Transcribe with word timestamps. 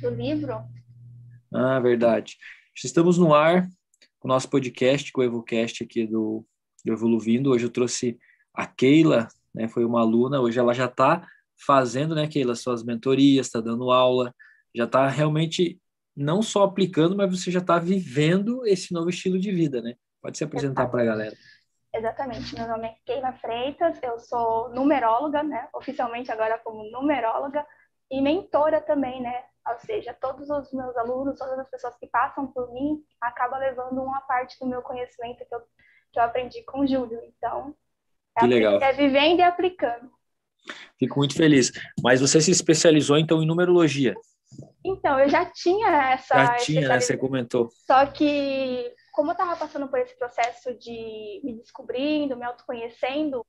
do 0.00 0.10
livro. 0.10 0.62
Ah, 1.52 1.78
verdade. 1.80 2.36
Estamos 2.74 3.18
no 3.18 3.34
ar 3.34 3.68
com 4.18 4.28
o 4.28 4.30
nosso 4.30 4.48
podcast, 4.48 5.12
com 5.12 5.20
o 5.20 5.24
EvoCast 5.24 5.84
aqui 5.84 6.06
do, 6.06 6.44
do 6.84 6.92
Evoluindo. 6.92 7.50
Hoje 7.50 7.66
eu 7.66 7.70
trouxe 7.70 8.18
a 8.54 8.66
Keila, 8.66 9.28
né, 9.54 9.68
foi 9.68 9.84
uma 9.84 10.00
aluna, 10.00 10.40
hoje 10.40 10.58
ela 10.58 10.72
já 10.72 10.86
está 10.86 11.26
fazendo, 11.66 12.14
né, 12.14 12.26
Keila, 12.26 12.54
suas 12.54 12.82
mentorias, 12.82 13.46
está 13.46 13.60
dando 13.60 13.90
aula, 13.90 14.34
já 14.74 14.84
está 14.84 15.06
realmente 15.08 15.78
não 16.16 16.42
só 16.42 16.64
aplicando, 16.64 17.16
mas 17.16 17.30
você 17.30 17.50
já 17.50 17.60
está 17.60 17.78
vivendo 17.78 18.66
esse 18.66 18.92
novo 18.92 19.10
estilo 19.10 19.38
de 19.38 19.52
vida, 19.52 19.80
né? 19.80 19.94
Pode 20.22 20.36
se 20.36 20.44
apresentar 20.44 20.88
para 20.88 21.02
a 21.02 21.06
galera. 21.06 21.36
Exatamente. 21.94 22.54
Meu 22.54 22.68
nome 22.68 22.86
é 22.86 22.94
Keila 23.04 23.32
Freitas, 23.34 23.98
eu 24.02 24.18
sou 24.18 24.68
numeróloga, 24.70 25.42
né? 25.42 25.68
Oficialmente 25.74 26.30
agora 26.30 26.58
como 26.58 26.90
numeróloga 26.90 27.66
e 28.10 28.20
mentora 28.20 28.80
também, 28.80 29.20
né? 29.22 29.44
Ou 29.68 29.78
seja, 29.80 30.14
todos 30.14 30.48
os 30.48 30.72
meus 30.72 30.96
alunos, 30.96 31.38
todas 31.38 31.58
as 31.58 31.68
pessoas 31.68 31.96
que 31.96 32.06
passam 32.06 32.46
por 32.46 32.72
mim, 32.72 33.02
acabam 33.20 33.60
levando 33.60 34.02
uma 34.02 34.20
parte 34.22 34.58
do 34.58 34.66
meu 34.66 34.82
conhecimento 34.82 35.44
que 35.46 35.54
eu, 35.54 35.60
que 36.12 36.18
eu 36.18 36.22
aprendi 36.22 36.62
com 36.62 36.80
o 36.80 36.86
Júlio. 36.86 37.20
Então, 37.24 37.74
é, 38.36 38.40
que 38.40 38.46
legal. 38.46 38.80
é 38.80 38.92
vivendo 38.92 39.40
e 39.40 39.42
aplicando. 39.42 40.10
Fico 40.98 41.18
muito 41.18 41.34
feliz. 41.34 41.72
Mas 42.02 42.20
você 42.20 42.40
se 42.40 42.50
especializou, 42.50 43.18
então, 43.18 43.42
em 43.42 43.46
numerologia? 43.46 44.14
Então, 44.84 45.20
eu 45.20 45.28
já 45.28 45.44
tinha 45.44 46.12
essa... 46.12 46.34
Já 46.34 46.56
tinha, 46.56 46.88
né? 46.88 47.00
Você 47.00 47.16
comentou. 47.16 47.68
Só 47.86 48.06
que 48.06 48.94
como 49.12 49.30
eu 49.30 49.32
estava 49.32 49.56
passando 49.56 49.88
por 49.88 49.98
esse 49.98 50.16
processo 50.16 50.74
de 50.74 51.40
me 51.44 51.54
descobrindo, 51.54 52.36
me 52.36 52.44
autoconhecendo, 52.44 53.44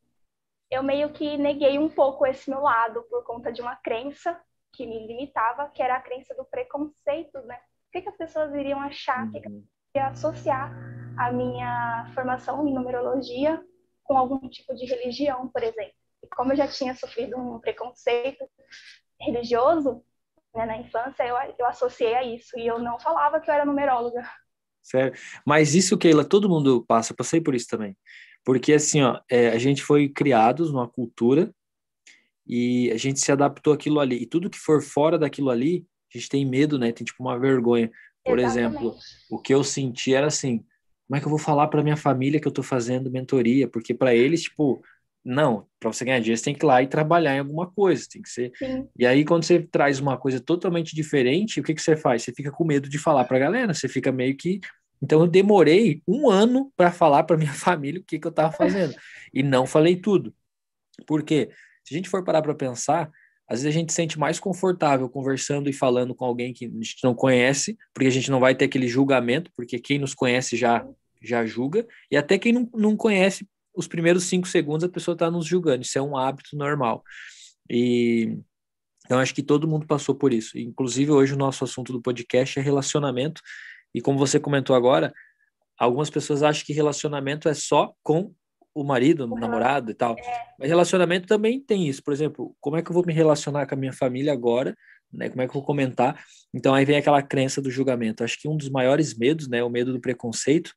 eu 0.70 0.84
meio 0.84 1.12
que 1.12 1.38
neguei 1.38 1.78
um 1.78 1.90
pouco 1.90 2.26
esse 2.26 2.50
meu 2.50 2.62
lado 2.62 3.04
por 3.04 3.24
conta 3.24 3.52
de 3.52 3.62
uma 3.62 3.76
crença 3.76 4.40
que 4.74 4.86
me 4.86 5.06
limitava, 5.08 5.70
que 5.70 5.82
era 5.82 5.96
a 5.96 6.02
crença 6.02 6.34
do 6.36 6.46
preconceito, 6.46 7.40
né? 7.42 7.58
O 7.88 7.92
que, 7.92 8.02
que 8.02 8.10
as 8.10 8.18
pessoas 8.18 8.54
iriam 8.54 8.80
achar, 8.80 9.28
o 9.28 9.32
que, 9.32 9.42
que 9.42 9.48
eu 9.48 9.64
ia 9.96 10.08
associar 10.08 10.72
a 11.18 11.32
minha 11.32 12.10
formação 12.14 12.68
em 12.68 12.74
numerologia 12.74 13.62
com 14.04 14.18
algum 14.18 14.48
tipo 14.50 14.74
de 14.74 14.86
religião, 14.86 15.48
por 15.50 15.62
exemplo. 15.62 15.94
E 16.24 16.28
como 16.28 16.54
eu 16.54 16.58
já 16.58 16.68
tinha 16.68 16.96
sofrido 16.96 17.38
um 17.38 17.60
preconceito 17.60 18.46
religioso 19.20 20.04
né, 20.56 20.66
na 20.66 20.78
infância, 20.78 21.24
eu, 21.24 21.36
eu 21.58 21.66
associei 21.66 22.16
a 22.16 22.24
isso. 22.24 22.58
E 22.58 22.66
eu 22.66 22.80
não 22.80 23.00
falava 23.00 23.40
que 23.40 23.50
eu 23.50 23.54
era 23.54 23.66
numeróloga. 23.66 24.28
Sério. 24.82 25.14
Mas 25.46 25.76
isso, 25.76 25.98
Keila, 25.98 26.26
todo 26.26 26.50
mundo 26.50 26.84
passa, 26.88 27.14
passei 27.14 27.40
por 27.40 27.54
isso 27.54 27.68
também. 27.68 27.96
Porque 28.44 28.74
assim, 28.74 29.04
ó, 29.04 29.20
é, 29.30 29.50
a 29.50 29.58
gente 29.60 29.84
foi 29.84 30.10
criados 30.10 30.72
numa 30.72 30.90
cultura 30.90 31.54
e 32.52 32.92
a 32.92 32.98
gente 32.98 33.22
se 33.22 33.32
adaptou 33.32 33.72
àquilo 33.72 34.02
ali. 34.02 34.22
E 34.22 34.26
tudo 34.26 34.50
que 34.50 34.60
for 34.60 34.82
fora 34.82 35.18
daquilo 35.18 35.50
ali, 35.50 35.86
a 36.14 36.18
gente 36.18 36.28
tem 36.28 36.46
medo, 36.46 36.78
né? 36.78 36.92
Tem 36.92 37.06
tipo 37.06 37.24
uma 37.24 37.40
vergonha. 37.40 37.90
Por 38.26 38.38
Exatamente. 38.38 38.76
exemplo, 38.76 38.98
o 39.30 39.40
que 39.40 39.54
eu 39.54 39.64
senti 39.64 40.14
era 40.14 40.28
assim: 40.28 40.58
como 41.08 41.18
é 41.18 41.20
que 41.22 41.26
eu 41.26 41.30
vou 41.30 41.40
falar 41.40 41.70
para 41.70 41.82
minha 41.82 41.96
família 41.96 42.42
que 42.42 42.48
eu 42.48 42.52
tô 42.52 42.62
fazendo 42.62 43.10
mentoria? 43.10 43.70
Porque 43.70 43.94
para 43.94 44.14
eles, 44.14 44.44
tipo, 44.44 44.84
não, 45.24 45.66
para 45.80 45.94
você 45.94 46.04
ganhar 46.04 46.20
dinheiro, 46.20 46.38
você 46.38 46.44
tem 46.44 46.54
que 46.54 46.66
ir 46.66 46.68
lá 46.68 46.84
e 46.84 46.88
trabalhar 46.88 47.38
em 47.38 47.40
alguma 47.40 47.72
coisa, 47.72 48.06
tem 48.12 48.22
que 48.22 48.30
ser. 48.30 48.52
Sim. 48.58 48.86
E 49.00 49.06
aí, 49.06 49.24
quando 49.24 49.44
você 49.44 49.62
traz 49.62 50.02
uma 50.02 50.18
coisa 50.18 50.42
totalmente 50.42 50.94
diferente, 50.94 51.62
o 51.62 51.64
que, 51.64 51.74
que 51.74 51.82
você 51.82 51.96
faz? 51.96 52.24
Você 52.24 52.34
fica 52.34 52.52
com 52.52 52.66
medo 52.66 52.90
de 52.90 52.98
falar 52.98 53.24
para 53.24 53.38
a 53.38 53.40
galera, 53.40 53.74
você 53.74 53.88
fica 53.88 54.12
meio 54.12 54.36
que. 54.36 54.60
Então, 55.02 55.22
eu 55.22 55.28
demorei 55.28 56.04
um 56.06 56.30
ano 56.30 56.70
para 56.76 56.92
falar 56.92 57.24
para 57.24 57.38
minha 57.38 57.54
família 57.56 58.02
o 58.02 58.04
que, 58.04 58.20
que 58.20 58.28
eu 58.28 58.32
estava 58.32 58.52
fazendo. 58.52 58.94
E 59.34 59.42
não 59.42 59.66
falei 59.66 59.96
tudo. 59.96 60.34
Por 61.08 61.24
quê? 61.24 61.50
Se 61.84 61.94
a 61.94 61.98
gente 61.98 62.10
for 62.10 62.24
parar 62.24 62.42
para 62.42 62.56
pensar, 62.56 63.10
às 63.48 63.62
vezes 63.62 63.76
a 63.76 63.80
gente 63.80 63.92
se 63.92 63.96
sente 63.96 64.18
mais 64.18 64.40
confortável 64.40 65.10
conversando 65.10 65.70
e 65.70 65.74
falando 65.74 66.16
com 66.16 66.24
alguém 66.24 66.54
que 66.54 66.66
a 66.66 66.70
gente 66.70 66.98
não 67.04 67.14
conhece, 67.14 67.78
porque 67.94 68.08
a 68.08 68.12
gente 68.12 68.32
não 68.32 68.40
vai 68.40 68.56
ter 68.56 68.66
aquele 68.66 68.88
julgamento, 68.88 69.52
porque 69.56 69.80
quem 69.80 70.00
nos 70.00 70.14
conhece 70.14 70.56
já 70.56 70.86
já 71.24 71.46
julga, 71.46 71.86
e 72.10 72.18
até 72.18 72.40
quem 72.40 72.52
não, 72.52 72.68
não 72.74 72.98
conhece 72.98 73.48
os 73.76 73.88
primeiros 73.88 74.24
cinco 74.24 74.48
segundos 74.48 74.84
a 74.84 74.90
pessoa 74.90 75.14
está 75.14 75.30
nos 75.30 75.46
julgando. 75.46 75.84
Isso 75.84 75.98
é 75.98 76.02
um 76.02 76.18
hábito 76.18 76.56
normal. 76.56 77.04
E 77.70 78.38
então 79.06 79.20
acho 79.20 79.36
que 79.36 79.44
todo 79.44 79.68
mundo 79.68 79.86
passou 79.86 80.16
por 80.16 80.34
isso. 80.34 80.58
Inclusive 80.58 81.12
hoje 81.12 81.34
o 81.34 81.38
nosso 81.38 81.64
assunto 81.64 81.92
do 81.92 82.02
podcast 82.02 82.58
é 82.58 82.62
relacionamento. 82.62 83.42
E 83.94 84.02
como 84.02 84.18
você 84.18 84.40
comentou 84.40 84.76
agora, 84.76 85.14
algumas 85.78 86.10
pessoas 86.10 86.42
acham 86.42 86.66
que 86.66 86.74
relacionamento 86.74 87.50
é 87.50 87.54
só 87.54 87.94
com 88.02 88.34
o 88.74 88.84
marido, 88.84 89.26
o 89.26 89.40
namorado 89.40 89.92
e 89.92 89.94
tal. 89.94 90.16
É. 90.18 90.22
Mas 90.60 90.70
relacionamento 90.70 91.28
também 91.28 91.60
tem 91.60 91.88
isso. 91.88 92.04
Por 92.04 92.14
exemplo, 92.14 92.56
como 92.60 92.78
é 92.78 92.82
que 92.82 92.90
eu 92.90 92.94
vou 92.94 93.06
me 93.06 93.14
relacionar 93.14 93.66
com 93.66 93.76
a 93.76 93.78
minha 93.78 93.94
família 93.94 94.32
agora? 94.32 94.76
Né? 95.12 95.30
Como 95.30 95.42
é 95.42 95.46
que 95.46 95.50
eu 95.50 95.56
vou 95.56 95.64
comentar? 95.64 96.24
Então 96.54 96.74
aí 96.74 96.86
vem 96.86 96.98
aquela 96.98 97.22
crença 97.22 97.62
do 97.62 97.70
julgamento. 97.70 98.24
Acho 98.24 98.40
que 98.40 98.48
um 98.48 98.56
dos 98.56 98.70
maiores 98.70 99.18
medos, 99.18 99.48
né, 99.48 99.64
o 99.64 99.70
medo 99.70 99.92
do 99.92 100.00
preconceito. 100.00 100.74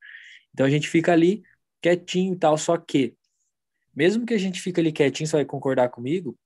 Então 0.53 0.67
a 0.67 0.71
gente 0.71 0.89
fica 0.89 1.13
ali 1.13 1.43
quietinho 1.81 2.35
e 2.35 2.37
tal, 2.37 2.57
só 2.57 2.77
que, 2.79 3.15
mesmo 3.95 4.25
que 4.25 4.33
a 4.33 4.39
gente 4.39 4.61
fique 4.61 4.81
ali 4.81 4.91
quietinho, 4.91 5.27
você 5.27 5.37
vai 5.37 5.45
concordar 5.45 5.91
comigo, 5.91 6.37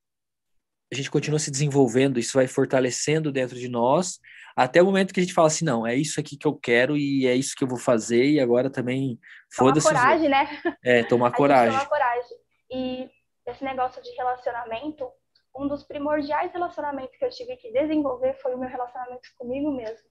a 0.92 0.94
gente 0.94 1.10
continua 1.10 1.38
se 1.38 1.50
desenvolvendo, 1.50 2.18
isso 2.18 2.38
vai 2.38 2.46
fortalecendo 2.46 3.30
dentro 3.30 3.56
de 3.56 3.68
nós, 3.68 4.18
até 4.56 4.82
o 4.82 4.86
momento 4.86 5.12
que 5.12 5.20
a 5.20 5.22
gente 5.22 5.34
fala 5.34 5.48
assim, 5.48 5.64
não, 5.64 5.86
é 5.86 5.94
isso 5.94 6.18
aqui 6.18 6.36
que 6.36 6.46
eu 6.46 6.54
quero 6.54 6.96
e 6.96 7.26
é 7.26 7.34
isso 7.34 7.54
que 7.56 7.62
eu 7.62 7.68
vou 7.68 7.78
fazer, 7.78 8.24
e 8.24 8.40
agora 8.40 8.68
também 8.70 9.18
foda-se. 9.52 9.86
Tomar 9.86 10.00
coragem, 10.00 10.28
né? 10.28 10.62
É, 10.82 11.04
tomar 11.04 11.30
coragem. 11.32 11.78
Tomar 11.78 11.88
coragem. 11.88 12.36
E 12.70 13.10
esse 13.46 13.64
negócio 13.64 14.02
de 14.02 14.10
relacionamento, 14.10 15.08
um 15.56 15.68
dos 15.68 15.84
primordiais 15.84 16.52
relacionamentos 16.52 17.16
que 17.16 17.24
eu 17.24 17.30
tive 17.30 17.56
que 17.56 17.72
desenvolver 17.72 18.34
foi 18.40 18.54
o 18.54 18.58
meu 18.58 18.68
relacionamento 18.68 19.28
comigo 19.36 19.70
mesmo. 19.70 20.08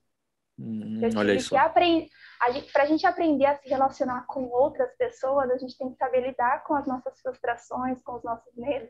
Hum, 0.60 1.02
olha 1.16 1.34
isso. 1.34 1.54
Para 1.54 2.84
a 2.84 2.86
gente 2.86 3.06
aprender 3.06 3.46
a 3.46 3.56
se 3.56 3.68
relacionar 3.70 4.26
com 4.28 4.46
outras 4.46 4.96
pessoas, 4.96 5.52
a 5.52 5.58
gente 5.58 5.78
tem 5.78 5.92
que 5.92 5.98
saber 5.98 6.22
lidar 6.22 6.64
com 6.64 6.74
as 6.74 6.88
nossas 6.88 7.20
frustrações, 7.22 8.02
com 8.02 8.16
os 8.16 8.24
nossos 8.24 8.56
medos. 8.56 8.90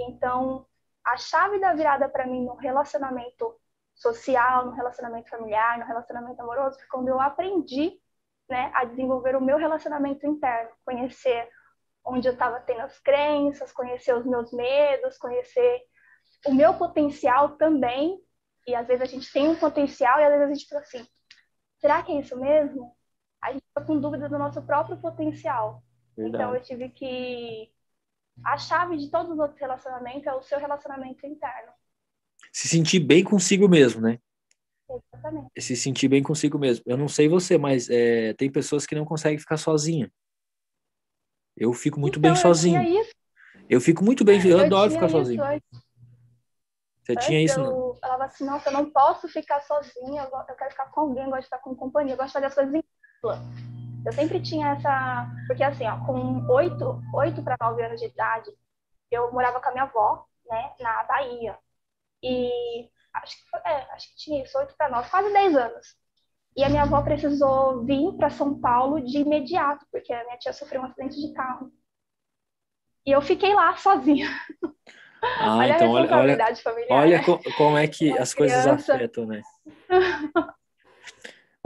Então, 0.00 0.66
a 1.06 1.16
chave 1.16 1.60
da 1.60 1.72
virada 1.72 2.08
para 2.08 2.26
mim 2.26 2.44
no 2.44 2.56
relacionamento 2.56 3.54
social, 3.94 4.66
no 4.66 4.72
relacionamento 4.72 5.30
familiar, 5.30 5.78
no 5.78 5.86
relacionamento 5.86 6.42
amoroso, 6.42 6.78
foi 6.78 6.88
quando 6.88 7.08
eu 7.08 7.20
aprendi 7.20 7.98
né, 8.48 8.70
a 8.74 8.84
desenvolver 8.84 9.36
o 9.36 9.40
meu 9.40 9.56
relacionamento 9.56 10.26
interno, 10.26 10.70
conhecer 10.84 11.48
onde 12.04 12.28
eu 12.28 12.32
estava 12.32 12.60
tendo 12.60 12.80
as 12.80 12.98
crenças, 12.98 13.72
conhecer 13.72 14.14
os 14.14 14.26
meus 14.26 14.52
medos, 14.52 15.16
conhecer 15.16 15.80
o 16.44 16.52
meu 16.52 16.74
potencial 16.74 17.56
também 17.56 18.20
e 18.66 18.74
às 18.74 18.86
vezes 18.86 19.02
a 19.02 19.06
gente 19.06 19.32
tem 19.32 19.48
um 19.48 19.56
potencial 19.56 20.18
e 20.18 20.24
às 20.24 20.30
vezes 20.30 20.44
a 20.44 20.52
gente 20.52 20.64
fica 20.64 20.78
assim, 20.80 21.06
será 21.78 22.02
que 22.02 22.12
é 22.12 22.20
isso 22.20 22.38
mesmo? 22.38 22.94
A 23.40 23.52
gente 23.52 23.64
fica 23.64 23.86
com 23.86 24.00
dúvida 24.00 24.28
do 24.28 24.38
nosso 24.38 24.60
próprio 24.62 24.96
potencial. 25.00 25.82
Verdade. 26.16 26.42
Então 26.42 26.54
eu 26.54 26.62
tive 26.62 26.88
que 26.88 27.72
a 28.44 28.58
chave 28.58 28.96
de 28.96 29.10
todos 29.10 29.32
os 29.32 29.38
outros 29.38 29.58
relacionamentos 29.58 30.26
é 30.26 30.32
o 30.32 30.42
seu 30.42 30.58
relacionamento 30.58 31.26
interno. 31.26 31.72
Se 32.52 32.68
sentir 32.68 33.00
bem 33.00 33.24
consigo 33.24 33.68
mesmo, 33.68 34.00
né? 34.00 34.18
Exatamente. 34.88 35.48
Se 35.58 35.76
sentir 35.76 36.08
bem 36.08 36.22
consigo 36.22 36.58
mesmo. 36.58 36.84
Eu 36.86 36.96
não 36.96 37.08
sei 37.08 37.28
você, 37.28 37.58
mas 37.58 37.88
é, 37.90 38.32
tem 38.34 38.50
pessoas 38.50 38.86
que 38.86 38.94
não 38.94 39.04
conseguem 39.04 39.38
ficar 39.38 39.56
sozinha. 39.56 40.10
Eu 41.56 41.72
fico 41.72 41.98
muito 41.98 42.18
então, 42.18 42.32
bem 42.32 42.40
sozinho. 42.40 42.80
Eu 43.68 43.80
fico 43.80 44.04
muito 44.04 44.24
bem, 44.24 44.40
eu, 44.40 44.58
eu 44.58 44.64
adoro 44.64 44.90
ficar 44.90 45.08
sozinho. 45.08 45.42
Você 47.02 47.12
Antes 47.12 47.26
tinha 47.26 47.42
isso? 47.42 47.60
Eu 47.60 47.64
não? 47.64 47.94
falava 47.94 48.24
assim, 48.24 48.44
nossa, 48.44 48.68
eu 48.68 48.72
não 48.72 48.90
posso 48.90 49.28
ficar 49.28 49.60
sozinha, 49.60 50.22
eu 50.22 50.54
quero 50.56 50.70
ficar 50.70 50.86
com 50.86 51.00
alguém, 51.00 51.24
eu 51.24 51.30
gosto 51.30 51.40
de 51.40 51.46
estar 51.46 51.58
com 51.58 51.74
companhia, 51.74 52.14
eu 52.14 52.16
gosto 52.16 52.28
de 52.28 52.32
fazer 52.32 52.46
as 52.46 52.54
coisas 52.54 52.74
em 52.74 52.82
dupla. 53.22 53.40
Eu 54.06 54.12
sempre 54.12 54.40
tinha 54.40 54.68
essa. 54.68 55.26
Porque 55.48 55.64
assim, 55.64 55.84
ó, 55.84 55.98
com 56.06 56.46
oito, 56.46 57.02
oito 57.12 57.42
para 57.42 57.56
nove 57.60 57.84
anos 57.84 58.00
de 58.00 58.06
idade, 58.06 58.50
eu 59.10 59.32
morava 59.32 59.60
com 59.60 59.68
a 59.68 59.72
minha 59.72 59.82
avó, 59.82 60.24
né, 60.48 60.72
na 60.78 61.02
Bahia. 61.02 61.58
E 62.22 62.88
acho 63.14 63.36
que, 63.36 63.50
foi, 63.50 63.60
é, 63.64 63.92
acho 63.92 64.08
que 64.10 64.16
tinha 64.16 64.44
isso, 64.44 64.56
oito 64.58 64.76
para 64.76 64.88
nove, 64.90 65.10
quase 65.10 65.32
dez 65.32 65.56
anos. 65.56 65.96
E 66.56 66.62
a 66.62 66.68
minha 66.68 66.84
avó 66.84 67.02
precisou 67.02 67.84
vir 67.84 68.12
para 68.16 68.30
São 68.30 68.60
Paulo 68.60 69.04
de 69.04 69.18
imediato, 69.18 69.84
porque 69.90 70.12
a 70.12 70.24
minha 70.24 70.38
tia 70.38 70.52
sofreu 70.52 70.82
um 70.82 70.84
acidente 70.84 71.20
de 71.20 71.34
carro. 71.34 71.72
E 73.04 73.10
eu 73.10 73.20
fiquei 73.20 73.54
lá 73.54 73.76
sozinha. 73.76 74.28
Ah, 75.20 75.56
olha 75.58 75.74
então 75.74 75.90
olha, 75.90 76.16
olha, 76.16 76.56
familiar, 76.56 76.96
olha 76.96 77.18
né? 77.18 77.24
como 77.56 77.76
é 77.76 77.88
que 77.88 78.16
as 78.16 78.32
criança. 78.32 78.70
coisas 78.70 78.88
afetam, 78.88 79.26
né? 79.26 79.42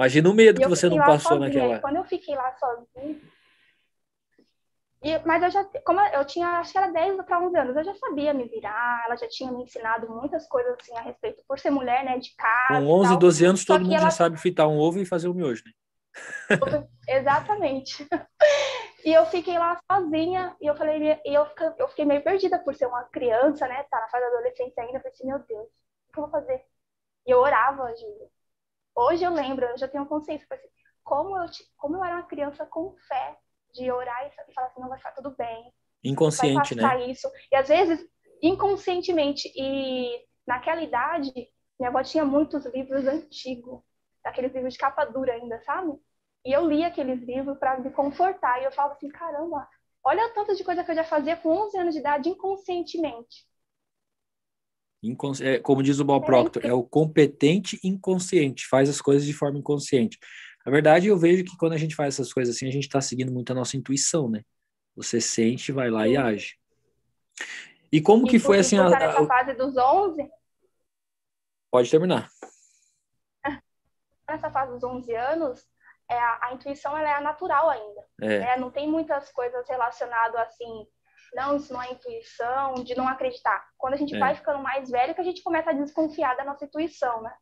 Imagina 0.00 0.30
o 0.30 0.34
medo 0.34 0.62
que 0.62 0.66
você 0.66 0.88
não 0.88 0.96
passou 0.96 1.36
sozinha. 1.36 1.48
naquela. 1.48 1.78
Quando 1.80 1.96
eu 1.96 2.04
fiquei 2.04 2.34
lá 2.34 2.56
sozinha. 2.56 3.20
E, 5.02 5.18
mas 5.26 5.42
eu 5.42 5.50
já, 5.50 5.64
como 5.84 6.00
eu 6.00 6.24
tinha, 6.24 6.48
acho 6.58 6.72
que 6.72 6.78
era 6.78 6.90
10 6.90 7.22
para 7.26 7.40
11 7.40 7.56
anos, 7.58 7.76
eu 7.76 7.84
já 7.84 7.94
sabia 7.94 8.32
me 8.32 8.44
virar, 8.44 9.04
ela 9.06 9.16
já 9.16 9.28
tinha 9.28 9.52
me 9.52 9.62
ensinado 9.62 10.08
muitas 10.10 10.46
coisas 10.48 10.74
assim 10.80 10.96
a 10.96 11.02
respeito, 11.02 11.42
por 11.46 11.58
ser 11.58 11.70
mulher, 11.70 12.02
né, 12.04 12.18
de 12.18 12.34
casa. 12.34 12.80
Com 12.80 12.88
11, 12.88 13.18
12 13.18 13.44
anos, 13.44 13.64
todo 13.64 13.82
mundo 13.82 13.92
ela... 13.92 14.04
já 14.04 14.10
sabe 14.10 14.38
fritar 14.38 14.68
um 14.68 14.78
ovo 14.78 14.98
e 15.00 15.06
fazer 15.06 15.28
o 15.28 15.34
miojo, 15.34 15.64
né? 15.66 15.72
Exatamente. 17.06 18.06
E 19.02 19.14
eu 19.14 19.24
fiquei 19.24 19.58
lá 19.58 19.80
sozinha 19.90 20.54
e 20.60 20.66
eu 20.66 20.74
falei, 20.74 21.18
e 21.24 21.34
eu, 21.34 21.46
eu 21.78 21.88
fiquei 21.88 22.04
meio 22.04 22.22
perdida 22.22 22.58
por 22.58 22.74
ser 22.74 22.84
uma 22.84 23.02
criança, 23.04 23.66
né? 23.66 23.82
Tá 23.84 23.98
na 23.98 24.08
fase 24.08 24.26
da 24.26 24.30
adolescência 24.30 24.82
ainda. 24.82 24.98
Eu 24.98 25.00
falei 25.00 25.12
assim, 25.14 25.26
meu 25.26 25.38
Deus, 25.38 25.68
o 25.68 26.12
que 26.12 26.18
eu 26.18 26.24
vou 26.24 26.30
fazer? 26.30 26.62
E 27.26 27.30
E 27.30 27.32
eu 27.32 27.38
orava, 27.38 27.96
Júlia. 27.96 28.28
Hoje 28.94 29.24
eu 29.24 29.32
lembro, 29.32 29.64
eu 29.66 29.78
já 29.78 29.88
tenho 29.88 30.06
consciência, 30.06 30.46
assim, 30.50 30.68
como 31.02 31.36
eu, 31.36 31.46
como 31.76 31.96
eu 31.96 32.04
era 32.04 32.16
uma 32.16 32.22
criança 32.26 32.66
com 32.66 32.94
fé 33.08 33.38
de 33.72 33.90
orar 33.90 34.26
e 34.26 34.52
falar 34.52 34.66
assim, 34.66 34.80
não 34.80 34.88
vai 34.88 34.98
ficar 34.98 35.12
tudo 35.12 35.34
bem. 35.36 35.72
Inconsciente, 36.02 36.74
vai 36.74 36.98
né? 36.98 37.06
Isso. 37.06 37.30
E 37.52 37.56
às 37.56 37.68
vezes, 37.68 38.06
inconscientemente. 38.42 39.50
E 39.54 40.24
naquela 40.46 40.82
idade, 40.82 41.32
minha 41.78 41.88
avó 41.90 42.02
tinha 42.02 42.24
muitos 42.24 42.64
livros 42.66 43.06
antigos, 43.06 43.80
aqueles 44.24 44.52
livros 44.52 44.74
de 44.74 44.78
capa 44.78 45.04
dura 45.04 45.32
ainda, 45.32 45.60
sabe? 45.60 45.92
E 46.44 46.52
eu 46.52 46.66
lia 46.66 46.88
aqueles 46.88 47.20
livros 47.22 47.58
para 47.58 47.78
me 47.78 47.90
confortar. 47.90 48.60
E 48.60 48.64
eu 48.64 48.72
falava 48.72 48.94
assim, 48.94 49.08
caramba, 49.08 49.68
olha 50.04 50.26
o 50.26 50.34
tanto 50.34 50.54
de 50.54 50.64
coisa 50.64 50.82
que 50.82 50.90
eu 50.90 50.96
já 50.96 51.04
fazia 51.04 51.36
com 51.36 51.50
11 51.50 51.78
anos 51.78 51.94
de 51.94 52.00
idade 52.00 52.28
inconscientemente. 52.28 53.46
Incons... 55.02 55.40
É, 55.40 55.58
como 55.58 55.82
diz 55.82 55.98
o 55.98 56.04
Bob 56.04 56.24
Proctor, 56.24 56.64
é 56.64 56.72
o 56.72 56.82
competente 56.82 57.80
inconsciente, 57.82 58.66
faz 58.66 58.88
as 58.88 59.00
coisas 59.00 59.24
de 59.24 59.32
forma 59.32 59.58
inconsciente. 59.58 60.18
Na 60.64 60.70
verdade, 60.70 61.08
eu 61.08 61.16
vejo 61.16 61.44
que 61.44 61.56
quando 61.56 61.72
a 61.72 61.78
gente 61.78 61.94
faz 61.94 62.14
essas 62.14 62.32
coisas 62.32 62.54
assim, 62.54 62.68
a 62.68 62.70
gente 62.70 62.84
está 62.84 63.00
seguindo 63.00 63.32
muito 63.32 63.50
a 63.50 63.54
nossa 63.54 63.76
intuição, 63.76 64.28
né? 64.28 64.42
Você 64.94 65.20
sente, 65.20 65.72
vai 65.72 65.90
lá 65.90 66.06
e 66.06 66.16
age. 66.16 66.58
E 67.90 68.00
como 68.00 68.26
e 68.26 68.30
que 68.30 68.38
foi 68.38 68.58
assim? 68.58 68.78
A, 68.78 68.86
a, 68.86 68.90
nessa 68.90 69.26
fase 69.26 69.54
dos 69.54 69.76
11? 69.76 70.30
Pode 71.70 71.90
terminar. 71.90 72.28
Nessa 74.28 74.50
fase 74.50 74.72
dos 74.72 74.84
11 74.84 75.14
anos, 75.14 75.66
é, 76.08 76.18
a, 76.18 76.38
a 76.42 76.54
intuição 76.54 76.96
ela 76.96 77.18
é 77.18 77.20
natural 77.20 77.70
ainda. 77.70 78.06
É. 78.20 78.38
Né? 78.40 78.56
Não 78.58 78.70
tem 78.70 78.88
muitas 78.88 79.32
coisas 79.32 79.66
relacionadas 79.68 80.40
assim, 80.42 80.86
não, 81.34 81.56
isso 81.56 81.72
não 81.72 81.82
é 81.82 81.92
intuição, 81.92 82.74
de 82.84 82.96
não 82.96 83.08
acreditar. 83.08 83.64
Quando 83.78 83.94
a 83.94 83.96
gente 83.96 84.14
é. 84.14 84.18
vai 84.18 84.34
ficando 84.34 84.62
mais 84.62 84.90
velho, 84.90 85.14
que 85.14 85.20
a 85.20 85.24
gente 85.24 85.42
começa 85.42 85.70
a 85.70 85.74
desconfiar 85.74 86.36
da 86.36 86.44
nossa 86.44 86.64
intuição, 86.64 87.22
né? 87.22 87.32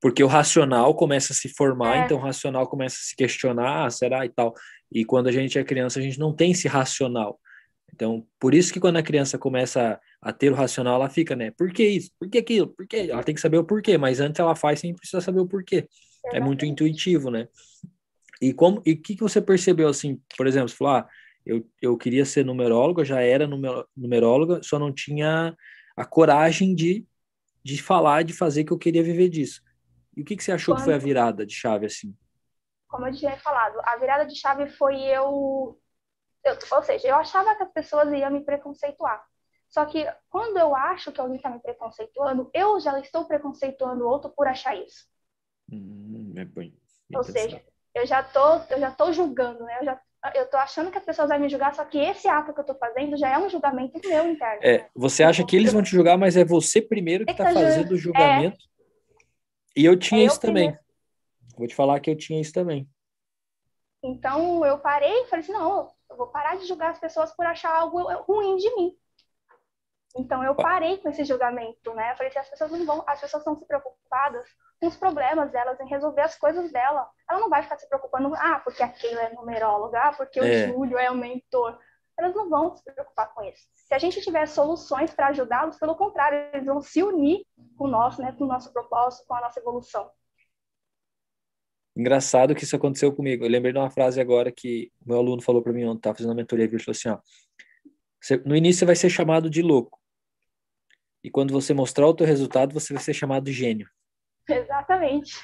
Porque 0.00 0.24
o 0.24 0.26
racional 0.26 0.94
começa 0.94 1.32
a 1.32 1.36
se 1.36 1.48
formar, 1.48 1.96
é. 1.96 2.04
então 2.04 2.16
o 2.16 2.20
racional 2.20 2.66
começa 2.66 2.96
a 2.96 3.02
se 3.02 3.14
questionar, 3.14 3.86
ah, 3.86 3.90
será 3.90 4.24
e 4.24 4.30
tal. 4.30 4.54
E 4.90 5.04
quando 5.04 5.28
a 5.28 5.32
gente 5.32 5.58
é 5.58 5.64
criança, 5.64 5.98
a 5.98 6.02
gente 6.02 6.18
não 6.18 6.34
tem 6.34 6.52
esse 6.52 6.66
racional. 6.66 7.38
Então, 7.92 8.26
por 8.38 8.54
isso 8.54 8.72
que 8.72 8.80
quando 8.80 8.96
a 8.96 9.02
criança 9.02 9.36
começa 9.36 10.00
a 10.22 10.32
ter 10.32 10.50
o 10.50 10.54
racional, 10.54 10.94
ela 10.94 11.10
fica, 11.10 11.36
né? 11.36 11.50
Por 11.50 11.70
que 11.72 11.86
isso? 11.86 12.10
Por 12.18 12.28
que 12.30 12.38
aquilo? 12.38 12.68
Por 12.68 12.86
que? 12.86 13.10
Ela 13.10 13.22
tem 13.22 13.34
que 13.34 13.40
saber 13.40 13.58
o 13.58 13.64
porquê, 13.64 13.98
mas 13.98 14.20
antes 14.20 14.38
ela 14.38 14.54
faz 14.54 14.80
sem 14.80 14.94
precisar 14.94 15.20
saber 15.20 15.40
o 15.40 15.46
porquê. 15.46 15.86
É 16.32 16.40
muito 16.40 16.64
intuitivo, 16.64 17.30
né? 17.30 17.48
E 18.40 18.54
como 18.54 18.82
e 18.86 18.92
o 18.92 19.02
que, 19.02 19.16
que 19.16 19.22
você 19.22 19.40
percebeu 19.40 19.88
assim, 19.88 20.18
por 20.36 20.46
exemplo, 20.46 20.68
você 20.68 20.76
falou, 20.76 20.94
ah, 20.94 21.08
eu, 21.50 21.68
eu 21.82 21.98
queria 21.98 22.24
ser 22.24 22.44
numeróloga, 22.44 23.04
já 23.04 23.20
era 23.20 23.48
numeróloga, 23.96 24.62
só 24.62 24.78
não 24.78 24.92
tinha 24.92 25.56
a 25.96 26.04
coragem 26.04 26.74
de, 26.76 27.04
de 27.64 27.82
falar, 27.82 28.22
de 28.22 28.32
fazer 28.32 28.62
que 28.62 28.72
eu 28.72 28.78
queria 28.78 29.02
viver 29.02 29.28
disso. 29.28 29.60
E 30.16 30.22
o 30.22 30.24
que, 30.24 30.36
que 30.36 30.44
você 30.44 30.52
achou 30.52 30.74
Quando... 30.74 30.78
que 30.78 30.84
foi 30.84 30.94
a 30.94 30.98
virada 30.98 31.44
de 31.44 31.52
chave, 31.52 31.86
assim? 31.86 32.16
Como 32.86 33.06
eu 33.06 33.12
tinha 33.12 33.36
falado, 33.38 33.80
a 33.82 33.96
virada 33.96 34.24
de 34.26 34.36
chave 34.36 34.68
foi 34.70 35.00
eu, 35.00 35.80
eu 36.44 36.58
ou 36.72 36.82
seja, 36.82 37.08
eu 37.08 37.16
achava 37.16 37.54
que 37.56 37.64
as 37.64 37.72
pessoas 37.72 38.12
iam 38.12 38.30
me 38.30 38.44
preconceituar. 38.44 39.24
Só 39.68 39.84
que 39.86 40.04
quando 40.28 40.56
eu 40.56 40.74
acho 40.74 41.12
que 41.12 41.20
alguém 41.20 41.36
está 41.36 41.50
me 41.50 41.60
preconceituando, 41.60 42.48
eu 42.54 42.78
já 42.80 42.98
estou 43.00 43.24
preconceituando 43.24 44.04
o 44.04 44.08
outro 44.08 44.30
por 44.30 44.46
achar 44.46 44.76
isso. 44.76 45.06
Hum, 45.70 46.32
é 46.36 46.44
bem, 46.44 46.76
Ou 47.14 47.22
seja, 47.22 47.64
eu 47.94 48.06
já 48.06 48.22
tô, 48.22 48.56
eu 48.70 48.80
já 48.80 48.90
tô 48.90 49.12
julgando, 49.12 49.64
né? 49.64 49.78
Eu 49.80 49.84
já 49.84 50.00
eu 50.34 50.46
tô 50.48 50.56
achando 50.56 50.90
que 50.90 50.98
as 50.98 51.04
pessoas 51.04 51.28
vão 51.28 51.38
me 51.38 51.48
julgar, 51.48 51.74
só 51.74 51.84
que 51.84 51.98
esse 51.98 52.28
ato 52.28 52.52
que 52.52 52.60
eu 52.60 52.64
tô 52.64 52.74
fazendo 52.74 53.16
já 53.16 53.30
é 53.30 53.38
um 53.38 53.48
julgamento 53.48 54.00
meu 54.06 54.30
interno. 54.30 54.60
É, 54.62 54.88
você 54.94 55.22
acha 55.22 55.44
que 55.44 55.56
eles 55.56 55.72
vão 55.72 55.82
te 55.82 55.90
julgar, 55.90 56.18
mas 56.18 56.36
é 56.36 56.44
você 56.44 56.82
primeiro 56.82 57.24
que 57.24 57.34
tá 57.34 57.52
fazendo 57.52 57.92
o 57.92 57.96
julgamento. 57.96 58.56
É. 58.56 59.80
E 59.80 59.84
eu 59.84 59.98
tinha 59.98 60.22
é 60.22 60.26
isso 60.26 60.36
eu 60.36 60.40
também. 60.40 60.72
Primeiro. 60.72 60.90
Vou 61.56 61.66
te 61.66 61.74
falar 61.74 62.00
que 62.00 62.10
eu 62.10 62.16
tinha 62.16 62.40
isso 62.40 62.52
também. 62.52 62.88
Então 64.02 64.64
eu 64.64 64.78
parei 64.78 65.22
e 65.22 65.26
falei 65.26 65.44
assim, 65.44 65.52
não, 65.52 65.90
eu 66.10 66.16
vou 66.16 66.28
parar 66.28 66.56
de 66.56 66.66
julgar 66.66 66.90
as 66.90 66.98
pessoas 66.98 67.34
por 67.34 67.46
achar 67.46 67.74
algo 67.74 68.02
ruim 68.24 68.56
de 68.56 68.74
mim. 68.76 68.96
Então 70.16 70.42
eu 70.42 70.54
parei 70.54 70.98
com 70.98 71.08
esse 71.08 71.24
julgamento, 71.24 71.94
né? 71.94 72.12
Eu 72.12 72.16
falei 72.16 72.30
assim, 72.30 72.40
as 72.40 72.48
pessoas 72.50 72.70
não 72.72 72.84
vão, 72.84 73.04
as 73.06 73.20
pessoas 73.20 73.42
estão 73.42 73.56
se 73.56 73.66
preocupadas 73.66 74.44
com 74.80 74.86
os 74.86 74.96
problemas 74.96 75.52
delas, 75.52 75.78
em 75.78 75.86
resolver 75.86 76.22
as 76.22 76.36
coisas 76.36 76.72
dela. 76.72 77.06
Ela 77.28 77.40
não 77.40 77.50
vai 77.50 77.62
ficar 77.62 77.76
se 77.76 77.86
preocupando, 77.88 78.34
ah, 78.34 78.60
porque 78.64 78.82
a 78.82 78.88
Keila 78.88 79.20
é 79.20 79.34
numeróloga, 79.34 80.00
ah, 80.00 80.12
porque 80.12 80.40
é. 80.40 80.42
o 80.42 80.72
Júlio 80.72 80.98
é 80.98 81.10
o 81.10 81.14
mentor. 81.14 81.78
Elas 82.18 82.34
não 82.34 82.48
vão 82.48 82.74
se 82.74 82.82
preocupar 82.82 83.32
com 83.34 83.42
isso. 83.42 83.68
Se 83.74 83.94
a 83.94 83.98
gente 83.98 84.20
tiver 84.22 84.46
soluções 84.46 85.12
para 85.12 85.28
ajudá-los, 85.28 85.78
pelo 85.78 85.94
contrário, 85.94 86.38
eles 86.52 86.66
vão 86.66 86.80
se 86.80 87.02
unir 87.02 87.44
com 87.76 87.86
nós, 87.86 88.18
né, 88.18 88.32
com 88.32 88.44
o 88.44 88.48
nosso 88.48 88.72
propósito, 88.72 89.26
com 89.26 89.34
a 89.34 89.40
nossa 89.42 89.60
evolução. 89.60 90.10
Engraçado 91.96 92.54
que 92.54 92.64
isso 92.64 92.76
aconteceu 92.76 93.14
comigo. 93.14 93.44
Eu 93.44 93.50
lembrei 93.50 93.72
de 93.72 93.78
uma 93.78 93.90
frase 93.90 94.20
agora 94.20 94.50
que 94.50 94.90
meu 95.04 95.18
aluno 95.18 95.42
falou 95.42 95.62
para 95.62 95.72
mim 95.72 95.84
ontem, 95.84 95.98
estava 95.98 96.16
fazendo 96.16 96.30
uma 96.30 96.36
mentoria, 96.36 96.64
ele 96.64 96.78
falou 96.78 96.92
assim, 96.92 97.08
ó, 97.08 97.18
no 98.46 98.56
início 98.56 98.80
você 98.80 98.86
vai 98.86 98.96
ser 98.96 99.10
chamado 99.10 99.50
de 99.50 99.60
louco. 99.60 99.98
E 101.22 101.30
quando 101.30 101.52
você 101.52 101.74
mostrar 101.74 102.06
o 102.06 102.14
teu 102.14 102.26
resultado, 102.26 102.72
você 102.72 102.94
vai 102.94 103.02
ser 103.02 103.12
chamado 103.12 103.44
de 103.44 103.52
gênio. 103.52 103.86
Exatamente. 104.54 105.34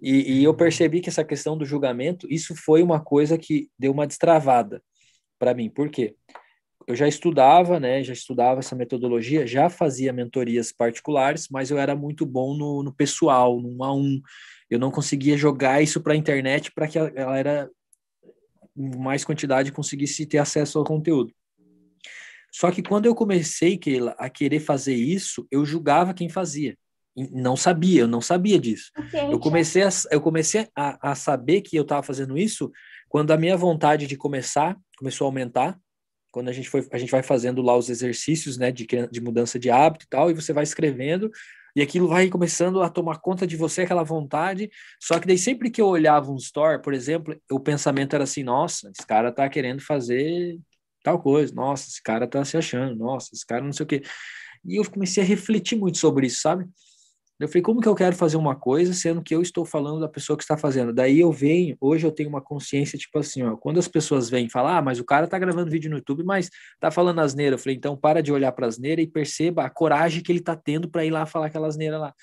E, 0.00 0.40
e, 0.40 0.44
eu 0.44 0.54
percebi 0.54 1.00
que 1.00 1.08
essa 1.08 1.24
questão 1.24 1.56
do 1.56 1.64
julgamento, 1.64 2.26
isso 2.30 2.54
foi 2.54 2.82
uma 2.82 3.00
coisa 3.00 3.38
que 3.38 3.68
deu 3.78 3.92
uma 3.92 4.06
destravada 4.06 4.82
para 5.38 5.54
mim. 5.54 5.70
Por 5.70 5.88
quê? 5.88 6.14
Eu 6.86 6.94
já 6.94 7.08
estudava, 7.08 7.80
né? 7.80 8.02
Já 8.02 8.12
estudava 8.12 8.60
essa 8.60 8.76
metodologia, 8.76 9.46
já 9.46 9.70
fazia 9.70 10.12
mentorias 10.12 10.72
particulares, 10.72 11.48
mas 11.50 11.70
eu 11.70 11.78
era 11.78 11.96
muito 11.96 12.26
bom 12.26 12.54
no, 12.54 12.82
no 12.82 12.92
pessoal, 12.92 13.60
no 13.60 13.76
um 13.76 13.84
a 13.84 13.94
um. 13.94 14.20
Eu 14.68 14.78
não 14.78 14.90
conseguia 14.90 15.36
jogar 15.36 15.82
isso 15.82 16.02
para 16.02 16.12
a 16.12 16.16
internet 16.16 16.70
para 16.72 16.86
que 16.86 16.98
a 16.98 17.08
galera, 17.08 17.70
mais 18.76 19.24
quantidade, 19.24 19.72
conseguisse 19.72 20.26
ter 20.26 20.38
acesso 20.38 20.78
ao 20.78 20.84
conteúdo. 20.84 21.32
Só 22.52 22.70
que 22.70 22.82
quando 22.82 23.06
eu 23.06 23.14
comecei 23.14 23.80
a 24.16 24.30
querer 24.30 24.60
fazer 24.60 24.94
isso, 24.94 25.46
eu 25.50 25.64
julgava 25.64 26.14
quem 26.14 26.28
fazia. 26.28 26.76
Não 27.16 27.56
sabia, 27.56 28.02
eu 28.02 28.08
não 28.08 28.20
sabia 28.20 28.58
disso. 28.58 28.90
Eu 29.30 29.38
comecei 29.38 29.82
a, 29.82 29.88
eu 30.10 30.20
comecei 30.20 30.68
a, 30.74 31.12
a 31.12 31.14
saber 31.14 31.60
que 31.60 31.76
eu 31.76 31.82
estava 31.82 32.02
fazendo 32.02 32.36
isso 32.36 32.70
quando 33.08 33.30
a 33.30 33.36
minha 33.36 33.56
vontade 33.56 34.06
de 34.06 34.16
começar 34.16 34.76
começou 34.98 35.26
a 35.26 35.28
aumentar. 35.28 35.78
Quando 36.32 36.48
a 36.48 36.52
gente, 36.52 36.68
foi, 36.68 36.86
a 36.90 36.98
gente 36.98 37.12
vai 37.12 37.22
fazendo 37.22 37.62
lá 37.62 37.76
os 37.76 37.88
exercícios 37.88 38.58
né, 38.58 38.72
de, 38.72 38.86
de 39.10 39.20
mudança 39.20 39.56
de 39.56 39.70
hábito 39.70 40.04
e 40.04 40.08
tal, 40.08 40.30
e 40.30 40.34
você 40.34 40.52
vai 40.52 40.64
escrevendo, 40.64 41.30
e 41.76 41.82
aquilo 41.82 42.08
vai 42.08 42.28
começando 42.28 42.82
a 42.82 42.88
tomar 42.88 43.18
conta 43.18 43.46
de 43.46 43.56
você, 43.56 43.82
aquela 43.82 44.02
vontade. 44.02 44.70
Só 45.00 45.18
que 45.18 45.26
daí 45.26 45.38
sempre 45.38 45.70
que 45.70 45.80
eu 45.80 45.86
olhava 45.86 46.32
um 46.32 46.36
store, 46.36 46.82
por 46.82 46.92
exemplo, 46.94 47.36
o 47.50 47.60
pensamento 47.60 48.14
era 48.14 48.24
assim: 48.24 48.42
nossa, 48.42 48.90
esse 48.96 49.06
cara 49.06 49.32
tá 49.32 49.48
querendo 49.48 49.80
fazer 49.80 50.58
tal 51.02 51.20
coisa, 51.20 51.54
nossa, 51.54 51.88
esse 51.88 52.02
cara 52.02 52.26
tá 52.26 52.44
se 52.44 52.56
achando, 52.56 52.96
nossa, 52.96 53.30
esse 53.32 53.44
cara 53.44 53.62
não 53.62 53.72
sei 53.72 53.84
o 53.84 53.86
quê. 53.86 54.02
E 54.64 54.76
eu 54.76 54.90
comecei 54.90 55.22
a 55.22 55.26
refletir 55.26 55.76
muito 55.76 55.98
sobre 55.98 56.26
isso, 56.26 56.40
sabe? 56.40 56.64
Eu 57.40 57.48
falei, 57.48 57.62
como 57.62 57.80
que 57.80 57.88
eu 57.88 57.94
quero 57.96 58.14
fazer 58.14 58.36
uma 58.36 58.54
coisa, 58.54 58.94
sendo 58.94 59.20
que 59.20 59.34
eu 59.34 59.42
estou 59.42 59.64
falando 59.64 60.00
da 60.00 60.08
pessoa 60.08 60.36
que 60.36 60.44
está 60.44 60.56
fazendo? 60.56 60.92
Daí 60.92 61.18
eu 61.18 61.32
venho, 61.32 61.76
hoje 61.80 62.06
eu 62.06 62.12
tenho 62.12 62.28
uma 62.28 62.40
consciência, 62.40 62.96
tipo 62.96 63.18
assim, 63.18 63.42
ó, 63.42 63.56
quando 63.56 63.78
as 63.78 63.88
pessoas 63.88 64.30
vêm 64.30 64.48
falar, 64.48 64.78
ah, 64.78 64.82
mas 64.82 65.00
o 65.00 65.04
cara 65.04 65.26
tá 65.26 65.36
gravando 65.36 65.70
vídeo 65.70 65.90
no 65.90 65.96
YouTube, 65.96 66.22
mas 66.22 66.48
tá 66.78 66.92
falando 66.92 67.20
asneira. 67.20 67.56
Eu 67.56 67.58
falei, 67.58 67.76
então 67.76 67.96
para 67.96 68.22
de 68.22 68.32
olhar 68.32 68.52
para 68.52 68.68
asneira 68.68 69.00
e 69.02 69.06
perceba 69.06 69.64
a 69.64 69.70
coragem 69.70 70.22
que 70.22 70.30
ele 70.30 70.40
tá 70.40 70.54
tendo 70.54 70.88
para 70.88 71.04
ir 71.04 71.10
lá 71.10 71.26
falar 71.26 71.46
aquela 71.46 71.66
asneira 71.66 71.98
lá. 71.98 72.14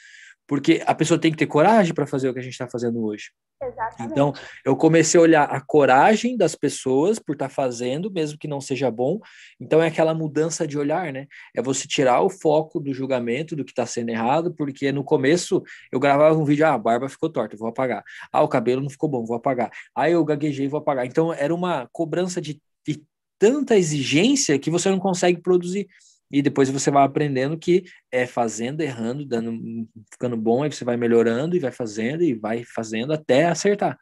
Porque 0.51 0.83
a 0.85 0.93
pessoa 0.93 1.17
tem 1.17 1.31
que 1.31 1.37
ter 1.37 1.47
coragem 1.47 1.93
para 1.93 2.05
fazer 2.05 2.27
o 2.27 2.33
que 2.33 2.39
a 2.39 2.41
gente 2.41 2.51
está 2.51 2.67
fazendo 2.67 3.01
hoje. 3.05 3.31
Exatamente. 3.63 4.11
Então, 4.11 4.33
eu 4.65 4.75
comecei 4.75 5.17
a 5.17 5.23
olhar 5.23 5.43
a 5.45 5.61
coragem 5.61 6.35
das 6.35 6.55
pessoas 6.55 7.17
por 7.19 7.31
estar 7.31 7.47
tá 7.47 7.53
fazendo, 7.53 8.11
mesmo 8.11 8.37
que 8.37 8.49
não 8.49 8.59
seja 8.59 8.91
bom. 8.91 9.17
Então, 9.61 9.81
é 9.81 9.87
aquela 9.87 10.13
mudança 10.13 10.67
de 10.67 10.77
olhar, 10.77 11.13
né? 11.13 11.25
É 11.55 11.61
você 11.61 11.87
tirar 11.87 12.21
o 12.21 12.29
foco 12.29 12.81
do 12.81 12.93
julgamento, 12.93 13.55
do 13.55 13.63
que 13.63 13.71
está 13.71 13.85
sendo 13.85 14.09
errado, 14.09 14.53
porque 14.53 14.91
no 14.91 15.05
começo 15.05 15.63
eu 15.89 16.01
gravava 16.01 16.37
um 16.37 16.43
vídeo, 16.43 16.65
ah, 16.65 16.73
a 16.73 16.77
barba 16.77 17.07
ficou 17.07 17.29
torta, 17.29 17.55
vou 17.55 17.69
apagar. 17.69 18.03
Ah, 18.29 18.43
o 18.43 18.49
cabelo 18.49 18.81
não 18.81 18.89
ficou 18.89 19.07
bom, 19.07 19.23
vou 19.23 19.37
apagar. 19.37 19.71
Ah, 19.95 20.09
eu 20.09 20.21
gaguejei, 20.25 20.67
vou 20.67 20.81
apagar. 20.81 21.05
Então, 21.05 21.31
era 21.31 21.55
uma 21.55 21.87
cobrança 21.93 22.41
de, 22.41 22.61
de 22.85 23.01
tanta 23.39 23.77
exigência 23.77 24.59
que 24.59 24.69
você 24.69 24.89
não 24.89 24.99
consegue 24.99 25.39
produzir. 25.41 25.87
E 26.31 26.41
depois 26.41 26.69
você 26.69 26.89
vai 26.89 27.03
aprendendo 27.03 27.57
que 27.57 27.83
é 28.11 28.25
fazendo, 28.25 28.81
errando, 28.81 29.25
dando, 29.25 29.87
ficando 30.11 30.37
bom, 30.37 30.63
aí 30.63 30.71
você 30.71 30.85
vai 30.85 30.97
melhorando 30.97 31.55
e 31.55 31.59
vai 31.59 31.71
fazendo 31.71 32.23
e 32.23 32.33
vai 32.33 32.63
fazendo 32.63 33.13
até 33.13 33.45
acertar. 33.45 33.97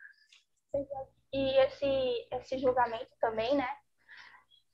E 1.33 1.57
esse, 1.65 2.27
esse 2.33 2.57
julgamento 2.59 3.11
também, 3.19 3.55
né? 3.55 3.67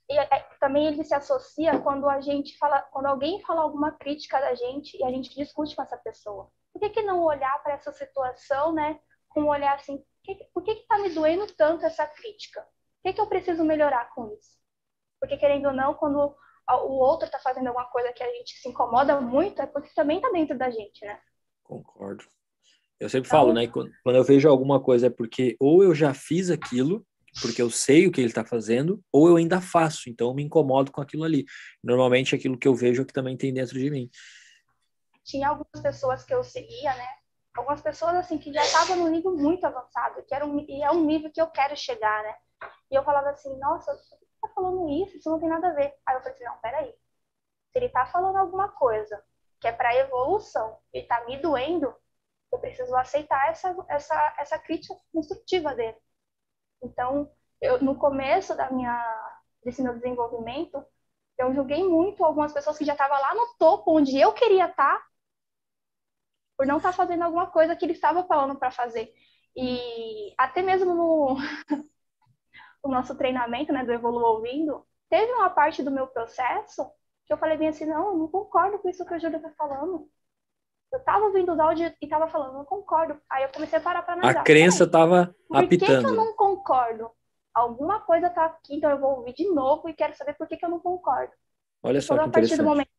E 0.09 0.17
é, 0.17 0.25
também 0.59 0.88
ele 0.88 1.03
se 1.03 1.15
associa 1.15 1.79
quando 1.79 2.07
a 2.07 2.21
gente 2.21 2.57
fala, 2.57 2.81
quando 2.91 3.07
alguém 3.07 3.41
fala 3.41 3.62
alguma 3.62 3.91
crítica 3.91 4.39
da 4.39 4.53
gente 4.53 4.97
e 4.97 5.03
a 5.03 5.09
gente 5.09 5.33
discute 5.33 5.75
com 5.75 5.81
essa 5.81 5.97
pessoa. 5.97 6.51
Por 6.71 6.79
que, 6.79 6.89
que 6.89 7.01
não 7.01 7.24
olhar 7.24 7.62
para 7.63 7.74
essa 7.74 7.91
situação, 7.91 8.74
né? 8.74 9.00
Com 9.29 9.41
um 9.41 9.50
olhar 9.50 9.75
assim, 9.75 10.03
por 10.53 10.63
que 10.63 10.71
está 10.71 10.97
me 11.00 11.09
doendo 11.09 11.47
tanto 11.55 11.85
essa 11.85 12.05
crítica? 12.05 12.62
O 12.62 13.07
que, 13.07 13.13
que 13.13 13.21
eu 13.21 13.27
preciso 13.27 13.63
melhorar 13.63 14.13
com 14.13 14.33
isso? 14.33 14.57
Porque, 15.19 15.38
querendo 15.38 15.67
ou 15.67 15.74
não, 15.74 15.93
quando 15.93 16.35
o 16.69 17.00
outro 17.00 17.27
está 17.27 17.39
fazendo 17.39 17.67
alguma 17.67 17.86
coisa 17.86 18.12
que 18.12 18.24
a 18.24 18.31
gente 18.31 18.55
se 18.57 18.67
incomoda 18.69 19.19
muito, 19.22 19.62
é 19.62 19.65
porque 19.65 19.89
também 19.95 20.17
está 20.17 20.29
dentro 20.31 20.57
da 20.57 20.69
gente, 20.69 21.05
né? 21.05 21.19
Concordo. 21.63 22.24
Eu 23.00 23.10
sempre 23.10 23.29
falo, 23.29 23.51
então, 23.60 23.84
né? 23.84 23.91
Quando 24.03 24.15
eu 24.15 24.24
vejo 24.24 24.50
alguma 24.50 24.81
coisa 24.81 25.07
é 25.07 25.10
porque 25.10 25.55
ou 25.60 25.84
eu 25.84 25.93
já 25.93 26.13
fiz 26.13 26.50
aquilo, 26.50 27.05
porque 27.41 27.62
eu 27.62 27.69
sei 27.69 28.07
o 28.07 28.12
que 28.12 28.22
ele 28.22 28.29
está 28.29 28.45
fazendo, 28.45 29.03
ou 29.12 29.27
eu 29.27 29.36
ainda 29.36 29.60
faço, 29.60 30.10
então 30.10 30.29
eu 30.29 30.34
me 30.34 30.43
incomodo 30.43 30.91
com 30.91 31.01
aquilo 31.01 31.24
ali. 31.24 31.45
Normalmente 31.84 32.34
aquilo 32.34 32.57
que 32.57 32.67
eu 32.67 32.74
vejo 32.74 33.01
é 33.01 33.05
que 33.05 33.13
também 33.13 33.36
tem 33.36 33.53
dentro 33.53 33.77
de 33.77 33.89
mim. 33.91 34.10
Tinha 35.24 35.50
algumas 35.50 35.81
pessoas 35.81 36.24
que 36.24 36.34
eu 36.34 36.43
seguia, 36.43 36.95
né? 36.95 37.07
Algumas 37.55 37.81
pessoas 37.81 38.15
assim 38.15 38.38
que 38.38 38.53
já 38.53 38.62
estavam 38.63 38.98
no 38.98 39.07
nível 39.07 39.36
muito 39.36 39.65
avançado, 39.65 40.24
que 40.25 40.34
era 40.34 40.45
um, 40.45 40.60
e 40.60 40.81
é 40.81 40.91
um 40.91 41.05
nível 41.05 41.31
que 41.31 41.41
eu 41.41 41.48
quero 41.48 41.75
chegar, 41.75 42.24
né? 42.24 42.36
E 42.91 42.95
eu 42.95 43.03
falava 43.03 43.29
assim, 43.29 43.57
nossa, 43.60 43.91
falando 44.55 44.89
isso? 44.89 45.17
Isso 45.17 45.29
não 45.29 45.39
tem 45.39 45.50
nada 45.50 45.69
a 45.69 45.74
ver. 45.74 45.93
Aí 46.05 46.15
eu 46.15 46.21
falei 46.21 46.33
assim, 46.33 46.43
não, 46.45 46.57
peraí. 46.59 46.91
Se 47.71 47.79
ele 47.79 47.89
tá 47.89 48.05
falando 48.07 48.38
alguma 48.38 48.69
coisa 48.69 49.24
que 49.59 49.67
é 49.67 49.71
para 49.71 49.95
evolução 49.95 50.79
e 50.93 51.03
tá 51.03 51.25
me 51.25 51.38
doendo, 51.38 51.93
eu 52.51 52.59
preciso 52.59 52.95
aceitar 52.95 53.50
essa, 53.50 53.75
essa, 53.89 54.35
essa 54.39 54.59
crítica 54.59 54.95
construtiva 55.13 55.75
dele. 55.75 55.97
Então, 56.81 57.31
eu, 57.62 57.81
no 57.81 57.97
começo 57.97 58.55
da 58.55 58.71
minha, 58.71 58.95
desse 59.63 59.81
meu 59.81 59.93
desenvolvimento, 59.95 60.83
eu 61.38 61.53
julguei 61.53 61.83
muito 61.83 62.24
algumas 62.24 62.53
pessoas 62.53 62.77
que 62.77 62.85
já 62.85 62.93
estavam 62.93 63.19
lá 63.19 63.35
no 63.35 63.55
topo, 63.57 63.97
onde 63.97 64.17
eu 64.19 64.33
queria 64.33 64.65
estar, 64.67 65.00
tá, 65.00 65.05
por 66.57 66.65
não 66.65 66.77
estar 66.77 66.91
tá 66.91 66.95
fazendo 66.97 67.24
alguma 67.24 67.47
coisa 67.47 67.75
que 67.75 67.85
ele 67.85 67.93
estava 67.93 68.24
falando 68.25 68.57
para 68.57 68.71
fazer. 68.71 69.13
E 69.55 70.33
até 70.38 70.62
mesmo 70.62 70.93
no, 70.93 71.38
no 72.86 72.92
nosso 72.92 73.15
treinamento, 73.15 73.74
né, 73.74 73.84
do 73.84 73.92
Evolu 73.92 74.24
Ouvindo, 74.24 74.86
teve 75.10 75.32
uma 75.34 75.50
parte 75.50 75.82
do 75.84 75.92
meu 75.92 76.08
processo 76.08 76.89
que 77.25 77.34
eu 77.34 77.38
falei 77.38 77.58
bem 77.58 77.70
assim, 77.70 77.86
não, 77.86 78.10
eu 78.10 78.18
não 78.18 78.27
concordo 78.27 78.77
com 78.80 78.88
isso 78.88 79.06
que 79.06 79.13
a 79.13 79.18
Júlia 79.18 79.38
está 79.38 79.50
falando. 79.58 80.08
Eu 80.94 81.00
tava 81.00 81.25
ouvindo 81.25 81.51
os 81.51 81.60
áudios 81.60 81.92
e 82.00 82.08
tava 82.08 82.27
falando, 82.27 82.54
não 82.54 82.65
concordo. 82.65 83.20
Aí 83.30 83.44
eu 83.44 83.50
comecei 83.50 83.80
a 83.80 83.82
parar 83.82 84.04
para 84.04 84.13
analisar. 84.13 84.42
A 84.42 84.44
crença 84.44 84.89
tava 84.89 85.36
apitando. 85.51 85.80
Por 85.80 85.98
que, 85.98 86.00
que 86.00 86.06
eu 86.06 86.13
não 86.13 86.34
concordo? 86.36 87.12
Alguma 87.54 88.01
coisa 88.01 88.30
tá 88.30 88.46
aqui, 88.46 88.75
então 88.75 88.92
eu 88.92 89.00
vou 89.00 89.18
ouvir 89.18 89.34
de 89.34 89.50
novo 89.50 89.89
e 89.89 89.94
quero 89.94 90.15
saber 90.15 90.36
por 90.36 90.48
que, 90.48 90.58
que 90.58 90.65
eu 90.65 90.70
não 90.70 90.80
concordo. 90.80 91.34
Olha 91.82 92.00
só 92.00 92.18
que 92.18 92.25
interessante. 92.25 92.62
Momento, 92.62 92.89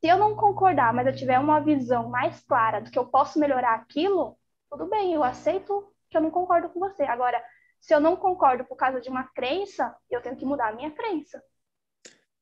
se 0.00 0.06
eu 0.08 0.18
não 0.18 0.36
concordar, 0.36 0.92
mas 0.92 1.06
eu 1.06 1.16
tiver 1.16 1.38
uma 1.38 1.60
visão 1.60 2.08
mais 2.08 2.40
clara 2.44 2.80
do 2.80 2.90
que 2.90 2.98
eu 2.98 3.06
posso 3.06 3.38
melhorar 3.38 3.74
aquilo, 3.74 4.38
tudo 4.70 4.86
bem, 4.86 5.12
eu 5.12 5.24
aceito 5.24 5.92
que 6.08 6.16
eu 6.16 6.20
não 6.20 6.30
concordo 6.30 6.68
com 6.68 6.78
você. 6.80 7.02
Agora, 7.02 7.42
se 7.80 7.94
eu 7.94 8.00
não 8.00 8.16
concordo 8.16 8.64
por 8.64 8.76
causa 8.76 9.00
de 9.00 9.08
uma 9.08 9.24
crença, 9.24 9.94
eu 10.10 10.20
tenho 10.20 10.36
que 10.36 10.44
mudar 10.44 10.68
a 10.68 10.74
minha 10.74 10.90
crença. 10.90 11.42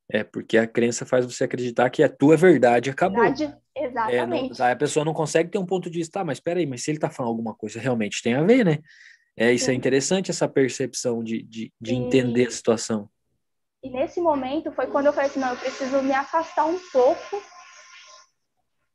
É, 0.08 0.22
porque 0.22 0.56
a 0.56 0.66
crença 0.66 1.04
faz 1.04 1.24
você 1.24 1.44
acreditar 1.44 1.90
que 1.90 2.02
a 2.02 2.08
tua 2.08 2.36
verdade 2.36 2.90
acabou. 2.90 3.22
Verdade, 3.22 3.56
exatamente. 3.74 4.60
É, 4.60 4.64
não, 4.64 4.72
a 4.72 4.76
pessoa 4.76 5.04
não 5.04 5.12
consegue 5.12 5.50
ter 5.50 5.58
um 5.58 5.66
ponto 5.66 5.90
de 5.90 5.98
vista, 5.98 6.20
tá, 6.20 6.24
mas 6.24 6.38
peraí, 6.38 6.64
mas 6.64 6.84
se 6.84 6.90
ele 6.90 6.98
tá 6.98 7.10
falando 7.10 7.30
alguma 7.30 7.54
coisa, 7.54 7.80
realmente 7.80 8.22
tem 8.22 8.34
a 8.34 8.42
ver, 8.42 8.64
né? 8.64 8.78
É, 9.36 9.52
isso 9.52 9.64
é 9.64 9.66
Sim. 9.66 9.72
é 9.72 9.74
interessante, 9.74 10.30
essa 10.30 10.48
percepção 10.48 11.22
de, 11.22 11.42
de, 11.42 11.72
de 11.80 11.92
e, 11.92 11.96
entender 11.96 12.46
a 12.46 12.50
situação. 12.50 13.10
E 13.82 13.90
nesse 13.90 14.20
momento 14.20 14.72
foi 14.72 14.86
quando 14.86 15.06
eu 15.06 15.12
falei 15.12 15.28
assim, 15.28 15.40
não, 15.40 15.50
eu 15.50 15.56
preciso 15.56 16.00
me 16.02 16.12
afastar 16.12 16.64
um 16.64 16.78
pouco, 16.90 17.42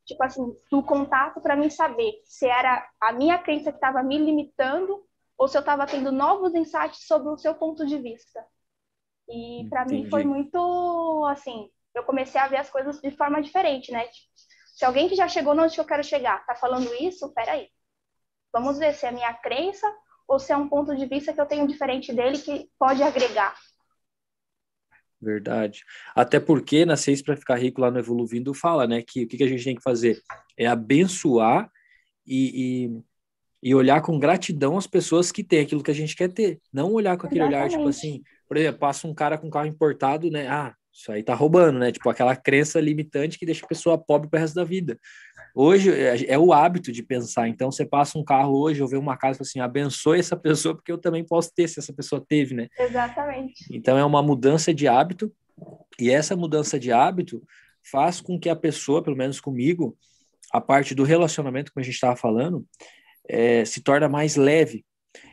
tipo 0.05 0.23
assim, 0.23 0.41
do 0.71 0.81
contato 0.81 1.41
para 1.41 1.55
mim 1.55 1.69
saber 1.69 2.13
se 2.23 2.47
era 2.47 2.89
a 2.99 3.11
minha 3.11 3.37
crença 3.37 3.71
que 3.71 3.77
estava 3.77 4.01
me 4.01 4.17
limitando 4.17 5.05
ou 5.41 5.47
se 5.47 5.57
eu 5.57 5.61
estava 5.61 5.87
tendo 5.87 6.11
novos 6.11 6.53
insights 6.53 7.07
sobre 7.07 7.29
o 7.29 7.37
seu 7.37 7.55
ponto 7.55 7.83
de 7.83 7.97
vista. 7.97 8.45
E 9.27 9.65
para 9.71 9.85
mim 9.85 10.07
foi 10.07 10.23
muito 10.23 11.25
assim, 11.31 11.67
eu 11.95 12.03
comecei 12.03 12.39
a 12.39 12.47
ver 12.47 12.57
as 12.57 12.69
coisas 12.69 13.01
de 13.01 13.09
forma 13.09 13.41
diferente, 13.41 13.91
né? 13.91 14.05
Tipo, 14.05 14.27
se 14.75 14.85
alguém 14.85 15.09
que 15.09 15.15
já 15.15 15.27
chegou 15.27 15.57
onde 15.57 15.75
eu 15.75 15.83
quero 15.83 16.03
chegar 16.03 16.45
tá 16.45 16.53
falando 16.53 16.93
isso, 16.93 17.33
peraí. 17.33 17.69
Vamos 18.53 18.77
ver 18.77 18.93
se 18.93 19.07
é 19.07 19.11
minha 19.11 19.33
crença 19.33 19.91
ou 20.27 20.37
se 20.37 20.53
é 20.53 20.57
um 20.57 20.69
ponto 20.69 20.95
de 20.95 21.07
vista 21.07 21.33
que 21.33 21.41
eu 21.41 21.47
tenho 21.47 21.67
diferente 21.67 22.13
dele 22.13 22.37
que 22.37 22.69
pode 22.77 23.01
agregar. 23.01 23.55
Verdade. 25.19 25.83
Até 26.13 26.39
porque 26.39 26.85
na 26.85 26.95
Seis 26.95 27.19
para 27.19 27.35
Ficar 27.35 27.55
Rico 27.55 27.81
lá 27.81 27.89
no 27.89 27.97
Evoluindo 27.97 28.53
fala, 28.53 28.85
né, 28.85 29.01
que 29.01 29.23
o 29.23 29.27
que, 29.27 29.43
a 29.43 29.47
gente 29.47 29.63
tem 29.63 29.75
que 29.75 29.81
fazer 29.81 30.21
é 30.55 30.67
abençoar 30.67 31.67
e, 32.27 32.91
e, 32.91 33.03
e, 33.61 33.75
olhar 33.75 34.01
com 34.01 34.19
gratidão 34.19 34.77
as 34.77 34.87
pessoas 34.87 35.31
que 35.31 35.43
têm 35.43 35.61
aquilo 35.61 35.83
que 35.83 35.91
a 35.91 35.95
gente 35.95 36.15
quer 36.15 36.31
ter. 36.31 36.59
Não 36.73 36.91
olhar 36.93 37.17
com 37.17 37.27
aquele 37.27 37.41
Exatamente. 37.41 37.75
olhar, 37.75 37.77
tipo 37.77 37.89
assim, 37.89 38.21
por 38.47 38.57
exemplo, 38.57 38.79
passa 38.79 39.07
um 39.07 39.13
cara 39.13 39.37
com 39.37 39.49
carro 39.49 39.67
importado, 39.67 40.29
né? 40.29 40.47
Ah, 40.47 40.73
isso 40.93 41.11
aí 41.11 41.23
tá 41.23 41.33
roubando, 41.33 41.79
né? 41.79 41.91
Tipo, 41.91 42.09
aquela 42.09 42.35
crença 42.35 42.79
limitante 42.79 43.39
que 43.39 43.45
deixa 43.45 43.65
a 43.65 43.67
pessoa 43.67 43.97
pobre 43.97 44.29
pro 44.29 44.39
resto 44.39 44.55
da 44.55 44.63
vida. 44.63 44.99
Hoje 45.55 45.91
é, 45.91 46.33
é 46.33 46.39
o 46.39 46.51
hábito 46.51 46.91
de 46.91 47.01
pensar. 47.01 47.47
Então, 47.47 47.71
você 47.71 47.85
passa 47.85 48.17
um 48.17 48.23
carro 48.23 48.57
hoje, 48.57 48.81
ou 48.81 48.87
vê 48.87 48.97
uma 48.97 49.17
casa 49.17 49.41
assim, 49.41 49.59
abençoe 49.59 50.19
essa 50.19 50.35
pessoa, 50.35 50.75
porque 50.75 50.91
eu 50.91 50.97
também 50.97 51.23
posso 51.23 51.53
ter, 51.53 51.67
se 51.67 51.79
essa 51.79 51.93
pessoa 51.93 52.23
teve, 52.25 52.53
né? 52.53 52.67
Exatamente. 52.77 53.65
Então, 53.71 53.97
é 53.97 54.03
uma 54.03 54.21
mudança 54.21 54.73
de 54.73 54.87
hábito. 54.87 55.31
E 55.99 56.09
essa 56.09 56.35
mudança 56.35 56.79
de 56.79 56.91
hábito 56.91 57.41
faz 57.89 58.19
com 58.19 58.39
que 58.39 58.49
a 58.49 58.55
pessoa, 58.55 59.01
pelo 59.01 59.15
menos 59.15 59.39
comigo, 59.39 59.97
a 60.51 60.59
parte 60.59 60.93
do 60.93 61.03
relacionamento, 61.03 61.71
como 61.71 61.81
a 61.81 61.85
gente 61.85 61.95
estava 61.95 62.15
falando, 62.15 62.65
é, 63.31 63.63
se 63.63 63.81
torna 63.81 64.09
mais 64.09 64.35
leve. 64.35 64.85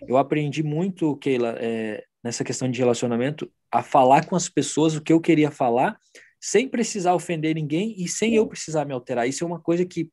Eu 0.06 0.16
aprendi 0.16 0.62
muito, 0.62 1.16
Keila, 1.16 1.56
é, 1.58 2.04
nessa 2.22 2.44
questão 2.44 2.70
de 2.70 2.78
relacionamento, 2.78 3.50
a 3.72 3.82
falar 3.82 4.24
com 4.26 4.36
as 4.36 4.48
pessoas 4.48 4.94
o 4.94 5.02
que 5.02 5.12
eu 5.12 5.20
queria 5.20 5.50
falar, 5.50 5.98
sem 6.40 6.68
precisar 6.68 7.14
ofender 7.14 7.56
ninguém 7.56 7.94
e 7.98 8.06
sem 8.06 8.36
eu 8.36 8.46
precisar 8.46 8.84
me 8.84 8.94
alterar. 8.94 9.28
Isso 9.28 9.42
é 9.42 9.46
uma 9.46 9.60
coisa 9.60 9.84
que 9.84 10.08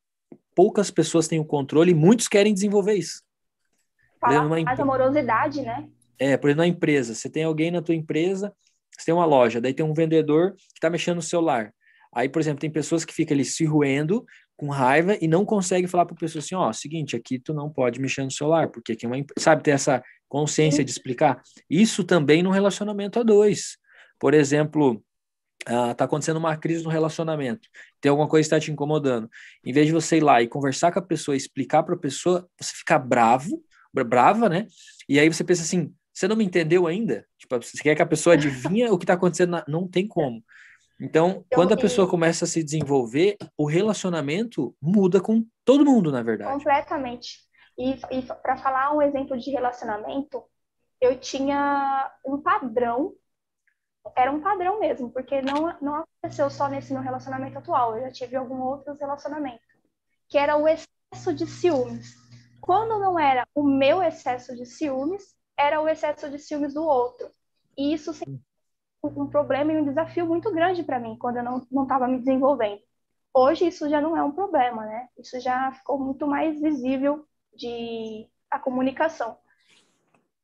poucas 0.55 0.89
pessoas 0.89 1.27
têm 1.27 1.39
o 1.39 1.45
controle 1.45 1.91
e 1.91 1.95
muitos 1.95 2.27
querem 2.27 2.53
desenvolver 2.53 2.95
isso. 2.95 3.21
Falar 4.19 4.47
mais 4.49 4.79
amorosidade, 4.79 5.61
né? 5.61 5.87
É, 6.17 6.35
por 6.37 6.47
exemplo, 6.47 6.63
na 6.63 6.67
empresa, 6.67 7.13
você 7.13 7.29
tem 7.29 7.43
alguém 7.43 7.69
na 7.69 7.81
tua 7.81 7.93
empresa, 7.93 8.51
você 8.91 9.05
tem 9.05 9.13
uma 9.13 9.25
loja, 9.25 9.61
daí 9.61 9.73
tem 9.73 9.85
um 9.85 9.93
vendedor 9.93 10.53
que 10.53 10.77
está 10.77 10.89
mexendo 10.89 11.17
no 11.17 11.21
celular. 11.21 11.71
Aí, 12.15 12.29
por 12.29 12.39
exemplo, 12.41 12.61
tem 12.61 12.71
pessoas 12.71 13.03
que 13.03 13.13
ficam 13.13 13.35
ali 13.35 13.43
se 13.43 13.65
roendo 13.65 14.25
com 14.57 14.69
raiva 14.69 15.17
e 15.21 15.27
não 15.27 15.45
conseguem 15.45 15.87
falar 15.87 16.05
para 16.05 16.15
a 16.15 16.19
pessoa 16.19 16.39
assim, 16.41 16.55
ó, 16.55 16.71
seguinte, 16.71 17.15
aqui 17.15 17.37
tu 17.37 17.53
não 17.53 17.69
pode 17.69 17.99
mexer 17.99 18.23
no 18.23 18.31
celular, 18.31 18.69
porque 18.69 18.93
aqui 18.93 19.05
é 19.05 19.09
uma, 19.09 19.17
sabe, 19.37 19.63
tem 19.63 19.73
essa 19.73 20.03
consciência 20.27 20.83
de 20.83 20.91
explicar. 20.91 21.41
Isso 21.69 22.03
também 22.03 22.41
no 22.41 22.51
relacionamento 22.51 23.19
a 23.19 23.23
dois. 23.23 23.77
Por 24.19 24.33
exemplo, 24.33 25.03
está 25.61 26.03
ah, 26.03 26.05
acontecendo 26.05 26.37
uma 26.37 26.55
crise 26.55 26.83
no 26.83 26.89
relacionamento, 26.89 27.67
tem 27.99 28.09
alguma 28.09 28.27
coisa 28.27 28.47
que 28.47 28.55
está 28.55 28.63
te 28.63 28.71
incomodando. 28.71 29.29
Em 29.65 29.73
vez 29.73 29.87
de 29.87 29.93
você 29.93 30.17
ir 30.17 30.23
lá 30.23 30.41
e 30.41 30.47
conversar 30.47 30.91
com 30.91 30.99
a 30.99 31.01
pessoa, 31.01 31.35
explicar 31.35 31.83
para 31.83 31.95
a 31.95 31.99
pessoa, 31.99 32.47
você 32.59 32.73
fica 32.75 32.97
bravo, 32.97 33.61
brava, 33.93 34.47
né? 34.47 34.67
E 35.07 35.19
aí 35.19 35.27
você 35.27 35.43
pensa 35.43 35.63
assim, 35.63 35.93
você 36.13 36.27
não 36.27 36.35
me 36.35 36.45
entendeu 36.45 36.87
ainda? 36.87 37.25
Tipo, 37.37 37.61
você 37.61 37.81
quer 37.81 37.95
que 37.95 38.01
a 38.01 38.05
pessoa 38.05 38.35
adivinha 38.35 38.91
o 38.91 38.97
que 38.97 39.03
está 39.03 39.13
acontecendo? 39.13 39.61
Não 39.67 39.87
tem 39.87 40.07
como. 40.07 40.43
Então, 40.99 41.43
quando 41.53 41.73
a 41.73 41.77
pessoa 41.77 42.09
começa 42.09 42.45
a 42.45 42.47
se 42.47 42.63
desenvolver, 42.63 43.37
o 43.57 43.65
relacionamento 43.65 44.75
muda 44.81 45.19
com 45.19 45.45
todo 45.65 45.85
mundo, 45.85 46.11
na 46.11 46.23
verdade. 46.23 46.53
Completamente. 46.53 47.39
E, 47.77 47.99
e 48.11 48.21
para 48.41 48.55
falar 48.55 48.93
um 48.93 49.01
exemplo 49.01 49.37
de 49.37 49.51
relacionamento, 49.51 50.43
eu 51.01 51.19
tinha 51.19 52.11
um 52.25 52.39
padrão, 52.41 53.13
era 54.15 54.31
um 54.31 54.39
padrão 54.39 54.79
mesmo, 54.79 55.11
porque 55.11 55.41
não, 55.41 55.75
não 55.81 55.95
aconteceu 55.95 56.49
só 56.49 56.69
nesse 56.69 56.93
meu 56.93 57.01
relacionamento 57.01 57.57
atual, 57.57 57.97
eu 57.97 58.03
já 58.03 58.11
tive 58.11 58.37
algum 58.37 58.61
outros 58.61 58.97
relacionamentos, 58.97 59.65
que 60.29 60.37
era 60.37 60.55
o 60.55 60.65
excesso 60.67 61.33
de 61.33 61.45
ciúmes. 61.45 62.15
Quando 62.61 62.97
não 62.99 63.19
era 63.19 63.45
o 63.53 63.63
meu 63.63 64.01
excesso 64.01 64.55
de 64.55 64.65
ciúmes, 64.65 65.35
era 65.57 65.81
o 65.81 65.89
excesso 65.89 66.29
de 66.29 66.39
ciúmes 66.39 66.73
do 66.73 66.83
outro. 66.83 67.29
E 67.77 67.93
isso 67.93 68.13
sempre 68.13 68.41
um 69.07 69.27
problema 69.27 69.71
e 69.71 69.77
um 69.77 69.85
desafio 69.85 70.25
muito 70.25 70.51
grande 70.51 70.83
para 70.83 70.99
mim, 70.99 71.15
quando 71.17 71.37
eu 71.37 71.43
não 71.43 71.83
estava 71.83 72.07
me 72.07 72.19
desenvolvendo. 72.19 72.81
Hoje 73.33 73.67
isso 73.67 73.89
já 73.89 73.99
não 73.99 74.15
é 74.15 74.23
um 74.23 74.31
problema, 74.31 74.85
né? 74.85 75.07
Isso 75.17 75.39
já 75.39 75.71
ficou 75.73 75.99
muito 75.99 76.25
mais 76.25 76.59
visível 76.61 77.25
de 77.55 78.27
a 78.49 78.57
comunicação. 78.57 79.37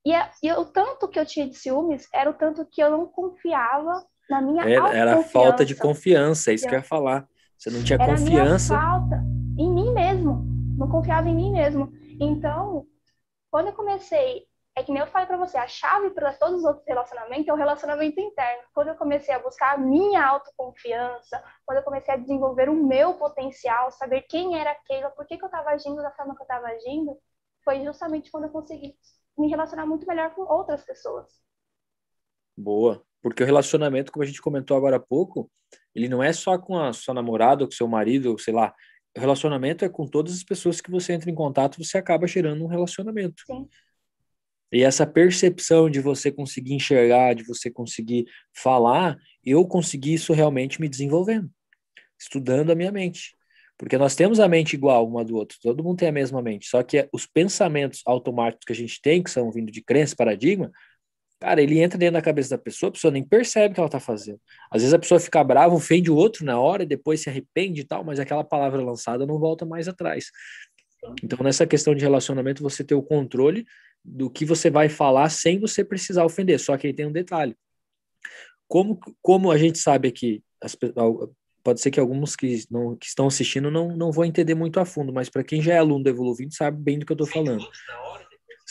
E, 0.05 0.13
a, 0.13 0.29
e 0.41 0.51
o 0.51 0.65
tanto 0.65 1.07
que 1.07 1.19
eu 1.19 1.25
tinha 1.25 1.47
de 1.47 1.55
ciúmes 1.55 2.07
era 2.13 2.29
o 2.29 2.33
tanto 2.33 2.65
que 2.65 2.81
eu 2.81 2.89
não 2.89 3.05
confiava 3.05 4.05
na 4.29 4.41
minha 4.41 4.63
Era, 4.63 4.93
era 4.93 5.19
a 5.19 5.23
falta 5.23 5.63
de 5.63 5.75
confiança, 5.75 6.51
é 6.51 6.55
isso 6.55 6.67
que 6.67 6.73
eu 6.73 6.79
ia 6.79 6.83
falar. 6.83 7.27
Você 7.57 7.69
não 7.69 7.83
tinha 7.83 8.01
era 8.01 8.15
confiança. 8.15 8.75
Falta 8.75 9.23
em 9.57 9.71
mim 9.71 9.93
mesmo. 9.93 10.43
Não 10.77 10.89
confiava 10.89 11.29
em 11.29 11.35
mim 11.35 11.51
mesmo. 11.51 11.91
Então, 12.19 12.85
quando 13.51 13.67
eu 13.67 13.73
comecei 13.73 14.47
é 14.81 14.83
que 14.83 14.91
nem 14.91 15.01
eu 15.01 15.07
falei 15.07 15.27
para 15.27 15.37
você, 15.37 15.57
a 15.57 15.67
chave 15.67 16.09
para 16.11 16.33
todos 16.33 16.59
os 16.59 16.65
outros 16.65 16.85
relacionamentos 16.85 17.47
é 17.47 17.53
o 17.53 17.55
relacionamento 17.55 18.19
interno. 18.19 18.63
Quando 18.73 18.89
eu 18.89 18.95
comecei 18.95 19.33
a 19.33 19.39
buscar 19.39 19.75
a 19.75 19.77
minha 19.77 20.25
autoconfiança, 20.25 21.41
quando 21.65 21.77
eu 21.77 21.83
comecei 21.83 22.13
a 22.13 22.17
desenvolver 22.17 22.69
o 22.69 22.73
meu 22.73 23.13
potencial, 23.13 23.91
saber 23.91 24.21
quem 24.23 24.59
era 24.59 24.71
aquela, 24.71 25.09
por 25.11 25.25
que, 25.25 25.37
que 25.37 25.43
eu 25.43 25.47
estava 25.47 25.69
agindo 25.69 26.01
da 26.01 26.11
forma 26.11 26.35
que 26.35 26.41
eu 26.41 26.45
estava 26.45 26.67
agindo, 26.67 27.17
foi 27.63 27.83
justamente 27.83 28.31
quando 28.31 28.45
eu 28.45 28.49
consegui 28.49 28.95
me 29.37 29.49
relacionar 29.49 29.85
muito 29.85 30.05
melhor 30.07 30.33
com 30.33 30.41
outras 30.41 30.83
pessoas. 30.83 31.27
Boa, 32.57 33.03
porque 33.21 33.43
o 33.43 33.45
relacionamento, 33.45 34.11
como 34.11 34.23
a 34.23 34.27
gente 34.27 34.41
comentou 34.41 34.75
agora 34.75 34.97
há 34.97 34.99
pouco, 34.99 35.49
ele 35.95 36.09
não 36.09 36.21
é 36.21 36.33
só 36.33 36.57
com 36.57 36.77
a 36.77 36.91
sua 36.91 37.13
namorada, 37.13 37.63
ou 37.63 37.67
com 37.67 37.75
seu 37.75 37.87
marido, 37.87 38.31
ou 38.31 38.37
sei 38.37 38.53
lá, 38.53 38.73
relacionamento 39.15 39.85
é 39.85 39.89
com 39.89 40.07
todas 40.07 40.33
as 40.33 40.43
pessoas 40.43 40.81
que 40.81 40.89
você 40.89 41.13
entra 41.13 41.29
em 41.29 41.35
contato, 41.35 41.83
você 41.83 41.97
acaba 41.97 42.27
gerando 42.27 42.63
um 42.63 42.67
relacionamento. 42.67 43.43
Sim. 43.45 43.67
E 44.71 44.83
essa 44.83 45.05
percepção 45.05 45.89
de 45.89 45.99
você 45.99 46.31
conseguir 46.31 46.73
enxergar, 46.73 47.33
de 47.33 47.43
você 47.43 47.69
conseguir 47.69 48.25
falar, 48.53 49.17
eu 49.43 49.65
consegui 49.65 50.13
isso 50.13 50.33
realmente 50.33 50.79
me 50.79 50.87
desenvolvendo, 50.87 51.49
estudando 52.19 52.71
a 52.71 52.75
minha 52.75 52.91
mente. 52.91 53.35
Porque 53.77 53.97
nós 53.97 54.15
temos 54.15 54.39
a 54.39 54.47
mente 54.47 54.75
igual 54.75 55.07
uma 55.07 55.25
do 55.25 55.35
outro, 55.35 55.57
todo 55.61 55.83
mundo 55.83 55.97
tem 55.97 56.07
a 56.07 56.11
mesma 56.11 56.41
mente, 56.41 56.67
só 56.67 56.83
que 56.83 57.09
os 57.11 57.25
pensamentos 57.25 58.01
automáticos 58.05 58.63
que 58.65 58.73
a 58.73 58.75
gente 58.75 59.01
tem, 59.01 59.23
que 59.23 59.31
são 59.31 59.51
vindo 59.51 59.71
de 59.71 59.81
crença, 59.81 60.15
paradigma, 60.15 60.71
Cara, 61.41 61.59
ele 61.59 61.79
entra 61.79 61.97
dentro 61.97 62.13
da 62.13 62.21
cabeça 62.21 62.51
da 62.51 62.57
pessoa, 62.59 62.89
a 62.89 62.91
pessoa 62.91 63.09
nem 63.09 63.23
percebe 63.23 63.71
o 63.71 63.73
que 63.73 63.79
ela 63.79 63.89
tá 63.89 63.99
fazendo. 63.99 64.39
Às 64.69 64.83
vezes 64.83 64.93
a 64.93 64.99
pessoa 64.99 65.19
fica 65.19 65.43
brava, 65.43 65.73
ofende 65.73 66.11
o 66.11 66.15
outro 66.15 66.45
na 66.45 66.59
hora 66.59 66.85
depois 66.85 67.21
se 67.21 67.29
arrepende 67.31 67.81
e 67.81 67.83
tal, 67.83 68.03
mas 68.03 68.19
aquela 68.19 68.43
palavra 68.43 68.79
lançada 68.79 69.25
não 69.25 69.39
volta 69.39 69.65
mais 69.65 69.87
atrás. 69.87 70.25
Então, 71.23 71.39
nessa 71.43 71.65
questão 71.65 71.95
de 71.95 72.01
relacionamento, 72.01 72.63
você 72.63 72.83
ter 72.83 72.95
o 72.95 73.01
controle 73.01 73.65
do 74.03 74.29
que 74.29 74.45
você 74.45 74.69
vai 74.69 74.89
falar 74.89 75.29
sem 75.29 75.59
você 75.59 75.83
precisar 75.83 76.25
ofender. 76.25 76.59
Só 76.59 76.77
que 76.77 76.87
aí 76.87 76.93
tem 76.93 77.05
um 77.05 77.11
detalhe. 77.11 77.55
Como, 78.67 78.99
como 79.21 79.51
a 79.51 79.57
gente 79.57 79.77
sabe 79.79 80.07
aqui, 80.07 80.43
as, 80.61 80.77
pode 81.63 81.81
ser 81.81 81.91
que 81.91 81.99
alguns 81.99 82.35
que, 82.35 82.63
não, 82.69 82.95
que 82.95 83.05
estão 83.05 83.27
assistindo 83.27 83.69
não, 83.69 83.95
não 83.95 84.11
vão 84.11 84.25
entender 84.25 84.55
muito 84.55 84.79
a 84.79 84.85
fundo, 84.85 85.13
mas 85.13 85.29
para 85.29 85.43
quem 85.43 85.61
já 85.61 85.73
é 85.73 85.77
aluno 85.77 86.03
do 86.03 86.09
Evoluindo 86.09 86.53
sabe 86.53 86.81
bem 86.81 86.99
do 86.99 87.05
que 87.05 87.11
eu 87.11 87.15
estou 87.15 87.27
falando. 87.27 87.67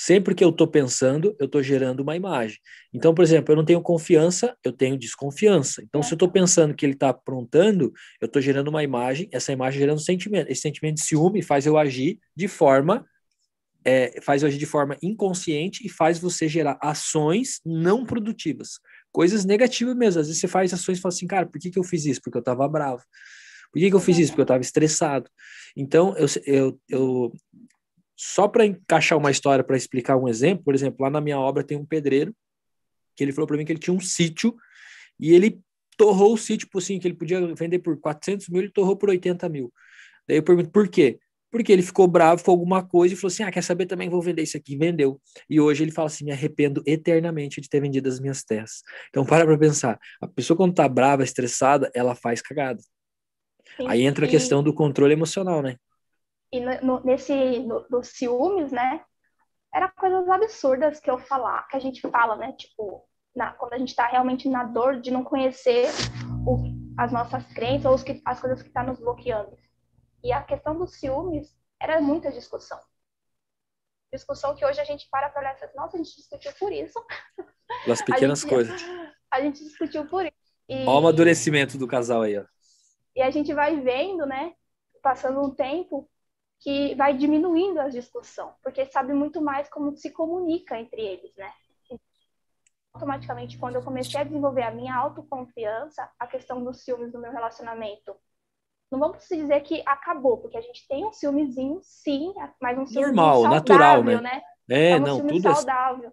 Sempre 0.03 0.35
que 0.35 0.43
eu 0.43 0.49
estou 0.49 0.67
pensando, 0.67 1.37
eu 1.39 1.45
estou 1.45 1.63
gerando 1.63 2.01
uma 2.01 2.17
imagem. 2.17 2.59
Então, 2.91 3.15
por 3.15 3.23
exemplo, 3.23 3.53
eu 3.53 3.57
não 3.57 3.67
tenho 3.67 3.83
confiança, 3.83 4.57
eu 4.65 4.73
tenho 4.73 4.97
desconfiança. 4.97 5.83
Então, 5.83 6.03
se 6.03 6.11
eu 6.11 6.15
estou 6.15 6.31
pensando 6.31 6.75
que 6.75 6.87
ele 6.87 6.95
está 6.95 7.11
aprontando, 7.11 7.93
eu 8.19 8.25
estou 8.25 8.41
gerando 8.41 8.69
uma 8.69 8.83
imagem, 8.83 9.29
essa 9.31 9.53
imagem 9.53 9.79
gerando 9.79 10.01
sentimento. 10.01 10.51
Esse 10.51 10.63
sentimento 10.63 10.95
de 10.95 11.03
ciúme 11.03 11.43
faz 11.43 11.67
eu 11.67 11.77
agir 11.77 12.19
de 12.35 12.49
forma 12.49 13.05
é, 13.85 14.23
faz 14.23 14.43
eu 14.43 14.49
agir 14.49 14.59
de 14.59 14.65
forma 14.65 14.97
inconsciente 15.03 15.87
e 15.87 15.91
faz 15.91 16.19
você 16.19 16.49
gerar 16.49 16.79
ações 16.81 17.61
não 17.65 18.07
produtivas, 18.07 18.81
coisas 19.13 19.45
negativas 19.45 19.95
mesmo. 19.95 20.21
Às 20.23 20.29
vezes 20.29 20.41
você 20.41 20.49
faz 20.49 20.73
ações 20.73 20.97
e 20.97 21.01
fala 21.03 21.13
assim, 21.13 21.27
cara, 21.27 21.45
por 21.45 21.61
que, 21.61 21.71
que 21.71 21.79
eu 21.79 21.85
fiz 21.85 22.07
isso? 22.07 22.23
Porque 22.23 22.39
eu 22.39 22.41
estava 22.41 22.67
bravo. 22.67 23.03
Por 23.71 23.79
que, 23.79 23.91
que 23.91 23.95
eu 23.95 24.01
fiz 24.01 24.19
isso? 24.19 24.33
Porque 24.33 24.41
eu 24.41 24.45
estava 24.45 24.63
estressado. 24.63 25.31
Então, 25.77 26.15
eu, 26.17 26.27
eu, 26.47 26.81
eu 26.89 27.33
só 28.23 28.47
para 28.47 28.67
encaixar 28.67 29.17
uma 29.17 29.31
história, 29.31 29.65
para 29.65 29.79
explicar 29.79 30.15
um 30.15 30.29
exemplo, 30.29 30.63
por 30.63 30.75
exemplo, 30.75 31.03
lá 31.03 31.09
na 31.09 31.23
minha 31.23 31.41
obra 31.41 31.65
tem 31.65 31.79
um 31.79 31.87
pedreiro 31.87 32.37
que 33.17 33.25
ele 33.25 33.33
falou 33.33 33.47
para 33.47 33.57
mim 33.57 33.65
que 33.65 33.73
ele 33.73 33.81
tinha 33.81 33.95
um 33.95 34.01
sítio 34.01 34.55
e 35.19 35.33
ele 35.33 35.59
torrou 35.97 36.35
o 36.35 36.37
sítio, 36.37 36.69
por 36.71 36.83
assim, 36.83 36.99
que 36.99 37.09
ele 37.09 37.15
podia 37.15 37.55
vender 37.55 37.79
por 37.79 37.99
400 37.99 38.51
mil, 38.51 38.61
ele 38.61 38.71
torrou 38.71 38.95
por 38.95 39.09
80 39.09 39.49
mil. 39.49 39.73
Daí 40.29 40.37
eu 40.37 40.43
pergunto, 40.43 40.69
por 40.69 40.87
quê? 40.87 41.19
Porque 41.51 41.73
ele 41.73 41.81
ficou 41.81 42.07
bravo 42.07 42.45
com 42.45 42.51
alguma 42.51 42.87
coisa 42.87 43.15
e 43.15 43.17
falou 43.17 43.33
assim, 43.33 43.43
ah, 43.43 43.51
quer 43.51 43.63
saber 43.63 43.87
também, 43.87 44.11
vou 44.11 44.21
vender 44.21 44.43
isso 44.43 44.57
aqui. 44.59 44.77
Vendeu. 44.77 45.19
E 45.49 45.59
hoje 45.59 45.83
ele 45.83 45.91
fala 45.91 46.09
assim, 46.09 46.27
me 46.27 46.31
arrependo 46.31 46.83
eternamente 46.85 47.59
de 47.59 47.71
ter 47.71 47.81
vendido 47.81 48.07
as 48.07 48.21
minhas 48.21 48.45
terras. 48.45 48.83
Então, 49.09 49.25
para 49.25 49.47
para 49.47 49.59
pensar. 49.59 49.99
A 50.21 50.27
pessoa 50.27 50.59
quando 50.59 50.75
tá 50.75 50.87
brava, 50.87 51.25
estressada, 51.25 51.91
ela 51.95 52.15
faz 52.15 52.43
cagada. 52.43 52.81
Sim, 53.79 53.87
Aí 53.89 54.03
entra 54.03 54.27
a 54.27 54.29
questão 54.29 54.63
do 54.63 54.75
controle 54.75 55.15
emocional, 55.15 55.63
né? 55.63 55.77
E 56.53 56.61
no, 56.61 57.01
nesse, 57.05 57.61
no, 57.61 57.87
dos 57.89 58.09
ciúmes, 58.09 58.73
né? 58.73 59.05
Era 59.73 59.89
coisas 59.89 60.29
absurdas 60.29 60.99
que 60.99 61.11
eu 61.11 61.19
falar, 61.19 61.67
que 61.69 61.77
a 61.77 61.81
gente 61.81 62.01
fala, 62.01 62.37
né? 62.37 62.53
Tipo, 62.53 63.07
na, 63.35 63.53
quando 63.53 63.75
a 63.75 63.79
gente 63.79 63.91
está 63.91 64.07
realmente 64.07 64.49
na 64.49 64.65
dor 64.65 65.01
de 65.01 65.11
não 65.11 65.23
conhecer 65.23 65.87
o, 66.47 66.59
as 66.99 67.13
nossas 67.13 67.45
crenças 67.53 67.87
ou 67.87 68.05
que, 68.05 68.21
as 68.25 68.41
coisas 68.41 68.63
que 68.63 68.69
estão 68.69 68.85
tá 68.85 68.91
nos 68.91 69.01
bloqueando. 69.01 69.57
E 70.23 70.33
a 70.33 70.43
questão 70.43 70.77
dos 70.77 70.99
ciúmes 70.99 71.57
era 71.81 72.01
muita 72.01 72.31
discussão. 72.33 72.79
Discussão 74.13 74.55
que 74.57 74.65
hoje 74.65 74.81
a 74.81 74.85
gente 74.85 75.09
para 75.09 75.31
para 75.31 75.41
olhar 75.41 75.57
e 75.57 75.77
nossa, 75.77 75.97
a 75.97 75.99
gente 76.03 76.17
discutiu 76.17 76.53
por 76.59 76.73
isso. 76.73 76.99
As 77.89 78.03
pequenas 78.03 78.41
gente, 78.41 78.51
coisas. 78.51 78.83
A 79.33 79.41
gente 79.41 79.63
discutiu 79.63 80.05
por 80.09 80.27
isso. 80.27 80.35
E, 80.69 80.75
Olha 80.75 80.91
o 80.91 80.99
amadurecimento 80.99 81.79
do 81.79 81.87
casal 81.87 82.23
aí, 82.23 82.37
ó. 82.37 82.45
E 83.15 83.23
a 83.23 83.31
gente 83.31 83.55
vai 83.55 83.81
vendo, 83.81 84.27
né? 84.27 84.55
Passando 85.01 85.41
um 85.41 85.55
tempo, 85.55 86.10
que 86.61 86.95
vai 86.95 87.17
diminuindo 87.17 87.81
a 87.81 87.89
discussão, 87.89 88.55
porque 88.63 88.85
sabe 88.87 89.15
muito 89.15 89.41
mais 89.41 89.69
como 89.69 89.97
se 89.97 90.11
comunica 90.11 90.79
entre 90.79 91.01
eles, 91.01 91.35
né? 91.35 91.51
Automaticamente, 92.93 93.57
quando 93.57 93.77
eu 93.77 93.83
comecei 93.83 94.21
a 94.21 94.25
desenvolver 94.25 94.63
a 94.63 94.71
minha 94.71 94.95
autoconfiança, 94.95 96.11
a 96.19 96.27
questão 96.27 96.63
dos 96.63 96.83
ciúmes 96.83 97.13
no 97.13 97.21
meu 97.21 97.33
relacionamento, 97.33 98.15
não 98.91 98.99
vamos 98.99 99.27
dizer 99.27 99.61
que 99.63 99.83
acabou, 99.87 100.39
porque 100.39 100.59
a 100.59 100.61
gente 100.61 100.87
tem 100.87 101.07
um 101.07 101.13
ciúmezinho, 101.13 101.81
sim, 101.83 102.35
mas 102.61 102.77
um 102.77 102.87
ciúme 102.87 103.07
normal, 103.07 103.43
saudável, 103.43 103.55
natural, 103.55 104.03
né? 104.05 104.21
né? 104.21 104.43
É, 104.69 104.91
é 104.91 104.97
um 104.97 105.01
não, 105.01 105.17
ciúme 105.17 105.33
tudo 105.41 105.55
saudável, 105.55 106.09
é... 106.11 106.13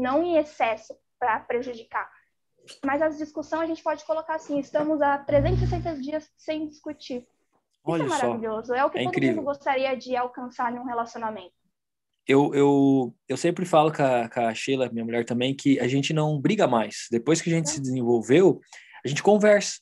não 0.00 0.22
em 0.22 0.36
excesso 0.36 0.98
para 1.18 1.38
prejudicar. 1.40 2.10
Mas 2.84 3.02
as 3.02 3.18
discussões 3.18 3.62
a 3.62 3.66
gente 3.66 3.82
pode 3.82 4.04
colocar 4.04 4.36
assim: 4.36 4.58
estamos 4.58 5.00
há 5.02 5.18
360 5.18 6.00
dias 6.00 6.32
sem 6.36 6.66
discutir. 6.66 7.28
Olha 7.84 8.04
Isso 8.04 8.14
é 8.14 8.26
maravilhoso. 8.26 8.66
Só. 8.68 8.74
É 8.74 8.84
o 8.84 8.90
que 8.90 8.98
é 8.98 9.02
todo 9.02 9.10
incrível. 9.10 9.36
mundo 9.36 9.44
gostaria 9.44 9.94
de 9.94 10.16
alcançar 10.16 10.74
em 10.74 10.78
um 10.78 10.84
relacionamento. 10.84 11.52
Eu, 12.26 12.54
eu, 12.54 13.14
eu 13.28 13.36
sempre 13.36 13.66
falo 13.66 13.92
com 13.92 14.02
a, 14.02 14.28
com 14.30 14.40
a 14.40 14.54
Sheila, 14.54 14.88
minha 14.90 15.04
mulher 15.04 15.24
também, 15.26 15.54
que 15.54 15.78
a 15.78 15.86
gente 15.86 16.14
não 16.14 16.40
briga 16.40 16.66
mais. 16.66 17.06
Depois 17.10 17.42
que 17.42 17.50
a 17.50 17.52
gente 17.52 17.66
é. 17.66 17.72
se 17.72 17.80
desenvolveu, 17.80 18.60
a 19.04 19.08
gente 19.08 19.22
conversa. 19.22 19.78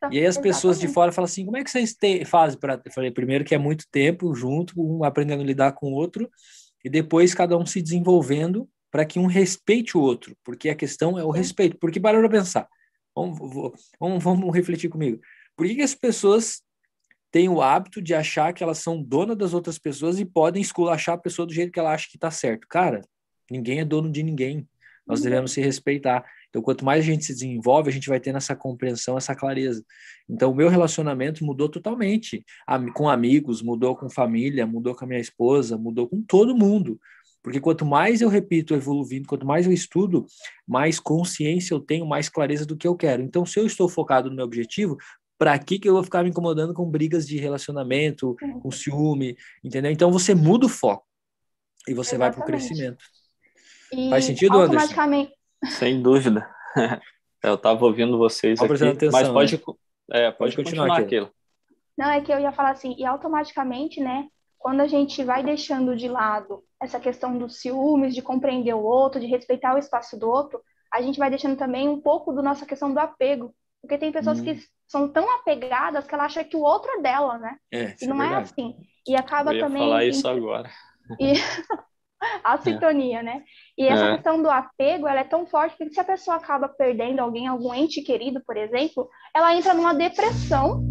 Tá, 0.00 0.08
e 0.10 0.18
aí 0.18 0.24
as 0.24 0.36
Exatamente. 0.36 0.54
pessoas 0.54 0.80
de 0.80 0.88
fora 0.88 1.12
falam 1.12 1.26
assim, 1.26 1.44
como 1.44 1.58
é 1.58 1.64
que 1.64 1.70
vocês 1.70 1.94
te, 1.94 2.24
fazem 2.24 2.58
para... 2.58 2.80
Eu 2.82 2.92
falei, 2.92 3.10
primeiro 3.10 3.44
que 3.44 3.54
é 3.54 3.58
muito 3.58 3.84
tempo 3.90 4.34
junto, 4.34 4.74
um 4.80 5.04
aprendendo 5.04 5.42
a 5.42 5.46
lidar 5.46 5.72
com 5.72 5.92
o 5.92 5.94
outro, 5.94 6.30
e 6.82 6.88
depois 6.88 7.34
cada 7.34 7.56
um 7.58 7.66
se 7.66 7.82
desenvolvendo 7.82 8.66
para 8.90 9.04
que 9.04 9.18
um 9.18 9.26
respeite 9.26 9.98
o 9.98 10.00
outro, 10.00 10.36
porque 10.42 10.70
a 10.70 10.74
questão 10.74 11.18
é 11.18 11.24
o 11.24 11.30
respeito. 11.30 11.76
Porque 11.78 12.00
para 12.00 12.28
pensar, 12.30 12.66
vamos, 13.14 13.38
vamos, 14.00 14.24
vamos 14.24 14.54
refletir 14.54 14.88
comigo. 14.88 15.20
Por 15.56 15.66
que, 15.66 15.74
que 15.74 15.82
as 15.82 15.94
pessoas 15.94 16.62
têm 17.34 17.48
o 17.48 17.60
hábito 17.60 18.00
de 18.00 18.14
achar 18.14 18.52
que 18.52 18.62
elas 18.62 18.78
são 18.78 19.02
donas 19.02 19.36
das 19.36 19.52
outras 19.52 19.76
pessoas 19.76 20.20
e 20.20 20.24
podem 20.24 20.62
esculachar 20.62 21.16
a 21.16 21.18
pessoa 21.18 21.44
do 21.44 21.52
jeito 21.52 21.72
que 21.72 21.80
ela 21.80 21.92
acha 21.92 22.06
que 22.08 22.16
está 22.16 22.30
certo. 22.30 22.64
Cara, 22.68 23.00
ninguém 23.50 23.80
é 23.80 23.84
dono 23.84 24.08
de 24.08 24.22
ninguém. 24.22 24.68
Nós 25.04 25.18
uhum. 25.18 25.24
devemos 25.24 25.50
se 25.50 25.60
respeitar. 25.60 26.24
Então, 26.48 26.62
quanto 26.62 26.84
mais 26.84 27.00
a 27.00 27.04
gente 27.04 27.24
se 27.24 27.32
desenvolve, 27.32 27.90
a 27.90 27.92
gente 27.92 28.08
vai 28.08 28.20
tendo 28.20 28.36
essa 28.36 28.54
compreensão, 28.54 29.18
essa 29.18 29.34
clareza. 29.34 29.84
Então, 30.28 30.52
o 30.52 30.54
meu 30.54 30.68
relacionamento 30.68 31.44
mudou 31.44 31.68
totalmente. 31.68 32.44
Com 32.94 33.08
amigos, 33.08 33.60
mudou 33.62 33.96
com 33.96 34.08
família, 34.08 34.64
mudou 34.64 34.94
com 34.94 35.04
a 35.04 35.08
minha 35.08 35.20
esposa, 35.20 35.76
mudou 35.76 36.08
com 36.08 36.22
todo 36.22 36.56
mundo. 36.56 37.00
Porque 37.42 37.58
quanto 37.58 37.84
mais 37.84 38.20
eu 38.20 38.28
repito 38.28 38.74
evoluindo, 38.74 39.26
quanto 39.26 39.44
mais 39.44 39.66
eu 39.66 39.72
estudo, 39.72 40.24
mais 40.64 41.00
consciência 41.00 41.74
eu 41.74 41.80
tenho, 41.80 42.06
mais 42.06 42.28
clareza 42.28 42.64
do 42.64 42.76
que 42.76 42.86
eu 42.86 42.94
quero. 42.94 43.22
Então, 43.24 43.44
se 43.44 43.58
eu 43.58 43.66
estou 43.66 43.88
focado 43.88 44.30
no 44.30 44.36
meu 44.36 44.44
objetivo, 44.44 44.96
para 45.38 45.58
que 45.58 45.78
que 45.78 45.88
eu 45.88 45.94
vou 45.94 46.04
ficar 46.04 46.22
me 46.22 46.30
incomodando 46.30 46.72
com 46.72 46.88
brigas 46.88 47.26
de 47.26 47.38
relacionamento, 47.38 48.36
com 48.62 48.70
ciúme, 48.70 49.36
entendeu? 49.62 49.90
Então 49.90 50.10
você 50.10 50.34
muda 50.34 50.66
o 50.66 50.68
foco 50.68 51.06
e 51.88 51.94
você 51.94 52.14
Exatamente. 52.14 52.18
vai 52.18 52.32
para 52.32 52.42
o 52.42 52.46
crescimento. 52.46 53.04
E 53.92 54.10
Faz 54.10 54.24
sentido, 54.24 54.60
automaticamente... 54.60 55.32
Anderson? 55.62 55.78
Sem 55.78 56.02
dúvida. 56.02 56.48
eu 57.42 57.54
estava 57.54 57.84
ouvindo 57.84 58.18
vocês 58.18 58.60
aqui, 58.60 58.72
atenção, 58.84 59.10
mas 59.12 59.28
pode, 59.28 59.56
né? 59.56 59.62
é, 60.10 60.30
pode, 60.30 60.54
pode 60.54 60.56
continuar, 60.56 60.88
continuar 60.88 61.04
aquilo. 61.04 61.30
Não, 61.96 62.10
é 62.10 62.20
que 62.20 62.32
eu 62.32 62.40
ia 62.40 62.52
falar 62.52 62.70
assim, 62.70 62.94
e 62.98 63.04
automaticamente, 63.04 64.00
né, 64.00 64.28
quando 64.58 64.80
a 64.80 64.86
gente 64.86 65.22
vai 65.22 65.44
deixando 65.44 65.94
de 65.96 66.08
lado 66.08 66.64
essa 66.80 66.98
questão 66.98 67.36
dos 67.36 67.60
ciúmes, 67.60 68.14
de 68.14 68.22
compreender 68.22 68.74
o 68.74 68.82
outro, 68.82 69.20
de 69.20 69.26
respeitar 69.26 69.74
o 69.74 69.78
espaço 69.78 70.18
do 70.18 70.28
outro, 70.28 70.60
a 70.92 71.02
gente 71.02 71.18
vai 71.18 71.28
deixando 71.28 71.56
também 71.56 71.88
um 71.88 72.00
pouco 72.00 72.32
da 72.32 72.42
nossa 72.42 72.64
questão 72.64 72.92
do 72.92 72.98
apego. 72.98 73.54
Porque 73.84 73.98
tem 73.98 74.12
pessoas 74.12 74.40
hum. 74.40 74.44
que 74.44 74.60
são 74.86 75.08
tão 75.08 75.30
apegadas 75.36 76.06
que 76.06 76.14
ela 76.14 76.24
acha 76.24 76.44
que 76.44 76.56
o 76.56 76.60
outro 76.60 76.90
é 76.92 77.00
dela, 77.00 77.38
né? 77.38 77.56
É, 77.72 77.94
e 78.00 78.06
não 78.06 78.22
é, 78.22 78.32
é, 78.32 78.36
assim. 78.36 78.76
E 79.06 79.16
acaba 79.16 79.52
Eu 79.52 79.56
ia 79.56 79.64
também. 79.64 79.82
falar 79.82 80.04
isso 80.04 80.28
agora. 80.28 80.70
E... 81.20 81.34
a 82.42 82.58
sintonia, 82.58 83.20
é. 83.20 83.22
né? 83.22 83.44
E 83.76 83.86
essa 83.86 84.04
é. 84.04 84.14
questão 84.14 84.42
do 84.42 84.50
apego, 84.50 85.06
ela 85.06 85.20
é 85.20 85.24
tão 85.24 85.46
forte 85.46 85.76
que 85.76 85.90
se 85.90 86.00
a 86.00 86.04
pessoa 86.04 86.36
acaba 86.36 86.68
perdendo 86.68 87.20
alguém, 87.20 87.46
algum 87.46 87.74
ente 87.74 88.02
querido, 88.02 88.42
por 88.44 88.56
exemplo, 88.56 89.08
ela 89.34 89.54
entra 89.54 89.74
numa 89.74 89.94
depressão, 89.94 90.82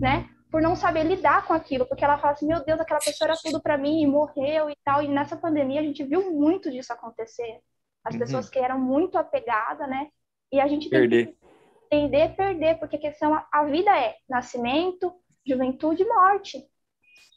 né? 0.00 0.28
Por 0.50 0.62
não 0.62 0.76
saber 0.76 1.04
lidar 1.04 1.46
com 1.46 1.52
aquilo, 1.52 1.86
porque 1.86 2.04
ela 2.04 2.18
fala 2.18 2.32
assim, 2.32 2.46
meu 2.46 2.64
Deus, 2.64 2.80
aquela 2.80 3.00
pessoa 3.00 3.28
era 3.30 3.38
tudo 3.42 3.60
para 3.60 3.76
mim 3.76 4.02
e 4.02 4.06
morreu 4.06 4.70
e 4.70 4.76
tal. 4.84 5.02
E 5.02 5.08
nessa 5.08 5.36
pandemia 5.36 5.80
a 5.80 5.84
gente 5.84 6.04
viu 6.04 6.32
muito 6.32 6.70
disso 6.70 6.92
acontecer. 6.92 7.60
As 8.04 8.14
uhum. 8.14 8.20
pessoas 8.20 8.48
que 8.48 8.58
eram 8.58 8.78
muito 8.78 9.18
apegadas, 9.18 9.88
né? 9.88 10.08
E 10.52 10.60
a 10.60 10.68
gente 10.68 10.88
Perder. 10.88 11.26
tem 11.26 11.34
que 11.34 11.40
tender 11.88 12.34
perder, 12.36 12.78
porque 12.78 12.96
a 12.96 13.00
questão, 13.00 13.40
a 13.52 13.64
vida 13.64 13.90
é 13.98 14.14
nascimento, 14.28 15.12
juventude 15.46 16.02
e 16.02 16.08
morte. 16.08 16.64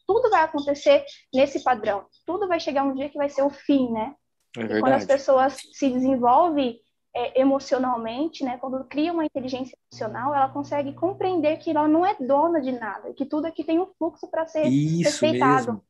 Tudo 0.07 0.29
vai 0.29 0.41
acontecer 0.41 1.05
nesse 1.33 1.63
padrão. 1.63 2.05
Tudo 2.25 2.47
vai 2.47 2.59
chegar 2.59 2.83
um 2.83 2.95
dia 2.95 3.09
que 3.09 3.17
vai 3.17 3.29
ser 3.29 3.43
o 3.43 3.49
fim, 3.49 3.91
né? 3.91 4.15
É 4.57 4.79
quando 4.79 4.93
as 4.93 5.05
pessoas 5.05 5.57
se 5.73 5.89
desenvolvem 5.89 6.79
é, 7.15 7.41
emocionalmente, 7.41 8.43
né, 8.43 8.57
quando 8.57 8.83
cria 8.85 9.12
uma 9.12 9.25
inteligência 9.25 9.77
emocional, 9.91 10.33
ela 10.33 10.49
consegue 10.49 10.93
compreender 10.93 11.57
que 11.57 11.71
ela 11.71 11.88
não 11.88 12.05
é 12.05 12.15
dona 12.19 12.62
de 12.62 12.71
nada, 12.71 13.13
que 13.13 13.25
tudo 13.25 13.45
aqui 13.45 13.63
tem 13.63 13.79
um 13.79 13.88
fluxo 13.97 14.29
para 14.29 14.45
ser 14.47 14.67
Isso 14.67 15.03
respeitado. 15.03 15.73
Mesmo. 15.73 15.85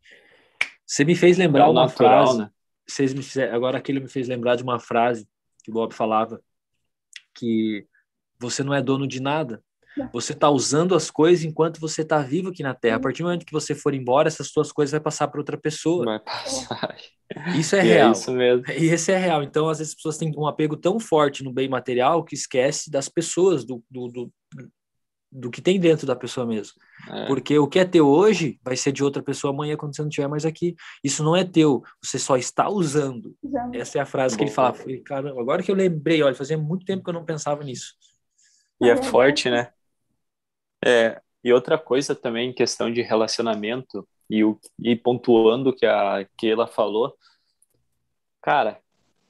Você 0.85 1.05
me 1.05 1.15
fez 1.15 1.37
lembrar 1.37 1.65
é 1.65 1.69
uma 1.69 1.85
natural, 1.85 2.25
frase. 2.25 2.39
Né? 2.39 2.51
Vocês 2.87 3.13
me 3.13 3.21
fizeram, 3.21 3.55
agora 3.55 3.77
aquilo 3.77 4.01
me 4.01 4.09
fez 4.09 4.27
lembrar 4.27 4.55
de 4.55 4.63
uma 4.63 4.79
frase 4.79 5.27
que 5.63 5.69
o 5.69 5.73
Bob 5.73 5.93
falava 5.93 6.41
que 7.35 7.85
você 8.39 8.63
não 8.63 8.73
é 8.73 8.81
dono 8.81 9.07
de 9.07 9.21
nada. 9.21 9.61
Você 10.13 10.33
está 10.33 10.49
usando 10.49 10.95
as 10.95 11.09
coisas 11.11 11.43
enquanto 11.43 11.79
você 11.79 12.03
está 12.03 12.19
vivo 12.19 12.49
aqui 12.49 12.63
na 12.63 12.73
Terra. 12.73 12.97
A 12.97 12.99
partir 12.99 13.21
do 13.21 13.25
momento 13.25 13.45
que 13.45 13.51
você 13.51 13.75
for 13.75 13.93
embora, 13.93 14.27
essas 14.27 14.47
suas 14.47 14.71
coisas 14.71 14.91
vai 14.91 14.99
passar 14.99 15.27
para 15.27 15.39
outra 15.39 15.57
pessoa. 15.57 16.05
Vai 16.05 16.19
passar. 16.19 16.95
Isso 17.55 17.75
é 17.75 17.85
e 17.85 17.89
é 17.89 17.93
real. 17.93 18.09
É 18.09 18.11
isso 18.11 18.31
mesmo. 18.31 18.63
E 18.71 18.85
esse 18.85 19.11
é 19.11 19.17
real. 19.17 19.43
Então, 19.43 19.67
às 19.67 19.79
vezes, 19.79 19.91
as 19.91 19.95
pessoas 19.95 20.17
têm 20.17 20.31
um 20.37 20.47
apego 20.47 20.77
tão 20.77 20.99
forte 20.99 21.43
no 21.43 21.51
bem 21.51 21.67
material 21.67 22.23
que 22.23 22.35
esquece 22.35 22.89
das 22.89 23.09
pessoas, 23.09 23.65
do, 23.65 23.83
do, 23.89 24.07
do, 24.07 24.31
do 25.31 25.51
que 25.51 25.61
tem 25.61 25.79
dentro 25.79 26.07
da 26.07 26.15
pessoa 26.15 26.45
mesmo. 26.45 26.73
É. 27.07 27.27
Porque 27.27 27.57
o 27.59 27.67
que 27.67 27.79
é 27.79 27.85
teu 27.85 28.07
hoje 28.07 28.59
vai 28.63 28.75
ser 28.75 28.91
de 28.91 29.03
outra 29.03 29.21
pessoa 29.21 29.53
amanhã 29.53 29.75
quando 29.75 29.95
você 29.95 30.01
não 30.01 30.09
estiver 30.09 30.27
mais 30.27 30.45
aqui. 30.45 30.75
Isso 31.03 31.23
não 31.23 31.35
é 31.35 31.43
teu, 31.43 31.83
você 32.03 32.17
só 32.17 32.35
está 32.37 32.69
usando. 32.69 33.35
Exato. 33.43 33.77
Essa 33.77 33.97
é 33.99 34.01
a 34.01 34.05
frase 34.05 34.37
que 34.37 34.43
ele 34.43 34.51
fala. 34.51 34.75
Caramba, 35.05 35.39
agora 35.41 35.61
que 35.61 35.71
eu 35.71 35.75
lembrei, 35.75 36.23
olha, 36.23 36.35
fazia 36.35 36.57
muito 36.57 36.85
tempo 36.85 37.03
que 37.03 37.09
eu 37.09 37.13
não 37.13 37.25
pensava 37.25 37.63
nisso. 37.63 37.93
E 38.81 38.89
é 38.89 38.95
forte, 38.97 39.49
né? 39.49 39.71
É, 40.85 41.21
e 41.43 41.51
outra 41.51 41.77
coisa 41.77 42.15
também, 42.15 42.53
questão 42.53 42.91
de 42.91 43.01
relacionamento, 43.01 44.07
e, 44.29 44.43
o, 44.43 44.59
e 44.79 44.95
pontuando 44.95 45.71
o 45.71 45.75
que 45.75 45.85
a 45.85 46.25
Keila 46.37 46.67
falou, 46.67 47.15
cara, 48.41 48.79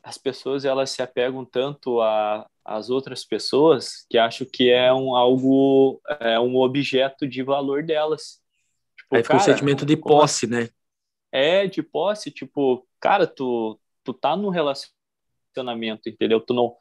as 0.04 0.18
pessoas 0.18 0.66
elas 0.66 0.90
se 0.92 1.02
apegam 1.02 1.46
tanto 1.46 2.02
a 2.02 2.48
as 2.64 2.92
outras 2.92 3.26
pessoas 3.26 4.06
que 4.08 4.16
acham 4.16 4.46
que 4.46 4.70
é 4.70 4.94
um 4.94 5.16
algo 5.16 6.00
é 6.20 6.40
um 6.40 6.56
objeto 6.58 7.28
de 7.28 7.42
valor 7.42 7.84
delas. 7.84 8.40
Tipo, 8.96 9.16
Aí 9.16 9.24
fica 9.24 9.38
o 9.38 9.40
sentimento 9.40 9.84
de 9.88 9.98
posse, 9.98 10.46
né? 10.46 10.70
É, 11.32 11.66
de 11.66 11.82
posse, 11.82 12.30
tipo, 12.30 12.88
cara, 13.00 13.26
tu 13.26 13.80
tu 14.04 14.14
tá 14.14 14.36
no 14.38 14.50
relacionamento, 14.50 16.10
entendeu? 16.10 16.40
Tu 16.40 16.54
não 16.54 16.76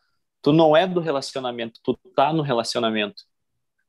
tu 0.48 0.52
não 0.54 0.74
é 0.74 0.87
do 0.87 0.98
relacionamento, 0.98 1.78
tu 1.84 1.92
tá 2.16 2.32
no 2.32 2.40
relacionamento. 2.40 3.22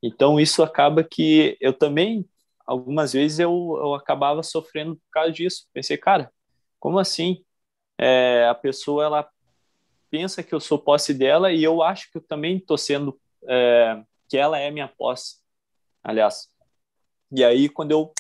Então 0.03 0.37
isso 0.37 0.61
acaba 0.61 1.05
que 1.05 1.57
eu 1.61 1.71
também 1.71 2.27
algumas 2.67 3.13
vezes 3.13 3.39
eu, 3.39 3.77
eu 3.81 3.93
acabava 3.93 4.43
sofrendo 4.43 4.97
por 4.97 5.09
causa 5.09 5.31
disso. 5.31 5.67
Pensei, 5.71 5.95
cara, 5.95 6.29
como 6.77 6.99
assim? 6.99 7.45
É, 7.97 8.45
a 8.49 8.53
pessoa 8.53 9.05
ela 9.05 9.29
pensa 10.11 10.43
que 10.43 10.53
eu 10.53 10.59
sou 10.59 10.77
posse 10.77 11.13
dela 11.13 11.49
e 11.49 11.63
eu 11.63 11.81
acho 11.81 12.11
que 12.11 12.17
eu 12.17 12.21
também 12.21 12.57
estou 12.57 12.77
sendo 12.77 13.17
é, 13.47 14.03
que 14.27 14.37
ela 14.37 14.59
é 14.59 14.69
minha 14.69 14.89
posse, 14.89 15.37
aliás. 16.03 16.49
E 17.31 17.41
aí 17.41 17.69
quando 17.69 17.91
eu 17.91 18.11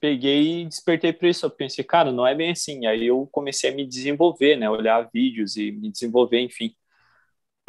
peguei 0.00 0.62
e 0.62 0.64
despertei 0.64 1.12
para 1.12 1.28
isso, 1.28 1.46
eu 1.46 1.50
pensei, 1.50 1.84
cara, 1.84 2.10
não 2.10 2.26
é 2.26 2.34
bem 2.34 2.50
assim. 2.50 2.84
Aí 2.86 3.06
eu 3.06 3.28
comecei 3.30 3.70
a 3.70 3.74
me 3.76 3.86
desenvolver, 3.86 4.56
né, 4.56 4.68
olhar 4.68 5.08
vídeos 5.12 5.56
e 5.56 5.70
me 5.70 5.88
desenvolver, 5.88 6.40
enfim. 6.40 6.74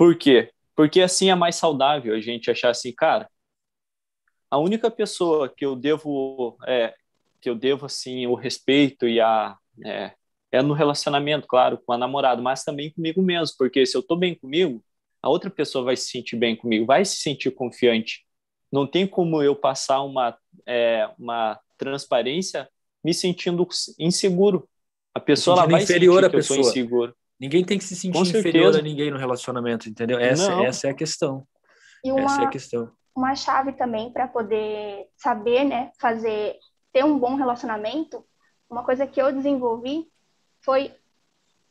Por 0.02 0.16
quê? 0.16 0.52
Porque 0.76 1.00
assim 1.00 1.30
é 1.30 1.36
mais 1.36 1.58
saudável 1.58 2.16
a 2.16 2.20
gente 2.20 2.50
achar 2.50 2.72
assim, 2.72 2.92
cara, 2.92 3.30
a 4.50 4.58
única 4.58 4.90
pessoa 4.90 5.48
que 5.48 5.64
eu 5.64 5.76
devo, 5.76 6.58
é, 6.66 6.96
que 7.40 7.48
eu 7.48 7.54
devo 7.54 7.86
assim 7.86 8.26
o 8.26 8.34
respeito 8.34 9.08
e 9.08 9.22
a 9.22 9.56
é, 9.86 10.12
é 10.52 10.62
no 10.64 10.74
relacionamento, 10.74 11.46
claro, 11.48 11.80
com 11.86 11.94
a 11.94 12.00
namorada, 12.00 12.42
mas 12.42 12.64
também 12.64 12.92
comigo 12.92 13.22
mesmo, 13.22 13.56
porque 13.60 13.86
se 13.86 13.96
eu 13.96 14.02
tô 14.02 14.16
bem 14.16 14.34
comigo, 14.34 14.84
a 15.22 15.30
outra 15.30 15.52
pessoa 15.52 15.84
vai 15.86 15.96
se 15.96 16.10
sentir 16.10 16.36
bem 16.36 16.56
comigo, 16.56 16.88
vai 16.88 17.06
se 17.06 17.18
sentir 17.18 17.52
confiante. 17.52 18.26
Não 18.72 18.88
tem 18.88 19.06
como 19.06 19.44
eu 19.44 19.56
passar 19.56 20.02
uma 20.02 20.36
é, 20.66 21.08
uma 21.20 21.60
transparência 21.78 22.68
me 23.04 23.14
sentindo 23.14 23.68
inseguro. 24.00 24.68
A 25.14 25.20
pessoa 25.20 25.58
ela 25.58 25.68
vai 25.68 25.84
inferior 25.84 26.24
sentir 26.24 26.32
que 26.32 26.38
pessoa. 26.38 26.58
eu 26.58 26.64
sou 26.64 26.72
inseguro. 26.72 27.16
Ninguém 27.42 27.66
tem 27.66 27.80
que 27.80 27.84
se 27.84 27.96
sentir 27.96 28.38
inferior 28.38 28.78
a 28.78 28.82
ninguém 28.84 29.10
no 29.10 29.18
relacionamento, 29.18 29.90
entendeu? 29.90 30.20
Essa, 30.20 30.54
essa 30.64 30.88
é 30.88 30.92
a 30.92 30.94
questão. 30.94 31.44
E 32.06 32.12
uma, 32.12 32.22
essa 32.22 32.44
é 32.44 32.46
a 32.46 32.50
questão. 32.50 32.92
Uma 33.16 33.36
chave 33.36 33.74
também 33.74 34.14
para 34.14 34.28
poder 34.28 35.08
saber, 35.18 35.64
né, 35.64 35.92
fazer, 36.00 36.60
ter 36.94 37.04
um 37.04 37.18
bom 37.18 37.34
relacionamento, 37.34 38.24
uma 38.70 38.84
coisa 38.84 39.08
que 39.08 39.20
eu 39.20 39.34
desenvolvi 39.34 40.08
foi 40.64 40.94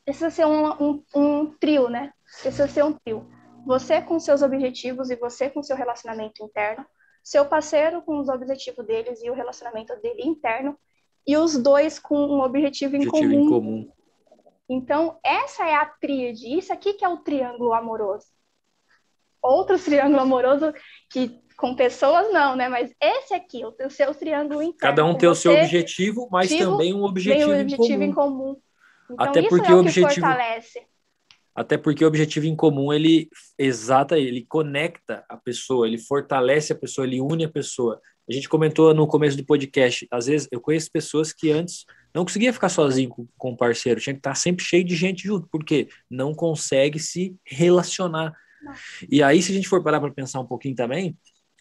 precisa 0.04 0.28
ser 0.28 0.44
um, 0.44 0.70
um, 0.82 1.04
um 1.14 1.46
trio, 1.54 1.88
né? 1.88 2.12
Precisa 2.24 2.66
ser 2.66 2.84
um 2.84 2.92
trio. 2.92 3.30
Você 3.64 4.02
com 4.02 4.18
seus 4.18 4.42
objetivos 4.42 5.08
e 5.08 5.14
você 5.14 5.48
com 5.48 5.62
seu 5.62 5.76
relacionamento 5.76 6.42
interno, 6.42 6.84
seu 7.22 7.44
parceiro 7.46 8.02
com 8.02 8.18
os 8.18 8.28
objetivos 8.28 8.84
deles 8.84 9.22
e 9.22 9.30
o 9.30 9.34
relacionamento 9.34 9.94
dele 10.00 10.22
interno, 10.22 10.76
e 11.24 11.36
os 11.36 11.56
dois 11.56 12.00
com 12.00 12.16
um 12.16 12.40
objetivo, 12.40 12.96
objetivo 12.96 13.32
em 13.32 13.38
comum. 13.38 13.44
Em 13.44 13.48
comum. 13.48 13.92
Então, 14.72 15.18
essa 15.24 15.66
é 15.66 15.74
a 15.74 15.84
tríade, 15.84 16.46
isso 16.56 16.72
aqui 16.72 16.94
que 16.94 17.04
é 17.04 17.08
o 17.08 17.16
triângulo 17.16 17.72
amoroso. 17.72 18.26
Outro 19.42 19.76
triângulo 19.76 20.20
amoroso 20.20 20.72
que 21.10 21.40
com 21.56 21.74
pessoas 21.74 22.32
não, 22.32 22.54
né? 22.54 22.68
Mas 22.68 22.94
esse 23.02 23.34
aqui, 23.34 23.62
o 23.64 23.90
seu 23.90 24.14
triângulo 24.14 24.62
interno. 24.62 24.78
Cada 24.78 25.04
um 25.04 25.14
tem 25.14 25.28
o 25.28 25.34
seu 25.34 25.52
objetivo, 25.52 26.28
mas 26.30 26.48
também 26.50 26.94
um 26.94 27.02
objetivo, 27.02 27.50
um 27.50 27.60
objetivo 27.60 28.02
em 28.04 28.12
comum. 28.12 28.50
Em 28.50 28.54
comum. 28.54 28.62
Então, 29.10 29.26
Até 29.26 29.42
porque 29.42 29.72
é 29.72 29.74
o 29.74 29.80
objetivo 29.80 30.08
fortalece. 30.08 30.86
Até 31.52 31.76
porque 31.76 32.04
o 32.04 32.08
objetivo 32.08 32.46
em 32.46 32.54
comum, 32.54 32.92
ele 32.92 33.28
exata, 33.58 34.16
ele 34.16 34.46
conecta 34.46 35.24
a 35.28 35.36
pessoa, 35.36 35.86
ele 35.86 35.98
fortalece 35.98 36.72
a 36.72 36.76
pessoa, 36.76 37.04
ele 37.04 37.20
une 37.20 37.44
a 37.44 37.50
pessoa. 37.50 38.00
A 38.28 38.32
gente 38.32 38.48
comentou 38.48 38.94
no 38.94 39.08
começo 39.08 39.36
do 39.36 39.44
podcast, 39.44 40.06
às 40.12 40.26
vezes 40.26 40.46
eu 40.52 40.60
conheço 40.60 40.92
pessoas 40.92 41.32
que 41.32 41.50
antes 41.50 41.84
não 42.14 42.24
conseguia 42.24 42.52
ficar 42.52 42.68
sozinho 42.68 43.08
com, 43.08 43.26
com 43.38 43.56
parceiro, 43.56 44.00
tinha 44.00 44.14
que 44.14 44.20
estar 44.20 44.34
sempre 44.34 44.64
cheio 44.64 44.84
de 44.84 44.96
gente 44.96 45.24
junto, 45.24 45.48
porque 45.50 45.88
não 46.10 46.34
consegue 46.34 46.98
se 46.98 47.36
relacionar. 47.44 48.32
E 49.10 49.22
aí, 49.22 49.42
se 49.42 49.52
a 49.52 49.54
gente 49.54 49.68
for 49.68 49.82
parar 49.82 50.00
para 50.00 50.10
pensar 50.10 50.40
um 50.40 50.46
pouquinho 50.46 50.74
também, 50.74 51.16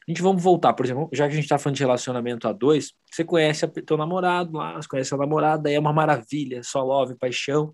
a 0.07 0.11
gente 0.11 0.21
vamos 0.21 0.41
voltar, 0.41 0.73
por 0.73 0.85
exemplo, 0.85 1.07
já 1.13 1.27
que 1.27 1.33
a 1.33 1.35
gente 1.35 1.43
está 1.43 1.59
falando 1.59 1.75
de 1.75 1.83
relacionamento 1.83 2.47
a 2.47 2.51
dois, 2.51 2.93
você 3.11 3.23
conhece 3.23 3.63
o 3.63 3.69
teu 3.69 3.95
namorado 3.95 4.57
lá, 4.57 4.73
você 4.73 4.87
conhece 4.87 5.13
a 5.13 5.17
namorada, 5.17 5.71
é 5.71 5.79
uma 5.79 5.93
maravilha, 5.93 6.63
só 6.63 6.83
love, 6.83 7.15
paixão, 7.15 7.71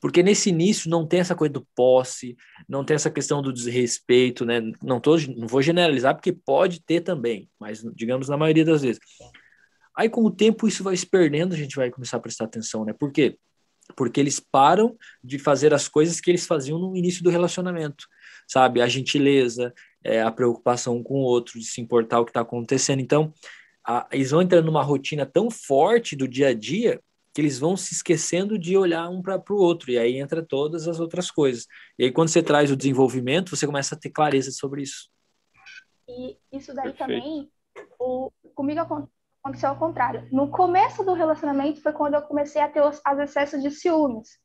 porque 0.00 0.22
nesse 0.22 0.50
início 0.50 0.90
não 0.90 1.06
tem 1.06 1.20
essa 1.20 1.34
coisa 1.34 1.52
do 1.52 1.66
posse, 1.74 2.36
não 2.68 2.84
tem 2.84 2.94
essa 2.94 3.10
questão 3.10 3.40
do 3.42 3.52
desrespeito, 3.52 4.44
né? 4.44 4.60
Não, 4.82 5.00
tô, 5.00 5.16
não 5.36 5.46
vou 5.46 5.62
generalizar, 5.62 6.14
porque 6.14 6.32
pode 6.32 6.80
ter 6.80 7.00
também, 7.00 7.48
mas 7.58 7.82
digamos 7.94 8.28
na 8.28 8.36
maioria 8.36 8.64
das 8.64 8.82
vezes. 8.82 9.00
Aí, 9.98 10.08
com 10.08 10.24
o 10.24 10.30
tempo, 10.30 10.68
isso 10.68 10.84
vai 10.84 10.96
se 10.96 11.04
perdendo, 11.04 11.54
a 11.54 11.58
gente 11.58 11.74
vai 11.74 11.90
começar 11.90 12.18
a 12.18 12.20
prestar 12.20 12.44
atenção, 12.44 12.84
né? 12.84 12.92
Por 12.92 13.10
quê? 13.10 13.36
Porque 13.96 14.20
eles 14.20 14.38
param 14.38 14.96
de 15.24 15.40
fazer 15.40 15.74
as 15.74 15.88
coisas 15.88 16.20
que 16.20 16.30
eles 16.30 16.46
faziam 16.46 16.78
no 16.78 16.96
início 16.96 17.20
do 17.20 17.30
relacionamento, 17.30 18.06
sabe? 18.46 18.80
A 18.80 18.86
gentileza, 18.86 19.74
é, 20.04 20.22
a 20.22 20.30
preocupação 20.30 21.02
com 21.02 21.14
o 21.14 21.24
outro, 21.24 21.58
de 21.58 21.64
se 21.64 21.80
importar 21.80 22.20
o 22.20 22.24
que 22.24 22.30
está 22.30 22.42
acontecendo. 22.42 23.00
Então, 23.00 23.34
a, 23.84 24.06
eles 24.12 24.30
vão 24.30 24.40
entrando 24.40 24.66
numa 24.66 24.84
rotina 24.84 25.26
tão 25.26 25.50
forte 25.50 26.14
do 26.14 26.28
dia 26.28 26.50
a 26.50 26.54
dia 26.54 27.00
que 27.34 27.40
eles 27.40 27.58
vão 27.58 27.76
se 27.76 27.92
esquecendo 27.92 28.56
de 28.56 28.76
olhar 28.76 29.08
um 29.08 29.20
para 29.20 29.42
o 29.50 29.56
outro, 29.56 29.90
e 29.90 29.98
aí 29.98 30.16
entra 30.16 30.44
todas 30.44 30.86
as 30.86 31.00
outras 31.00 31.28
coisas. 31.28 31.66
E 31.98 32.04
aí, 32.04 32.12
quando 32.12 32.28
você 32.28 32.40
traz 32.40 32.70
o 32.70 32.76
desenvolvimento, 32.76 33.56
você 33.56 33.66
começa 33.66 33.96
a 33.96 33.98
ter 33.98 34.10
clareza 34.10 34.52
sobre 34.52 34.82
isso. 34.82 35.10
E 36.08 36.36
isso 36.52 36.72
daí 36.72 36.92
Perfeito. 36.92 36.98
também, 36.98 37.50
o, 37.98 38.30
comigo 38.54 38.80
aconteceu 39.48 39.70
ao 39.70 39.76
contrário. 39.76 40.28
No 40.30 40.50
começo 40.50 41.02
do 41.02 41.14
relacionamento 41.14 41.80
foi 41.80 41.92
quando 41.92 42.14
eu 42.14 42.22
comecei 42.22 42.60
a 42.60 42.68
ter 42.68 42.82
os, 42.82 43.00
as 43.04 43.18
excessos 43.18 43.62
de 43.62 43.70
ciúmes. 43.70 44.38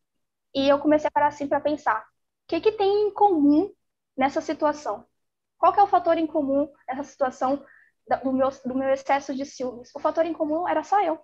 E 0.56 0.68
eu 0.68 0.80
comecei 0.80 1.08
a 1.08 1.12
parar 1.12 1.28
assim 1.28 1.48
para 1.48 1.60
pensar: 1.60 2.00
o 2.00 2.04
que, 2.48 2.62
que 2.62 2.72
tem 2.72 3.08
em 3.08 3.14
comum 3.14 3.72
nessa 4.18 4.42
situação? 4.42 5.06
Qual 5.58 5.74
que 5.74 5.80
é 5.80 5.84
o 5.84 5.88
fator 5.88 6.18
em 6.18 6.28
comum 6.28 6.70
nessa 6.88 7.04
situação 7.04 7.64
do 8.24 8.32
meu, 8.32 8.50
do 8.66 8.76
meu 8.76 8.90
excesso 8.90 9.36
de 9.36 9.46
ciúmes? 9.46 9.90
O 9.96 10.00
fator 10.00 10.26
em 10.26 10.34
comum 10.34 10.68
era 10.68 10.84
só 10.84 11.02
eu. 11.04 11.20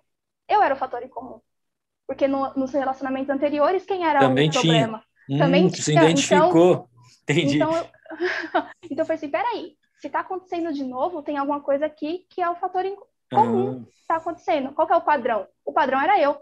Eu 0.48 0.62
era 0.62 0.74
o 0.74 0.78
fator 0.78 1.02
em 1.02 1.08
comum. 1.08 1.40
Porque 2.06 2.26
no, 2.26 2.52
nos 2.54 2.72
relacionamentos 2.72 3.30
anteriores, 3.30 3.84
quem 3.84 4.04
era 4.04 4.20
Também 4.20 4.48
o 4.48 4.52
problema? 4.52 5.04
Hum, 5.28 5.38
Também 5.38 5.68
tinha. 5.68 5.82
Se 5.82 5.92
identificou. 5.92 6.72
Então, 6.72 6.88
Entendi. 7.22 7.56
Então, 7.56 7.76
eu... 7.76 7.86
então 8.90 8.98
eu 8.98 9.04
falei 9.04 9.16
assim, 9.16 9.28
peraí, 9.28 9.76
se 10.00 10.08
está 10.08 10.20
acontecendo 10.20 10.72
de 10.72 10.82
novo, 10.82 11.22
tem 11.22 11.36
alguma 11.36 11.60
coisa 11.60 11.86
aqui 11.86 12.26
que 12.30 12.42
é 12.42 12.50
o 12.50 12.56
fator 12.56 12.84
em 12.84 12.96
comum 13.36 13.86
está 14.10 14.16
acontecendo. 14.16 14.72
Qual 14.72 14.88
é 14.88 14.96
o 14.96 15.00
padrão? 15.00 15.46
O 15.64 15.72
padrão 15.72 16.00
era 16.00 16.20
eu. 16.20 16.36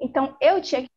Então, 0.00 0.36
eu 0.40 0.60
tinha 0.62 0.82
que 0.82 0.88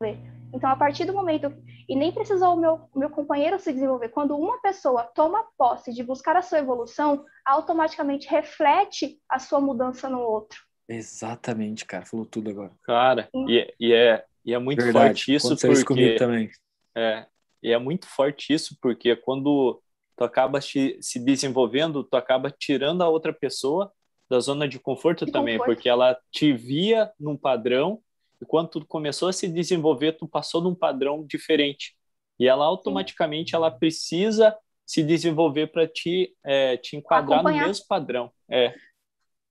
ver. 0.00 0.18
Então, 0.52 0.68
a 0.70 0.76
partir 0.76 1.04
do 1.04 1.12
momento. 1.12 1.54
E 1.88 1.96
nem 1.96 2.12
precisou 2.12 2.54
o 2.54 2.56
meu, 2.56 2.90
meu 2.94 3.08
companheiro 3.08 3.58
se 3.58 3.72
desenvolver. 3.72 4.10
Quando 4.10 4.36
uma 4.36 4.60
pessoa 4.60 5.04
toma 5.04 5.46
posse 5.56 5.92
de 5.92 6.02
buscar 6.02 6.36
a 6.36 6.42
sua 6.42 6.58
evolução, 6.58 7.24
automaticamente 7.46 8.28
reflete 8.28 9.18
a 9.28 9.38
sua 9.38 9.60
mudança 9.60 10.08
no 10.08 10.20
outro. 10.20 10.60
Exatamente, 10.88 11.86
cara. 11.86 12.04
Falou 12.04 12.26
tudo 12.26 12.50
agora. 12.50 12.72
Cara, 12.82 13.28
e, 13.46 13.58
é, 13.58 13.74
e, 13.80 13.92
é, 13.92 14.24
e 14.44 14.52
é 14.52 14.58
muito 14.58 14.82
Verdade. 14.82 15.06
forte 15.06 15.34
isso 15.34 15.46
Aconteceu 15.46 15.68
porque. 15.70 15.80
Isso 15.80 15.86
comigo 15.86 16.18
também. 16.18 16.50
É, 16.94 17.26
E 17.62 17.72
é 17.72 17.78
muito 17.78 18.06
forte 18.06 18.52
isso, 18.52 18.76
porque 18.82 19.14
quando 19.16 19.80
tu 20.16 20.24
acaba 20.24 20.60
te, 20.60 20.98
se 21.00 21.18
desenvolvendo, 21.18 22.04
tu 22.04 22.16
acaba 22.16 22.50
tirando 22.50 23.02
a 23.02 23.08
outra 23.08 23.32
pessoa 23.32 23.92
da 24.28 24.40
zona 24.40 24.68
de 24.68 24.78
conforto 24.78 25.24
de 25.24 25.32
também, 25.32 25.56
conforto. 25.56 25.76
porque 25.76 25.88
ela 25.88 26.18
te 26.30 26.52
via 26.52 27.10
num 27.18 27.36
padrão 27.36 28.02
e 28.40 28.44
quando 28.46 28.68
tu 28.68 28.86
começou 28.86 29.28
a 29.28 29.32
se 29.32 29.48
desenvolver, 29.48 30.12
tu 30.12 30.26
passou 30.26 30.62
num 30.62 30.74
padrão 30.74 31.24
diferente. 31.26 31.96
E 32.38 32.46
ela 32.46 32.64
automaticamente 32.64 33.54
ela 33.54 33.70
precisa 33.70 34.56
se 34.86 35.02
desenvolver 35.02 35.66
para 35.68 35.86
te, 35.86 36.34
é, 36.44 36.76
te 36.76 36.96
enquadrar 36.96 37.40
Acompanhar. 37.40 37.62
no 37.62 37.66
mesmo 37.68 37.86
padrão. 37.88 38.30
É. 38.48 38.74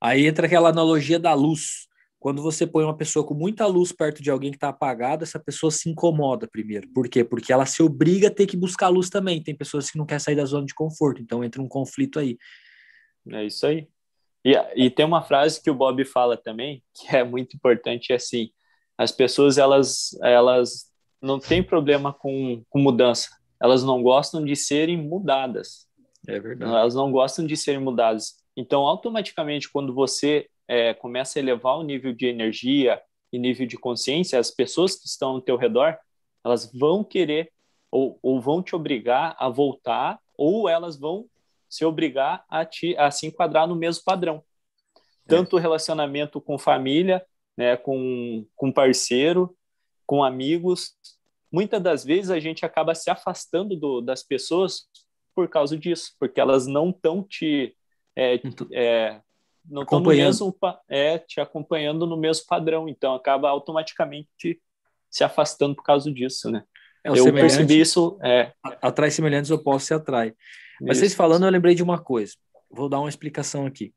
Aí 0.02 0.26
entra 0.26 0.48
aquela 0.48 0.70
analogia 0.70 1.20
da 1.20 1.34
luz. 1.34 1.88
Quando 2.20 2.42
você 2.42 2.66
põe 2.66 2.84
uma 2.84 2.98
pessoa 2.98 3.26
com 3.26 3.34
muita 3.34 3.68
luz 3.68 3.92
perto 3.92 4.24
de 4.24 4.32
alguém 4.32 4.50
que 4.50 4.58
está 4.58 4.70
apagado, 4.70 5.24
essa 5.24 5.40
pessoa 5.40 5.70
se 5.70 5.90
incomoda 5.90 6.48
primeiro. 6.48 6.88
Por 6.90 7.08
quê? 7.08 7.24
Porque 7.24 7.54
ela 7.54 7.66
se 7.66 7.84
obriga 7.84 8.30
a 8.30 8.34
ter 8.34 8.48
que 8.48 8.58
buscar 8.58 8.88
luz 8.88 9.10
também. 9.10 9.44
Tem 9.44 9.56
pessoas 9.56 9.92
que 9.92 9.98
não 9.98 10.06
querem 10.06 10.20
sair 10.20 10.36
da 10.36 10.46
zona 10.46 10.66
de 10.66 10.74
conforto, 10.74 11.22
então 11.22 11.44
entra 11.44 11.62
um 11.62 11.68
conflito 11.68 12.20
aí. 12.20 12.38
É 13.30 13.46
isso 13.46 13.68
aí. 13.68 13.88
E, 14.48 14.86
e 14.86 14.90
tem 14.90 15.06
uma 15.06 15.22
frase 15.22 15.62
que 15.62 15.70
o 15.70 15.76
Bob 15.76 16.06
fala 16.06 16.38
também, 16.38 16.82
que 16.96 17.14
é 17.14 17.22
muito 17.22 17.58
importante, 17.58 18.14
é 18.14 18.16
assim, 18.16 18.50
as 18.98 19.12
pessoas, 19.12 19.58
elas, 19.58 20.18
elas 20.24 20.86
não 21.22 21.38
têm 21.38 21.62
problema 21.62 22.14
com, 22.14 22.64
com 22.70 22.80
mudança, 22.80 23.28
elas 23.62 23.84
não 23.84 24.02
gostam 24.02 24.46
de 24.46 24.56
serem 24.56 24.96
mudadas. 24.96 25.86
É 26.26 26.40
verdade. 26.40 26.72
Elas 26.72 26.96
não 26.96 27.12
gostam 27.12 27.46
de 27.46 27.58
serem 27.58 27.82
mudadas. 27.82 28.36
Então, 28.56 28.88
automaticamente, 28.88 29.70
quando 29.70 29.94
você 29.94 30.48
é, 30.66 30.94
começa 30.94 31.38
a 31.38 31.42
elevar 31.42 31.78
o 31.78 31.84
nível 31.84 32.14
de 32.14 32.28
energia 32.28 33.02
e 33.34 33.38
nível 33.38 33.68
de 33.68 33.78
consciência, 33.78 34.40
as 34.40 34.50
pessoas 34.50 34.96
que 34.96 35.08
estão 35.08 35.32
ao 35.32 35.42
teu 35.42 35.58
redor, 35.58 35.98
elas 36.46 36.72
vão 36.74 37.04
querer 37.04 37.52
ou, 37.92 38.18
ou 38.24 38.40
vão 38.40 38.64
te 38.64 38.74
obrigar 38.78 39.36
a 39.38 39.50
voltar 39.50 40.18
ou 40.38 40.70
elas 40.70 40.98
vão 40.98 41.26
se 41.70 41.86
obrigar 41.86 42.46
a, 42.50 42.66
te, 42.66 42.96
a 42.98 43.12
se 43.12 43.28
enquadrar 43.28 43.68
no 43.68 43.76
mesmo 43.76 44.04
padrão. 44.04 44.44
Tanto 45.28 45.58
o 45.58 45.60
relacionamento 45.60 46.40
com 46.40 46.58
família, 46.58 47.26
né, 47.58 47.76
com, 47.76 48.46
com 48.56 48.72
parceiro, 48.72 49.56
com 50.06 50.24
amigos. 50.24 50.94
Muitas 51.52 51.82
das 51.82 52.06
vezes 52.06 52.32
a 52.32 52.40
gente 52.40 52.66
acaba 52.66 52.96
se 52.96 53.10
afastando 53.10 53.76
do, 53.76 54.02
das 54.02 54.24
pessoas 54.24 54.88
por 55.36 55.50
causa 55.50 55.78
disso, 55.78 56.14
porque 56.20 56.40
elas 56.40 56.66
não 56.66 56.90
estão 56.90 57.22
te 57.22 57.76
é, 58.16 58.42
é, 58.72 59.22
não 59.70 59.84
estão 59.84 60.00
no 60.00 60.10
mesmo 60.10 60.58
é 60.90 61.20
te 61.20 61.40
acompanhando 61.40 62.08
no 62.08 62.18
mesmo 62.18 62.46
padrão, 62.48 62.90
então 62.90 63.14
acaba 63.14 63.50
automaticamente 63.50 64.60
se 65.10 65.24
afastando 65.24 65.76
por 65.76 65.84
causa 65.84 66.12
disso, 66.12 66.50
né? 66.50 66.64
É, 67.04 67.10
eu 67.10 67.32
percebi 67.34 67.80
isso. 67.80 68.18
É... 68.22 68.52
Atrai 68.82 69.12
semelhantes, 69.12 69.52
opostos 69.52 69.88
se 69.88 69.94
atrai. 69.94 70.34
Mas 70.82 70.98
vocês 70.98 71.14
falando, 71.14 71.46
eu 71.46 71.52
lembrei 71.52 71.76
de 71.76 71.84
uma 71.84 72.00
coisa. 72.00 72.34
Vou 72.70 72.90
dar 72.90 73.00
uma 73.00 73.10
explicação 73.10 73.66
aqui. 73.66 73.94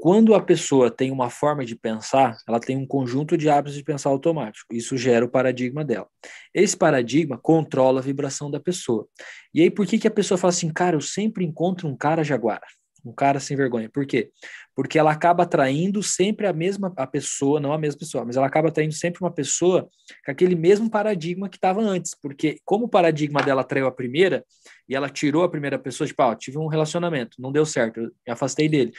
Quando 0.00 0.32
a 0.32 0.40
pessoa 0.40 0.92
tem 0.92 1.10
uma 1.10 1.28
forma 1.28 1.64
de 1.64 1.74
pensar, 1.74 2.36
ela 2.46 2.60
tem 2.60 2.76
um 2.76 2.86
conjunto 2.86 3.36
de 3.36 3.50
hábitos 3.50 3.76
de 3.76 3.82
pensar 3.82 4.10
automático. 4.10 4.72
Isso 4.72 4.96
gera 4.96 5.24
o 5.24 5.28
paradigma 5.28 5.84
dela. 5.84 6.06
Esse 6.54 6.76
paradigma 6.76 7.36
controla 7.36 7.98
a 7.98 8.02
vibração 8.02 8.48
da 8.48 8.60
pessoa. 8.60 9.08
E 9.52 9.60
aí, 9.60 9.70
por 9.70 9.84
que, 9.88 9.98
que 9.98 10.06
a 10.06 10.10
pessoa 10.10 10.38
fala 10.38 10.52
assim, 10.52 10.72
cara, 10.72 10.94
eu 10.94 11.00
sempre 11.00 11.44
encontro 11.44 11.88
um 11.88 11.96
cara 11.96 12.22
jaguara? 12.22 12.64
Um 13.04 13.12
cara 13.12 13.40
sem 13.40 13.56
vergonha. 13.56 13.88
Por 13.88 14.06
quê? 14.06 14.30
Porque 14.74 14.98
ela 14.98 15.10
acaba 15.10 15.44
atraindo 15.44 16.02
sempre 16.02 16.46
a 16.46 16.52
mesma 16.52 16.92
a 16.96 17.06
pessoa, 17.06 17.60
não 17.60 17.72
a 17.72 17.78
mesma 17.78 18.00
pessoa, 18.00 18.24
mas 18.24 18.36
ela 18.36 18.46
acaba 18.46 18.68
atraindo 18.68 18.94
sempre 18.94 19.20
uma 19.22 19.30
pessoa 19.30 19.88
com 20.24 20.30
aquele 20.30 20.54
mesmo 20.54 20.90
paradigma 20.90 21.48
que 21.48 21.56
estava 21.56 21.80
antes. 21.80 22.14
Porque, 22.20 22.58
como 22.64 22.86
o 22.86 22.88
paradigma 22.88 23.42
dela 23.42 23.62
atraiu 23.62 23.86
a 23.86 23.92
primeira, 23.92 24.44
e 24.88 24.94
ela 24.94 25.08
tirou 25.08 25.42
a 25.42 25.48
primeira 25.48 25.78
pessoa, 25.78 26.06
tipo, 26.06 26.22
ah, 26.22 26.34
tive 26.34 26.58
um 26.58 26.66
relacionamento, 26.66 27.40
não 27.40 27.52
deu 27.52 27.64
certo, 27.64 28.00
eu 28.00 28.04
me 28.26 28.32
afastei 28.32 28.68
dele. 28.68 28.92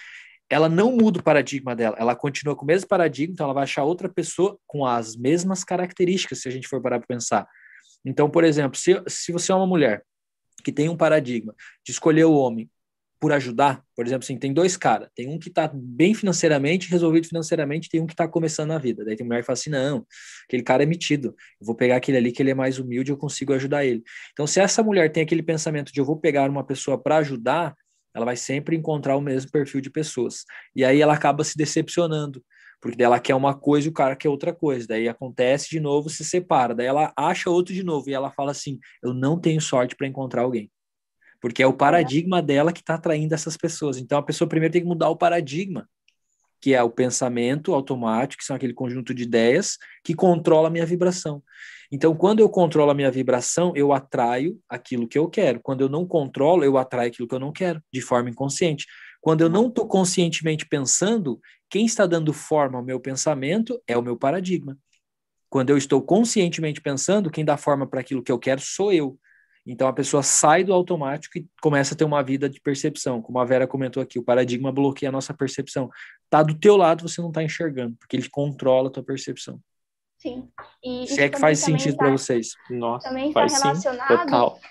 Ela 0.49 0.67
não 0.67 0.95
muda 0.95 1.19
o 1.19 1.23
paradigma 1.23 1.75
dela, 1.75 1.95
ela 1.99 2.15
continua 2.15 2.55
com 2.55 2.63
o 2.63 2.67
mesmo 2.67 2.87
paradigma, 2.87 3.33
então 3.33 3.45
ela 3.45 3.53
vai 3.53 3.63
achar 3.63 3.83
outra 3.83 4.09
pessoa 4.09 4.57
com 4.65 4.85
as 4.85 5.15
mesmas 5.15 5.63
características, 5.63 6.41
se 6.41 6.47
a 6.47 6.51
gente 6.51 6.67
for 6.67 6.81
parar 6.81 6.99
para 6.99 7.07
pensar. 7.07 7.47
Então, 8.03 8.29
por 8.29 8.43
exemplo, 8.43 8.77
se, 8.79 9.01
se 9.07 9.31
você 9.31 9.51
é 9.51 9.55
uma 9.55 9.67
mulher 9.67 10.03
que 10.63 10.71
tem 10.71 10.89
um 10.89 10.97
paradigma 10.97 11.53
de 11.85 11.91
escolher 11.91 12.25
o 12.25 12.33
homem 12.33 12.69
por 13.19 13.33
ajudar, 13.33 13.83
por 13.95 14.05
exemplo, 14.05 14.23
assim, 14.23 14.37
tem 14.37 14.53
dois 14.53 14.77
caras, 14.77 15.09
tem 15.13 15.27
um 15.27 15.37
que 15.37 15.49
está 15.49 15.69
bem 15.73 16.13
financeiramente, 16.13 16.89
resolvido 16.89 17.27
financeiramente, 17.27 17.89
tem 17.89 17.99
um 17.99 18.07
que 18.07 18.13
está 18.13 18.27
começando 18.27 18.69
na 18.69 18.77
vida. 18.77 19.03
Daí 19.03 19.15
tem 19.17 19.27
mulher 19.27 19.41
que 19.41 19.45
fala 19.45 19.57
assim, 19.59 19.69
não, 19.69 20.07
aquele 20.47 20.63
cara 20.63 20.83
é 20.83 20.85
metido, 20.85 21.35
eu 21.59 21.65
vou 21.65 21.75
pegar 21.75 21.97
aquele 21.97 22.17
ali 22.17 22.31
que 22.31 22.41
ele 22.41 22.51
é 22.51 22.53
mais 22.55 22.79
humilde, 22.79 23.11
eu 23.11 23.17
consigo 23.17 23.53
ajudar 23.53 23.85
ele. 23.85 24.01
Então, 24.31 24.47
se 24.47 24.61
essa 24.61 24.81
mulher 24.81 25.11
tem 25.11 25.23
aquele 25.23 25.43
pensamento 25.43 25.91
de 25.91 25.99
eu 25.99 26.05
vou 26.05 26.17
pegar 26.17 26.49
uma 26.49 26.63
pessoa 26.63 26.97
para 26.97 27.17
ajudar, 27.17 27.75
ela 28.15 28.25
vai 28.25 28.37
sempre 28.37 28.75
encontrar 28.75 29.17
o 29.17 29.21
mesmo 29.21 29.51
perfil 29.51 29.81
de 29.81 29.89
pessoas. 29.89 30.45
E 30.73 30.85
aí 30.85 31.01
ela 31.01 31.13
acaba 31.13 31.43
se 31.43 31.57
decepcionando, 31.57 32.41
porque 32.81 33.03
ela 33.03 33.19
quer 33.19 33.35
uma 33.35 33.53
coisa 33.53 33.87
e 33.87 33.91
o 33.91 33.93
cara 33.93 34.15
quer 34.15 34.29
outra 34.29 34.53
coisa. 34.53 34.87
Daí 34.87 35.09
acontece 35.09 35.69
de 35.69 35.79
novo, 35.81 36.09
se 36.09 36.23
separa. 36.23 36.73
Daí 36.73 36.87
ela 36.87 37.11
acha 37.17 37.49
outro 37.49 37.73
de 37.73 37.83
novo 37.83 38.09
e 38.09 38.13
ela 38.13 38.31
fala 38.31 38.51
assim: 38.51 38.79
eu 39.03 39.13
não 39.13 39.39
tenho 39.39 39.59
sorte 39.59 39.95
para 39.95 40.07
encontrar 40.07 40.43
alguém 40.43 40.71
porque 41.41 41.63
é 41.63 41.67
o 41.67 41.73
paradigma 41.73 42.41
dela 42.41 42.73
que 42.73 42.81
está 42.81 42.95
atraindo 42.95 43.33
essas 43.33 43.55
pessoas. 43.55 43.97
Então 43.97 44.17
a 44.17 44.23
pessoa 44.23 44.47
primeiro 44.47 44.73
tem 44.73 44.81
que 44.81 44.87
mudar 44.87 45.09
o 45.09 45.15
paradigma, 45.15 45.87
que 46.61 46.73
é 46.73 46.83
o 46.83 46.89
pensamento 46.89 47.73
automático, 47.73 48.39
que 48.39 48.45
são 48.45 48.55
aquele 48.55 48.73
conjunto 48.73 49.13
de 49.13 49.23
ideias 49.23 49.77
que 50.03 50.13
controla 50.13 50.67
a 50.67 50.71
minha 50.71 50.85
vibração. 50.85 51.41
Então, 51.91 52.15
quando 52.15 52.39
eu 52.39 52.49
controlo 52.49 52.91
a 52.91 52.93
minha 52.93 53.09
vibração, 53.09 53.73
eu 53.75 53.91
atraio 53.91 54.59
aquilo 54.69 55.07
que 55.07 55.17
eu 55.17 55.27
quero. 55.27 55.59
Quando 55.59 55.81
eu 55.81 55.89
não 55.89 56.05
controlo, 56.05 56.63
eu 56.63 56.77
atraio 56.77 57.09
aquilo 57.09 57.27
que 57.27 57.33
eu 57.33 57.39
não 57.39 57.51
quero, 57.51 57.81
de 57.91 57.99
forma 57.99 58.29
inconsciente. 58.29 58.85
Quando 59.19 59.41
eu 59.41 59.49
não 59.49 59.67
estou 59.67 59.87
conscientemente 59.87 60.67
pensando, 60.67 61.39
quem 61.69 61.85
está 61.85 62.05
dando 62.05 62.31
forma 62.31 62.77
ao 62.77 62.85
meu 62.85 62.99
pensamento 62.99 63.81
é 63.87 63.97
o 63.97 64.03
meu 64.03 64.15
paradigma. 64.15 64.77
Quando 65.49 65.71
eu 65.71 65.77
estou 65.77 66.01
conscientemente 66.01 66.79
pensando, 66.79 67.31
quem 67.31 67.43
dá 67.43 67.57
forma 67.57 67.87
para 67.87 68.01
aquilo 68.01 68.21
que 68.21 68.31
eu 68.31 68.37
quero 68.37 68.61
sou 68.61 68.93
eu. 68.93 69.17
Então 69.71 69.87
a 69.87 69.93
pessoa 69.93 70.23
sai 70.23 70.63
do 70.63 70.73
automático 70.73 71.37
e 71.37 71.47
começa 71.61 71.93
a 71.93 71.97
ter 71.97 72.03
uma 72.03 72.23
vida 72.23 72.49
de 72.49 72.59
percepção. 72.59 73.21
Como 73.21 73.37
a 73.37 73.45
Vera 73.45 73.67
comentou 73.67 74.01
aqui, 74.01 74.17
o 74.17 74.23
paradigma 74.23 74.71
bloqueia 74.71 75.09
a 75.09 75.11
nossa 75.11 75.31
percepção. 75.31 75.91
Tá 76.27 76.41
do 76.41 76.57
teu 76.57 76.75
lado, 76.75 77.07
você 77.07 77.21
não 77.21 77.29
está 77.29 77.43
enxergando, 77.43 77.95
porque 77.97 78.17
ele 78.17 78.27
controla 78.27 78.89
a 78.89 78.91
tua 78.91 79.03
percepção. 79.03 79.59
Sim. 80.17 80.49
E 80.83 81.05
Se 81.05 81.21
é 81.21 81.29
que 81.29 81.39
faz 81.39 81.59
sentido 81.59 81.97
tá, 81.97 82.05
para 82.05 82.11
vocês. 82.11 82.55
Nossa, 82.67 83.09
também 83.09 83.27
está 83.27 83.45
relacionado 83.45 84.55
sim, 84.55 84.61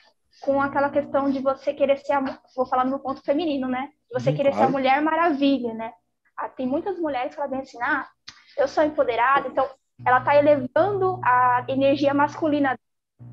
com 0.40 0.60
aquela 0.60 0.90
questão 0.90 1.30
de 1.30 1.38
você 1.38 1.72
querer 1.72 1.98
ser, 1.98 2.14
a, 2.14 2.40
vou 2.56 2.66
falar 2.66 2.84
no 2.84 2.98
ponto 2.98 3.22
feminino, 3.22 3.68
né? 3.68 3.90
Você 4.12 4.30
hum, 4.30 4.36
querer 4.36 4.50
claro. 4.50 4.66
ser 4.66 4.68
a 4.68 4.72
mulher 4.72 5.00
maravilha, 5.00 5.74
né? 5.74 5.92
Ah, 6.36 6.48
tem 6.48 6.66
muitas 6.66 6.98
mulheres 6.98 7.36
que 7.36 7.46
vêm 7.46 7.60
assim, 7.60 7.80
ah, 7.80 8.04
eu 8.56 8.66
sou 8.66 8.82
empoderada, 8.82 9.46
então 9.46 9.68
ela 10.04 10.18
está 10.18 10.34
elevando 10.34 11.20
a 11.24 11.64
energia 11.68 12.12
masculina 12.12 12.76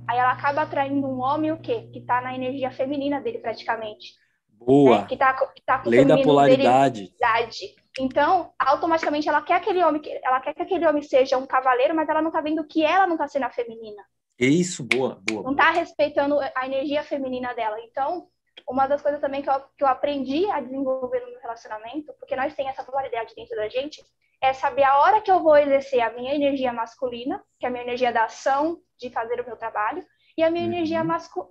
Aí 0.08 0.17
ela 0.17 0.32
acaba 0.32 0.62
atraindo 0.62 1.08
um 1.08 1.19
homem 1.19 1.52
o 1.52 1.60
quê? 1.60 1.89
Que 1.91 2.00
está 2.00 2.21
na 2.21 2.34
energia 2.36 2.71
feminina 2.71 3.21
dele 3.21 3.39
praticamente. 3.39 4.13
Boa. 4.52 5.02
Né? 5.02 5.06
Que 5.08 5.13
está 5.15 5.34
tá 5.65 5.80
com 5.80 5.89
Lei 5.89 6.06
da 6.06 6.17
polaridade. 6.21 7.02
Dele, 7.02 7.76
então, 7.98 8.54
automaticamente 8.60 9.30
ela 9.30 9.41
quer 9.41 9.56
aquele 9.56 9.84
homem, 9.84 10.02
ela 10.24 10.41
quer 10.41 10.54
que 10.54 10.62
aquele 10.62 10.86
homem 10.86 11.02
seja 11.02 11.38
um 11.38 11.45
cavaleiro, 11.45 11.95
mas 11.95 12.10
ela 12.10 12.21
não 12.21 12.30
está 12.30 12.41
vendo 12.41 12.65
que 12.65 12.84
ela 12.84 13.08
não 13.08 13.13
está 13.15 13.28
sendo 13.28 13.43
a 13.43 13.50
feminina. 13.50 14.04
Isso, 14.38 14.84
boa, 14.84 15.21
boa. 15.28 15.43
Não 15.43 15.52
está 15.52 15.71
respeitando 15.71 16.38
a 16.54 16.65
energia 16.65 17.04
feminina 17.04 17.54
dela. 17.54 17.78
Então, 17.82 18.28
uma 18.67 18.86
das 18.86 19.02
coisas 19.02 19.21
também 19.21 19.41
que 19.41 19.50
eu, 19.50 19.60
que 19.78 19.84
eu 19.84 19.88
aprendi 19.88 20.45
a 20.52 20.60
desenvolver 20.60 21.21
no 21.21 21.32
meu 21.32 21.39
relacionamento, 21.39 22.13
porque 22.19 22.36
nós 22.36 22.54
temos 22.54 22.74
essa 22.74 22.84
polaridade 22.84 23.34
dentro 23.34 23.56
da 23.56 23.69
gente, 23.69 24.04
é 24.41 24.54
saber 24.54 24.84
a 24.84 25.00
hora 25.00 25.21
que 25.21 25.32
eu 25.32 25.41
vou 25.41 25.58
exercer 25.58 26.02
a 26.02 26.12
minha 26.12 26.34
energia 26.34 26.71
masculina, 26.71 27.43
que 27.60 27.65
é 27.65 27.69
a 27.69 27.71
minha 27.71 27.84
energia 27.84 28.12
da 28.12 28.26
ação, 28.26 28.80
de 29.00 29.10
fazer 29.10 29.39
o 29.41 29.45
meu 29.45 29.58
trabalho, 29.58 30.06
e 30.38 30.43
a 30.43 30.52
minha 30.52 30.65
uhum. 30.65 30.74
energia 30.74 31.02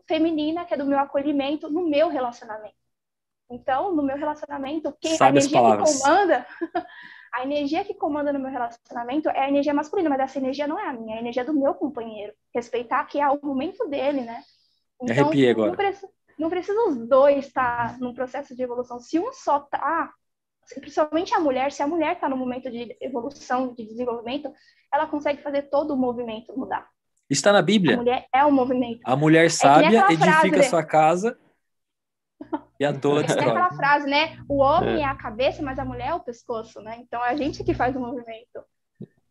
feminina, 0.07 0.64
que 0.64 0.75
é 0.75 0.77
do 0.77 0.85
meu 0.85 0.99
acolhimento 0.99 1.70
no 1.70 1.88
meu 1.88 2.09
relacionamento. 2.09 2.77
Então, 3.51 3.94
no 3.94 4.03
meu 4.03 4.16
relacionamento, 4.16 4.94
quem, 5.01 5.16
a 5.20 5.29
energia 5.29 5.61
que 5.61 6.01
comanda, 6.01 6.47
a 7.33 7.42
energia 7.42 7.85
que 7.85 7.94
comanda 7.94 8.33
no 8.33 8.38
meu 8.38 8.51
relacionamento 8.51 9.29
é 9.29 9.40
a 9.40 9.49
energia 9.49 9.75
masculina, 9.75 10.11
mas 10.11 10.20
essa 10.20 10.38
energia 10.38 10.66
não 10.66 10.79
é 10.79 10.88
a 10.88 10.92
minha, 10.92 11.14
é 11.14 11.18
a 11.18 11.20
energia 11.20 11.44
do 11.44 11.55
meu 11.55 11.75
companheiro. 11.75 12.33
Respeitar 12.55 13.05
que 13.05 13.20
é 13.20 13.29
o 13.29 13.38
momento 13.42 13.87
dele, 13.88 14.23
né? 14.23 14.42
Então, 15.01 15.25
Arrepiei 15.25 15.51
agora. 15.51 15.68
Não 15.68 15.77
precisa, 15.77 16.09
não 16.38 16.51
precisa 16.51 16.81
os 16.88 17.09
dois 17.09 17.47
estar 17.47 17.99
num 17.99 18.14
processo 18.14 18.55
de 18.55 18.62
evolução. 18.62 18.99
Se 18.99 19.18
um 19.18 19.33
só 19.33 19.61
tá, 19.61 20.12
principalmente 20.81 21.35
a 21.35 21.40
mulher, 21.40 21.72
se 21.72 21.83
a 21.83 21.87
mulher 21.87 22.14
está 22.14 22.29
no 22.29 22.37
momento 22.37 22.70
de 22.70 22.96
evolução, 23.00 23.74
de 23.74 23.85
desenvolvimento, 23.87 24.53
ela 24.92 25.07
consegue 25.07 25.42
fazer 25.42 25.62
todo 25.62 25.94
o 25.94 25.96
movimento 25.96 26.57
mudar. 26.57 26.88
Está 27.29 27.53
na 27.53 27.62
Bíblia. 27.62 27.94
A 27.94 27.98
mulher 27.98 28.27
é 28.33 28.44
o 28.44 28.53
movimento. 28.53 29.00
A 29.05 29.16
mulher 29.16 29.50
sábia 29.50 30.07
é 30.09 30.12
edifica 30.12 30.31
frase, 30.31 30.50
né? 30.50 30.62
sua 30.62 30.85
casa 30.85 31.38
e 32.79 32.85
a 32.85 32.92
toa 32.92 33.20
É 33.20 33.24
aquela 33.24 33.72
frase, 33.72 34.07
né? 34.07 34.38
O 34.48 34.59
homem 34.59 34.96
é. 34.96 35.00
é. 35.00 35.05
a 35.05 35.14
cabeça, 35.14 35.62
mas 35.62 35.79
a 35.79 35.85
mulher 35.85 36.09
é 36.09 36.14
o 36.14 36.20
pescoço, 36.20 36.81
né? 36.81 36.98
Então 37.00 37.24
é 37.24 37.31
a 37.31 37.37
gente 37.37 37.62
que 37.64 37.74
faz 37.74 37.94
o 37.96 38.00
movimento. 38.00 38.64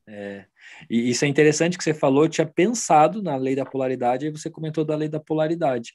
É 0.07 0.13
É. 0.15 0.45
E 0.89 1.09
isso 1.09 1.23
é 1.23 1.27
interessante 1.27 1.77
que 1.77 1.83
você 1.83 1.93
falou, 1.93 2.25
eu 2.25 2.29
tinha 2.29 2.47
pensado 2.47 3.21
na 3.21 3.35
lei 3.35 3.55
da 3.55 3.65
polaridade, 3.65 4.25
aí 4.25 4.31
você 4.31 4.49
comentou 4.49 4.83
da 4.83 4.95
lei 4.95 5.07
da 5.07 5.19
polaridade, 5.19 5.93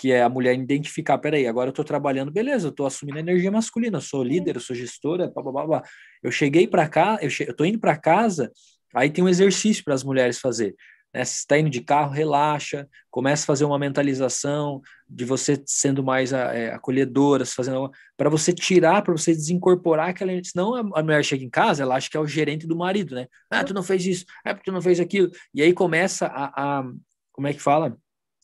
que 0.00 0.12
é 0.12 0.22
a 0.22 0.30
mulher 0.30 0.54
identificar, 0.54 1.18
peraí, 1.18 1.46
agora 1.46 1.68
eu 1.68 1.72
estou 1.72 1.84
trabalhando, 1.84 2.32
beleza, 2.32 2.68
eu 2.68 2.70
estou 2.70 2.86
assumindo 2.86 3.18
energia 3.18 3.50
masculina, 3.50 4.00
sou 4.00 4.24
líder, 4.24 4.58
sou 4.58 4.74
gestora, 4.74 5.30
blá, 5.30 5.42
blá, 5.42 5.66
blá, 5.66 5.82
Eu 6.22 6.32
cheguei 6.32 6.66
para 6.66 6.88
cá, 6.88 7.18
eu, 7.20 7.28
che... 7.28 7.44
eu 7.46 7.54
tô 7.54 7.66
indo 7.66 7.78
para 7.78 7.94
casa, 7.98 8.50
aí 8.94 9.10
tem 9.10 9.22
um 9.22 9.28
exercício 9.28 9.84
para 9.84 9.92
as 9.92 10.02
mulheres 10.02 10.38
fazer. 10.38 10.74
Né? 11.12 11.22
Se 11.22 11.40
está 11.40 11.58
indo 11.58 11.68
de 11.68 11.82
carro, 11.82 12.12
relaxa, 12.12 12.88
começa 13.10 13.42
a 13.42 13.46
fazer 13.46 13.66
uma 13.66 13.78
mentalização 13.78 14.80
de 15.06 15.26
você 15.26 15.62
sendo 15.66 16.02
mais 16.02 16.32
é, 16.32 16.72
acolhedora, 16.72 17.44
fazendo 17.44 17.90
para 18.16 18.30
você 18.30 18.54
tirar, 18.54 19.02
para 19.02 19.12
você 19.12 19.32
desincorporar 19.32 20.08
aquela. 20.08 20.32
Senão 20.42 20.76
a 20.94 21.02
mulher 21.02 21.22
chega 21.22 21.44
em 21.44 21.50
casa, 21.50 21.82
ela 21.82 21.96
acha 21.96 22.08
que 22.08 22.16
é 22.16 22.20
o 22.20 22.26
gerente 22.26 22.66
do 22.66 22.74
marido, 22.74 23.14
né? 23.14 23.26
Ah, 23.50 23.62
tu 23.62 23.74
não 23.74 23.82
fez 23.82 24.06
isso, 24.06 24.24
é 24.46 24.54
porque 24.54 24.70
tu 24.70 24.72
não 24.72 24.80
fez 24.80 24.98
aquilo. 24.98 25.30
E 25.52 25.60
aí 25.60 25.74
começa 25.74 26.26
a, 26.26 26.78
a 26.78 26.84
como 27.32 27.48
é 27.48 27.52
que 27.52 27.60
fala? 27.60 27.98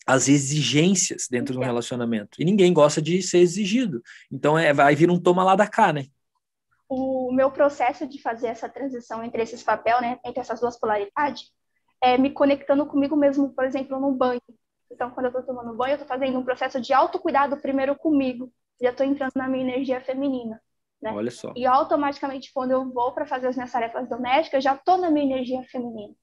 As 0.07 0.29
exigências 0.29 1.27
dentro 1.29 1.53
de 1.53 1.59
um 1.59 1.65
relacionamento. 1.65 2.41
E 2.41 2.45
ninguém 2.45 2.73
gosta 2.73 3.03
de 3.03 3.21
ser 3.23 3.39
exigido. 3.39 4.01
Então 4.31 4.57
é, 4.57 4.73
vai 4.73 4.95
vir 4.95 5.11
um 5.11 5.21
toma 5.21 5.43
lá 5.43 5.57
da 5.57 5.67
cá, 5.67 5.93
né? 5.93 6.07
O 6.89 7.33
meu 7.33 7.51
processo 7.51 8.07
de 8.07 8.23
fazer 8.23 8.47
essa 8.47 8.69
transição 8.69 9.25
entre 9.25 9.43
esses 9.43 9.63
papéis, 9.65 10.01
né, 10.01 10.21
entre 10.25 10.41
essas 10.41 10.61
duas 10.61 10.79
polaridades, 10.79 11.51
é, 12.01 12.17
me 12.17 12.31
conectando 12.31 12.87
comigo 12.87 13.17
mesmo, 13.17 13.53
por 13.53 13.65
exemplo, 13.65 13.99
no 13.99 14.13
banho. 14.13 14.41
Então, 14.89 15.11
quando 15.11 15.27
eu 15.27 15.31
estou 15.31 15.43
tomando 15.43 15.77
banho, 15.77 15.93
eu 15.93 15.97
estou 15.97 16.07
fazendo 16.07 16.39
um 16.39 16.45
processo 16.45 16.81
de 16.81 16.93
autocuidado 16.93 17.57
primeiro 17.57 17.97
comigo. 17.97 18.53
Já 18.81 18.91
estou 18.91 19.05
entrando 19.05 19.33
na 19.35 19.49
minha 19.49 19.65
energia 19.65 20.01
feminina. 20.01 20.63
Né? 21.03 21.11
Olha 21.13 21.31
só. 21.31 21.53
E 21.57 21.67
automaticamente, 21.67 22.53
quando 22.53 22.71
eu 22.71 22.89
vou 22.93 23.13
para 23.13 23.27
fazer 23.27 23.49
as 23.49 23.57
minhas 23.57 23.73
tarefas 23.73 24.09
domésticas, 24.09 24.59
eu 24.59 24.61
já 24.61 24.75
estou 24.77 24.97
na 24.97 25.11
minha 25.11 25.27
energia 25.27 25.65
feminina. 25.65 26.15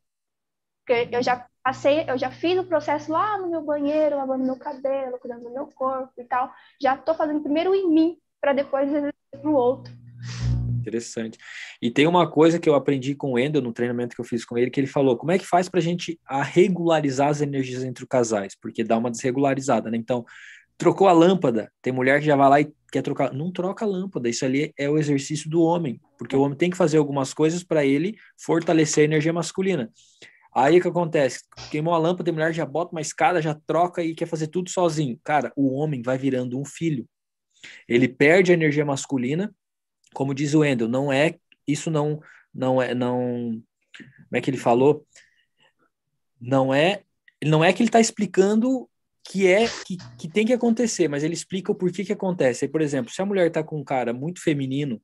Porque 0.85 1.15
eu 1.15 1.23
já 1.23 1.45
passei, 1.63 2.03
eu 2.07 2.17
já 2.17 2.29
fiz 2.29 2.59
o 2.59 2.65
processo 2.65 3.11
lá 3.11 3.37
no 3.37 3.49
meu 3.49 3.61
banheiro, 3.61 4.17
lavando 4.17 4.43
meu 4.43 4.57
cabelo, 4.57 5.17
cuidando 5.17 5.43
do 5.43 5.53
meu 5.53 5.67
corpo 5.67 6.11
e 6.17 6.25
tal. 6.25 6.51
Já 6.81 6.95
estou 6.95 7.15
fazendo 7.15 7.41
primeiro 7.41 7.73
em 7.73 7.89
mim, 7.89 8.17
para 8.41 8.51
depois 8.51 8.89
exercer 8.89 9.13
para 9.31 9.49
o 9.49 9.53
outro. 9.53 9.93
Interessante. 10.81 11.37
E 11.81 11.89
tem 11.89 12.05
uma 12.05 12.29
coisa 12.29 12.59
que 12.59 12.67
eu 12.67 12.75
aprendi 12.75 13.15
com 13.15 13.31
o 13.33 13.39
Endo 13.39 13.61
no 13.61 13.71
treinamento 13.71 14.13
que 14.13 14.19
eu 14.19 14.25
fiz 14.25 14.43
com 14.43 14.57
ele, 14.57 14.69
que 14.69 14.79
ele 14.79 14.87
falou: 14.87 15.15
como 15.15 15.31
é 15.31 15.39
que 15.39 15.45
faz 15.45 15.69
para 15.69 15.79
a 15.79 15.83
gente 15.83 16.19
regularizar 16.51 17.29
as 17.29 17.39
energias 17.39 17.85
entre 17.85 18.03
os 18.03 18.09
casais? 18.09 18.53
Porque 18.61 18.83
dá 18.83 18.97
uma 18.97 19.09
desregularizada, 19.09 19.89
né? 19.89 19.95
Então, 19.95 20.25
trocou 20.77 21.07
a 21.07 21.13
lâmpada, 21.13 21.71
tem 21.81 21.93
mulher 21.93 22.19
que 22.19 22.25
já 22.25 22.35
vai 22.35 22.49
lá 22.49 22.59
e 22.59 22.73
quer 22.91 23.01
trocar. 23.01 23.31
Não 23.33 23.49
troca 23.49 23.85
a 23.85 23.87
lâmpada, 23.87 24.27
isso 24.27 24.43
ali 24.43 24.73
é 24.77 24.89
o 24.89 24.97
exercício 24.97 25.49
do 25.49 25.61
homem, 25.61 26.01
porque 26.17 26.35
o 26.35 26.41
homem 26.41 26.57
tem 26.57 26.69
que 26.69 26.75
fazer 26.75 26.97
algumas 26.97 27.33
coisas 27.33 27.63
para 27.63 27.85
ele 27.85 28.17
fortalecer 28.37 29.03
a 29.03 29.05
energia 29.05 29.31
masculina. 29.31 29.89
Aí 30.55 30.77
o 30.77 30.81
que 30.81 30.87
acontece? 30.87 31.43
Queimou 31.71 31.93
a 31.93 31.97
lâmpada, 31.97 32.29
a 32.29 32.33
mulher 32.33 32.53
já 32.53 32.65
bota 32.65 32.91
uma 32.91 33.01
escada, 33.01 33.41
já 33.41 33.55
troca 33.65 34.03
e 34.03 34.13
quer 34.13 34.27
fazer 34.27 34.47
tudo 34.47 34.69
sozinho. 34.69 35.19
Cara, 35.23 35.51
o 35.55 35.73
homem 35.73 36.01
vai 36.01 36.17
virando 36.17 36.59
um 36.59 36.65
filho. 36.65 37.07
Ele 37.87 38.07
perde 38.07 38.51
a 38.51 38.53
energia 38.53 38.85
masculina 38.85 39.53
como 40.13 40.33
diz 40.33 40.53
o 40.53 40.59
Wendel, 40.59 40.87
não 40.87 41.11
é 41.11 41.35
isso 41.67 41.89
não 41.91 42.21
não 42.53 42.81
é 42.81 42.93
não 42.93 43.61
como 43.95 44.37
é 44.37 44.41
que 44.41 44.49
ele 44.49 44.57
falou? 44.57 45.05
Não 46.39 46.73
é 46.73 47.03
não 47.43 47.63
é 47.63 47.73
que 47.73 47.81
ele 47.81 47.89
está 47.89 47.99
explicando 47.99 48.89
que 49.25 49.47
é 49.47 49.67
que, 49.85 49.97
que 50.17 50.29
tem 50.29 50.45
que 50.45 50.53
acontecer, 50.53 51.07
mas 51.07 51.23
ele 51.23 51.33
explica 51.33 51.71
o 51.71 51.75
porquê 51.75 52.03
que 52.05 52.13
acontece. 52.13 52.65
Aí, 52.65 52.71
por 52.71 52.81
exemplo, 52.81 53.11
se 53.11 53.21
a 53.21 53.25
mulher 53.25 53.47
está 53.47 53.63
com 53.63 53.79
um 53.79 53.83
cara 53.83 54.13
muito 54.13 54.41
feminino 54.41 55.01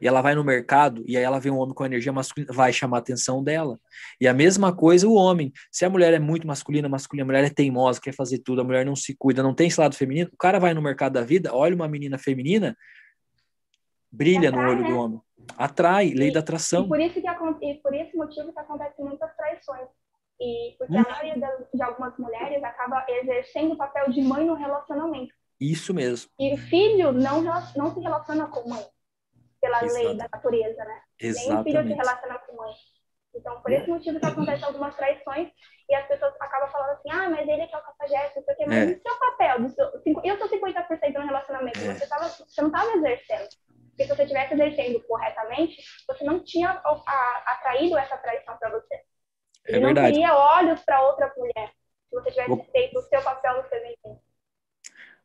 e 0.00 0.06
ela 0.06 0.20
vai 0.20 0.34
no 0.34 0.44
mercado 0.44 1.04
e 1.06 1.16
aí 1.16 1.22
ela 1.22 1.38
vê 1.38 1.50
um 1.50 1.58
homem 1.58 1.74
com 1.74 1.84
energia 1.84 2.12
masculina, 2.12 2.52
vai 2.52 2.72
chamar 2.72 2.98
a 2.98 3.00
atenção 3.00 3.42
dela. 3.42 3.78
E 4.20 4.28
a 4.28 4.34
mesma 4.34 4.74
coisa 4.74 5.08
o 5.08 5.14
homem. 5.14 5.52
Se 5.70 5.84
a 5.84 5.90
mulher 5.90 6.12
é 6.14 6.18
muito 6.18 6.46
masculina, 6.46 6.88
masculina, 6.88 7.24
a 7.24 7.26
mulher 7.26 7.44
é 7.44 7.50
teimosa, 7.50 8.00
quer 8.00 8.14
fazer 8.14 8.38
tudo, 8.38 8.60
a 8.60 8.64
mulher 8.64 8.86
não 8.86 8.96
se 8.96 9.14
cuida, 9.16 9.42
não 9.42 9.54
tem 9.54 9.68
esse 9.68 9.80
lado 9.80 9.94
feminino, 9.94 10.30
o 10.32 10.36
cara 10.36 10.58
vai 10.58 10.74
no 10.74 10.82
mercado 10.82 11.14
da 11.14 11.22
vida, 11.22 11.54
olha 11.54 11.74
uma 11.74 11.88
menina 11.88 12.18
feminina, 12.18 12.76
brilha 14.10 14.48
atrai, 14.48 14.64
no 14.64 14.70
olho 14.70 14.82
né? 14.82 14.88
do 14.88 14.98
homem. 14.98 15.20
Atrai, 15.58 16.10
lei 16.10 16.32
da 16.32 16.40
atração. 16.40 16.84
E 16.84 16.88
por 16.88 17.00
isso 17.00 17.20
que 17.20 17.28
e 17.62 17.74
por 17.74 17.94
esse 17.94 18.16
motivo 18.16 18.52
que 18.52 18.58
acontecem 18.58 19.04
muitas 19.04 19.34
traições. 19.36 19.88
E 20.40 20.74
porque 20.78 20.94
hum. 20.94 21.00
a 21.00 21.10
maioria 21.10 21.38
das, 21.38 21.66
de 21.72 21.82
algumas 21.82 22.16
mulheres 22.18 22.62
acaba 22.62 23.04
exercendo 23.08 23.72
o 23.72 23.76
papel 23.76 24.10
de 24.10 24.20
mãe 24.22 24.46
no 24.46 24.54
relacionamento. 24.54 25.34
Isso 25.60 25.94
mesmo. 25.94 26.30
E 26.38 26.54
o 26.54 26.58
filho 26.58 27.12
não, 27.12 27.42
não 27.42 27.94
se 27.94 28.00
relaciona 28.00 28.46
com 28.48 28.68
mãe, 28.68 28.84
pela 29.64 29.80
lei 29.80 30.14
da 30.14 30.28
natureza, 30.30 30.84
né? 30.84 31.00
Exatamente. 31.18 31.48
Nem 31.48 31.58
o 31.58 31.64
filho 31.64 31.88
se 31.88 31.94
relaciona 31.94 32.38
com 32.40 32.56
mãe. 32.56 32.74
Então, 33.34 33.60
por 33.62 33.72
esse 33.72 33.88
motivo 33.88 34.20
que 34.20 34.26
acontecem 34.26 34.64
algumas 34.64 34.94
traições 34.94 35.48
e 35.88 35.94
as 35.94 36.06
pessoas 36.06 36.34
acabam 36.38 36.70
falando 36.70 36.90
assim, 36.90 37.10
ah, 37.10 37.30
mas 37.30 37.48
ele 37.48 37.62
é 37.62 37.66
que 37.66 37.74
é 37.74 37.78
o 37.78 37.82
cafajeste, 37.82 38.36
não 38.36 38.44
sei 38.44 38.54
o 38.54 38.56
quê, 38.58 38.64
mas 38.66 38.78
é. 38.78 38.92
o 38.92 39.02
seu 39.02 39.18
papel, 39.18 39.68
seu, 39.70 40.22
eu 40.22 40.38
sou 40.38 40.48
50% 40.48 41.14
no 41.14 41.26
relacionamento, 41.26 41.78
é. 41.78 41.94
você, 41.94 42.06
tava, 42.06 42.28
você 42.28 42.60
não 42.60 42.68
estava 42.68 42.92
exercendo. 42.92 43.48
Porque 43.88 44.04
se 44.04 44.08
você 44.08 44.22
estivesse 44.22 44.54
exercendo 44.54 45.00
corretamente, 45.04 45.82
você 46.06 46.24
não 46.24 46.44
tinha 46.44 46.70
atraído 47.46 47.96
essa 47.96 48.16
traição 48.18 48.56
para 48.58 48.70
você. 48.70 48.94
É 49.66 49.76
e 49.76 49.80
não 49.80 49.94
teria 49.94 50.36
olhos 50.36 50.80
para 50.82 51.02
outra 51.06 51.32
mulher 51.36 51.72
se 52.08 52.14
você 52.14 52.30
tivesse 52.30 52.50
Vou... 52.50 52.64
feito 52.70 52.98
o 52.98 53.02
seu 53.02 53.22
papel 53.22 53.56
no 53.56 53.68
feminino. 53.68 54.20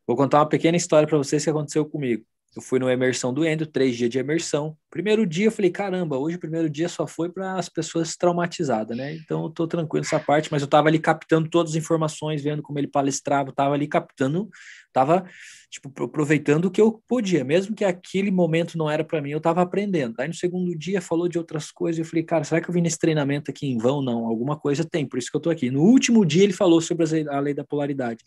Vou 0.07 0.15
contar 0.15 0.39
uma 0.39 0.49
pequena 0.49 0.77
história 0.77 1.07
para 1.07 1.17
vocês 1.17 1.43
que 1.43 1.49
aconteceu 1.49 1.87
comigo. 1.87 2.25
Eu 2.55 2.63
fui 2.63 2.79
numa 2.79 2.91
imersão 2.91 3.31
do 3.31 3.45
Endo, 3.45 3.65
três 3.65 3.95
dias 3.95 4.09
de 4.09 4.17
imersão. 4.17 4.75
Primeiro 4.89 5.25
dia 5.25 5.45
eu 5.45 5.51
falei, 5.51 5.69
caramba, 5.69 6.17
hoje 6.17 6.35
o 6.35 6.39
primeiro 6.39 6.67
dia 6.67 6.89
só 6.89 7.05
foi 7.05 7.29
para 7.29 7.53
as 7.53 7.69
pessoas 7.69 8.17
traumatizadas, 8.17 8.97
né? 8.97 9.13
Então 9.13 9.43
eu 9.43 9.49
tô 9.51 9.67
tranquilo 9.67 10.03
nessa 10.03 10.19
parte, 10.19 10.51
mas 10.51 10.63
eu 10.63 10.67
tava 10.67 10.87
ali 10.87 10.97
captando 10.97 11.47
todas 11.47 11.73
as 11.73 11.77
informações, 11.77 12.41
vendo 12.41 12.63
como 12.63 12.79
ele 12.79 12.87
palestrava, 12.87 13.53
tava 13.53 13.75
ali 13.75 13.87
captando, 13.87 14.49
tava 14.91 15.23
tipo 15.69 15.89
aproveitando 16.03 16.65
o 16.65 16.71
que 16.71 16.81
eu 16.81 16.99
podia, 17.07 17.43
mesmo 17.43 17.75
que 17.75 17.85
aquele 17.85 18.31
momento 18.31 18.79
não 18.79 18.89
era 18.89 19.03
para 19.03 19.21
mim, 19.21 19.29
eu 19.29 19.39
tava 19.39 19.61
aprendendo. 19.61 20.15
Aí 20.19 20.27
no 20.27 20.33
segundo 20.33 20.75
dia 20.75 20.99
falou 20.99 21.29
de 21.29 21.37
outras 21.37 21.71
coisas, 21.71 21.99
eu 21.99 22.05
falei, 22.05 22.23
cara, 22.23 22.43
será 22.43 22.59
que 22.59 22.67
eu 22.67 22.73
vim 22.73 22.81
nesse 22.81 22.97
treinamento 22.97 23.51
aqui 23.51 23.67
em 23.67 23.77
vão? 23.77 24.01
Não, 24.01 24.25
alguma 24.25 24.57
coisa 24.59 24.83
tem, 24.83 25.05
por 25.05 25.19
isso 25.19 25.29
que 25.29 25.37
eu 25.37 25.41
tô 25.41 25.51
aqui. 25.51 25.69
No 25.69 25.83
último 25.83 26.25
dia 26.25 26.43
ele 26.43 26.53
falou 26.53 26.81
sobre 26.81 27.05
a 27.29 27.39
lei 27.39 27.53
da 27.53 27.63
polaridade. 27.63 28.23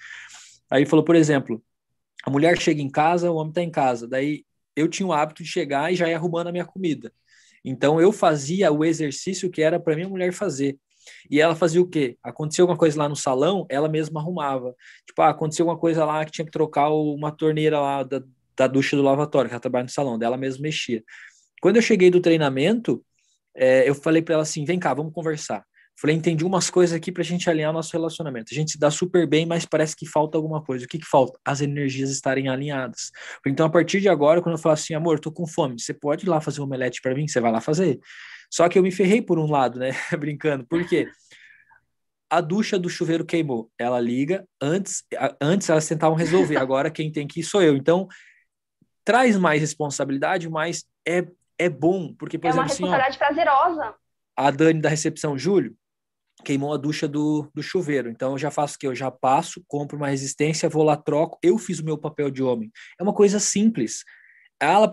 Aí 0.71 0.83
ele 0.83 0.89
falou, 0.89 1.05
por 1.05 1.17
exemplo, 1.17 1.61
a 2.25 2.31
mulher 2.31 2.59
chega 2.61 2.81
em 2.81 2.91
casa, 2.91 3.31
o 3.31 3.37
homem 3.37 3.51
está 3.51 3.63
em 3.63 3.71
casa. 3.71 4.07
Daí 4.07 4.45
eu 4.77 4.89
tinha 4.89 5.07
o 5.07 5.13
hábito 5.13 5.43
de 5.43 5.49
chegar 5.49 5.93
e 5.93 5.97
já 5.97 6.09
ir 6.09 6.15
arrumando 6.15 6.49
a 6.49 6.53
minha 6.53 6.65
comida. 6.65 7.13
Então 7.65 8.01
eu 8.01 8.13
fazia 8.13 8.73
o 8.73 8.85
exercício 8.85 9.51
que 9.51 9.63
era 9.63 9.79
para 9.79 9.95
minha 9.95 10.09
mulher 10.09 10.33
fazer. 10.33 10.79
E 11.31 11.41
ela 11.41 11.55
fazia 11.55 11.81
o 11.81 11.89
quê? 11.89 12.17
Aconteceu 12.23 12.65
alguma 12.65 12.79
coisa 12.79 12.99
lá 12.99 13.09
no 13.09 13.17
salão, 13.17 13.67
ela 13.69 13.89
mesma 13.89 14.21
arrumava. 14.21 14.75
Tipo, 15.07 15.23
ah, 15.23 15.31
aconteceu 15.31 15.65
alguma 15.65 15.81
coisa 15.81 16.05
lá 16.05 16.25
que 16.25 16.31
tinha 16.31 16.45
que 16.45 16.51
trocar 16.51 16.91
uma 16.91 17.33
torneira 17.33 17.81
lá 17.81 18.03
da, 18.03 18.23
da 18.57 18.67
ducha 18.67 18.97
do 18.97 19.03
lavatório, 19.03 19.49
que 19.49 19.55
ela 19.55 19.61
trabalha 19.61 19.85
no 19.85 19.91
salão, 19.91 20.19
dela 20.19 20.37
mesma 20.37 20.63
mexia. 20.63 21.03
Quando 21.61 21.77
eu 21.77 21.83
cheguei 21.83 22.11
do 22.11 22.21
treinamento, 22.21 23.05
é, 23.55 23.89
eu 23.89 23.95
falei 23.95 24.23
para 24.23 24.35
ela 24.35 24.43
assim: 24.43 24.65
vem 24.65 24.79
cá, 24.79 24.95
vamos 24.95 25.13
conversar. 25.13 25.65
Falei, 26.01 26.17
entendi 26.17 26.45
umas 26.45 26.69
coisas 26.69 26.97
aqui 26.97 27.13
para 27.13 27.23
a 27.23 27.25
gente 27.25 27.49
alinhar 27.49 27.73
nosso 27.73 27.93
relacionamento. 27.93 28.49
A 28.51 28.55
gente 28.55 28.73
se 28.73 28.79
dá 28.79 28.91
super 28.91 29.27
bem, 29.27 29.47
mas 29.47 29.65
parece 29.65 29.95
que 29.95 30.07
falta 30.07 30.37
alguma 30.37 30.63
coisa. 30.63 30.85
O 30.85 30.89
que, 30.89 30.99
que 30.99 31.07
falta? 31.07 31.39
As 31.45 31.61
energias 31.61 32.11
estarem 32.11 32.49
alinhadas. 32.49 33.13
Então, 33.47 33.67
a 33.67 33.71
partir 33.71 34.01
de 34.01 34.09
agora, 34.09 34.43
quando 34.43 34.57
eu 34.57 34.61
falo 34.61 34.73
assim, 34.73 34.95
amor, 34.95 35.21
tô 35.21 35.31
com 35.31 35.47
fome, 35.47 35.81
você 35.81 35.95
pode 35.95 36.25
ir 36.27 36.29
lá 36.29 36.41
fazer 36.41 36.61
um 36.61 36.65
omelete 36.65 37.01
para 37.01 37.15
mim? 37.15 37.29
Você 37.29 37.41
vai 37.41 37.53
lá 37.53 37.61
fazer. 37.61 38.01
Só 38.51 38.69
que 38.69 38.79
eu 38.79 38.83
me 38.83 38.91
ferrei 38.91 39.23
por 39.23 39.39
um 39.39 39.51
lado, 39.51 39.79
né? 39.79 39.91
Brincando. 40.19 40.67
Por 40.67 40.87
quê? 40.87 41.09
A 42.29 42.41
ducha 42.41 42.79
do 42.79 42.89
chuveiro 42.89 43.25
queimou. 43.25 43.71
Ela 43.79 44.01
liga. 44.01 44.45
Antes, 44.61 45.05
antes 45.41 45.69
elas 45.69 45.87
tentavam 45.87 46.17
resolver. 46.17 46.57
Agora 46.57 46.91
quem 46.91 47.13
tem 47.13 47.27
que 47.27 47.41
ir 47.41 47.45
sou 47.45 47.63
eu. 47.63 47.77
Então, 47.77 48.09
traz 49.05 49.37
mais 49.37 49.61
responsabilidade, 49.61 50.49
mas 50.49 50.85
é, 51.07 51.25
é 51.59 51.69
bom. 51.69 52.13
Porque, 52.15 52.39
por 52.39 52.47
é 52.47 52.51
exemplo, 52.51 52.65
uma 52.65 52.69
responsabilidade 52.69 53.17
assim, 53.17 53.25
ó, 53.25 53.45
prazerosa. 53.45 53.95
A 54.37 54.51
Dani 54.51 54.81
da 54.81 54.89
recepção, 54.89 55.37
Júlio, 55.39 55.77
queimou 56.45 56.73
a 56.73 56.77
ducha 56.77 57.07
do, 57.07 57.51
do 57.55 57.63
chuveiro. 57.63 58.11
Então 58.11 58.33
eu 58.33 58.39
já 58.39 58.51
faço 58.51 58.77
o 58.77 58.79
quê? 58.79 58.87
Eu 58.87 58.95
já 58.95 59.11
passo, 59.11 59.63
compro 59.67 59.97
uma 59.97 60.09
resistência, 60.09 60.69
vou 60.69 60.83
lá, 60.83 60.97
troco. 60.97 61.39
Eu 61.43 61.59
fiz 61.59 61.79
o 61.79 61.85
meu 61.85 61.99
papel 61.99 62.31
de 62.31 62.43
homem. 62.43 62.71
É 62.99 63.03
uma 63.03 63.15
coisa 63.15 63.39
simples. 63.39 64.05
Ela, 64.61 64.91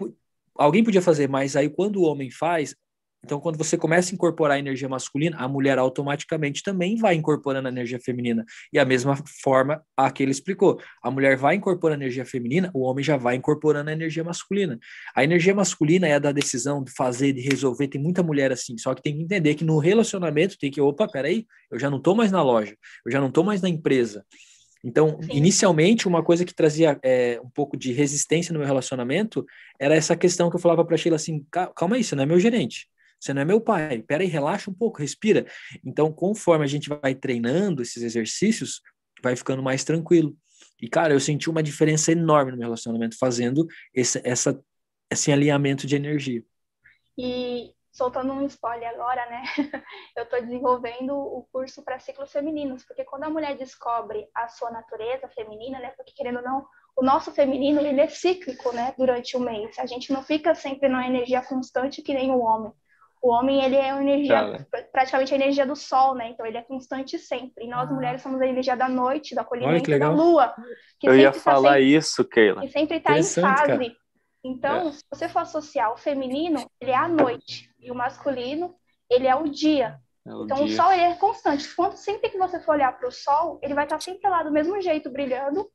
alguém 0.56 0.84
podia 0.84 1.02
fazer, 1.02 1.28
mas 1.28 1.56
aí 1.56 1.70
quando 1.70 1.98
o 1.98 2.04
homem 2.04 2.30
faz, 2.32 2.76
então, 3.24 3.40
quando 3.40 3.58
você 3.58 3.78
começa 3.78 4.12
a 4.12 4.16
incorporar 4.16 4.56
a 4.56 4.60
energia 4.60 4.88
masculina, 4.88 5.36
a 5.38 5.48
mulher 5.48 5.78
automaticamente 5.78 6.64
também 6.64 6.96
vai 6.96 7.16
incorporando 7.16 7.68
a 7.68 7.72
energia 7.72 8.00
feminina. 8.00 8.46
E 8.72 8.80
a 8.80 8.86
mesma 8.86 9.18
forma 9.44 9.84
a 9.96 10.10
que 10.10 10.24
ele 10.24 10.32
explicou. 10.32 10.80
A 11.04 11.12
mulher 11.12 11.36
vai 11.36 11.56
incorporando 11.56 12.02
a 12.02 12.06
energia 12.06 12.26
feminina, 12.26 12.72
o 12.74 12.82
homem 12.82 13.04
já 13.04 13.18
vai 13.18 13.36
incorporando 13.36 13.90
a 13.90 13.94
energia 13.94 14.24
masculina. 14.24 14.80
A 15.14 15.24
energia 15.24 15.54
masculina 15.54 16.08
é 16.08 16.14
a 16.14 16.20
da 16.20 16.32
decisão, 16.32 16.82
de 16.82 16.92
fazer, 16.94 17.34
de 17.34 17.42
resolver. 17.42 17.90
Tem 17.90 18.02
muita 18.02 18.24
mulher 18.24 18.54
assim, 18.54 18.78
só 18.78 18.96
que 18.96 19.02
tem 19.02 19.18
que 19.18 19.24
entender 19.24 19.54
que 19.56 19.66
no 19.66 19.80
relacionamento 19.80 20.58
tem 20.58 20.72
que, 20.72 20.80
opa, 20.80 21.08
peraí, 21.08 21.46
eu 21.70 21.78
já 21.78 21.90
não 21.90 21.98
estou 21.98 22.16
mais 22.16 22.32
na 22.32 22.42
loja, 22.42 22.76
eu 23.06 23.12
já 23.12 23.20
não 23.20 23.28
estou 23.28 23.44
mais 23.44 23.62
na 23.62 23.68
empresa. 23.68 24.26
Então, 24.82 25.20
Sim. 25.22 25.30
inicialmente, 25.34 26.08
uma 26.08 26.24
coisa 26.24 26.46
que 26.46 26.56
trazia 26.56 26.98
é, 27.04 27.38
um 27.44 27.50
pouco 27.50 27.76
de 27.76 27.92
resistência 27.92 28.54
no 28.54 28.60
meu 28.60 28.68
relacionamento 28.68 29.46
era 29.78 29.94
essa 29.94 30.16
questão 30.16 30.50
que 30.50 30.56
eu 30.56 30.60
falava 30.60 30.86
para 30.86 30.96
Sheila 30.96 31.18
assim: 31.18 31.46
calma 31.76 31.98
aí, 31.98 32.04
você 32.04 32.16
não 32.16 32.24
é 32.24 32.26
meu 32.26 32.40
gerente. 32.40 32.88
Você 33.20 33.34
não 33.34 33.42
é 33.42 33.46
meu 33.46 33.60
pai. 33.60 34.02
Pera 34.02 34.24
relaxa 34.26 34.72
um 34.72 34.74
pouco, 34.74 35.00
respira. 35.00 35.46
Então, 35.86 36.12
conforme 36.12 36.64
a 36.64 36.68
gente 36.68 36.90
vai 36.90 37.14
treinando 37.14 37.82
esses 37.82 38.02
exercícios, 38.02 38.82
vai 39.22 39.36
ficando 39.36 39.62
mais 39.62 39.84
tranquilo. 39.84 40.36
E, 40.82 40.88
cara, 40.88 41.14
eu 41.14 41.20
senti 41.20 41.50
uma 41.50 41.62
diferença 41.62 42.12
enorme 42.12 42.52
no 42.52 42.58
meu 42.58 42.68
relacionamento 42.68 43.18
fazendo 43.18 43.68
esse, 43.94 44.22
essa, 44.24 44.60
esse 45.12 45.32
alinhamento 45.32 45.86
de 45.86 45.96
energia. 45.96 46.44
E 47.18 47.74
soltando 47.92 48.32
um 48.32 48.46
spoiler 48.46 48.88
agora, 48.90 49.26
né? 49.30 49.44
Eu 50.16 50.24
estou 50.24 50.42
desenvolvendo 50.42 51.14
o 51.14 51.46
curso 51.52 51.84
para 51.84 52.00
ciclos 52.00 52.32
femininos, 52.32 52.86
porque 52.86 53.04
quando 53.04 53.24
a 53.26 53.30
mulher 53.30 53.58
descobre 53.58 54.30
a 54.34 54.48
sua 54.48 54.72
natureza 54.72 55.28
feminina, 55.28 55.80
né? 55.80 55.90
Porque 55.98 56.14
querendo 56.14 56.38
ou 56.38 56.44
não, 56.44 56.66
o 56.96 57.04
nosso 57.04 57.32
feminino 57.32 57.82
ele 57.82 58.00
é 58.00 58.08
cíclico, 58.08 58.72
né? 58.72 58.94
Durante 58.98 59.36
o 59.36 59.40
mês, 59.40 59.78
a 59.78 59.86
gente 59.86 60.14
não 60.14 60.24
fica 60.24 60.56
sempre 60.56 60.88
numa 60.88 61.06
energia 61.06 61.42
constante 61.42 62.02
que 62.02 62.14
nem 62.14 62.32
o 62.32 62.40
homem. 62.40 62.72
O 63.22 63.32
homem 63.32 63.64
ele 63.64 63.76
é 63.76 63.94
uma 63.94 64.02
energia 64.02 64.66
praticamente 64.92 65.34
a 65.34 65.38
energia 65.38 65.66
do 65.66 65.76
sol, 65.76 66.16
né? 66.16 66.30
Então 66.30 66.46
ele 66.46 66.58
é 66.58 66.62
constante 66.62 67.20
sempre. 67.20 67.66
E 67.66 67.68
nós 67.68 67.90
ah. 67.90 67.94
mulheres 67.94 68.22
somos 68.22 68.40
a 68.42 68.48
energia 68.48 68.78
da 68.78 68.88
noite, 68.88 69.36
do 69.36 69.42
acolhimento 69.42 70.00
da 70.00 70.10
lua. 70.10 70.56
Eu 71.04 71.16
ia 71.16 71.32
tá 71.32 71.40
falar 71.40 71.74
sempre, 71.74 71.96
isso, 71.96 72.24
Keila. 72.24 72.62
Que 72.62 72.70
sempre 72.70 72.98
está 72.98 73.18
em 73.18 73.24
fase. 73.24 73.42
Cara. 73.42 73.80
Então, 74.44 74.88
é. 74.88 74.92
se 74.94 75.04
você 75.12 75.28
for 75.28 75.40
associar 75.40 75.92
o 75.92 75.98
feminino, 75.98 76.66
ele 76.80 76.92
é 76.92 76.96
a 76.96 77.10
noite 77.10 77.70
e 77.78 77.92
o 77.92 77.96
masculino, 77.96 78.74
ele 79.10 79.28
é 79.28 79.36
o 79.36 79.50
dia. 79.50 80.00
É 80.26 80.34
o 80.34 80.46
então 80.46 80.58
dia. 80.58 80.66
o 80.66 80.70
sol 80.70 80.92
ele 80.94 81.02
é 81.02 81.16
constante. 81.16 81.76
Quando 81.76 81.98
sempre 81.98 82.30
que 82.30 82.38
você 82.38 82.60
for 82.62 82.76
olhar 82.76 82.98
para 82.98 83.08
o 83.08 83.12
sol, 83.12 83.60
ele 83.62 83.74
vai 83.74 83.84
estar 83.84 84.02
sempre 84.02 84.30
lá 84.30 84.44
do 84.44 84.52
mesmo 84.52 84.82
jeito, 84.82 85.10
brilhando, 85.10 85.70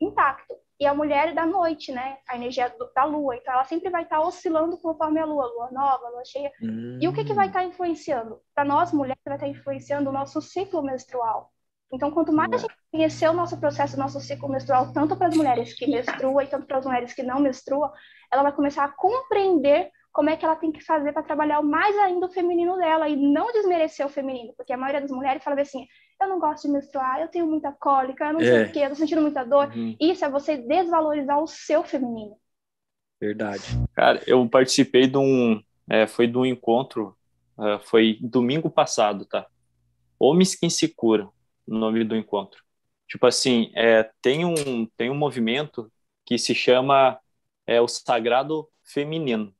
intacto 0.00 0.54
e 0.78 0.86
a 0.86 0.94
mulher 0.94 1.34
da 1.34 1.46
noite, 1.46 1.90
né? 1.90 2.18
A 2.28 2.36
energia 2.36 2.68
do, 2.68 2.90
da 2.94 3.04
lua. 3.04 3.36
Então, 3.36 3.54
ela 3.54 3.64
sempre 3.64 3.88
vai 3.90 4.02
estar 4.02 4.20
oscilando 4.20 4.76
conforme 4.78 5.18
a 5.18 5.24
lua, 5.24 5.46
lua 5.46 5.70
nova, 5.70 6.08
lua 6.10 6.24
cheia. 6.24 6.52
Hum. 6.62 6.98
E 7.00 7.08
o 7.08 7.12
que, 7.12 7.24
que 7.24 7.32
vai 7.32 7.46
estar 7.46 7.64
influenciando? 7.64 8.40
Para 8.54 8.64
nós, 8.64 8.92
mulheres, 8.92 9.22
vai 9.24 9.36
estar 9.36 9.48
influenciando 9.48 10.10
o 10.10 10.12
nosso 10.12 10.40
ciclo 10.42 10.82
menstrual. 10.82 11.52
Então, 11.92 12.10
quanto 12.10 12.32
mais 12.32 12.52
a 12.52 12.56
gente 12.58 12.74
conhecer 12.90 13.28
o 13.28 13.32
nosso 13.32 13.58
processo, 13.58 13.96
o 13.96 13.98
nosso 13.98 14.20
ciclo 14.20 14.48
menstrual, 14.48 14.92
tanto 14.92 15.16
para 15.16 15.28
as 15.28 15.36
mulheres 15.36 15.72
que 15.72 15.86
menstruam 15.86 16.42
e 16.42 16.46
tanto 16.46 16.66
para 16.66 16.78
as 16.78 16.84
mulheres 16.84 17.14
que 17.14 17.22
não 17.22 17.40
menstruam, 17.40 17.90
ela 18.30 18.42
vai 18.42 18.52
começar 18.52 18.84
a 18.84 18.88
compreender 18.88 19.90
como 20.12 20.30
é 20.30 20.36
que 20.36 20.44
ela 20.44 20.56
tem 20.56 20.72
que 20.72 20.80
fazer 20.80 21.12
para 21.12 21.22
trabalhar 21.22 21.62
mais 21.62 21.96
ainda 21.98 22.26
o 22.26 22.32
feminino 22.32 22.76
dela 22.76 23.08
e 23.08 23.16
não 23.16 23.52
desmerecer 23.52 24.04
o 24.04 24.08
feminino, 24.08 24.54
porque 24.56 24.72
a 24.72 24.76
maioria 24.76 25.02
das 25.02 25.10
mulheres 25.10 25.44
fala 25.44 25.60
assim: 25.60 25.86
eu 26.20 26.28
não 26.28 26.38
gosto 26.38 26.66
de 26.66 26.72
menstruar, 26.72 27.20
eu 27.20 27.28
tenho 27.28 27.46
muita 27.46 27.72
cólica, 27.72 28.26
eu 28.26 28.32
não 28.34 28.40
é. 28.40 28.44
sei 28.44 28.64
o 28.64 28.72
quê, 28.72 28.78
eu 28.80 28.88
tô 28.90 28.94
sentindo 28.94 29.20
muita 29.22 29.44
dor. 29.44 29.68
Uhum. 29.74 29.96
Isso 30.00 30.24
é 30.24 30.30
você 30.30 30.56
desvalorizar 30.56 31.38
o 31.42 31.46
seu 31.46 31.84
feminino. 31.84 32.36
Verdade. 33.20 33.62
Cara, 33.94 34.22
eu 34.26 34.46
participei 34.48 35.06
de 35.06 35.18
um. 35.18 35.62
É, 35.88 36.06
foi 36.06 36.26
de 36.26 36.36
um 36.36 36.44
encontro, 36.44 37.16
uh, 37.56 37.78
foi 37.84 38.18
domingo 38.20 38.68
passado, 38.68 39.24
tá? 39.24 39.46
Homens 40.18 40.54
que 40.54 40.68
se 40.68 40.88
curam, 40.88 41.32
o 41.66 41.74
nome 41.74 42.02
do 42.02 42.16
encontro. 42.16 42.62
Tipo 43.08 43.26
assim, 43.26 43.70
é, 43.74 44.10
tem, 44.20 44.44
um, 44.44 44.86
tem 44.96 45.10
um 45.10 45.14
movimento 45.14 45.90
que 46.24 46.38
se 46.38 46.54
chama 46.54 47.18
é, 47.66 47.80
o 47.80 47.86
Sagrado 47.86 48.68
Feminino, 48.82 49.54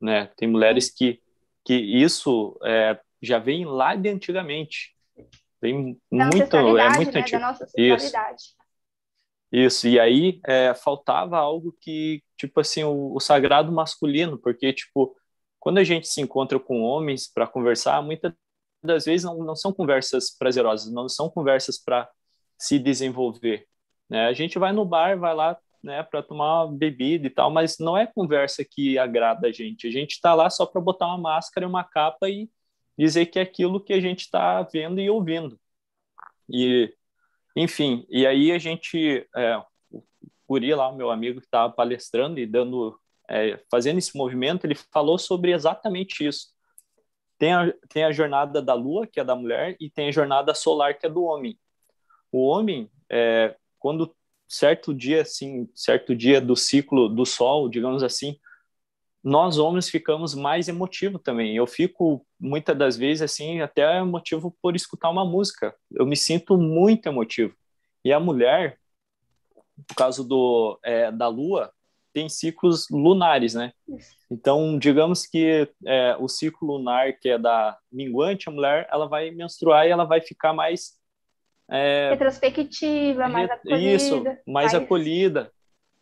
né? 0.00 0.26
Tem 0.36 0.46
mulheres 0.46 0.90
que, 0.90 1.20
que 1.64 1.74
isso 1.74 2.56
é, 2.64 3.00
já 3.20 3.40
vem 3.40 3.64
lá 3.64 3.96
de 3.96 4.08
antigamente, 4.08 4.94
tem 5.60 5.74
muito, 5.74 6.00
é 6.12 6.24
muito 6.24 7.12
né, 7.12 7.20
antigo. 7.20 7.40
Da 7.40 7.46
nossa 7.48 7.66
Isso. 7.76 8.12
Isso, 9.50 9.88
e 9.88 9.98
aí 9.98 10.40
é, 10.46 10.74
faltava 10.74 11.38
algo 11.38 11.74
que, 11.80 12.22
tipo 12.36 12.60
assim, 12.60 12.84
o, 12.84 13.14
o, 13.14 13.20
sagrado 13.20 13.72
masculino, 13.72 14.38
porque, 14.38 14.74
tipo, 14.74 15.16
quando 15.58 15.78
a 15.78 15.84
gente 15.84 16.06
se 16.06 16.20
encontra 16.20 16.60
com 16.60 16.82
homens 16.82 17.32
para 17.32 17.46
conversar, 17.46 18.02
muitas 18.02 18.32
das 18.82 19.06
vezes 19.06 19.24
não, 19.24 19.38
não 19.38 19.56
são 19.56 19.72
conversas 19.72 20.30
prazerosas, 20.36 20.92
não 20.92 21.08
são 21.08 21.30
conversas 21.30 21.82
para 21.82 22.08
se 22.58 22.78
desenvolver, 22.78 23.66
né? 24.08 24.26
A 24.26 24.32
gente 24.34 24.58
vai 24.58 24.72
no 24.72 24.84
bar, 24.84 25.18
vai 25.18 25.34
lá, 25.34 25.58
né, 25.82 26.02
para 26.02 26.22
tomar 26.22 26.64
uma 26.64 26.76
bebida 26.76 27.26
e 27.26 27.30
tal, 27.30 27.50
mas 27.50 27.78
não 27.78 27.96
é 27.96 28.06
conversa 28.06 28.64
que 28.64 28.98
agrada 28.98 29.48
a 29.48 29.52
gente. 29.52 29.86
A 29.86 29.90
gente 29.90 30.12
está 30.12 30.34
lá 30.34 30.50
só 30.50 30.66
para 30.66 30.80
botar 30.80 31.06
uma 31.06 31.18
máscara 31.18 31.64
e 31.64 31.68
uma 31.68 31.84
capa 31.84 32.28
e 32.28 32.50
dizer 32.98 33.26
que 33.26 33.38
é 33.38 33.42
aquilo 33.42 33.82
que 33.82 33.92
a 33.92 34.00
gente 34.00 34.20
está 34.20 34.62
vendo 34.62 35.00
e 35.00 35.08
ouvindo. 35.08 35.58
E, 36.50 36.92
enfim, 37.56 38.04
e 38.08 38.26
aí 38.26 38.50
a 38.50 38.58
gente, 38.58 39.26
é, 39.36 39.56
o 39.90 40.02
Guri 40.48 40.74
lá, 40.74 40.90
meu 40.92 41.10
amigo 41.10 41.40
que 41.40 41.46
estava 41.46 41.72
palestrando 41.72 42.40
e 42.40 42.46
dando, 42.46 42.98
é, 43.28 43.62
fazendo 43.70 43.98
esse 43.98 44.16
movimento, 44.16 44.64
ele 44.66 44.74
falou 44.92 45.18
sobre 45.18 45.52
exatamente 45.52 46.26
isso. 46.26 46.48
Tem 47.38 47.52
a, 47.52 47.72
tem 47.88 48.04
a 48.04 48.12
jornada 48.12 48.60
da 48.60 48.74
lua, 48.74 49.06
que 49.06 49.20
é 49.20 49.24
da 49.24 49.36
mulher, 49.36 49.76
e 49.80 49.88
tem 49.88 50.08
a 50.08 50.12
jornada 50.12 50.52
solar, 50.52 50.98
que 50.98 51.06
é 51.06 51.10
do 51.10 51.22
homem. 51.22 51.56
O 52.32 52.44
homem, 52.46 52.90
é, 53.08 53.56
quando 53.78 54.14
certo 54.48 54.92
dia, 54.92 55.22
assim, 55.22 55.68
certo 55.74 56.16
dia 56.16 56.40
do 56.40 56.56
ciclo 56.56 57.08
do 57.08 57.24
sol, 57.24 57.68
digamos 57.68 58.02
assim, 58.02 58.36
nós 59.28 59.58
homens 59.58 59.90
ficamos 59.90 60.34
mais 60.34 60.68
emotivos 60.68 61.20
também. 61.22 61.54
Eu 61.54 61.66
fico 61.66 62.24
muitas 62.40 62.76
das 62.76 62.96
vezes 62.96 63.22
assim 63.22 63.60
até 63.60 63.98
emotivo 63.98 64.56
por 64.62 64.74
escutar 64.74 65.10
uma 65.10 65.24
música. 65.24 65.74
Eu 65.92 66.06
me 66.06 66.16
sinto 66.16 66.56
muito 66.56 67.06
emotivo. 67.06 67.54
E 68.02 68.10
a 68.10 68.18
mulher, 68.18 68.78
por 69.86 69.94
causa 69.94 70.24
do 70.24 70.78
é, 70.82 71.12
da 71.12 71.28
lua, 71.28 71.70
tem 72.12 72.26
ciclos 72.28 72.88
lunares, 72.90 73.52
né? 73.52 73.72
Então, 74.30 74.78
digamos 74.78 75.26
que 75.26 75.68
é, 75.84 76.16
o 76.18 76.26
ciclo 76.26 76.78
lunar 76.78 77.12
que 77.12 77.28
é 77.28 77.38
da 77.38 77.76
minguante, 77.92 78.48
a 78.48 78.52
mulher 78.52 78.88
ela 78.90 79.06
vai 79.06 79.30
menstruar 79.30 79.86
e 79.86 79.90
ela 79.90 80.04
vai 80.04 80.22
ficar 80.22 80.54
mais 80.54 80.98
é, 81.70 82.08
retrospectiva, 82.12 83.28
mais 83.28 83.50
acolhida. 83.50 83.78
Isso, 83.78 84.24
mais, 84.24 84.38
mais 84.46 84.74
acolhida. 84.74 85.52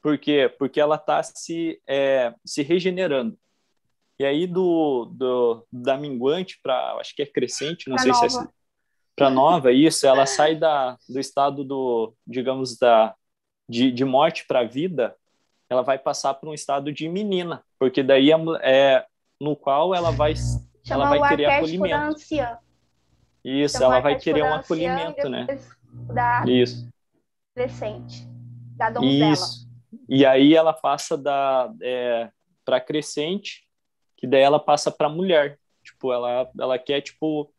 Por 0.06 0.16
quê? 0.18 0.48
Porque 0.56 0.78
ela 0.78 0.94
está 0.94 1.20
se, 1.20 1.82
é, 1.84 2.32
se 2.44 2.62
regenerando. 2.62 3.36
E 4.20 4.24
aí 4.24 4.46
do, 4.46 5.06
do 5.06 5.66
da 5.72 5.96
minguante 5.96 6.60
para, 6.62 6.92
acho 7.00 7.12
que 7.12 7.22
é 7.22 7.26
crescente, 7.26 7.90
não 7.90 7.96
pra 7.96 8.04
sei 8.04 8.12
nova. 8.12 8.28
se 8.28 8.38
é 8.38 8.48
para 9.16 9.30
nova, 9.30 9.72
isso, 9.72 10.06
ela 10.06 10.24
sai 10.24 10.54
da, 10.54 10.96
do 11.08 11.18
estado 11.18 11.64
do, 11.64 12.14
digamos, 12.24 12.78
da 12.78 13.16
de, 13.68 13.90
de 13.90 14.04
morte 14.04 14.46
para 14.46 14.62
vida, 14.62 15.16
ela 15.68 15.82
vai 15.82 15.98
passar 15.98 16.34
para 16.34 16.48
um 16.48 16.54
estado 16.54 16.92
de 16.92 17.08
menina, 17.08 17.64
porque 17.76 18.00
daí 18.00 18.30
é, 18.30 18.36
é 18.62 19.06
no 19.40 19.56
qual 19.56 19.92
ela 19.92 20.12
vai 20.12 20.34
ela 20.88 21.08
vai 21.08 21.30
querer 21.30 21.46
acolhimento. 21.46 22.16
Isso, 23.44 23.78
Chama 23.78 23.84
ela 23.86 24.00
vai 24.00 24.16
querer 24.20 24.44
um 24.44 24.54
acolhimento, 24.54 25.28
né? 25.28 25.48
Da 26.14 26.44
isso. 26.46 26.88
Adolescente, 27.56 28.24
da 28.76 28.88
donzela. 28.88 29.32
Isso. 29.32 29.65
E 30.08 30.24
aí 30.24 30.54
ela 30.54 30.72
passa 30.72 31.16
da 31.16 31.72
é, 31.82 32.30
para 32.64 32.80
crescente, 32.80 33.66
que 34.16 34.26
daí 34.26 34.42
ela 34.42 34.58
passa 34.58 34.90
para 34.90 35.08
mulher. 35.08 35.58
Tipo, 35.84 36.12
ela 36.12 36.50
ela 36.58 36.78
quer 36.78 37.00
tipo 37.00 37.52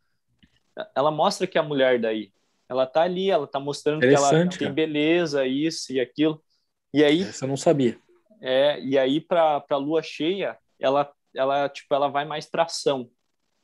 ela 0.95 1.11
mostra 1.11 1.47
que 1.47 1.57
é 1.57 1.61
a 1.61 1.63
mulher 1.63 1.99
daí. 1.99 2.31
Ela 2.69 2.85
tá 2.85 3.01
ali, 3.01 3.29
ela 3.29 3.47
tá 3.47 3.59
mostrando 3.59 4.01
que 4.01 4.07
ela 4.07 4.29
cara. 4.29 4.49
tem 4.49 4.71
beleza, 4.71 5.45
isso 5.45 5.93
e 5.93 5.99
aquilo. 5.99 6.41
E 6.93 7.03
aí 7.03 7.21
Essa 7.21 7.45
eu 7.45 7.49
não 7.49 7.57
sabia. 7.57 7.97
É, 8.41 8.79
e 8.81 8.97
aí 8.97 9.19
para 9.19 9.59
para 9.61 9.77
lua 9.77 10.01
cheia, 10.01 10.57
ela 10.79 11.11
ela 11.35 11.69
tipo 11.69 11.93
ela 11.93 12.07
vai 12.07 12.25
mais 12.25 12.45
para 12.45 12.63
ação. 12.63 13.09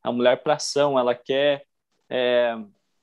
A 0.02 0.12
mulher 0.12 0.42
para 0.42 0.56
ação, 0.56 0.98
ela 0.98 1.16
quer 1.16 1.66
é, 2.10 2.56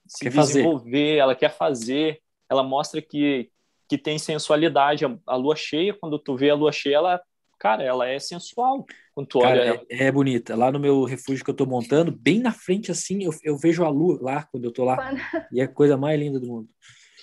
se 0.07 0.25
quer 0.25 0.31
desenvolver, 0.31 0.91
fazer. 0.91 1.17
ela 1.17 1.35
quer 1.35 1.51
fazer, 1.51 2.21
ela 2.49 2.63
mostra 2.63 3.01
que 3.01 3.51
que 3.91 3.99
tem 3.99 4.21
sensualidade. 4.21 5.05
A, 5.05 5.19
a, 5.27 5.35
lua 5.35 5.57
cheia, 5.57 5.93
quando 5.93 6.17
tu 6.17 6.37
vê 6.37 6.49
a 6.49 6.55
lua 6.55 6.71
cheia, 6.71 6.95
ela, 6.95 7.21
cara, 7.59 7.83
ela 7.83 8.07
é 8.07 8.21
sensual. 8.21 8.87
Quando 9.13 9.27
tu 9.27 9.41
cara, 9.41 9.61
olha 9.61 9.69
ela. 9.69 9.83
É, 9.91 10.05
é, 10.05 10.13
bonita. 10.13 10.55
Lá 10.55 10.71
no 10.71 10.79
meu 10.79 11.03
refúgio 11.03 11.45
que 11.45 11.51
eu 11.51 11.57
tô 11.57 11.67
montando, 11.67 12.13
bem 12.13 12.39
na 12.39 12.53
frente 12.53 12.93
assim, 12.93 13.25
eu, 13.25 13.33
eu 13.43 13.59
vejo 13.59 13.85
a 13.85 13.89
lua 13.89 14.17
lá 14.23 14.45
quando 14.45 14.65
eu 14.65 14.73
tô 14.73 14.85
lá. 14.85 14.95
Quando... 14.95 15.21
E 15.51 15.61
é 15.61 15.65
a 15.65 15.69
coisa 15.69 15.97
mais 15.97 16.21
linda 16.21 16.39
do 16.39 16.47
mundo. 16.47 16.69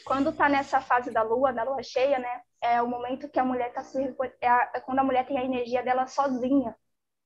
Quando 0.06 0.34
tá 0.34 0.50
nessa 0.50 0.82
fase 0.82 1.10
da 1.10 1.24
lua, 1.24 1.54
da 1.54 1.64
lua 1.64 1.82
cheia, 1.82 2.20
né? 2.20 2.42
É 2.62 2.82
o 2.82 2.88
momento 2.88 3.30
que 3.30 3.40
a 3.40 3.46
mulher 3.46 3.72
tá 3.72 3.82
se 3.82 3.98
é, 4.42 4.48
a, 4.50 4.72
é 4.76 4.80
quando 4.82 5.00
a 5.00 5.04
mulher 5.06 5.26
tem 5.26 5.38
a 5.38 5.46
energia 5.46 5.82
dela 5.82 6.06
sozinha. 6.06 6.76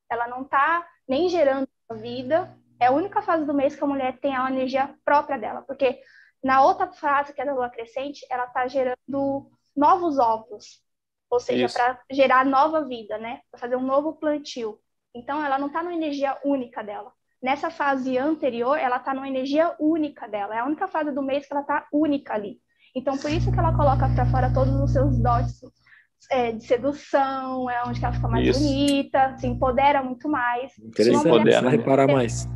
Ela 0.08 0.28
não 0.28 0.44
tá 0.44 0.88
nem 1.08 1.28
gerando 1.30 1.68
a 1.90 1.96
vida. 1.96 2.56
É 2.80 2.88
a 2.88 2.92
única 2.92 3.24
fase 3.24 3.44
do 3.44 3.56
mês 3.56 3.76
que 3.76 3.84
a 3.84 3.88
mulher 3.88 4.20
tem 4.20 4.36
a 4.36 4.50
energia 4.52 4.94
própria 5.04 5.38
dela, 5.40 5.64
porque 5.64 6.00
na 6.44 6.64
outra 6.64 6.88
fase, 6.92 7.34
que 7.34 7.42
é 7.42 7.46
da 7.46 7.54
lua 7.54 7.70
crescente, 7.70 8.26
ela 8.30 8.46
está 8.46 8.68
gerando 8.68 9.50
novos 9.76 10.18
ovos, 10.18 10.82
ou 11.30 11.40
seja, 11.40 11.70
para 11.70 12.00
gerar 12.12 12.46
nova 12.46 12.86
vida, 12.86 13.18
né? 13.18 13.42
Para 13.50 13.60
fazer 13.60 13.76
um 13.76 13.86
novo 13.86 14.14
plantio. 14.14 14.80
Então, 15.16 15.44
ela 15.44 15.58
não 15.58 15.68
está 15.68 15.82
numa 15.84 15.96
energia 15.96 16.38
única 16.44 16.84
dela. 16.84 17.12
Nessa 17.42 17.70
fase 17.70 18.18
anterior, 18.18 18.78
ela 18.78 18.98
está 18.98 19.14
numa 19.14 19.28
energia 19.28 19.76
única 19.80 20.28
dela. 20.28 20.56
É 20.56 20.60
a 20.60 20.66
única 20.66 20.88
fase 20.88 21.12
do 21.12 21.22
mês 21.22 21.46
que 21.46 21.54
ela 21.54 21.62
está 21.62 21.88
única 21.92 22.34
ali. 22.34 22.60
Então, 22.96 23.18
por 23.18 23.32
isso 23.32 23.52
que 23.52 23.60
ela 23.60 23.76
coloca 23.76 24.10
para 24.14 24.26
fora 24.26 24.54
todos 24.54 24.74
os 24.76 24.92
seus 24.92 25.18
dotes, 25.18 25.62
é, 26.30 26.52
de 26.52 26.64
sedução, 26.64 27.70
é 27.70 27.84
onde 27.84 28.04
ela 28.04 28.14
fica 28.14 28.28
mais 28.28 28.48
Isso. 28.48 28.60
bonita, 28.60 29.38
se 29.38 29.48
empodera 29.48 30.04
muito 30.04 30.30
mais. 30.30 30.78
Interessante, 30.78 31.62
vai 31.62 31.72
reparar 31.72 32.08
mais. 32.08 32.48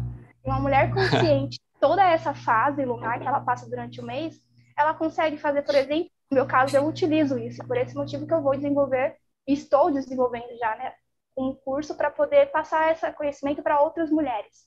Uma 0.44 0.60
mulher 0.60 0.94
consciente, 0.94 1.60
toda 1.88 2.04
essa 2.04 2.34
fase 2.34 2.84
lunar 2.84 3.20
que 3.20 3.28
ela 3.28 3.42
passa 3.42 3.70
durante 3.70 4.02
o 4.02 4.04
mês, 4.04 4.40
ela 4.76 4.96
consegue 4.96 5.38
fazer, 5.38 5.62
por 5.62 5.76
exemplo, 5.76 6.10
no 6.32 6.36
meu 6.36 6.48
caso, 6.48 6.76
eu 6.76 6.84
utilizo 6.88 7.38
isso, 7.38 7.64
por 7.68 7.78
esse 7.78 7.94
motivo 7.94 8.26
que 8.26 8.34
eu 8.34 8.42
vou 8.42 8.56
desenvolver, 8.56 9.16
estou 9.46 9.92
desenvolvendo 9.92 10.58
já, 10.58 10.76
né, 10.78 10.94
um 11.38 11.54
curso 11.54 11.96
para 11.96 12.10
poder 12.10 12.48
passar 12.48 12.92
esse 12.92 13.12
conhecimento 13.14 13.62
para 13.62 13.80
outras 13.80 14.10
mulheres. 14.10 14.66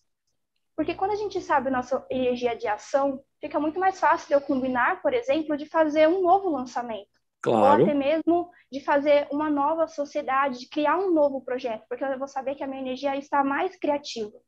Porque 0.77 0.95
quando 0.95 1.11
a 1.11 1.16
gente 1.16 1.41
sabe 1.41 1.66
a 1.66 1.73
nossa 1.73 2.07
energia 2.09 2.57
de 2.57 2.69
ação, 2.69 3.21
fica 3.41 3.59
muito 3.59 3.81
mais 3.81 3.99
fácil 3.99 4.29
de 4.29 4.35
eu 4.35 4.41
combinar, 4.41 5.03
por 5.03 5.12
exemplo, 5.12 5.57
de 5.57 5.66
fazer 5.66 6.07
um 6.07 6.23
novo 6.23 6.49
lançamento. 6.49 7.09
Claro. 7.43 7.83
Ou 7.83 7.89
até 7.89 7.95
mesmo 7.95 8.49
de 8.71 8.81
fazer 8.81 9.27
uma 9.33 9.51
nova 9.51 9.89
sociedade, 9.89 10.61
de 10.61 10.69
criar 10.69 10.97
um 10.99 11.12
novo 11.12 11.41
projeto, 11.45 11.85
porque 11.89 12.05
eu 12.05 12.19
vou 12.19 12.29
saber 12.29 12.55
que 12.55 12.62
a 12.62 12.66
minha 12.69 12.83
energia 12.83 13.16
está 13.16 13.43
mais 13.43 13.75
criativa. 13.75 14.39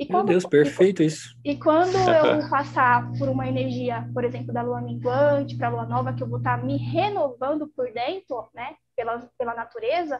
E 0.00 0.06
quando, 0.06 0.28
Meu 0.28 0.38
Deus, 0.38 0.46
perfeito 0.46 1.02
e, 1.02 1.06
isso. 1.06 1.36
E 1.44 1.58
quando 1.58 1.94
eu 1.94 2.40
passar 2.48 3.12
por 3.18 3.28
uma 3.28 3.46
energia, 3.46 4.08
por 4.14 4.24
exemplo, 4.24 4.50
da 4.50 4.62
lua 4.62 4.80
minguante 4.80 5.58
para 5.58 5.66
a 5.68 5.70
lua 5.70 5.84
nova, 5.84 6.14
que 6.14 6.22
eu 6.22 6.26
vou 6.26 6.38
estar 6.38 6.64
me 6.64 6.78
renovando 6.78 7.68
por 7.68 7.92
dentro, 7.92 8.48
né, 8.54 8.76
pela, 8.96 9.30
pela 9.36 9.54
natureza, 9.54 10.18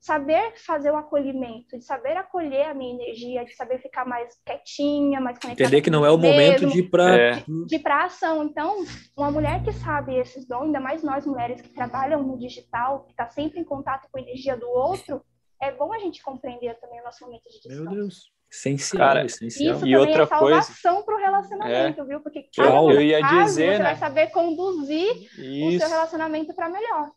saber 0.00 0.54
fazer 0.56 0.90
o 0.90 0.96
acolhimento, 0.96 1.76
de 1.76 1.84
saber 1.84 2.16
acolher 2.16 2.70
a 2.70 2.74
minha 2.74 2.94
energia, 2.94 3.44
de 3.44 3.54
saber 3.54 3.78
ficar 3.82 4.06
mais 4.06 4.40
quietinha, 4.42 5.20
mais 5.20 5.38
conectada. 5.38 5.64
Entender 5.68 5.82
que 5.82 5.90
não 5.90 6.06
é 6.06 6.10
o 6.10 6.16
momento 6.16 6.64
de 6.64 6.78
ir 6.78 6.88
para 6.88 7.14
é. 7.14 7.32
de, 7.32 7.66
de 7.66 7.78
para 7.78 8.06
ação. 8.06 8.42
Então, 8.42 8.82
uma 9.14 9.30
mulher 9.30 9.62
que 9.62 9.72
sabe 9.72 10.16
esses 10.16 10.48
dons, 10.48 10.62
ainda 10.62 10.80
mais 10.80 11.02
nós 11.02 11.26
mulheres 11.26 11.60
que 11.60 11.68
trabalham 11.74 12.22
no 12.22 12.38
digital, 12.38 13.04
que 13.04 13.10
está 13.10 13.28
sempre 13.28 13.60
em 13.60 13.64
contato 13.64 14.08
com 14.10 14.18
a 14.18 14.22
energia 14.22 14.56
do 14.56 14.66
outro, 14.66 15.20
é 15.60 15.70
bom 15.70 15.92
a 15.92 15.98
gente 15.98 16.22
compreender 16.22 16.80
também 16.80 17.02
o 17.02 17.04
nosso 17.04 17.22
momento 17.22 17.44
de 17.50 17.60
descanso. 17.60 17.84
Meu 17.84 17.92
Deus. 17.92 18.39
Essencial, 18.50 18.98
Cara, 18.98 19.24
essencial. 19.24 19.76
Isso 19.76 19.86
e 19.86 19.96
outra 19.96 20.24
é 20.24 20.26
salvação 20.26 21.04
para 21.04 21.14
o 21.14 21.18
relacionamento, 21.18 22.00
é. 22.00 22.04
viu? 22.04 22.20
Porque 22.20 22.48
cada 22.54 22.74
eu 22.74 23.00
ia 23.00 23.20
caso, 23.20 23.44
dizer, 23.44 23.72
você 23.72 23.78
né? 23.78 23.84
vai 23.84 23.96
saber 23.96 24.26
conduzir 24.28 25.28
Isso. 25.38 25.76
o 25.76 25.78
seu 25.78 25.88
relacionamento 25.88 26.52
para 26.52 26.68
melhor 26.68 27.12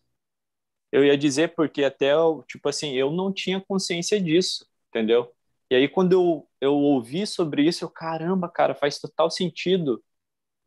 eu 0.93 1.03
ia 1.03 1.17
dizer 1.17 1.55
porque 1.55 1.83
até, 1.83 2.11
tipo 2.47 2.69
assim, 2.69 2.93
eu 2.93 3.11
não 3.11 3.33
tinha 3.33 3.59
consciência 3.59 4.21
disso, 4.21 4.63
entendeu? 4.89 5.33
E 5.67 5.75
aí 5.75 5.89
quando 5.89 6.13
eu, 6.13 6.47
eu 6.61 6.75
ouvi 6.75 7.25
sobre 7.25 7.63
isso, 7.63 7.83
eu, 7.83 7.89
caramba, 7.89 8.47
cara, 8.47 8.75
faz 8.75 8.99
total 8.99 9.31
sentido, 9.31 10.03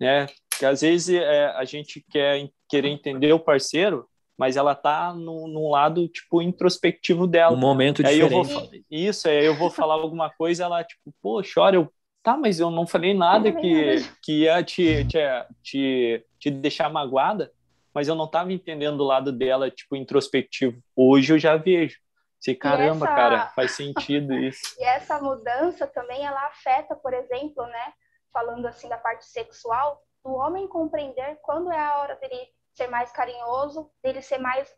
né? 0.00 0.26
Que 0.58 0.66
às 0.66 0.80
vezes 0.80 1.10
é, 1.14 1.46
a 1.50 1.64
gente 1.64 2.04
quer 2.10 2.50
querer 2.68 2.88
entender 2.88 3.32
o 3.32 3.38
parceiro, 3.38 4.08
mas 4.36 4.56
ela 4.56 4.74
tá 4.74 5.12
no, 5.14 5.46
num 5.46 5.70
lado, 5.70 6.08
tipo, 6.08 6.42
introspectivo 6.42 7.26
dela. 7.26 7.54
Um 7.54 7.60
momento 7.60 8.06
aí 8.06 8.14
diferente. 8.20 8.52
Eu 8.52 8.60
vou, 8.60 8.70
isso, 8.90 9.28
aí 9.28 9.44
eu 9.44 9.54
vou 9.54 9.70
falar 9.70 9.94
alguma 9.94 10.30
coisa, 10.30 10.64
ela, 10.64 10.84
tipo, 10.84 11.14
pô, 11.22 11.42
chora, 11.42 11.76
eu, 11.76 11.92
tá, 12.22 12.36
mas 12.36 12.60
eu 12.60 12.70
não 12.70 12.86
falei 12.86 13.14
nada 13.14 13.52
que, 13.52 13.96
que 14.22 14.42
ia 14.42 14.62
te, 14.62 15.04
te, 15.06 15.18
te, 15.62 16.24
te 16.38 16.50
deixar 16.50 16.90
magoada 16.90 17.50
mas 17.96 18.08
eu 18.08 18.14
não 18.14 18.26
estava 18.26 18.52
entendendo 18.52 19.00
o 19.00 19.06
lado 19.06 19.32
dela, 19.32 19.70
tipo, 19.70 19.96
introspectivo. 19.96 20.78
Hoje 20.94 21.32
eu 21.32 21.38
já 21.38 21.56
vejo. 21.56 21.98
Sei, 22.38 22.54
caramba, 22.54 23.06
essa... 23.06 23.14
cara, 23.16 23.46
faz 23.56 23.70
sentido 23.70 24.34
isso. 24.38 24.76
e 24.78 24.84
essa 24.84 25.18
mudança 25.18 25.86
também, 25.86 26.26
ela 26.26 26.46
afeta, 26.46 26.94
por 26.94 27.14
exemplo, 27.14 27.64
né, 27.64 27.94
falando 28.30 28.66
assim 28.66 28.86
da 28.86 28.98
parte 28.98 29.24
sexual, 29.24 30.02
do 30.22 30.30
homem 30.30 30.68
compreender 30.68 31.38
quando 31.40 31.72
é 31.72 31.80
a 31.80 31.96
hora 31.96 32.16
dele 32.16 32.48
ser 32.76 32.88
mais 32.88 33.10
carinhoso, 33.10 33.90
dele 34.02 34.20
ser 34.20 34.38
mais, 34.38 34.68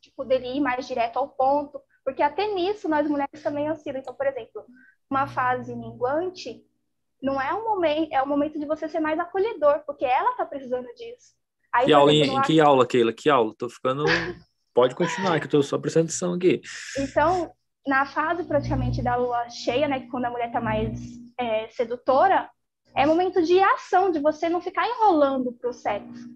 tipo, 0.00 0.24
dele 0.24 0.56
ir 0.56 0.60
mais 0.60 0.86
direto 0.86 1.18
ao 1.18 1.28
ponto, 1.28 1.80
porque 2.04 2.22
até 2.22 2.46
nisso 2.54 2.88
nós 2.88 3.08
mulheres 3.08 3.42
também 3.42 3.70
oscilam. 3.70 4.00
Então, 4.00 4.14
por 4.14 4.26
exemplo, 4.26 4.64
uma 5.10 5.26
fase 5.26 5.74
minguante 5.74 6.64
não 7.20 7.40
é 7.40 7.52
um 7.54 7.64
momento, 7.64 8.12
é 8.12 8.22
o 8.22 8.28
momento 8.28 8.58
de 8.58 8.66
você 8.66 8.88
ser 8.88 9.00
mais 9.00 9.18
acolhedor, 9.18 9.80
porque 9.86 10.04
ela 10.04 10.36
tá 10.36 10.44
precisando 10.44 10.86
disso. 10.94 11.34
Aí, 11.72 11.86
que, 11.86 11.92
aula, 11.92 12.12
em, 12.12 12.42
que 12.42 12.60
aula, 12.60 12.86
Keila? 12.86 13.12
Que 13.12 13.28
aula? 13.28 13.54
Tô 13.58 13.68
ficando. 13.68 14.04
Pode 14.72 14.94
continuar, 14.94 15.40
que 15.40 15.46
eu 15.46 15.50
tô 15.50 15.62
só 15.62 15.78
prestando 15.78 16.06
atenção 16.06 16.34
aqui. 16.34 16.60
Então, 16.98 17.52
na 17.86 18.04
fase 18.06 18.44
praticamente 18.44 19.02
da 19.02 19.16
lua 19.16 19.48
cheia, 19.48 19.88
né? 19.88 20.06
Quando 20.10 20.26
a 20.26 20.30
mulher 20.30 20.52
tá 20.52 20.60
mais 20.60 21.00
é, 21.38 21.68
sedutora, 21.68 22.50
é 22.94 23.06
momento 23.06 23.42
de 23.42 23.60
ação, 23.60 24.10
de 24.10 24.20
você 24.20 24.48
não 24.48 24.60
ficar 24.60 24.86
enrolando 24.86 25.52
pro 25.52 25.72
sexo. 25.72 26.28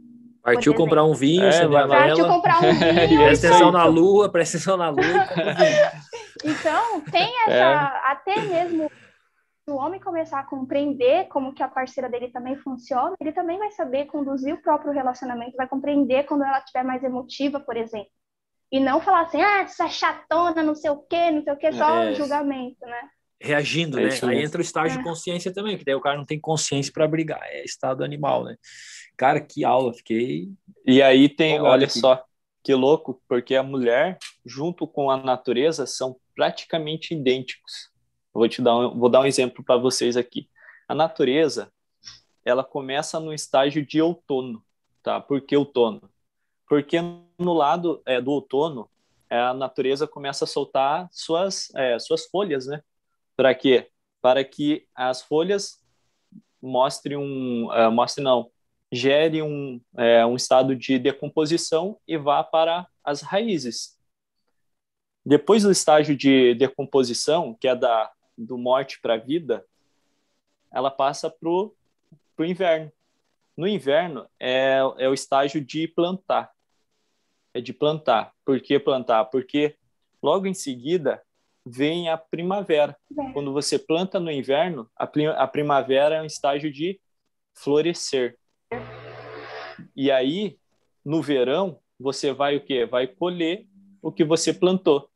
Partiu 0.43 0.75
comprar 0.75 1.05
um 1.05 1.15
vinho, 1.15 1.45
é, 1.45 1.53
você 1.53 1.67
vai 1.67 1.87
lá. 1.87 1.99
Partiu 1.99 2.27
comprar 2.27 2.59
um 2.59 2.73
vinho. 2.73 3.25
presta 3.25 3.49
atenção 3.49 3.73
na 3.73 3.85
lua, 3.85 4.29
presta 4.31 4.57
atenção 4.57 4.77
na 4.77 4.89
lua. 4.89 5.03
então, 6.45 7.01
tem 7.03 7.33
essa. 7.47 7.53
É. 7.53 8.11
Até 8.11 8.41
mesmo 8.41 8.91
o 9.71 9.77
homem 9.77 10.01
começar 10.01 10.41
a 10.41 10.45
compreender 10.45 11.29
como 11.29 11.53
que 11.53 11.63
a 11.63 11.69
parceira 11.69 12.09
dele 12.09 12.29
também 12.29 12.57
funciona, 12.57 13.15
ele 13.21 13.33
também 13.33 13.59
vai 13.59 13.71
saber 13.71 14.07
conduzir 14.07 14.55
o 14.55 14.63
próprio 14.63 14.93
relacionamento, 14.93 15.57
vai 15.57 15.69
compreender 15.69 16.25
quando 16.25 16.45
ela 16.45 16.59
estiver 16.59 16.83
mais 16.83 17.05
emotiva, 17.05 17.61
por 17.61 17.77
exemplo. 17.77 18.11
E 18.71 18.81
não 18.81 19.01
falar 19.01 19.23
assim, 19.23 19.41
ah, 19.41 19.61
essa 19.61 19.89
chatona, 19.89 20.63
não 20.63 20.75
sei 20.75 20.91
o 20.91 20.99
quê, 20.99 21.31
não 21.31 21.43
sei 21.43 21.53
o 21.53 21.57
quê, 21.57 21.73
só 21.73 22.03
é. 22.03 22.15
julgamento, 22.15 22.85
né? 22.85 23.09
Reagindo, 23.41 23.99
é 24.01 24.05
né? 24.05 24.11
Aí 24.25 24.43
entra 24.43 24.59
o 24.59 24.63
estágio 24.63 24.97
é. 24.97 24.99
de 24.99 25.05
consciência 25.05 25.53
também, 25.53 25.79
que 25.79 25.85
daí 25.85 25.95
o 25.95 26.01
cara 26.01 26.17
não 26.17 26.27
tem 26.27 26.41
consciência 26.41 26.93
para 26.93 27.09
brigar, 27.09 27.41
é 27.45 27.65
estado 27.65 28.05
animal, 28.05 28.45
né? 28.45 28.57
Cara, 29.19 29.41
que 29.41 29.65
aula, 29.65 29.93
fiquei. 29.93 30.49
E 30.87 31.03
aí 31.03 31.29
tem, 31.29 31.61
olha 31.61 31.87
aqui. 31.87 31.99
só, 31.99 32.25
que 32.63 32.73
louco, 32.73 33.21
porque 33.29 33.57
a 33.57 33.65
mulher, 33.65 34.17
junto 34.47 34.87
com 34.87 35.11
a 35.11 35.17
natureza, 35.17 35.87
são 35.87 36.17
praticamente 36.37 37.15
idênticos. 37.15 37.91
Vou 38.33 38.49
te 38.49 38.63
dar 38.63 38.77
um, 38.77 38.97
vou 38.97 39.09
dar 39.09 39.23
um 39.23 39.27
exemplo 39.27 39.65
para 39.65 39.77
vocês 39.77 40.17
aqui. 40.17 40.49
A 40.87 40.95
natureza, 40.95 41.73
ela 42.45 42.63
começa 42.63 43.19
no 43.19 43.35
estágio 43.35 43.85
de 43.85 44.01
outono, 44.01 44.65
tá? 45.03 45.21
Por 45.21 45.41
que 45.41 45.57
outono? 45.57 46.09
Porque 46.69 46.99
no 47.37 47.55
lado 47.55 48.01
é, 48.07 48.21
do 48.21 48.31
outono, 48.31 48.89
é, 49.29 49.37
a 49.37 49.53
natureza 49.53 50.07
começa 50.07 50.45
a 50.45 50.49
soltar 50.49 51.09
suas, 51.11 51.75
é, 51.75 51.99
suas 51.99 52.27
folhas, 52.27 52.67
né? 52.67 52.81
Para 53.37 53.53
quê? 53.53 53.91
Para 54.23 54.45
que 54.45 54.87
as 54.95 55.23
folhas 55.23 55.85
mostrem 56.63 57.17
um, 57.17 57.67
uh, 57.67 57.91
mostre 57.91 58.23
não, 58.23 58.51
gere 58.91 59.43
um, 59.43 59.81
é, 59.97 60.25
um 60.25 60.37
estado 60.37 60.75
de 60.75 60.99
decomposição 60.99 61.99
e 62.07 62.17
vá 62.17 62.43
para 62.43 62.87
as 63.05 63.21
raízes. 63.21 63.99
Depois 65.25 65.63
do 65.63 65.71
estágio 65.71 66.17
de 66.17 66.55
decomposição, 66.55 67.55
que 67.61 67.69
é 67.69 67.77
da 67.77 68.11
do 68.39 68.57
morte 68.57 69.01
para 69.01 69.15
a 69.15 69.19
vida, 69.19 69.67
ela 70.71 70.91
passa 70.91 71.29
para 71.29 71.49
o 71.49 71.75
inverno. 72.41 72.93
No 73.57 73.67
inverno 73.67 74.29
é, 74.39 74.79
é 74.99 75.09
o 75.09 75.15
estágio 75.15 75.61
de 75.61 75.89
plantar. 75.89 76.53
É 77.53 77.61
de 77.61 77.73
plantar. 77.73 78.33
Por 78.45 78.61
que 78.61 78.79
plantar? 78.79 79.25
Porque 79.25 79.77
logo 80.23 80.47
em 80.47 80.55
seguida 80.55 81.21
vem 81.67 82.09
a 82.09 82.17
primavera. 82.17 82.97
Quando 83.33 83.53
você 83.53 83.79
planta 83.79 84.21
no 84.21 84.31
inverno, 84.31 84.89
a, 84.97 85.11
a 85.37 85.47
primavera 85.49 86.17
é 86.17 86.23
um 86.23 86.27
estágio 86.27 86.73
de 86.73 87.01
florescer. 87.53 88.38
E 89.95 90.11
aí, 90.11 90.59
no 91.05 91.23
verão, 91.23 91.79
você 91.99 92.33
vai 92.33 92.57
o 92.57 92.65
quê? 92.65 92.87
Vai 92.87 93.07
colher 93.07 93.67
o 94.03 94.13
que 94.13 94.25
você 94.25 94.53
plantou. 94.53 95.11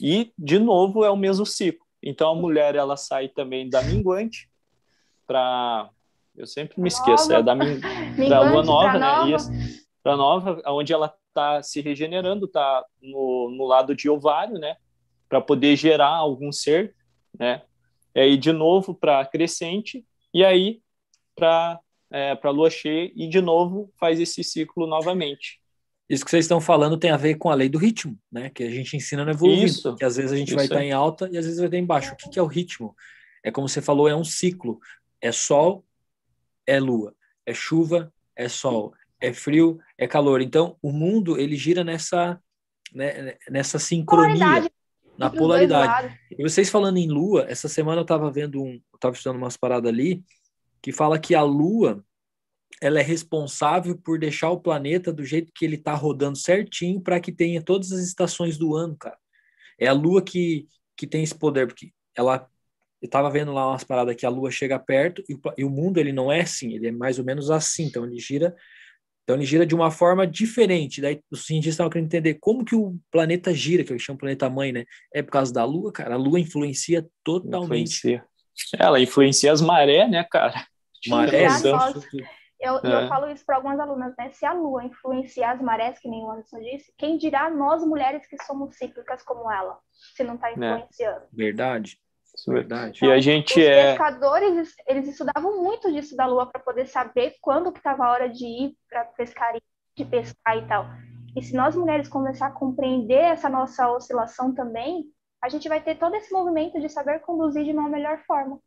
E, 0.00 0.32
de 0.38 0.58
novo, 0.58 1.04
é 1.04 1.10
o 1.10 1.16
mesmo 1.16 1.46
ciclo. 1.46 1.86
Então 2.02 2.30
a 2.30 2.34
mulher 2.34 2.74
ela 2.74 2.96
sai 2.96 3.28
também 3.28 3.68
da 3.68 3.82
minguante 3.82 4.48
para 5.26 5.90
eu 6.36 6.46
sempre 6.46 6.80
me 6.80 6.86
esqueço, 6.86 7.32
é 7.32 7.42
da 7.42 7.54
min... 7.54 7.80
da 8.28 8.40
lua 8.48 8.62
nova, 8.62 8.92
né? 8.92 9.00
Nova. 9.00 9.30
Isso, 9.30 9.50
para 10.02 10.16
nova, 10.16 10.62
onde 10.66 10.92
ela 10.92 11.12
está 11.28 11.62
se 11.62 11.80
regenerando, 11.80 12.46
está 12.46 12.84
no, 13.02 13.50
no 13.50 13.66
lado 13.66 13.94
de 13.94 14.08
ovário, 14.08 14.54
né? 14.54 14.76
Para 15.28 15.40
poder 15.40 15.74
gerar 15.74 16.14
algum 16.14 16.52
ser, 16.52 16.94
né? 17.36 17.62
E 18.14 18.20
aí 18.20 18.36
de 18.36 18.52
novo 18.52 18.94
para 18.94 19.26
crescente 19.26 20.04
e 20.32 20.44
aí 20.44 20.80
para 21.34 21.80
é, 22.10 22.34
para 22.34 22.50
lua 22.50 22.70
cheia 22.70 23.12
e 23.14 23.28
de 23.28 23.40
novo 23.40 23.92
faz 23.98 24.18
esse 24.20 24.42
ciclo 24.42 24.86
novamente. 24.86 25.60
Isso 26.08 26.24
que 26.24 26.30
vocês 26.30 26.46
estão 26.46 26.60
falando 26.60 26.96
tem 26.96 27.10
a 27.10 27.18
ver 27.18 27.34
com 27.34 27.50
a 27.50 27.54
lei 27.54 27.68
do 27.68 27.76
ritmo, 27.78 28.18
né? 28.32 28.48
Que 28.48 28.62
a 28.64 28.70
gente 28.70 28.96
ensina 28.96 29.26
no 29.26 29.30
evoluindo. 29.30 29.66
Isso, 29.66 29.94
que 29.94 30.04
às 30.04 30.16
vezes 30.16 30.32
a 30.32 30.36
gente 30.36 30.54
vai 30.54 30.64
estar 30.64 30.82
em 30.82 30.90
alta 30.90 31.28
e 31.30 31.36
às 31.36 31.44
vezes 31.44 31.58
vai 31.58 31.68
estar 31.68 31.76
em 31.76 31.84
baixo. 31.84 32.14
O 32.14 32.16
que, 32.16 32.30
que 32.30 32.38
é 32.38 32.42
o 32.42 32.46
ritmo? 32.46 32.96
É 33.44 33.50
como 33.50 33.68
você 33.68 33.82
falou, 33.82 34.08
é 34.08 34.16
um 34.16 34.24
ciclo. 34.24 34.80
É 35.20 35.30
sol, 35.30 35.84
é 36.66 36.80
lua. 36.80 37.14
É 37.44 37.52
chuva, 37.52 38.10
é 38.34 38.48
sol. 38.48 38.94
É 39.20 39.34
frio, 39.34 39.78
é 39.98 40.06
calor. 40.06 40.40
Então, 40.40 40.78
o 40.80 40.90
mundo, 40.92 41.38
ele 41.38 41.56
gira 41.56 41.84
nessa, 41.84 42.40
né, 42.94 43.36
nessa 43.50 43.78
sincronia. 43.78 44.34
Polaridade. 44.34 44.70
Na 45.18 45.28
polaridade. 45.28 46.18
E 46.30 46.42
vocês 46.42 46.70
falando 46.70 46.96
em 46.96 47.08
lua, 47.08 47.44
essa 47.50 47.68
semana 47.68 47.98
eu 47.98 48.02
estava 48.02 48.30
vendo 48.30 48.62
um... 48.62 48.74
Eu 48.74 48.96
estava 48.96 49.14
estudando 49.14 49.36
umas 49.36 49.56
paradas 49.56 49.92
ali 49.92 50.24
que 50.82 50.92
fala 50.92 51.18
que 51.18 51.34
a 51.34 51.42
lua 51.42 52.04
ela 52.80 53.00
é 53.00 53.02
responsável 53.02 53.96
por 53.96 54.18
deixar 54.18 54.50
o 54.50 54.60
planeta 54.60 55.12
do 55.12 55.24
jeito 55.24 55.52
que 55.54 55.64
ele 55.64 55.76
está 55.76 55.94
rodando 55.94 56.38
certinho 56.38 57.00
para 57.00 57.20
que 57.20 57.32
tenha 57.32 57.62
todas 57.62 57.92
as 57.92 58.00
estações 58.00 58.56
do 58.56 58.76
ano, 58.76 58.96
cara. 58.96 59.18
É 59.78 59.86
a 59.86 59.92
Lua 59.92 60.22
que, 60.22 60.66
que 60.96 61.06
tem 61.06 61.22
esse 61.22 61.34
poder, 61.34 61.66
porque 61.66 61.92
ela 62.14 62.48
eu 63.00 63.06
estava 63.06 63.30
vendo 63.30 63.52
lá 63.52 63.68
umas 63.68 63.84
paradas 63.84 64.16
que 64.16 64.26
a 64.26 64.28
Lua 64.28 64.50
chega 64.50 64.76
perto 64.76 65.22
e 65.28 65.34
o, 65.34 65.40
e 65.58 65.64
o, 65.64 65.70
mundo 65.70 65.98
ele 65.98 66.12
não 66.12 66.32
é 66.32 66.40
assim, 66.40 66.74
ele 66.74 66.88
é 66.88 66.90
mais 66.90 67.16
ou 67.16 67.24
menos 67.24 67.48
assim, 67.48 67.84
então 67.84 68.04
ele 68.04 68.18
gira, 68.18 68.56
então 69.22 69.36
ele 69.36 69.44
gira 69.44 69.64
de 69.64 69.72
uma 69.72 69.88
forma 69.88 70.26
diferente. 70.26 71.00
Daí 71.00 71.20
os 71.30 71.46
cientistas 71.46 71.74
estavam 71.74 71.90
querendo 71.90 72.06
entender 72.06 72.34
como 72.40 72.64
que 72.64 72.74
o 72.74 72.98
planeta 73.08 73.54
gira, 73.54 73.84
que 73.84 73.92
eu 73.92 73.98
chamo 74.00 74.18
planeta 74.18 74.50
mãe, 74.50 74.72
né? 74.72 74.84
É 75.14 75.22
por 75.22 75.30
causa 75.30 75.52
da 75.52 75.64
Lua, 75.64 75.92
cara. 75.92 76.14
A 76.14 76.18
Lua 76.18 76.40
influencia 76.40 77.08
totalmente. 77.22 77.98
Influencia. 77.98 78.27
Ela 78.78 79.00
influencia 79.00 79.52
as 79.52 79.60
marés, 79.60 80.10
né, 80.10 80.24
cara? 80.24 80.54
Marés, 81.06 81.62
eu, 82.60 82.76
é. 82.78 83.04
eu 83.04 83.08
falo 83.08 83.30
isso 83.30 83.44
para 83.46 83.56
algumas 83.56 83.78
alunas, 83.78 84.14
né? 84.18 84.30
Se 84.30 84.44
a 84.44 84.52
Lua 84.52 84.84
influenciar 84.84 85.52
as 85.52 85.62
marés, 85.62 85.98
que 86.00 86.08
nem 86.08 86.24
o 86.24 86.30
Anderson 86.30 86.58
disse, 86.58 86.92
quem 86.98 87.16
dirá 87.16 87.48
nós 87.48 87.84
mulheres 87.86 88.26
que 88.26 88.36
somos 88.42 88.76
cíclicas 88.76 89.22
como 89.22 89.50
ela, 89.50 89.78
se 90.16 90.24
não 90.24 90.34
está 90.34 90.50
né. 90.56 90.74
influenciando? 90.74 91.20
É. 91.20 91.28
Verdade. 91.32 91.98
Verdade. 92.46 92.98
Então, 92.98 93.08
e 93.08 93.12
a 93.12 93.20
gente 93.20 93.58
os 93.58 93.64
é. 93.64 93.90
pescadores, 93.90 94.74
eles 94.86 95.08
estudavam 95.08 95.62
muito 95.62 95.90
disso 95.92 96.16
da 96.16 96.26
Lua 96.26 96.46
para 96.46 96.60
poder 96.60 96.86
saber 96.86 97.34
quando 97.40 97.72
que 97.72 97.78
estava 97.78 98.04
a 98.04 98.10
hora 98.10 98.28
de 98.28 98.44
ir 98.44 98.76
para 98.88 99.04
pescar, 99.04 99.54
de 99.96 100.04
pescar 100.04 100.56
e 100.56 100.66
tal. 100.66 100.86
E 101.36 101.42
se 101.42 101.54
nós 101.54 101.76
mulheres 101.76 102.08
começar 102.08 102.48
a 102.48 102.52
compreender 102.52 103.22
essa 103.22 103.48
nossa 103.48 103.90
oscilação 103.90 104.54
também, 104.54 105.04
a 105.42 105.48
gente 105.48 105.68
vai 105.68 105.80
ter 105.80 105.96
todo 105.96 106.14
esse 106.16 106.32
movimento 106.32 106.80
de 106.80 106.88
saber 106.88 107.20
conduzir 107.20 107.64
de 107.64 107.72
uma 107.72 107.88
melhor 107.88 108.20
forma. 108.26 108.58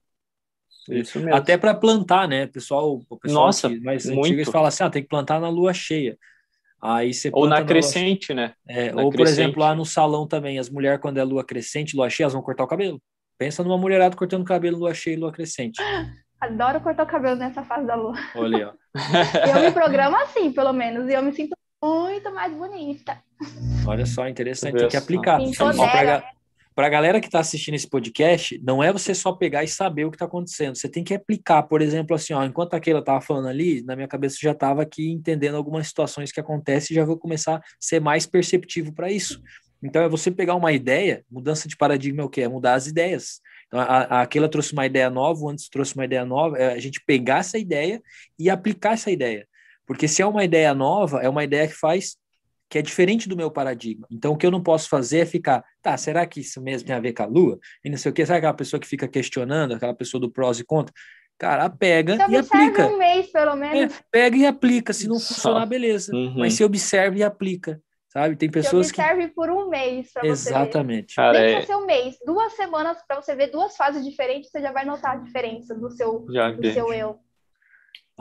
Isso 0.89 1.19
mesmo. 1.19 1.35
Até 1.35 1.57
para 1.57 1.73
plantar, 1.73 2.27
né? 2.27 2.47
Pessoal, 2.47 3.01
o 3.09 3.17
pessoal 3.17 3.45
Nossa, 3.45 3.69
mais 3.81 4.07
antigo 4.07 4.49
fala 4.51 4.69
assim: 4.69 4.83
ah, 4.83 4.89
tem 4.89 5.03
que 5.03 5.09
plantar 5.09 5.39
na 5.39 5.49
lua 5.49 5.73
cheia. 5.73 6.17
Aí 6.81 7.13
você 7.13 7.29
ou 7.31 7.47
na 7.47 7.63
crescente, 7.63 8.33
lua... 8.33 8.41
né? 8.41 8.53
É, 8.67 8.91
na 8.91 9.03
ou, 9.03 9.11
crescente. 9.11 9.17
por 9.17 9.27
exemplo, 9.27 9.61
lá 9.61 9.75
no 9.75 9.85
salão 9.85 10.27
também, 10.27 10.57
as 10.57 10.69
mulheres, 10.69 10.99
quando 10.99 11.17
é 11.19 11.23
lua 11.23 11.43
crescente, 11.43 11.95
lua 11.95 12.09
cheia, 12.09 12.25
elas 12.25 12.33
vão 12.33 12.41
cortar 12.41 12.63
o 12.63 12.67
cabelo. 12.67 12.99
Pensa 13.37 13.63
numa 13.63 13.77
mulherada 13.77 14.15
cortando 14.15 14.45
cabelo 14.45 14.79
lua 14.79 14.93
cheia 14.93 15.13
e 15.13 15.19
lua 15.19 15.31
crescente. 15.31 15.81
Adoro 16.39 16.81
cortar 16.81 17.03
o 17.03 17.07
cabelo 17.07 17.35
nessa 17.35 17.63
fase 17.63 17.85
da 17.85 17.93
lua. 17.93 18.15
Olha 18.35 18.57
aí, 18.57 18.63
ó. 18.63 18.73
eu 19.59 19.61
me 19.61 19.71
programo 19.73 20.15
assim, 20.17 20.51
pelo 20.51 20.73
menos, 20.73 21.07
e 21.07 21.13
eu 21.13 21.21
me 21.21 21.31
sinto 21.31 21.55
muito 21.83 22.33
mais 22.33 22.51
bonita. 22.51 23.21
Olha 23.85 24.05
só, 24.07 24.27
interessante, 24.27 24.77
tem 24.77 24.87
que 24.87 24.97
aplicar. 24.97 25.39
Empodera, 25.39 26.23
para 26.73 26.87
a 26.87 26.89
galera 26.89 27.19
que 27.19 27.27
está 27.27 27.39
assistindo 27.39 27.75
esse 27.75 27.89
podcast, 27.89 28.59
não 28.63 28.81
é 28.81 28.91
você 28.93 29.13
só 29.13 29.33
pegar 29.33 29.63
e 29.63 29.67
saber 29.67 30.05
o 30.05 30.11
que 30.11 30.15
está 30.15 30.25
acontecendo. 30.25 30.75
Você 30.75 30.87
tem 30.87 31.03
que 31.03 31.13
aplicar, 31.13 31.63
por 31.63 31.81
exemplo, 31.81 32.15
assim, 32.15 32.33
ó, 32.33 32.43
enquanto 32.43 32.73
aquela 32.73 32.99
estava 32.99 33.19
falando 33.19 33.47
ali, 33.47 33.83
na 33.83 33.95
minha 33.95 34.07
cabeça 34.07 34.37
já 34.41 34.51
estava 34.51 34.81
aqui 34.81 35.11
entendendo 35.11 35.55
algumas 35.55 35.87
situações 35.87 36.31
que 36.31 36.39
acontecem 36.39 36.93
e 36.93 36.95
já 36.95 37.03
vou 37.03 37.17
começar 37.17 37.57
a 37.57 37.61
ser 37.79 37.99
mais 37.99 38.25
perceptivo 38.25 38.93
para 38.93 39.11
isso. 39.11 39.41
Então 39.83 40.01
é 40.01 40.07
você 40.07 40.31
pegar 40.31 40.55
uma 40.55 40.71
ideia, 40.71 41.25
mudança 41.29 41.67
de 41.67 41.75
paradigma 41.75 42.21
é 42.21 42.25
o 42.25 42.29
quê? 42.29 42.41
É 42.41 42.47
mudar 42.47 42.75
as 42.75 42.87
ideias. 42.87 43.41
Então, 43.67 43.79
a, 43.79 44.21
a 44.21 44.27
trouxe 44.49 44.73
uma 44.73 44.85
ideia 44.85 45.09
nova, 45.09 45.41
o 45.41 45.49
antes 45.49 45.69
trouxe 45.69 45.95
uma 45.95 46.05
ideia 46.05 46.23
nova, 46.23 46.57
é 46.57 46.73
a 46.73 46.79
gente 46.79 47.01
pegar 47.05 47.39
essa 47.39 47.57
ideia 47.57 48.01
e 48.37 48.49
aplicar 48.49 48.93
essa 48.93 49.09
ideia. 49.09 49.47
Porque 49.87 50.07
se 50.07 50.21
é 50.21 50.25
uma 50.25 50.43
ideia 50.43 50.73
nova, 50.73 51.21
é 51.21 51.27
uma 51.27 51.43
ideia 51.43 51.67
que 51.67 51.73
faz 51.73 52.15
que 52.71 52.77
é 52.77 52.81
diferente 52.81 53.27
do 53.27 53.35
meu 53.35 53.51
paradigma. 53.51 54.07
Então, 54.09 54.31
o 54.31 54.37
que 54.37 54.45
eu 54.45 54.49
não 54.49 54.63
posso 54.63 54.87
fazer 54.87 55.19
é 55.19 55.25
ficar, 55.25 55.61
tá, 55.81 55.97
será 55.97 56.25
que 56.25 56.39
isso 56.39 56.61
mesmo 56.61 56.87
tem 56.87 56.95
a 56.95 57.01
ver 57.01 57.11
com 57.11 57.23
a 57.23 57.25
Lua? 57.25 57.59
E 57.83 57.89
não 57.89 57.97
sei 57.97 58.09
o 58.09 58.13
que, 58.13 58.25
sabe 58.25 58.37
aquela 58.37 58.53
pessoa 58.53 58.79
que 58.79 58.87
fica 58.87 59.09
questionando, 59.09 59.73
aquela 59.73 59.93
pessoa 59.93 60.21
do 60.21 60.31
prós 60.31 60.57
e 60.57 60.63
contra? 60.63 60.93
Cara, 61.37 61.69
pega 61.69 62.15
e 62.29 62.37
aplica. 62.37 62.87
um 62.87 62.97
mês, 62.97 63.29
pelo 63.29 63.57
menos. 63.57 63.93
É, 63.93 63.99
pega 64.09 64.37
e 64.37 64.45
aplica. 64.45 64.93
Se 64.93 65.05
não 65.05 65.19
funcionar, 65.19 65.65
beleza. 65.65 66.15
Uhum. 66.15 66.35
Mas 66.37 66.53
se 66.53 66.63
observa 66.63 67.17
e 67.17 67.23
aplica, 67.23 67.81
sabe? 68.07 68.37
Tem 68.37 68.49
pessoas 68.49 68.87
se 68.87 68.93
observe 68.93 69.27
que... 69.27 69.33
por 69.33 69.49
um 69.49 69.67
mês 69.67 70.13
para 70.13 70.21
você 70.21 70.29
Exatamente. 70.29 71.15
Cara, 71.15 71.41
Nem 71.41 71.55
é... 71.55 71.61
ser 71.63 71.75
um 71.75 71.85
mês. 71.85 72.15
Duas 72.25 72.53
semanas 72.53 72.99
para 73.05 73.21
você 73.21 73.35
ver 73.35 73.47
duas 73.47 73.75
fases 73.75 74.05
diferentes, 74.05 74.49
você 74.49 74.61
já 74.61 74.71
vai 74.71 74.85
notar 74.85 75.17
a 75.17 75.19
diferença 75.19 75.75
do 75.75 75.89
seu, 75.91 76.25
já 76.31 76.51
do 76.51 76.71
seu 76.71 76.93
eu. 76.93 77.19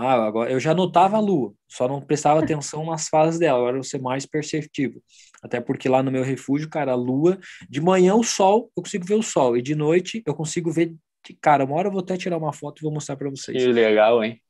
Ah, 0.01 0.15
agora 0.15 0.51
eu 0.51 0.59
já 0.59 0.75
notava 0.75 1.19
a 1.19 1.21
lua, 1.21 1.53
só 1.69 1.87
não 1.87 2.01
prestava 2.01 2.41
atenção 2.41 2.87
nas 2.87 3.07
fases 3.07 3.39
dela, 3.39 3.59
agora 3.59 3.73
eu 3.73 3.83
vou 3.83 3.85
ser 3.85 4.01
mais 4.01 4.25
perceptivo. 4.25 5.03
Até 5.43 5.61
porque 5.61 5.91
lá 5.91 6.03
no 6.03 6.11
meu 6.11 6.23
refúgio, 6.23 6.71
cara, 6.71 6.93
a 6.93 6.97
lua, 6.97 7.39
de 7.69 7.83
manhã 7.83 8.15
o 8.15 8.25
sol, 8.25 8.71
eu 8.75 8.83
consigo 8.83 9.05
ver 9.05 9.17
o 9.17 9.23
sol, 9.23 9.59
e 9.59 9.63
de 9.63 9.75
noite 9.75 10.23
eu 10.27 10.35
consigo 10.35 10.73
ver. 10.73 10.95
Cara, 11.43 11.65
uma 11.67 11.77
hora 11.77 11.89
eu 11.89 11.93
vou 11.93 12.01
até 12.01 12.17
tirar 12.17 12.39
uma 12.39 12.53
foto 12.53 12.81
e 12.81 12.83
vou 12.83 12.93
mostrar 12.93 13.15
para 13.15 13.29
vocês. 13.29 13.63
Que 13.63 13.71
legal, 13.71 14.25
hein? 14.25 14.41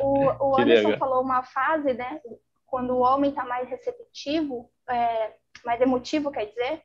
O, 0.00 0.52
o 0.52 0.56
Anderson 0.60 0.88
legal. 0.88 0.98
falou 0.98 1.22
uma 1.22 1.42
fase, 1.42 1.92
né? 1.92 2.18
Quando 2.64 2.94
o 2.94 3.00
homem 3.00 3.28
está 3.28 3.44
mais 3.44 3.68
receptivo, 3.68 4.70
é, 4.88 5.34
mais 5.62 5.78
emotivo, 5.78 6.30
quer 6.30 6.46
dizer, 6.46 6.80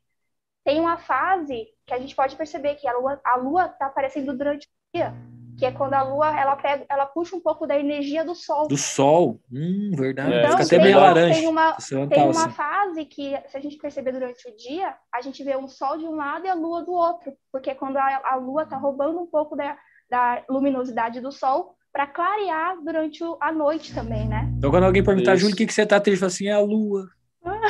tem 0.65 0.81
uma 0.81 0.97
fase 0.97 1.65
que 1.85 1.93
a 1.93 1.99
gente 1.99 2.13
pode 2.13 2.35
perceber 2.35 2.75
que 2.75 2.87
a 2.87 2.97
lua 2.97 3.21
a 3.23 3.37
lua 3.37 3.65
está 3.67 3.85
aparecendo 3.85 4.37
durante 4.37 4.67
o 4.67 4.97
dia 4.97 5.15
que 5.61 5.65
é 5.67 5.71
quando 5.71 5.93
a 5.93 6.01
lua 6.01 6.35
ela 6.35 6.55
pega, 6.55 6.83
ela 6.89 7.05
puxa 7.05 7.35
um 7.35 7.39
pouco 7.39 7.67
da 7.67 7.77
energia 7.77 8.25
do 8.25 8.33
sol. 8.33 8.67
Do 8.67 8.75
sol, 8.75 9.39
hum, 9.53 9.91
verdade. 9.95 10.33
Então, 10.33 10.51
Fica 10.53 10.63
até 10.63 10.79
meio 10.79 10.99
laranja. 10.99 11.39
Tem 11.39 11.47
uma, 11.47 11.77
tem 12.09 12.23
uma 12.23 12.45
assim. 12.45 12.49
fase 12.49 13.05
que, 13.05 13.39
se 13.47 13.57
a 13.57 13.59
gente 13.59 13.77
perceber 13.77 14.11
durante 14.11 14.49
o 14.49 14.57
dia, 14.57 14.95
a 15.13 15.21
gente 15.21 15.43
vê 15.43 15.55
o 15.55 15.67
sol 15.67 15.99
de 15.99 16.05
um 16.05 16.15
lado 16.15 16.47
e 16.47 16.49
a 16.49 16.55
lua 16.55 16.83
do 16.83 16.91
outro, 16.91 17.31
porque 17.51 17.69
é 17.69 17.75
quando 17.75 17.97
a, 17.97 18.21
a 18.23 18.35
lua 18.37 18.63
está 18.63 18.75
roubando 18.75 19.19
um 19.19 19.27
pouco 19.27 19.55
da, 19.55 19.77
da 20.09 20.43
luminosidade 20.49 21.21
do 21.21 21.31
sol 21.31 21.75
para 21.93 22.07
clarear 22.07 22.81
durante 22.83 23.23
a 23.39 23.51
noite 23.51 23.93
também, 23.93 24.27
né? 24.27 24.51
Então, 24.57 24.71
quando 24.71 24.85
alguém 24.85 25.03
perguntar, 25.03 25.35
Júlio, 25.35 25.53
o 25.53 25.57
que, 25.57 25.67
que 25.67 25.73
você 25.73 25.85
tá 25.85 25.99
triste? 25.99 26.25
assim, 26.25 26.47
é 26.47 26.53
a 26.53 26.59
lua. 26.59 27.07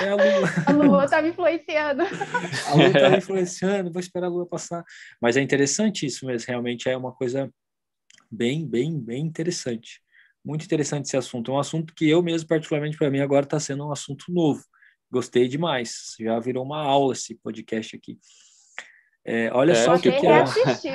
É 0.02 0.08
a 0.08 0.16
lua. 0.16 0.50
a 0.66 0.72
lua 0.72 1.10
tá 1.10 1.22
me 1.22 1.32
influenciando. 1.32 2.04
a 2.72 2.74
lua 2.74 2.94
tá 2.94 3.10
me 3.10 3.18
influenciando, 3.18 3.92
vou 3.92 4.00
esperar 4.00 4.28
a 4.28 4.30
lua 4.30 4.46
passar. 4.46 4.82
Mas 5.22 5.36
é 5.36 5.42
interessante 5.42 6.06
isso 6.06 6.26
mesmo, 6.26 6.48
realmente 6.48 6.88
é 6.88 6.96
uma 6.96 7.12
coisa 7.12 7.52
bem, 8.32 8.66
bem, 8.66 9.00
bem 9.00 9.26
interessante. 9.26 10.02
Muito 10.44 10.66
interessante 10.66 11.06
esse 11.06 11.18
assunto. 11.18 11.52
É 11.52 11.54
um 11.54 11.60
assunto 11.60 11.94
que 11.94 12.10
eu 12.10 12.22
mesmo, 12.24 12.48
particularmente 12.48 12.98
para 12.98 13.12
mim, 13.12 13.20
agora 13.20 13.46
está 13.46 13.60
sendo 13.60 13.86
um 13.88 13.92
assunto 13.92 14.26
novo. 14.30 14.64
Gostei 15.12 15.48
demais. 15.48 16.16
Já 16.20 16.40
virou 16.40 16.64
uma 16.64 16.82
aula 16.82 17.14
esse 17.14 17.36
podcast 17.36 17.96
aqui. 17.96 18.18
É, 19.24 19.52
olha 19.54 19.74
é, 19.74 19.76
só 19.76 19.96
o 19.96 20.00
que, 20.00 20.12
que 20.12 20.26
é. 20.26 20.44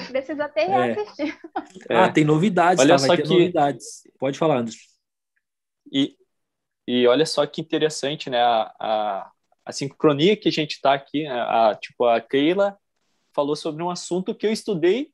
Precisa 0.08 0.44
até 0.46 0.62
é. 0.66 0.92
reassistir. 0.94 1.38
É. 1.90 1.96
Ah, 1.96 2.10
tem 2.10 2.24
novidades. 2.24 2.82
Olha 2.82 2.94
tá? 2.94 2.98
só 2.98 3.16
que... 3.16 3.22
novidades. 3.22 4.02
Pode 4.18 4.38
falar, 4.38 4.58
Anderson. 4.58 4.78
E, 5.92 6.16
e 6.88 7.06
olha 7.06 7.24
só 7.24 7.46
que 7.46 7.60
interessante, 7.60 8.28
né? 8.28 8.40
A, 8.40 8.74
a, 8.80 9.32
a 9.66 9.72
sincronia 9.72 10.36
que 10.36 10.48
a 10.48 10.52
gente 10.52 10.72
está 10.72 10.94
aqui. 10.94 11.24
Né? 11.24 11.30
A, 11.30 11.78
tipo, 11.80 12.04
a 12.04 12.20
Keila 12.20 12.76
falou 13.32 13.54
sobre 13.54 13.82
um 13.82 13.90
assunto 13.90 14.34
que 14.34 14.46
eu 14.46 14.52
estudei 14.52 15.12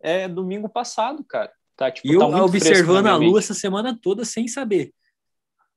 é 0.00 0.28
domingo 0.28 0.68
passado, 0.68 1.24
cara. 1.24 1.52
Tá, 1.76 1.90
tipo, 1.90 2.08
e 2.08 2.12
eu 2.12 2.20
tá 2.20 2.44
observando 2.44 3.06
a 3.06 3.16
lua 3.16 3.38
essa 3.38 3.54
semana 3.54 3.96
toda 4.00 4.24
sem 4.24 4.48
saber. 4.48 4.92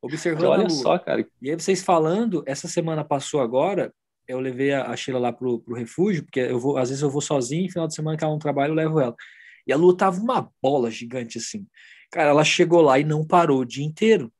Observando 0.02 0.50
Olha 0.50 0.66
a 0.66 0.68
lua. 0.68 0.70
só, 0.70 0.98
cara. 0.98 1.26
E 1.40 1.50
aí 1.50 1.56
vocês 1.56 1.84
falando, 1.84 2.44
essa 2.48 2.68
semana 2.68 3.04
passou 3.04 3.40
agora, 3.40 3.94
eu 4.28 4.40
levei 4.40 4.74
a, 4.74 4.96
Sheila 4.96 5.20
lá 5.20 5.32
pro, 5.32 5.60
pro 5.60 5.76
refúgio, 5.76 6.24
porque 6.24 6.40
eu 6.40 6.60
vou, 6.60 6.78
às 6.78 6.90
vezes 6.90 7.04
eu 7.04 7.10
vou 7.10 7.22
sozinho, 7.22 7.72
final 7.72 7.88
de 7.88 7.94
semana 7.94 8.18
que 8.18 8.24
ela 8.24 8.34
não 8.34 8.40
trabalha, 8.40 8.72
eu 8.72 8.76
levo 8.76 9.00
ela. 9.00 9.16
E 9.68 9.72
a 9.72 9.78
lua 9.78 9.96
tava 9.96 10.20
uma 10.20 10.50
bola 10.62 10.90
gigante 10.90 11.38
assim. 11.38 11.68
Cara, 12.12 12.32
ela 12.32 12.44
chegou 12.44 12.82
lá 12.82 12.98
e 12.98 13.04
não 13.04 13.26
parou 13.26 13.60
o 13.60 13.66
dia 13.66 13.86
inteiro 13.86 14.34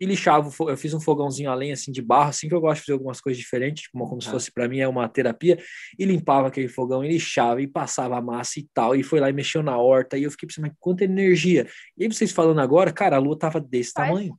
e 0.00 0.06
lixava. 0.06 0.50
Eu 0.68 0.76
fiz 0.76 0.94
um 0.94 1.00
fogãozinho 1.00 1.50
além 1.50 1.72
assim 1.72 1.92
de 1.92 2.02
barro, 2.02 2.30
assim 2.30 2.48
que 2.48 2.54
eu 2.54 2.60
gosto 2.60 2.80
de 2.80 2.86
fazer 2.86 2.92
algumas 2.92 3.20
coisas 3.20 3.40
diferentes, 3.40 3.88
como, 3.88 4.04
como 4.06 4.18
ah. 4.18 4.24
se 4.24 4.30
fosse 4.30 4.52
para 4.52 4.68
mim 4.68 4.78
é 4.78 4.88
uma 4.88 5.08
terapia, 5.08 5.58
e 5.98 6.04
limpava 6.04 6.48
aquele 6.48 6.68
fogão, 6.68 7.04
e 7.04 7.08
lixava, 7.08 7.60
e 7.60 7.66
passava 7.66 8.16
a 8.16 8.22
massa 8.22 8.58
e 8.60 8.68
tal, 8.72 8.94
e 8.94 9.02
foi 9.02 9.20
lá 9.20 9.30
e 9.30 9.32
mexeu 9.32 9.62
na 9.62 9.76
horta, 9.76 10.16
e 10.16 10.24
eu 10.24 10.30
fiquei 10.30 10.46
pensando, 10.48 10.66
mas 10.66 10.76
quanta 10.78 11.04
energia. 11.04 11.66
E 11.96 12.04
aí 12.04 12.12
vocês 12.12 12.32
falando 12.32 12.60
agora, 12.60 12.92
cara, 12.92 13.16
a 13.16 13.18
lua 13.18 13.38
tava 13.38 13.60
desse 13.60 13.92
faz, 13.92 14.08
tamanho. 14.08 14.38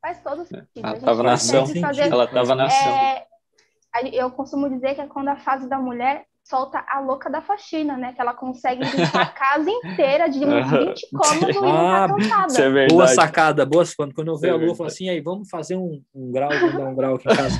Faz 0.00 0.22
todo 0.22 0.42
é, 0.42 0.44
sentido. 0.44 0.86
Ela 0.86 1.00
tava 1.00 1.22
na 1.22 1.32
ação. 1.32 1.66
Fazer, 1.66 2.02
ela 2.02 2.26
tava 2.26 2.54
na 2.54 2.66
ação. 2.66 2.92
É, 2.92 3.26
eu 4.12 4.30
costumo 4.30 4.68
dizer 4.68 4.94
que 4.94 5.00
é 5.00 5.06
quando 5.06 5.28
a 5.28 5.36
fase 5.36 5.68
da 5.68 5.78
mulher 5.78 6.26
solta 6.44 6.84
a 6.86 7.00
louca 7.00 7.30
da 7.30 7.40
faxina, 7.40 7.96
né? 7.96 8.12
Que 8.12 8.20
ela 8.20 8.34
consegue 8.34 8.84
limpar 8.84 9.22
a 9.22 9.26
casa 9.32 9.70
inteira 9.70 10.28
de 10.28 10.44
uns 10.44 10.70
20 10.70 11.10
cômodos 11.10 11.56
e 11.56 11.60
não 11.60 11.62
tá 11.62 12.04
ah, 12.04 12.08
cansada. 12.08 12.80
É 12.80 12.86
boa 12.86 13.08
sacada, 13.08 13.66
boa 13.66 13.84
quando, 13.96 14.14
quando 14.14 14.28
eu 14.28 14.36
ver 14.36 14.48
é 14.48 14.50
a 14.50 14.56
lua, 14.56 14.66
eu 14.66 14.74
falo 14.74 14.88
assim, 14.88 15.08
aí, 15.08 15.20
vamos 15.20 15.48
fazer 15.48 15.76
um, 15.76 16.02
um 16.14 16.30
grau, 16.30 16.50
vamos 16.50 16.74
dar 16.74 16.84
um 16.84 16.94
grau 16.94 17.14
aqui 17.14 17.28
em 17.28 17.34
casa. 17.34 17.58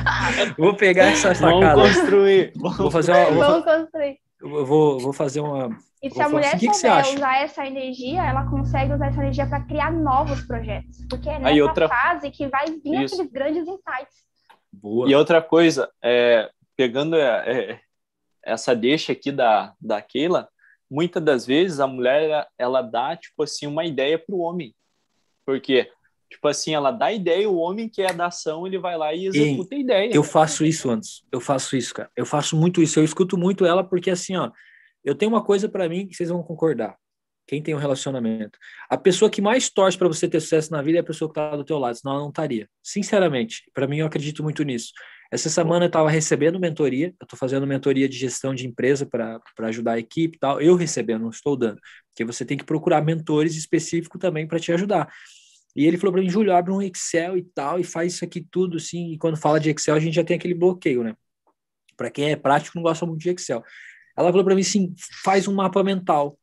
vou 0.58 0.76
pegar 0.76 1.06
essa 1.06 1.34
sacada. 1.34 1.74
Vamos 1.74 1.96
construir. 1.96 2.52
Vou 2.56 2.90
fazer 2.90 3.12
uma... 3.12 3.24
Vou, 3.30 3.44
vamos 3.44 3.64
construir. 3.64 4.18
Eu 4.38 4.66
vou, 4.66 5.00
vou 5.00 5.12
fazer 5.14 5.40
uma... 5.40 5.70
E 6.02 6.10
se 6.10 6.20
a 6.20 6.28
mulher 6.28 6.54
assim, 6.54 6.70
souber 6.72 7.04
que 7.04 7.16
usar 7.16 7.42
essa 7.42 7.66
energia, 7.66 8.22
ela 8.22 8.44
consegue 8.50 8.92
usar 8.92 9.06
essa 9.06 9.20
energia 9.20 9.46
para 9.46 9.62
criar 9.62 9.90
novos 9.90 10.42
projetos. 10.42 10.98
Porque 11.08 11.28
é 11.28 11.38
nessa 11.38 11.48
aí 11.48 11.62
outra... 11.62 11.88
fase 11.88 12.30
que 12.30 12.46
vai 12.48 12.66
vir 12.66 13.02
Isso. 13.02 13.14
aqueles 13.14 13.32
grandes 13.32 13.62
insights. 13.62 14.26
Boa. 14.70 15.08
E 15.08 15.14
outra 15.14 15.40
coisa, 15.40 15.88
é, 16.04 16.50
pegando 16.76 17.16
é, 17.16 17.50
é 17.50 17.80
essa 18.46 18.74
deixa 18.74 19.12
aqui 19.12 19.32
da, 19.32 19.74
da 19.80 20.00
Keila, 20.00 20.48
muitas 20.90 21.22
das 21.22 21.44
vezes 21.44 21.80
a 21.80 21.86
mulher 21.86 22.22
ela, 22.22 22.48
ela 22.56 22.82
dá 22.82 23.16
tipo 23.16 23.42
assim 23.42 23.66
uma 23.66 23.84
ideia 23.84 24.18
para 24.18 24.34
o 24.34 24.38
homem. 24.38 24.74
Porque, 25.44 25.90
tipo 26.30 26.48
assim, 26.48 26.74
ela 26.74 26.90
dá 26.90 27.12
ideia, 27.12 27.48
o 27.48 27.56
homem 27.56 27.88
que 27.88 28.02
é 28.02 28.12
da 28.12 28.26
ação, 28.26 28.66
ele 28.66 28.78
vai 28.78 28.96
lá 28.96 29.12
e 29.12 29.26
executa 29.26 29.74
e 29.74 29.78
a 29.78 29.80
ideia. 29.80 30.10
Eu 30.14 30.24
faço 30.24 30.64
isso 30.64 30.90
antes. 30.90 31.22
Eu 31.30 31.40
faço 31.40 31.76
isso, 31.76 31.92
cara. 31.92 32.10
Eu 32.16 32.24
faço 32.24 32.56
muito 32.56 32.80
isso. 32.80 32.98
Eu 32.98 33.04
escuto 33.04 33.36
muito 33.36 33.66
ela 33.66 33.84
porque, 33.84 34.10
assim, 34.10 34.36
ó, 34.36 34.50
eu 35.04 35.14
tenho 35.14 35.30
uma 35.30 35.44
coisa 35.44 35.68
para 35.68 35.88
mim 35.88 36.06
que 36.06 36.14
vocês 36.14 36.28
vão 36.28 36.42
concordar. 36.42 36.96
Quem 37.46 37.62
tem 37.62 37.76
um 37.76 37.78
relacionamento. 37.78 38.58
A 38.90 38.96
pessoa 38.96 39.30
que 39.30 39.40
mais 39.40 39.70
torce 39.70 39.96
para 39.96 40.08
você 40.08 40.28
ter 40.28 40.40
sucesso 40.40 40.72
na 40.72 40.82
vida 40.82 40.98
é 40.98 41.00
a 41.00 41.04
pessoa 41.04 41.28
que 41.28 41.34
tá 41.34 41.54
do 41.54 41.64
teu 41.64 41.78
lado, 41.78 41.96
senão 41.96 42.14
ela 42.14 42.22
não 42.22 42.30
estaria. 42.30 42.68
Sinceramente, 42.82 43.70
para 43.72 43.86
mim 43.86 43.98
eu 43.98 44.06
acredito 44.06 44.42
muito 44.42 44.64
nisso. 44.64 44.92
Essa 45.30 45.50
semana 45.50 45.84
eu 45.84 45.88
estava 45.88 46.08
recebendo 46.08 46.60
mentoria, 46.60 47.08
eu 47.20 47.24
estou 47.24 47.38
fazendo 47.38 47.66
mentoria 47.66 48.08
de 48.08 48.16
gestão 48.16 48.54
de 48.54 48.66
empresa 48.66 49.04
para 49.06 49.40
ajudar 49.60 49.92
a 49.92 49.98
equipe 49.98 50.36
e 50.36 50.38
tal. 50.38 50.60
Eu 50.60 50.76
recebendo, 50.76 51.22
não 51.22 51.30
estou 51.30 51.56
dando. 51.56 51.80
Porque 52.10 52.24
você 52.24 52.44
tem 52.44 52.56
que 52.56 52.64
procurar 52.64 53.02
mentores 53.02 53.56
específicos 53.56 54.20
também 54.20 54.46
para 54.46 54.60
te 54.60 54.72
ajudar. 54.72 55.12
E 55.74 55.84
ele 55.84 55.98
falou 55.98 56.12
para 56.12 56.22
mim, 56.22 56.30
Júlio, 56.30 56.54
abre 56.54 56.72
um 56.72 56.80
Excel 56.80 57.36
e 57.36 57.42
tal, 57.42 57.78
e 57.78 57.84
faz 57.84 58.14
isso 58.14 58.24
aqui 58.24 58.40
tudo, 58.40 58.78
assim. 58.78 59.12
E 59.12 59.18
quando 59.18 59.36
fala 59.36 59.60
de 59.60 59.70
Excel, 59.70 59.94
a 59.94 60.00
gente 60.00 60.14
já 60.14 60.24
tem 60.24 60.36
aquele 60.36 60.54
bloqueio, 60.54 61.02
né? 61.02 61.14
Para 61.96 62.10
quem 62.10 62.30
é 62.30 62.36
prático, 62.36 62.76
não 62.76 62.82
gosta 62.82 63.04
muito 63.04 63.20
de 63.20 63.30
Excel. 63.30 63.62
Ela 64.16 64.30
falou 64.30 64.44
para 64.44 64.54
mim 64.54 64.62
assim, 64.62 64.94
faz 65.22 65.46
um 65.46 65.54
mapa 65.54 65.84
mental. 65.84 66.38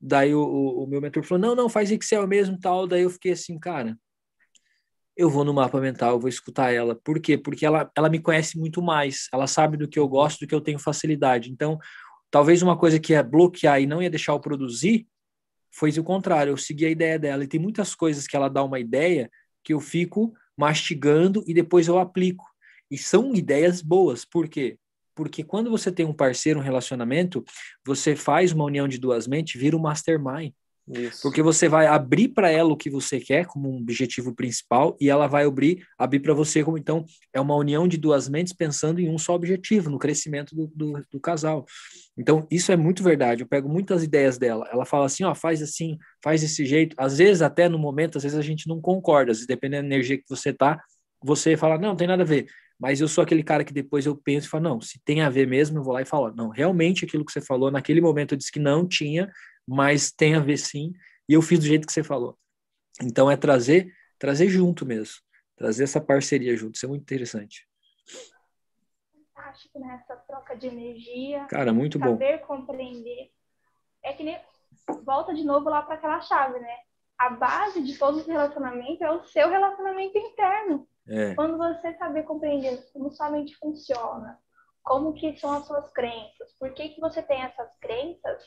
Daí 0.00 0.34
o, 0.34 0.40
o, 0.40 0.84
o 0.84 0.86
meu 0.86 1.00
mentor 1.00 1.22
falou, 1.22 1.40
não, 1.40 1.54
não, 1.54 1.68
faz 1.68 1.90
Excel 1.90 2.26
mesmo 2.26 2.58
tal. 2.58 2.86
Daí 2.86 3.02
eu 3.02 3.10
fiquei 3.10 3.32
assim, 3.32 3.58
cara, 3.58 3.96
eu 5.16 5.30
vou 5.30 5.44
no 5.44 5.54
mapa 5.54 5.80
mental, 5.80 6.12
eu 6.12 6.20
vou 6.20 6.28
escutar 6.28 6.72
ela. 6.72 6.94
Por 6.94 7.20
quê? 7.20 7.38
Porque 7.38 7.64
ela, 7.64 7.90
ela 7.96 8.08
me 8.08 8.18
conhece 8.18 8.58
muito 8.58 8.82
mais, 8.82 9.28
ela 9.32 9.46
sabe 9.46 9.76
do 9.76 9.88
que 9.88 9.98
eu 9.98 10.08
gosto, 10.08 10.40
do 10.40 10.46
que 10.46 10.54
eu 10.54 10.60
tenho 10.60 10.78
facilidade. 10.78 11.50
Então, 11.50 11.78
talvez 12.30 12.62
uma 12.62 12.76
coisa 12.76 12.98
que 12.98 13.12
ia 13.12 13.22
bloquear 13.22 13.80
e 13.80 13.86
não 13.86 14.02
ia 14.02 14.10
deixar 14.10 14.32
eu 14.32 14.40
produzir, 14.40 15.06
foi 15.70 15.90
o 15.90 16.04
contrário, 16.04 16.52
eu 16.52 16.56
segui 16.56 16.86
a 16.86 16.90
ideia 16.90 17.18
dela. 17.18 17.44
E 17.44 17.48
tem 17.48 17.60
muitas 17.60 17.94
coisas 17.94 18.26
que 18.26 18.36
ela 18.36 18.48
dá 18.48 18.62
uma 18.62 18.78
ideia 18.78 19.30
que 19.62 19.72
eu 19.72 19.80
fico 19.80 20.34
mastigando 20.56 21.44
e 21.46 21.54
depois 21.54 21.88
eu 21.88 21.98
aplico. 21.98 22.44
E 22.90 22.98
são 22.98 23.34
ideias 23.34 23.82
boas. 23.82 24.24
Por 24.24 24.48
quê? 24.48 24.78
Porque 25.14 25.44
quando 25.44 25.70
você 25.70 25.92
tem 25.92 26.04
um 26.04 26.12
parceiro, 26.12 26.58
um 26.58 26.62
relacionamento, 26.62 27.44
você 27.84 28.16
faz 28.16 28.52
uma 28.52 28.64
união 28.64 28.86
de 28.88 28.98
duas 28.98 29.26
mentes, 29.26 29.60
vira 29.60 29.76
um 29.76 29.80
mastermind. 29.80 30.52
Isso. 30.86 31.22
Porque 31.22 31.42
você 31.42 31.66
vai 31.66 31.86
abrir 31.86 32.28
para 32.28 32.50
ela 32.50 32.70
o 32.70 32.76
que 32.76 32.90
você 32.90 33.18
quer 33.18 33.46
como 33.46 33.70
um 33.70 33.78
objetivo 33.78 34.34
principal 34.34 34.94
e 35.00 35.08
ela 35.08 35.26
vai 35.26 35.44
abrir, 35.44 35.82
abrir 35.96 36.20
para 36.20 36.34
você 36.34 36.62
como 36.62 36.76
então 36.76 37.04
é 37.32 37.40
uma 37.40 37.56
união 37.56 37.88
de 37.88 37.96
duas 37.96 38.28
mentes 38.28 38.52
pensando 38.52 39.00
em 39.00 39.08
um 39.08 39.16
só 39.16 39.34
objetivo, 39.34 39.88
no 39.88 39.98
crescimento 39.98 40.54
do, 40.54 40.66
do, 40.74 41.02
do, 41.10 41.20
casal. 41.20 41.64
Então 42.18 42.46
isso 42.50 42.70
é 42.70 42.76
muito 42.76 43.02
verdade. 43.02 43.42
Eu 43.42 43.48
pego 43.48 43.66
muitas 43.66 44.04
ideias 44.04 44.36
dela. 44.36 44.68
Ela 44.70 44.84
fala 44.84 45.06
assim, 45.06 45.24
ó, 45.24 45.34
faz 45.34 45.62
assim, 45.62 45.96
faz 46.22 46.42
desse 46.42 46.66
jeito. 46.66 46.94
Às 46.98 47.16
vezes 47.16 47.40
até 47.40 47.66
no 47.66 47.78
momento, 47.78 48.18
às 48.18 48.22
vezes 48.22 48.38
a 48.38 48.42
gente 48.42 48.68
não 48.68 48.78
concorda. 48.78 49.32
Dependendo 49.48 49.88
da 49.88 49.94
energia 49.94 50.18
que 50.18 50.28
você 50.28 50.52
tá, 50.52 50.82
você 51.22 51.56
fala 51.56 51.78
não, 51.78 51.90
não 51.90 51.96
tem 51.96 52.06
nada 52.06 52.22
a 52.22 52.26
ver. 52.26 52.46
Mas 52.78 53.00
eu 53.00 53.08
sou 53.08 53.22
aquele 53.22 53.42
cara 53.42 53.64
que 53.64 53.72
depois 53.72 54.04
eu 54.04 54.16
penso 54.16 54.46
e 54.46 54.50
falo, 54.50 54.64
não, 54.64 54.80
se 54.80 55.00
tem 55.04 55.22
a 55.22 55.30
ver 55.30 55.46
mesmo, 55.46 55.78
eu 55.78 55.82
vou 55.82 55.94
lá 55.94 56.02
e 56.02 56.04
falo, 56.04 56.34
não, 56.34 56.50
realmente 56.50 57.04
aquilo 57.04 57.24
que 57.24 57.32
você 57.32 57.40
falou 57.40 57.70
naquele 57.70 58.00
momento 58.00 58.32
eu 58.32 58.38
disse 58.38 58.52
que 58.52 58.58
não 58.58 58.86
tinha, 58.86 59.30
mas 59.66 60.12
tem 60.12 60.34
a 60.34 60.40
ver 60.40 60.56
sim, 60.56 60.92
e 61.28 61.32
eu 61.32 61.42
fiz 61.42 61.58
do 61.58 61.66
jeito 61.66 61.86
que 61.86 61.92
você 61.92 62.02
falou. 62.02 62.38
Então 63.02 63.30
é 63.30 63.36
trazer, 63.36 63.92
trazer 64.18 64.48
junto 64.48 64.86
mesmo, 64.86 65.16
trazer 65.56 65.84
essa 65.84 66.00
parceria 66.00 66.56
junto, 66.56 66.76
isso 66.76 66.86
é 66.86 66.88
muito 66.88 67.02
interessante. 67.02 67.68
Fantástico, 69.34 69.78
né? 69.78 70.00
Essa 70.02 70.16
troca 70.16 70.56
de 70.56 70.66
energia. 70.66 71.44
Cara, 71.46 71.72
muito 71.72 71.98
saber 71.98 72.10
bom. 72.10 72.18
Saber 72.18 72.38
compreender. 72.40 73.30
É 74.02 74.12
que 74.12 74.22
nem 74.22 74.38
volta 75.04 75.34
de 75.34 75.44
novo 75.44 75.68
lá 75.70 75.82
para 75.82 75.94
aquela 75.94 76.20
chave, 76.20 76.58
né? 76.58 76.76
A 77.16 77.30
base 77.30 77.82
de 77.82 77.96
todos 77.96 78.22
os 78.22 78.26
relacionamentos 78.26 79.00
é 79.00 79.10
o 79.10 79.24
seu 79.24 79.48
relacionamento 79.48 80.18
interno. 80.18 80.86
É. 81.06 81.34
Quando 81.34 81.56
você 81.56 81.94
saber 81.94 82.24
compreender 82.24 82.84
como 82.92 83.10
sua 83.10 83.30
mente 83.30 83.54
funciona, 83.56 84.38
como 84.82 85.14
que 85.14 85.36
são 85.36 85.52
as 85.52 85.66
suas 85.66 85.88
crenças, 85.90 86.52
por 86.58 86.72
que, 86.72 86.90
que 86.90 87.00
você 87.00 87.22
tem 87.22 87.42
essas 87.42 87.74
crenças, 87.78 88.42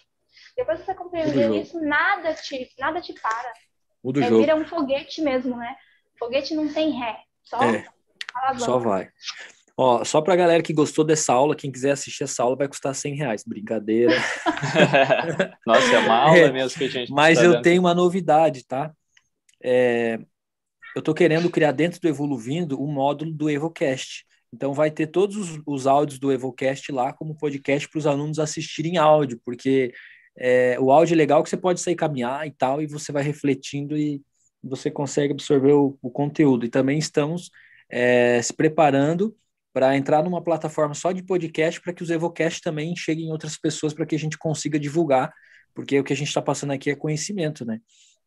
depois 0.56 0.80
que 0.80 0.86
você 0.86 0.96
compreender 0.96 1.52
isso, 1.62 1.80
nada 1.80 2.34
te, 2.34 2.70
nada 2.78 3.02
te 3.02 3.14
para. 3.14 3.54
Muda 4.04 4.20
o 4.20 4.24
é, 4.24 4.28
jogo. 4.28 4.42
Vira 4.42 4.56
um 4.56 4.66
foguete 4.66 5.22
mesmo, 5.22 5.56
né? 5.58 5.76
Foguete 6.18 6.56
não 6.56 6.72
tem 6.72 6.92
ré, 6.92 7.18
só, 7.44 7.62
é, 7.62 7.86
só 8.58 8.78
vai. 8.80 9.10
Ó, 9.80 10.04
só 10.04 10.22
pra 10.22 10.36
galera 10.36 10.64
que 10.64 10.74
gostou 10.74 11.06
dessa 11.06 11.32
aula, 11.32 11.56
quem 11.56 11.72
quiser 11.72 11.92
assistir 11.92 12.24
essa 12.24 12.42
aula 12.42 12.56
vai 12.56 12.68
custar 12.68 12.96
100 12.96 13.16
reais. 13.16 13.44
Brincadeira. 13.46 14.12
Nossa, 15.68 15.94
é 15.94 16.00
uma 16.00 16.16
aula 16.16 16.38
é, 16.38 16.52
mesmo 16.52 16.80
que 16.80 16.86
a 16.86 16.90
gente 16.90 17.12
Mas 17.12 17.38
tá 17.38 17.46
eu 17.46 17.62
tenho 17.62 17.82
uma 17.82 17.94
novidade, 17.94 18.66
tá? 18.66 18.92
É, 19.64 20.18
eu 20.96 21.02
tô 21.02 21.14
querendo 21.14 21.48
criar 21.52 21.74
dentro 21.74 22.02
do 22.02 22.08
Evoluvindo 22.08 22.82
um 22.82 22.92
módulo 22.92 23.32
do 23.32 23.52
EvoCast. 23.52 24.26
Então 24.52 24.74
vai 24.74 24.90
ter 24.90 25.08
todos 25.08 25.36
os, 25.36 25.62
os 25.64 25.86
áudios 25.86 26.18
do 26.18 26.32
EvoCast 26.32 26.92
lá 26.92 27.14
como 27.14 27.38
podcast 27.38 27.88
para 27.88 28.00
os 28.00 28.08
alunos 28.08 28.40
assistirem 28.40 28.98
áudio, 28.98 29.40
porque 29.46 29.94
é, 30.38 30.80
o 30.80 30.92
áudio 30.92 31.16
é 31.16 31.18
legal 31.18 31.44
que 31.44 31.50
você 31.50 31.58
pode 31.58 31.82
sair 31.82 31.96
caminhar 31.96 32.46
e 32.48 32.52
tal, 32.52 32.82
e 32.82 32.88
você 32.88 33.12
vai 33.12 33.24
refletindo 33.24 33.98
e 33.98 34.22
você 34.64 34.92
consegue 34.92 35.34
absorver 35.34 35.74
o, 35.74 35.98
o 36.02 36.12
conteúdo. 36.12 36.66
E 36.66 36.70
também 36.70 36.98
estamos 36.98 37.50
é, 37.90 38.42
se 38.42 38.54
preparando 38.54 39.36
para 39.74 39.96
entrar 39.96 40.24
numa 40.24 40.42
plataforma 40.42 40.94
só 40.94 41.12
de 41.12 41.24
podcast 41.24 41.82
para 41.82 41.94
que 41.94 42.04
os 42.04 42.10
Evocast 42.10 42.62
também 42.62 42.96
cheguem 42.96 43.28
em 43.28 43.32
outras 43.32 43.58
pessoas 43.58 43.94
para 43.94 44.06
que 44.06 44.16
a 44.16 44.20
gente 44.20 44.38
consiga 44.38 44.80
divulgar, 44.80 45.34
porque 45.74 46.00
o 46.00 46.04
que 46.04 46.14
a 46.14 46.16
gente 46.16 46.30
está 46.30 46.42
passando 46.42 46.74
aqui 46.74 46.90
é 46.90 46.96
conhecimento, 46.96 47.66
né? 47.66 47.80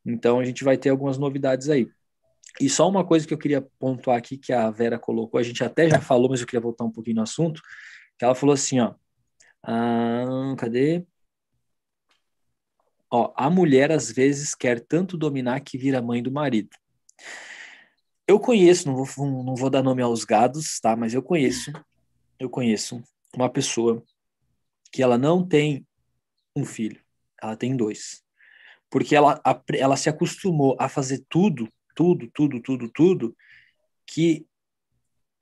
Então 0.04 0.38
a 0.38 0.44
gente 0.44 0.64
vai 0.64 0.76
ter 0.76 0.90
algumas 0.90 1.18
novidades 1.18 1.68
aí. 1.68 1.88
E 2.60 2.68
só 2.68 2.88
uma 2.88 3.04
coisa 3.04 3.26
que 3.26 3.34
eu 3.34 3.38
queria 3.38 3.66
pontuar 3.78 4.16
aqui 4.16 4.36
que 4.36 4.52
a 4.52 4.70
Vera 4.70 4.98
colocou, 4.98 5.38
a 5.38 5.42
gente 5.42 5.62
até 5.62 5.88
já 5.88 6.00
falou, 6.00 6.30
mas 6.30 6.40
eu 6.40 6.46
queria 6.46 6.60
voltar 6.60 6.84
um 6.84 6.90
pouquinho 6.90 7.16
no 7.16 7.22
assunto, 7.22 7.60
que 8.18 8.24
ela 8.24 8.34
falou 8.34 8.54
assim, 8.54 8.80
ó, 8.80 8.94
ah, 9.62 10.54
cadê? 10.58 11.04
Ó, 13.10 13.32
a 13.36 13.50
mulher 13.50 13.90
às 13.90 14.10
vezes 14.10 14.54
quer 14.54 14.80
tanto 14.80 15.16
dominar 15.16 15.60
que 15.60 15.76
vira 15.76 16.00
mãe 16.00 16.22
do 16.22 16.30
marido. 16.30 16.70
Eu 18.26 18.38
conheço, 18.38 18.86
não 18.86 19.04
vou, 19.04 19.44
não 19.44 19.56
vou 19.56 19.68
dar 19.68 19.82
nome 19.82 20.00
aos 20.00 20.24
gados, 20.24 20.78
tá? 20.78 20.94
Mas 20.94 21.12
eu 21.12 21.22
conheço, 21.22 21.72
eu 22.38 22.48
conheço 22.48 23.02
uma 23.34 23.50
pessoa 23.50 24.02
que 24.92 25.02
ela 25.02 25.18
não 25.18 25.44
tem 25.44 25.84
um 26.54 26.64
filho, 26.64 27.00
ela 27.42 27.56
tem 27.56 27.76
dois. 27.76 28.22
Porque 28.88 29.16
ela, 29.16 29.40
ela 29.74 29.96
se 29.96 30.08
acostumou 30.08 30.76
a 30.78 30.88
fazer 30.88 31.24
tudo, 31.28 31.68
tudo, 31.94 32.30
tudo, 32.32 32.60
tudo, 32.60 32.88
tudo, 32.88 33.36
que 34.06 34.46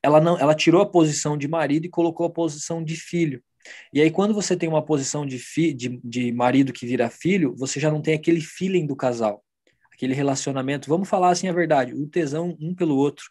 ela 0.03 0.21
não, 0.21 0.39
ela 0.39 0.55
tirou 0.55 0.81
a 0.81 0.91
posição 0.91 1.37
de 1.37 1.49
marido 1.49 1.87
e 1.87 1.91
colocou 1.91 2.27
a 2.27 2.31
posição 2.31 2.83
de 2.83 2.97
filho. 2.97 3.43
E 3.93 4.01
aí, 4.01 4.11
quando 4.11 4.35
você 4.35 4.57
tem 4.57 4.69
uma 4.69 4.85
posição 4.85 5.27
de, 5.27 5.39
fi, 5.39 5.73
de, 5.73 6.01
de 6.05 6.33
marido 6.33 6.73
que 6.73 6.87
vira 6.87 7.11
filho, 7.11 7.55
você 7.57 7.79
já 7.81 7.91
não 7.91 8.01
tem 8.01 8.15
aquele 8.15 8.41
feeling 8.41 8.87
do 8.87 8.97
casal, 8.97 9.45
aquele 9.93 10.15
relacionamento. 10.15 10.89
Vamos 10.89 11.09
falar 11.09 11.31
assim 11.31 11.49
a 11.49 11.53
verdade, 11.53 11.95
o 11.95 12.07
tesão 12.07 12.57
um 12.61 12.75
pelo 12.75 12.97
outro, 12.97 13.25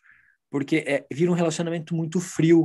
porque 0.50 0.84
é, 0.88 1.06
vira 1.12 1.32
um 1.32 1.36
relacionamento 1.36 1.96
muito 1.96 2.20
frio, 2.20 2.64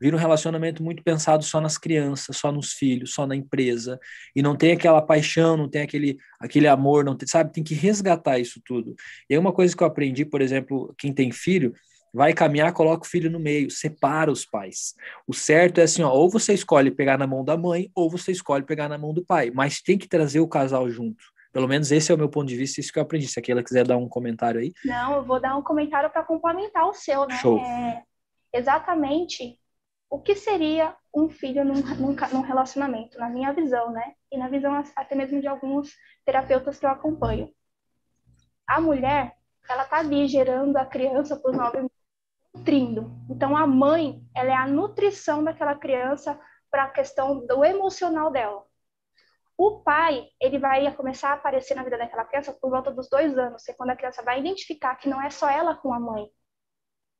vira 0.00 0.16
um 0.16 0.18
relacionamento 0.18 0.82
muito 0.82 1.02
pensado 1.02 1.42
só 1.44 1.60
nas 1.60 1.76
crianças, 1.76 2.36
só 2.36 2.52
nos 2.52 2.72
filhos, 2.72 3.12
só 3.12 3.26
na 3.26 3.34
empresa, 3.34 3.98
e 4.34 4.42
não 4.42 4.56
tem 4.56 4.72
aquela 4.72 5.02
paixão, 5.02 5.56
não 5.56 5.68
tem 5.68 5.82
aquele, 5.82 6.18
aquele 6.40 6.68
amor, 6.68 7.04
não 7.04 7.16
tem, 7.16 7.26
sabe? 7.26 7.52
Tem 7.52 7.64
que 7.64 7.74
resgatar 7.74 8.38
isso 8.38 8.60
tudo. 8.64 8.94
E 9.28 9.34
é 9.34 9.38
uma 9.38 9.52
coisa 9.52 9.76
que 9.76 9.82
eu 9.82 9.86
aprendi, 9.86 10.24
por 10.24 10.40
exemplo, 10.40 10.94
quem 10.96 11.12
tem 11.12 11.32
filho, 11.32 11.74
vai 12.12 12.32
caminhar, 12.32 12.72
coloca 12.72 13.04
o 13.04 13.08
filho 13.08 13.30
no 13.30 13.38
meio, 13.38 13.70
separa 13.70 14.30
os 14.30 14.44
pais. 14.44 14.94
O 15.26 15.34
certo 15.34 15.78
é 15.78 15.84
assim, 15.84 16.02
ó, 16.02 16.12
ou 16.12 16.30
você 16.30 16.52
escolhe 16.52 16.90
pegar 16.90 17.18
na 17.18 17.26
mão 17.26 17.44
da 17.44 17.56
mãe, 17.56 17.90
ou 17.94 18.10
você 18.10 18.32
escolhe 18.32 18.64
pegar 18.64 18.88
na 18.88 18.98
mão 18.98 19.12
do 19.12 19.24
pai, 19.24 19.50
mas 19.50 19.80
tem 19.80 19.98
que 19.98 20.08
trazer 20.08 20.40
o 20.40 20.48
casal 20.48 20.88
junto. 20.90 21.22
Pelo 21.52 21.66
menos 21.66 21.90
esse 21.90 22.12
é 22.12 22.14
o 22.14 22.18
meu 22.18 22.28
ponto 22.28 22.46
de 22.48 22.56
vista, 22.56 22.80
isso 22.80 22.92
que 22.92 22.98
eu 22.98 23.02
aprendi. 23.02 23.26
Se 23.26 23.38
aquela 23.38 23.62
quiser 23.62 23.86
dar 23.86 23.96
um 23.96 24.08
comentário 24.08 24.60
aí. 24.60 24.72
Não, 24.84 25.16
eu 25.16 25.24
vou 25.24 25.40
dar 25.40 25.56
um 25.56 25.62
comentário 25.62 26.10
para 26.10 26.22
complementar 26.22 26.86
o 26.86 26.92
seu, 26.92 27.26
né? 27.26 27.36
Show. 27.36 27.58
É, 27.58 28.02
exatamente 28.52 29.58
o 30.10 30.20
que 30.20 30.34
seria 30.34 30.94
um 31.14 31.28
filho 31.28 31.64
num, 31.64 31.82
num, 31.96 32.16
num, 32.32 32.40
relacionamento, 32.40 33.18
na 33.18 33.28
minha 33.28 33.52
visão, 33.52 33.90
né? 33.90 34.14
E 34.30 34.38
na 34.38 34.48
visão 34.48 34.82
até 34.96 35.14
mesmo 35.14 35.40
de 35.40 35.46
alguns 35.46 35.94
terapeutas 36.24 36.78
que 36.78 36.86
eu 36.86 36.90
acompanho. 36.90 37.50
A 38.66 38.80
mulher, 38.80 39.34
ela 39.68 39.84
tá 39.84 39.98
ali 39.98 40.26
gerando 40.26 40.76
a 40.76 40.86
criança 40.86 41.36
por 41.36 41.52
nove 41.52 41.88
nutrindo. 42.68 43.10
Então, 43.30 43.56
a 43.56 43.66
mãe, 43.66 44.22
ela 44.34 44.50
é 44.50 44.54
a 44.54 44.66
nutrição 44.66 45.42
daquela 45.42 45.74
criança 45.74 46.38
para 46.70 46.84
a 46.84 46.90
questão 46.90 47.46
do 47.46 47.64
emocional 47.64 48.30
dela. 48.30 48.62
O 49.56 49.80
pai, 49.80 50.26
ele 50.40 50.58
vai 50.58 50.94
começar 50.94 51.30
a 51.30 51.34
aparecer 51.34 51.74
na 51.74 51.82
vida 51.82 51.98
daquela 51.98 52.24
criança 52.24 52.52
por 52.52 52.70
volta 52.70 52.92
dos 52.92 53.08
dois 53.08 53.36
anos, 53.36 53.64
que 53.64 53.70
é 53.72 53.74
quando 53.74 53.90
a 53.90 53.96
criança 53.96 54.22
vai 54.22 54.38
identificar 54.38 54.96
que 54.96 55.08
não 55.08 55.20
é 55.20 55.30
só 55.30 55.48
ela 55.48 55.74
com 55.74 55.92
a 55.92 55.98
mãe. 55.98 56.28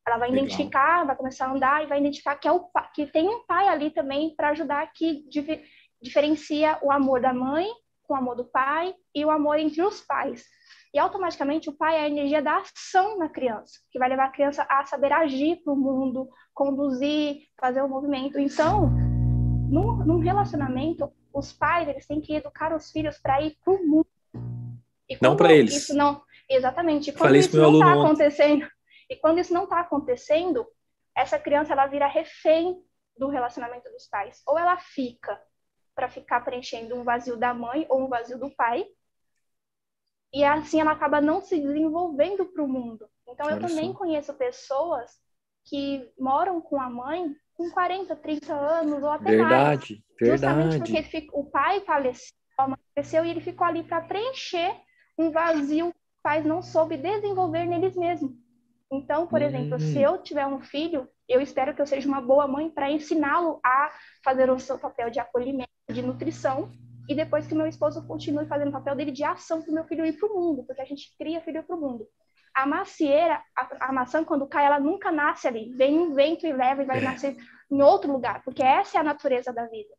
Ela 0.06 0.18
vai 0.18 0.30
Legal. 0.30 0.44
identificar, 0.44 1.04
vai 1.04 1.16
começar 1.16 1.46
a 1.46 1.52
andar 1.52 1.82
e 1.82 1.86
vai 1.86 1.98
identificar 1.98 2.36
que, 2.36 2.46
é 2.46 2.52
o, 2.52 2.70
que 2.94 3.06
tem 3.06 3.28
um 3.28 3.44
pai 3.46 3.68
ali 3.68 3.90
também 3.90 4.34
para 4.36 4.50
ajudar, 4.50 4.92
que 4.92 5.24
diferencia 6.00 6.78
o 6.82 6.92
amor 6.92 7.20
da 7.20 7.32
mãe 7.32 7.66
com 8.04 8.14
o 8.14 8.16
amor 8.16 8.36
do 8.36 8.44
pai 8.44 8.94
e 9.14 9.24
o 9.24 9.30
amor 9.30 9.58
entre 9.58 9.82
os 9.82 10.00
pais. 10.00 10.46
E 10.92 10.98
automaticamente 10.98 11.68
o 11.68 11.76
pai 11.76 11.96
é 11.96 12.00
a 12.00 12.08
energia 12.08 12.42
da 12.42 12.58
ação 12.58 13.18
na 13.18 13.28
criança, 13.28 13.78
que 13.90 13.98
vai 13.98 14.08
levar 14.08 14.26
a 14.26 14.32
criança 14.32 14.66
a 14.68 14.84
saber 14.86 15.12
agir 15.12 15.56
para 15.62 15.72
o 15.72 15.76
mundo, 15.76 16.28
conduzir, 16.54 17.42
fazer 17.58 17.82
o 17.82 17.84
um 17.84 17.88
movimento. 17.88 18.38
Então, 18.38 18.88
num, 19.70 19.96
num, 20.04 20.18
relacionamento, 20.18 21.12
os 21.32 21.52
pais 21.52 21.88
eles 21.88 22.06
têm 22.06 22.20
que 22.20 22.34
educar 22.34 22.74
os 22.74 22.90
filhos 22.90 23.18
para 23.18 23.42
ir 23.42 23.56
para 23.62 23.74
o 23.74 23.86
mundo. 23.86 24.08
não 25.20 25.36
para 25.36 25.52
eles. 25.52 25.74
Isso 25.74 25.94
não, 25.94 26.22
exatamente. 26.48 27.10
E 27.10 27.12
quando 27.12 27.26
Falei 27.26 27.40
isso 27.40 27.56
não 27.56 27.74
está 27.74 27.92
acontecendo, 27.92 28.66
e 29.10 29.16
quando 29.16 29.38
isso 29.38 29.52
não 29.52 29.64
está 29.64 29.80
acontecendo, 29.80 30.66
essa 31.14 31.38
criança 31.38 31.72
ela 31.72 31.86
vira 31.86 32.06
refém 32.06 32.82
do 33.18 33.28
relacionamento 33.28 33.90
dos 33.90 34.06
pais. 34.06 34.42
Ou 34.46 34.58
ela 34.58 34.78
fica 34.78 35.38
para 35.94 36.08
ficar 36.08 36.40
preenchendo 36.42 36.94
um 36.94 37.02
vazio 37.02 37.36
da 37.36 37.52
mãe 37.52 37.84
ou 37.88 38.04
um 38.04 38.08
vazio 38.08 38.38
do 38.38 38.50
pai, 38.50 38.86
e 40.32 40.44
assim 40.44 40.80
ela 40.80 40.92
acaba 40.92 41.20
não 41.20 41.40
se 41.40 41.58
desenvolvendo 41.58 42.44
para 42.46 42.62
o 42.62 42.68
mundo. 42.68 43.08
Então 43.26 43.46
Olha 43.46 43.56
eu 43.56 43.60
também 43.60 43.92
só. 43.92 43.98
conheço 43.98 44.34
pessoas 44.34 45.10
que 45.64 46.10
moram 46.18 46.60
com 46.60 46.80
a 46.80 46.88
mãe 46.88 47.34
com 47.54 47.70
40, 47.70 48.14
30 48.16 48.54
anos 48.54 49.02
ou 49.02 49.10
até 49.10 49.30
verdade, 49.30 49.48
mais. 49.48 49.78
Verdade, 50.20 50.72
Justamente 50.78 50.78
porque 50.78 51.28
o 51.32 51.44
pai 51.44 51.80
faleceu, 51.80 52.34
a 52.56 52.68
mãe 52.68 52.78
faleceu 52.94 53.24
e 53.24 53.30
ele 53.30 53.40
ficou 53.40 53.66
ali 53.66 53.82
para 53.82 54.00
preencher 54.02 54.74
um 55.18 55.30
vazio 55.30 55.92
que 55.92 55.98
o 55.98 56.22
pai 56.22 56.42
não 56.42 56.62
soube 56.62 56.96
desenvolver 56.96 57.66
neles 57.66 57.96
mesmos. 57.96 58.32
Então, 58.90 59.26
por 59.26 59.42
hum. 59.42 59.44
exemplo, 59.44 59.78
se 59.78 60.00
eu 60.00 60.18
tiver 60.22 60.46
um 60.46 60.60
filho, 60.60 61.08
eu 61.28 61.40
espero 61.40 61.74
que 61.74 61.82
eu 61.82 61.86
seja 61.86 62.08
uma 62.08 62.20
boa 62.20 62.46
mãe 62.48 62.70
para 62.70 62.90
ensiná-lo 62.90 63.60
a 63.64 63.90
fazer 64.24 64.50
o 64.50 64.58
seu 64.58 64.78
papel 64.78 65.10
de 65.10 65.20
acolhimento, 65.20 65.68
de 65.90 66.00
nutrição, 66.00 66.70
e 67.08 67.14
depois 67.14 67.46
que 67.46 67.54
meu 67.54 67.66
esposo 67.66 68.06
continue 68.06 68.46
fazendo 68.46 68.68
o 68.68 68.72
papel 68.72 68.94
dele 68.94 69.10
de 69.10 69.24
ação 69.24 69.62
para 69.62 69.70
o 69.70 69.74
meu 69.74 69.84
filho 69.84 70.04
ir 70.04 70.12
para 70.12 70.28
o 70.28 70.34
mundo, 70.34 70.62
porque 70.64 70.82
a 70.82 70.84
gente 70.84 71.14
cria 71.18 71.40
filho 71.40 71.62
para 71.62 71.74
o 71.74 71.80
mundo. 71.80 72.06
A 72.54 72.66
macieira, 72.66 73.40
a, 73.56 73.88
a, 73.88 73.92
maçã, 73.92 74.22
quando 74.22 74.46
cai, 74.46 74.66
ela 74.66 74.78
nunca 74.78 75.10
nasce 75.10 75.48
ali. 75.48 75.72
Vem 75.74 75.98
um 75.98 76.14
vento 76.14 76.46
e 76.46 76.52
leva 76.52 76.82
e 76.82 76.86
vai 76.86 76.98
é. 76.98 77.00
nascer 77.00 77.36
em 77.70 77.82
outro 77.82 78.12
lugar, 78.12 78.42
porque 78.44 78.62
essa 78.62 78.98
é 78.98 79.00
a 79.00 79.04
natureza 79.04 79.52
da 79.52 79.66
vida. 79.66 79.94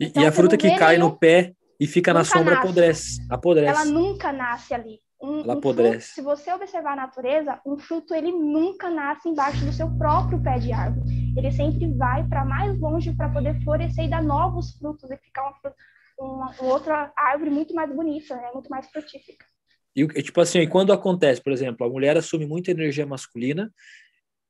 E, 0.00 0.06
então, 0.06 0.22
e 0.22 0.26
a 0.26 0.32
fruta 0.32 0.56
que 0.56 0.76
cai 0.76 0.96
nenhum, 0.96 1.10
no 1.10 1.16
pé 1.16 1.54
e 1.78 1.86
fica 1.86 2.12
na 2.12 2.24
sombra 2.24 2.54
nasce. 2.54 2.66
apodrece, 2.66 3.26
apodrece. 3.30 3.68
Ela 3.68 3.84
nunca 3.84 4.32
nasce 4.32 4.74
ali. 4.74 5.00
Um, 5.22 5.40
ela 5.40 5.54
um 5.54 5.58
apodrece. 5.58 6.14
Fruto, 6.14 6.14
se 6.14 6.22
você 6.22 6.52
observar 6.52 6.94
a 6.94 6.96
natureza, 6.96 7.60
um 7.64 7.78
fruto 7.78 8.14
ele 8.14 8.32
nunca 8.32 8.90
nasce 8.90 9.28
embaixo 9.28 9.64
do 9.64 9.72
seu 9.72 9.88
próprio 9.96 10.42
pé 10.42 10.58
de 10.58 10.72
árvore. 10.72 11.32
Ele 11.36 11.52
sempre 11.52 11.92
vai 11.94 12.26
para 12.26 12.44
mais 12.44 12.76
longe 12.80 13.14
para 13.14 13.28
poder 13.28 13.62
florescer 13.62 14.06
e 14.06 14.10
dar 14.10 14.22
novos 14.22 14.72
frutos 14.76 15.10
e 15.10 15.16
ficar 15.18 15.42
uma, 15.42 15.74
uma, 16.22 16.50
uma 16.60 16.72
outra 16.72 17.12
árvore 17.16 17.50
muito 17.50 17.74
mais 17.74 17.94
bonita, 17.94 18.36
né? 18.36 18.50
muito 18.52 18.68
mais 18.68 18.86
frutífica. 18.86 19.44
E 19.94 20.06
tipo 20.22 20.40
assim, 20.40 20.60
e 20.60 20.66
quando 20.66 20.92
acontece, 20.92 21.42
por 21.42 21.52
exemplo, 21.52 21.86
a 21.86 21.90
mulher 21.90 22.16
assume 22.16 22.46
muita 22.46 22.70
energia 22.70 23.04
masculina 23.04 23.70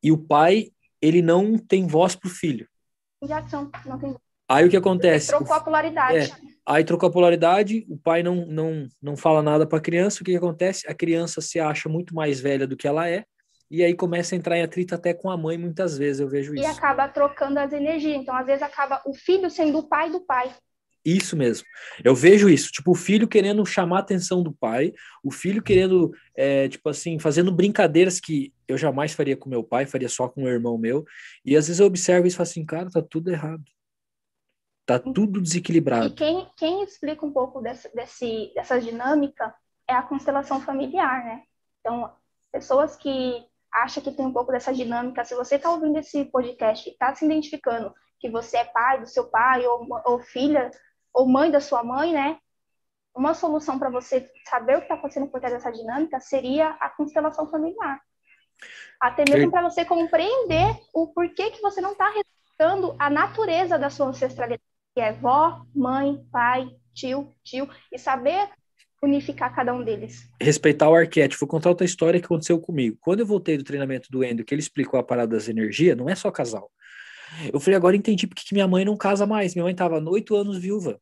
e 0.03 0.13
o 0.13 0.19
pai 0.19 0.71
ele 1.01 1.21
não 1.21 1.59
tem 1.59 1.87
voz 1.87 2.15
para 2.15 2.29
o 2.29 2.31
filho. 2.31 2.69
Exato, 3.21 3.71
não 3.87 3.99
tem. 3.99 4.17
Aí 4.49 4.67
o 4.67 4.71
que 4.71 4.77
acontece? 4.77 5.29
Trocou 5.29 5.57
a 5.57 5.61
polaridade. 5.61 6.17
É, 6.17 6.31
aí 6.67 6.85
trocou 6.85 7.09
a 7.09 7.13
polaridade, 7.13 7.85
o 7.89 7.97
pai 7.97 8.23
não, 8.23 8.47
não, 8.47 8.87
não 9.01 9.17
fala 9.17 9.43
nada 9.43 9.67
para 9.67 9.79
a 9.79 9.83
criança, 9.83 10.21
o 10.21 10.25
que, 10.25 10.33
que 10.33 10.37
acontece? 10.37 10.89
A 10.89 10.95
criança 10.95 11.41
se 11.41 11.59
acha 11.59 11.89
muito 11.89 12.15
mais 12.15 12.39
velha 12.39 12.67
do 12.67 12.77
que 12.77 12.87
ela 12.87 13.09
é, 13.09 13.25
e 13.73 13.83
aí 13.83 13.95
começa 13.95 14.35
a 14.35 14.39
entrar 14.39 14.59
em 14.59 14.63
atrito 14.63 14.95
até 14.95 15.15
com 15.15 15.31
a 15.31 15.37
mãe, 15.37 15.57
muitas 15.57 15.97
vezes 15.97 16.21
eu 16.21 16.29
vejo 16.29 16.55
isso. 16.55 16.63
E 16.63 16.67
acaba 16.67 17.09
trocando 17.09 17.59
as 17.59 17.73
energias. 17.73 18.17
Então, 18.17 18.37
às 18.37 18.45
vezes, 18.45 18.63
acaba 18.63 19.01
o 19.07 19.15
filho 19.15 19.51
sendo 19.51 19.79
o 19.79 19.89
pai 19.89 20.11
do 20.11 20.21
pai. 20.21 20.55
Isso 21.05 21.37
mesmo. 21.37 21.67
Eu 22.05 22.15
vejo 22.15 22.49
isso, 22.49 22.71
tipo, 22.71 22.93
o 22.93 22.95
filho 22.95 23.27
querendo 23.27 23.67
chamar 23.67 23.99
a 23.99 24.01
atenção 24.01 24.43
do 24.43 24.53
pai, 24.53 24.93
o 25.23 25.33
filho 25.33 25.63
querendo, 25.63 26.13
é, 26.37 26.69
tipo 26.69 26.89
assim, 26.89 27.19
fazendo 27.19 27.51
brincadeiras 27.51 28.21
que 28.21 28.53
eu 28.69 28.79
jamais 28.79 29.13
faria 29.13 29.37
com 29.37 29.51
meu 29.51 29.65
pai, 29.65 29.85
faria 29.85 30.09
só 30.09 30.29
com 30.29 30.45
o 30.45 30.49
irmão 30.49 30.79
meu. 30.79 31.05
E 31.45 31.57
às 31.57 31.67
vezes 31.67 31.81
eu 31.81 31.87
observo 31.87 32.27
isso 32.27 32.37
e 32.37 32.39
falo 32.39 32.49
assim, 32.49 32.65
cara, 32.65 32.91
tá 32.91 33.03
tudo 33.03 33.31
errado. 33.31 33.65
Tá 34.87 34.99
tudo 34.99 35.41
desequilibrado. 35.41 36.09
E 36.09 36.15
quem, 36.15 36.49
quem 36.57 36.83
explica 36.85 37.27
um 37.27 37.33
pouco 37.33 37.61
dessa, 37.61 37.89
desse, 37.95 38.53
dessa 38.55 38.81
dinâmica 38.81 39.55
é 39.89 39.95
a 39.95 40.03
constelação 40.03 40.61
familiar, 40.61 41.25
né? 41.25 41.43
Então, 41.81 42.13
pessoas 42.53 42.97
que 42.97 43.45
acham 43.73 44.03
que 44.03 44.13
tem 44.13 44.27
um 44.27 44.33
pouco 44.33 44.53
dessa 44.53 44.73
dinâmica, 44.73 45.25
se 45.25 45.35
você 45.35 45.57
está 45.57 45.71
ouvindo 45.71 45.99
esse 45.99 46.25
podcast 46.27 46.89
e 46.89 46.93
está 46.93 47.15
se 47.15 47.25
identificando 47.25 47.93
que 48.21 48.31
você 48.31 48.59
é 48.59 48.65
pai 48.65 49.01
do 49.01 49.07
seu 49.07 49.29
pai 49.29 49.67
ou, 49.67 49.87
ou 50.05 50.21
filha 50.21 50.71
ou 51.13 51.27
mãe 51.29 51.51
da 51.51 51.61
sua 51.61 51.83
mãe, 51.83 52.13
né? 52.13 52.39
Uma 53.15 53.35
solução 53.35 53.79
para 53.79 53.91
você 53.91 54.31
saber 54.49 54.77
o 54.77 54.79
que 54.79 54.85
está 54.85 54.95
acontecendo 54.95 55.29
por 55.29 55.41
trás 55.41 55.55
dessa 55.55 55.71
dinâmica 55.71 56.19
seria 56.21 56.71
a 56.81 56.89
constelação 56.89 57.51
familiar. 57.51 58.01
Até 59.01 59.25
mesmo 59.29 59.51
para 59.51 59.69
você 59.69 59.85
compreender 59.85 60.79
o 60.95 61.09
porquê 61.09 61.51
que 61.51 61.61
você 61.61 61.81
não 61.81 61.93
está 61.93 62.11
respeitando 62.11 62.95
a 62.99 63.11
natureza 63.11 63.79
da 63.79 63.91
sua 63.91 64.07
ancestralidade, 64.07 64.63
que 64.95 65.01
é 65.01 65.13
vó, 65.13 65.63
mãe, 65.75 66.25
pai, 66.31 66.69
tio, 66.95 67.35
tio, 67.43 67.69
e 67.91 67.99
saber 67.99 68.49
unificar 69.03 69.55
cada 69.55 69.75
um 69.75 69.83
deles. 69.83 70.31
Respeitar 70.41 70.89
o 70.89 70.95
arquétipo. 70.95 71.41
Vou 71.41 71.49
contar 71.49 71.71
outra 71.71 71.85
história 71.85 72.21
que 72.21 72.27
aconteceu 72.27 72.61
comigo. 72.61 72.97
Quando 73.01 73.21
eu 73.21 73.27
voltei 73.27 73.59
do 73.59 73.65
treinamento 73.65 74.09
do 74.11 74.23
Endo, 74.23 74.45
que 74.45 74.55
ele 74.55 74.63
explicou 74.63 74.99
a 74.99 75.03
parada 75.03 75.37
das 75.37 75.49
energias, 75.49 75.97
não 75.97 76.09
é 76.09 76.15
só 76.15 76.31
casal. 76.31 76.71
Eu 77.53 77.61
falei, 77.61 77.77
agora 77.77 77.97
entendi 77.97 78.27
porque 78.27 78.45
que 78.45 78.55
minha 78.55 78.69
mãe 78.69 78.85
não 78.85 78.97
casa 78.97 79.27
mais. 79.27 79.55
Minha 79.55 79.65
mãe 79.65 79.73
estava 79.73 79.99
oito 80.11 80.37
anos 80.37 80.59
viúva. 80.59 81.01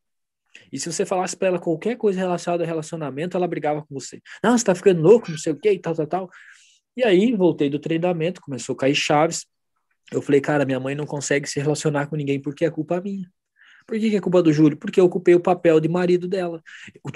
E 0.72 0.78
se 0.78 0.90
você 0.92 1.06
falasse 1.06 1.36
para 1.36 1.48
ela 1.48 1.58
qualquer 1.58 1.96
coisa 1.96 2.18
relacionada 2.18 2.62
ao 2.64 2.66
relacionamento, 2.66 3.36
ela 3.36 3.46
brigava 3.46 3.82
com 3.82 3.94
você. 3.94 4.20
Não, 4.42 4.56
você 4.56 4.64
tá 4.64 4.74
ficando 4.74 5.00
louco, 5.00 5.30
não 5.30 5.38
sei 5.38 5.52
o 5.52 5.56
quê, 5.56 5.72
e 5.72 5.78
tal, 5.78 5.94
tal, 5.94 6.06
tal. 6.06 6.30
E 6.96 7.04
aí, 7.04 7.34
voltei 7.34 7.70
do 7.70 7.78
treinamento, 7.78 8.40
começou 8.40 8.74
a 8.74 8.78
cair 8.78 8.94
chaves. 8.94 9.46
Eu 10.12 10.20
falei, 10.20 10.40
cara, 10.40 10.64
minha 10.64 10.80
mãe 10.80 10.94
não 10.94 11.06
consegue 11.06 11.48
se 11.48 11.60
relacionar 11.60 12.06
com 12.08 12.16
ninguém 12.16 12.40
porque 12.40 12.64
é 12.64 12.70
culpa 12.70 13.00
minha. 13.00 13.30
Por 13.86 13.98
que, 13.98 14.10
que 14.10 14.16
é 14.16 14.20
culpa 14.20 14.42
do 14.42 14.52
Júlio? 14.52 14.76
Porque 14.76 15.00
eu 15.00 15.04
ocupei 15.04 15.34
o 15.34 15.40
papel 15.40 15.80
de 15.80 15.88
marido 15.88 16.28
dela. 16.28 16.62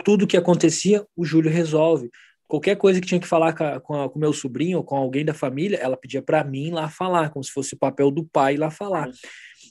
Tudo 0.05 0.27
que 0.27 0.37
acontecia, 0.37 1.05
o 1.17 1.25
Júlio 1.25 1.51
resolve 1.51 2.11
qualquer 2.47 2.76
coisa 2.76 3.01
que 3.01 3.07
tinha 3.07 3.20
que 3.20 3.26
falar 3.26 3.53
com, 3.53 3.95
a, 3.95 4.09
com, 4.11 4.18
meu 4.18 4.32
sobrinho 4.32 4.78
ou 4.78 4.84
com 4.84 4.97
alguém 4.97 5.24
da 5.24 5.34
família, 5.34 5.76
ela 5.76 5.97
pedia 5.97 6.22
para 6.22 6.45
mim 6.45 6.70
lá 6.70 6.88
falar, 6.88 7.30
como 7.30 7.42
se 7.45 7.51
fosse 7.51 7.74
o 7.74 7.78
papel 7.78 8.11
do 8.11 8.24
pai 8.24 8.57
lá 8.57 8.70
falar. 8.70 9.11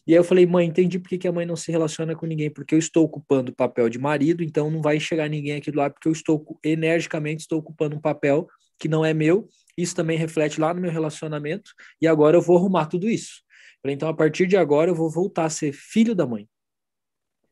E 0.06 0.14
aí 0.14 0.20
eu 0.20 0.24
falei, 0.24 0.46
mãe, 0.46 0.68
entendi 0.68 1.00
por 1.00 1.08
que, 1.08 1.18
que 1.18 1.28
a 1.28 1.32
mãe 1.32 1.46
não 1.46 1.56
se 1.56 1.72
relaciona 1.72 2.16
com 2.16 2.26
ninguém, 2.26 2.50
porque 2.50 2.76
eu 2.76 2.80
estou 2.80 3.06
ocupando 3.06 3.52
o 3.52 3.56
papel 3.56 3.88
de 3.90 3.98
marido, 3.98 4.44
então 4.44 4.70
não 4.70 4.82
vai 4.82 5.00
chegar 5.00 5.30
ninguém 5.30 5.56
aqui 5.56 5.72
do 5.72 5.78
lado, 5.78 5.94
porque 5.94 6.08
eu 6.08 6.12
estou 6.12 6.46
energicamente 6.64 7.44
estou 7.44 7.60
ocupando 7.60 7.96
um 7.96 8.02
papel 8.02 8.48
que 8.80 8.88
não 8.88 9.06
é 9.06 9.14
meu. 9.14 9.48
Isso 9.78 9.96
também 9.96 10.18
reflete 10.18 10.60
lá 10.60 10.74
no 10.74 10.82
meu 10.82 10.92
relacionamento, 10.92 11.72
e 12.02 12.08
agora 12.08 12.36
eu 12.36 12.42
vou 12.42 12.58
arrumar 12.58 12.88
tudo 12.88 13.10
isso. 13.10 13.44
Falei, 13.82 13.96
então 13.96 14.10
a 14.10 14.14
partir 14.14 14.48
de 14.48 14.58
agora 14.58 14.90
eu 14.90 14.96
vou 14.96 15.10
voltar 15.10 15.46
a 15.46 15.50
ser 15.50 15.74
filho 15.74 16.14
da 16.16 16.26
mãe. 16.26 16.48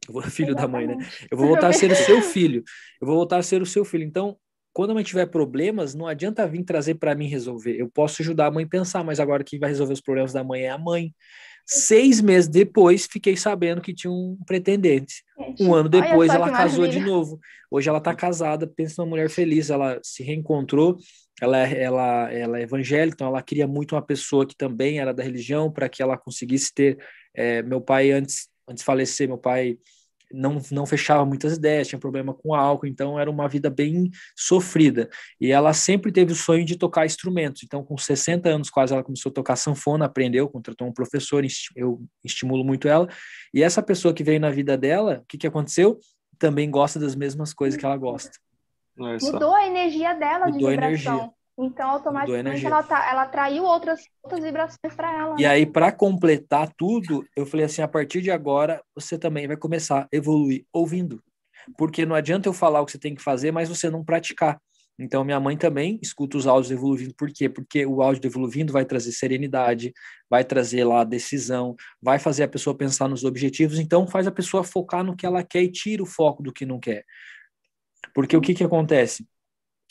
Eu 0.08 0.14
vou, 0.14 0.22
filho 0.32 0.52
Exatamente. 0.52 0.88
da 0.88 0.96
mãe, 0.96 1.06
né? 1.06 1.10
Eu 1.30 1.38
vou 1.38 1.48
voltar 1.48 1.68
a 1.68 1.74
ser 1.74 1.92
o 1.92 1.96
seu 1.96 2.22
filho. 2.24 2.64
Eu 3.00 3.08
vou 3.08 3.16
voltar 3.16 3.38
a 3.38 3.44
ser 3.44 3.62
o 3.62 3.66
seu 3.66 3.86
filho. 3.86 4.04
Então, 4.04 4.38
quando 4.74 4.92
a 4.92 4.94
mãe 4.94 5.04
tiver 5.04 5.26
problemas, 5.26 5.94
não 5.94 6.08
adianta 6.08 6.48
vir 6.48 6.64
trazer 6.64 6.96
para 6.96 7.14
mim 7.14 7.28
resolver. 7.28 7.76
Eu 7.76 7.90
posso 7.90 8.22
ajudar 8.22 8.48
a 8.48 8.52
mãe 8.52 8.64
a 8.64 8.68
pensar, 8.68 9.04
mas 9.04 9.20
agora 9.20 9.44
quem 9.44 9.60
vai 9.60 9.70
resolver 9.70 9.94
os 9.94 10.02
problemas 10.02 10.32
da 10.32 10.44
mãe 10.44 10.64
é 10.64 10.70
a 10.70 10.78
mãe. 10.78 11.14
Seis 11.66 12.20
meses 12.22 12.50
depois, 12.50 13.06
fiquei 13.06 13.38
sabendo 13.38 13.82
que 13.82 13.94
tinha 13.94 14.12
um 14.12 14.38
pretendente. 14.46 15.24
Um 15.60 15.74
ano 15.74 15.90
depois, 15.90 16.34
ela 16.34 16.50
casou 16.52 16.88
de 16.88 17.00
novo. 17.00 17.40
Hoje 17.70 17.88
ela 17.88 17.98
está 17.98 18.16
casada, 18.16 18.68
pensa 18.68 18.96
numa 18.98 19.10
mulher 19.10 19.30
feliz. 19.30 19.70
Ela 19.70 20.00
se 20.04 20.24
reencontrou. 20.24 20.98
Ela, 21.42 21.68
é, 21.68 21.84
ela, 21.84 22.32
ela 22.32 22.60
é 22.60 22.64
evangélica, 22.64 23.16
então 23.16 23.28
ela 23.28 23.42
queria 23.42 23.68
muito 23.68 23.96
uma 23.96 24.02
pessoa 24.02 24.46
que 24.46 24.56
também 24.56 25.00
era 25.00 25.14
da 25.14 25.24
religião 25.24 25.72
para 25.72 25.90
que 25.90 26.02
ela 26.02 26.18
conseguisse 26.18 26.74
ter. 26.74 26.98
É, 27.34 27.64
meu 27.64 27.82
pai, 27.82 28.12
antes, 28.12 28.48
antes 28.68 28.82
de 28.82 28.86
falecer, 28.86 29.28
meu 29.28 29.38
pai 29.38 29.78
não, 30.34 30.62
não 30.72 30.86
fechava 30.86 31.26
muitas 31.26 31.58
ideias, 31.58 31.88
tinha 31.88 32.00
problema 32.00 32.34
com 32.34 32.54
álcool, 32.54 32.88
então 32.88 33.20
era 33.20 33.30
uma 33.30 33.48
vida 33.48 33.70
bem 33.70 34.10
sofrida. 34.36 35.10
E 35.40 35.52
ela 35.52 35.74
sempre 35.74 36.12
teve 36.12 36.32
o 36.32 36.36
sonho 36.36 36.66
de 36.66 36.78
tocar 36.78 37.06
instrumentos. 37.06 37.64
Então, 37.64 37.84
com 37.84 37.98
60 37.98 38.50
anos 38.50 38.70
quase, 38.70 38.94
ela 38.94 39.04
começou 39.04 39.30
a 39.30 39.34
tocar 39.34 39.56
sanfona, 39.56 40.06
aprendeu, 40.06 40.48
contratou 40.50 40.88
um 40.88 40.94
professor, 40.94 41.46
eu 41.76 42.02
estimulo 42.24 42.64
muito 42.64 42.88
ela. 42.88 43.08
E 43.54 43.64
essa 43.64 43.82
pessoa 43.82 44.14
que 44.14 44.24
veio 44.24 44.40
na 44.40 44.50
vida 44.50 44.78
dela, 44.78 45.22
o 45.24 45.26
que, 45.28 45.38
que 45.38 45.48
aconteceu? 45.48 46.00
Também 46.38 46.70
gosta 46.70 47.00
das 47.00 47.16
mesmas 47.16 47.54
coisas 47.54 47.80
que 47.80 47.86
ela 47.86 47.98
gosta. 47.98 48.32
Mudou 48.98 49.54
a 49.54 49.66
energia 49.66 50.14
dela 50.14 50.48
Mudou 50.48 50.70
de 50.70 50.76
vibração. 50.76 51.34
Então, 51.64 51.92
automaticamente, 51.92 52.66
ela, 52.66 52.82
tá, 52.82 53.08
ela 53.08 53.22
atraiu 53.22 53.64
outras, 53.64 54.02
outras 54.24 54.44
vibrações 54.44 54.96
para 54.96 55.16
ela. 55.16 55.36
E 55.38 55.44
né? 55.44 55.48
aí, 55.48 55.66
para 55.66 55.92
completar 55.92 56.74
tudo, 56.76 57.24
eu 57.36 57.46
falei 57.46 57.68
assim: 57.68 57.84
a 57.84 57.88
partir 57.88 58.22
de 58.22 58.32
agora, 58.32 58.82
você 58.96 59.18
também 59.18 59.48
vai 59.48 59.56
começar 59.56 60.02
a 60.02 60.08
evoluir 60.12 60.66
ouvindo. 60.74 61.24
Porque 61.78 62.04
não 62.04 62.16
adianta 62.16 62.50
eu 62.50 62.54
falar 62.54 62.82
o 62.82 62.86
que 62.86 62.94
você 62.94 62.98
tem 62.98 63.14
que 63.14 63.22
fazer, 63.22 63.52
mas 63.52 63.70
você 63.70 63.92
não 63.92 64.04
praticar. 64.04 64.60
Então, 64.98 65.24
minha 65.24 65.40
mãe 65.40 65.56
também 65.56 66.00
escuta 66.02 66.36
os 66.36 66.48
áudios 66.48 66.70
do 66.70 66.74
Evoluindo. 66.74 67.14
Por 67.16 67.32
quê? 67.32 67.48
Porque 67.48 67.86
o 67.86 68.02
áudio 68.02 68.22
do 68.22 68.28
Evoluindo 68.28 68.74
vai 68.74 68.84
trazer 68.84 69.12
serenidade, 69.12 69.94
vai 70.30 70.44
trazer 70.44 70.84
lá 70.84 71.04
decisão, 71.04 71.76
vai 72.02 72.18
fazer 72.18 72.44
a 72.44 72.48
pessoa 72.48 72.76
pensar 72.76 73.08
nos 73.08 73.24
objetivos. 73.24 73.78
Então, 73.78 74.08
faz 74.08 74.26
a 74.26 74.32
pessoa 74.32 74.64
focar 74.64 75.04
no 75.04 75.16
que 75.16 75.26
ela 75.26 75.44
quer 75.44 75.62
e 75.62 75.72
tira 75.72 76.02
o 76.02 76.08
foco 76.08 76.42
do 76.42 76.52
que 76.52 76.66
não 76.66 76.80
quer. 76.80 77.06
Porque 78.14 78.36
o 78.36 78.42
que, 78.42 78.56
que 78.56 78.64
acontece? 78.64 79.26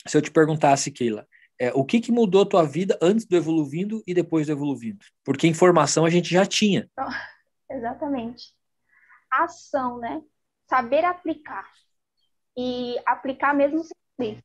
se 0.07 0.17
eu 0.17 0.21
te 0.21 0.31
perguntasse, 0.31 0.91
Keila, 0.91 1.27
é, 1.61 1.71
o 1.75 1.85
que, 1.85 2.01
que 2.01 2.11
mudou 2.11 2.41
a 2.41 2.45
tua 2.45 2.63
vida 2.63 2.97
antes 2.99 3.23
do 3.23 3.35
Evoluindo 3.35 4.01
e 4.07 4.15
depois 4.15 4.47
do 4.47 4.53
Evoluindo? 4.53 4.97
Porque 5.23 5.45
informação 5.45 6.03
a 6.03 6.09
gente 6.09 6.27
já 6.27 6.43
tinha. 6.43 6.89
Exatamente. 7.69 8.55
Ação, 9.31 9.99
né? 9.99 10.23
Saber 10.67 11.05
aplicar. 11.05 11.71
E 12.57 12.95
aplicar 13.05 13.53
mesmo 13.53 13.83
sem 13.83 13.95
saber. 14.17 14.43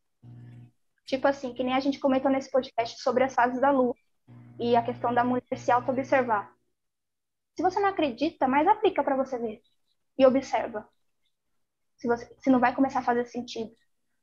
Tipo 1.06 1.26
assim, 1.26 1.54
que 1.54 1.64
nem 1.64 1.72
a 1.72 1.80
gente 1.80 1.98
comentou 1.98 2.30
nesse 2.30 2.50
podcast 2.50 3.00
sobre 3.00 3.24
as 3.24 3.32
fases 3.32 3.62
da 3.62 3.70
lua 3.70 3.94
e 4.60 4.76
a 4.76 4.84
questão 4.84 5.14
da 5.14 5.24
mulher 5.24 5.42
se 5.56 5.72
auto-observar. 5.72 6.54
Se 7.56 7.62
você 7.62 7.80
não 7.80 7.88
acredita, 7.88 8.46
mas 8.46 8.68
aplica 8.68 9.02
para 9.02 9.16
você 9.16 9.38
ver 9.38 9.62
e 10.18 10.26
observa. 10.26 10.86
Se, 11.96 12.06
você, 12.06 12.30
se 12.40 12.50
não 12.50 12.60
vai 12.60 12.74
começar 12.74 12.98
a 12.98 13.04
fazer 13.04 13.24
sentido. 13.24 13.74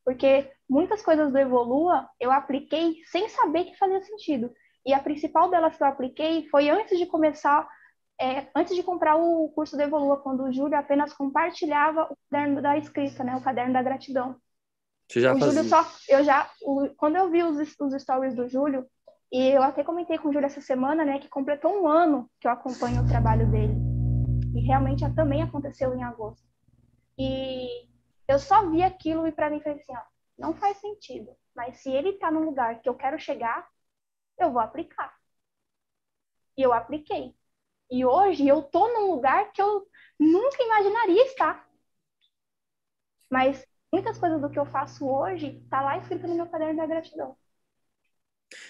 Porque 0.06 0.51
muitas 0.70 1.01
coisas 1.01 1.32
do 1.32 1.38
Evolua 1.38 2.08
eu 2.20 2.32
apliquei 2.32 2.95
sem 3.06 3.30
saber 3.30 3.66
que 3.66 3.78
fazia 3.78 4.01
sentido. 4.01 4.51
E 4.86 4.93
a 4.93 4.99
principal 4.99 5.49
delas 5.49 5.78
que 5.78 5.84
eu 5.84 5.88
apliquei 5.88 6.47
foi 6.49 6.70
antes 6.70 6.97
de 6.97 7.06
começar, 7.06 7.68
é, 8.20 8.47
antes 8.56 8.76
de 8.76 8.84
comprar 8.84 9.16
o 9.16 9.49
curso 9.49 9.78
do 9.78 9.82
Evolua, 9.82 10.18
quando 10.18 10.43
o 10.43 10.51
Júlio 10.51 10.78
apenas 10.78 11.14
compartilhava 11.14 12.12
o 12.12 12.18
caderno 12.30 12.62
da 12.62 12.78
escrita, 12.78 13.24
né, 13.24 13.36
o 13.36 13.41
caderno 13.41 13.74
da 13.74 13.82
gratidão. 13.82 14.36
Você 15.10 15.22
já 15.22 15.34
o 15.34 15.39
fazia. 15.39 15.64
Júlio 15.64 15.70
só, 15.70 15.86
eu 16.10 16.24
já, 16.24 16.49
o, 16.62 16.89
quando 16.97 17.16
eu 17.16 17.30
vi 17.30 17.43
os, 17.43 17.76
os 17.80 18.01
stories 18.01 18.36
do 18.36 18.49
Júlio, 18.49 18.86
e 19.32 19.49
eu 19.49 19.64
até 19.64 19.84
comentei 19.84 20.18
com 20.18 20.30
o 20.30 20.34
Júlio 20.34 20.45
essa 20.45 20.62
semana, 20.62 21.06
né, 21.06 21.18
que 21.18 21.30
completou 21.30 21.82
um 21.82 21.88
ano 21.88 22.30
que 22.39 22.47
eu 22.47 22.51
acompanho 22.51 23.01
o 23.01 23.08
trabalho 23.08 23.49
dele. 23.49 23.74
E 24.54 24.60
realmente 24.60 25.10
também 25.16 25.41
aconteceu 25.41 25.95
em 25.95 26.04
agosto. 26.04 26.45
E 27.18 27.88
eu 28.28 28.39
só 28.39 28.69
vi 28.69 28.82
aquilo 28.82 29.28
e 29.28 29.32
para 29.32 29.49
mim 29.49 29.61
foi 29.61 29.74
assim, 29.74 29.95
ó, 29.95 30.01
não 30.38 30.53
faz 30.53 30.78
sentido. 30.78 31.36
Mas 31.55 31.78
se 31.78 31.91
ele 31.91 32.09
está 32.09 32.32
no 32.32 32.43
lugar 32.43 32.82
que 32.82 32.89
eu 32.89 32.95
quero 32.95 33.19
chegar, 33.19 33.67
eu 34.38 34.51
vou 34.51 34.61
aplicar. 34.61 35.13
E 36.57 36.61
eu 36.61 36.74
apliquei. 36.74 37.36
E 37.91 38.05
hoje 38.05 38.47
eu 38.47 38.61
tô 38.63 38.88
num 38.88 39.11
lugar 39.11 39.51
que 39.51 39.61
eu 39.61 39.88
nunca 40.19 40.63
imaginaria 40.63 41.26
estar. 41.26 41.67
Mas 43.30 43.65
muitas 43.91 44.17
coisas 44.17 44.41
do 44.41 44.49
que 44.49 44.57
eu 44.57 44.65
faço 44.65 45.07
hoje 45.07 45.63
tá 45.69 45.82
lá 45.82 45.97
escrito 45.97 46.28
no 46.28 46.36
meu 46.36 46.47
caderno 46.47 46.78
da 46.78 46.86
gratidão. 46.86 47.38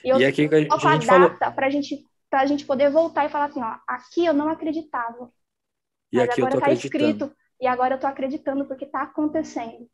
E, 0.03 0.09
eu 0.09 0.19
e 0.19 0.25
aqui 0.25 0.47
a 0.51 0.59
gente, 0.59 0.73
a 0.73 0.93
gente 0.93 1.05
falou 1.05 1.29
para 1.37 1.69
gente 1.69 2.05
a 2.31 2.45
gente 2.47 2.65
poder 2.65 2.89
voltar 2.89 3.25
e 3.25 3.29
falar 3.29 3.45
assim, 3.45 3.61
ó, 3.61 3.77
aqui 3.87 4.25
eu 4.25 4.33
não 4.33 4.49
acreditava. 4.49 5.31
E 6.11 6.17
mas 6.17 6.29
aqui 6.29 6.41
agora 6.41 6.55
está 6.55 6.71
escrito 6.71 7.35
e 7.59 7.67
agora 7.67 7.93
eu 7.93 7.95
estou 7.95 8.09
acreditando 8.09 8.65
porque 8.65 8.85
está 8.85 9.03
acontecendo. 9.03 9.89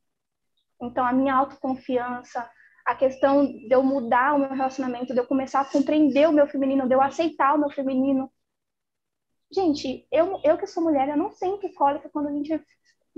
Então, 0.81 1.05
a 1.05 1.11
minha 1.11 1.35
autoconfiança, 1.35 2.49
a 2.85 2.95
questão 2.95 3.45
de 3.45 3.69
eu 3.69 3.83
mudar 3.83 4.33
o 4.33 4.39
meu 4.39 4.49
relacionamento, 4.49 5.13
de 5.13 5.19
eu 5.19 5.27
começar 5.27 5.61
a 5.61 5.65
compreender 5.65 6.27
o 6.27 6.31
meu 6.31 6.47
feminino, 6.47 6.87
de 6.87 6.95
eu 6.95 7.01
aceitar 7.01 7.53
o 7.53 7.59
meu 7.59 7.69
feminino. 7.69 8.31
Gente, 9.51 10.07
eu, 10.11 10.39
eu 10.43 10.57
que 10.57 10.67
sou 10.67 10.83
mulher, 10.83 11.09
eu 11.09 11.17
não 11.17 11.31
sinto 11.31 11.71
cólica 11.73 12.09
quando 12.09 12.29
a 12.29 12.31
gente 12.31 12.63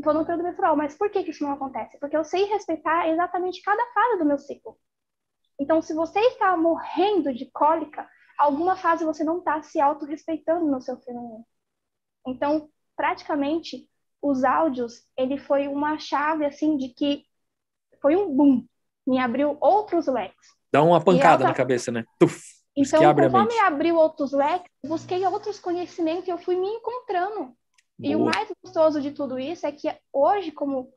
for 0.04 0.14
no 0.14 0.26
período 0.26 0.44
menstrual, 0.44 0.76
mas 0.76 0.98
por 0.98 1.10
que, 1.10 1.24
que 1.24 1.32
isso 1.32 1.44
não 1.44 1.52
acontece? 1.52 2.00
Porque 2.00 2.18
eu 2.18 2.24
sei 2.24 2.46
respeitar 2.46 3.08
exatamente 3.10 3.62
cada 3.62 3.86
fase 3.94 4.18
do 4.18 4.26
meu 4.26 4.38
ciclo. 4.38 4.78
Então, 5.60 5.82
se 5.82 5.94
você 5.94 6.20
está 6.20 6.58
morrendo 6.58 7.34
de 7.34 7.50
cólica, 7.52 8.10
alguma 8.38 8.76
fase 8.76 9.06
você 9.06 9.24
não 9.24 9.40
está 9.40 9.62
se 9.62 9.80
auto-respeitando 9.80 10.66
no 10.66 10.82
seu 10.82 10.98
feminino. 11.02 11.46
Então, 12.26 12.70
praticamente, 12.96 13.88
os 14.22 14.44
áudios, 14.44 15.04
ele 15.18 15.38
foi 15.38 15.68
uma 15.68 15.98
chave, 15.98 16.46
assim, 16.46 16.78
de 16.78 16.90
que 16.90 17.26
foi 18.02 18.16
um 18.16 18.34
boom. 18.36 18.66
Me 19.06 19.18
abriu 19.20 19.58
outros 19.60 20.08
leques. 20.08 20.48
Dá 20.72 20.84
uma 20.84 21.04
pancada 21.04 21.44
na 21.44 21.54
cabeça, 21.54 21.92
né? 21.92 22.06
Tuf, 22.20 22.42
então, 22.76 23.14
conforme 23.14 23.60
abriu 23.60 23.98
outros 23.98 24.32
leques, 24.32 24.72
busquei 24.86 25.26
outros 25.26 25.60
conhecimentos 25.60 26.28
e 26.28 26.32
eu 26.32 26.38
fui 26.38 26.56
me 26.56 26.68
encontrando. 26.68 27.40
Boa. 27.40 27.56
E 28.00 28.16
o 28.16 28.26
mais 28.26 28.50
gostoso 28.64 29.02
de 29.02 29.12
tudo 29.12 29.38
isso 29.38 29.66
é 29.68 29.72
que 29.72 29.94
hoje, 30.14 30.52
como 30.52 30.90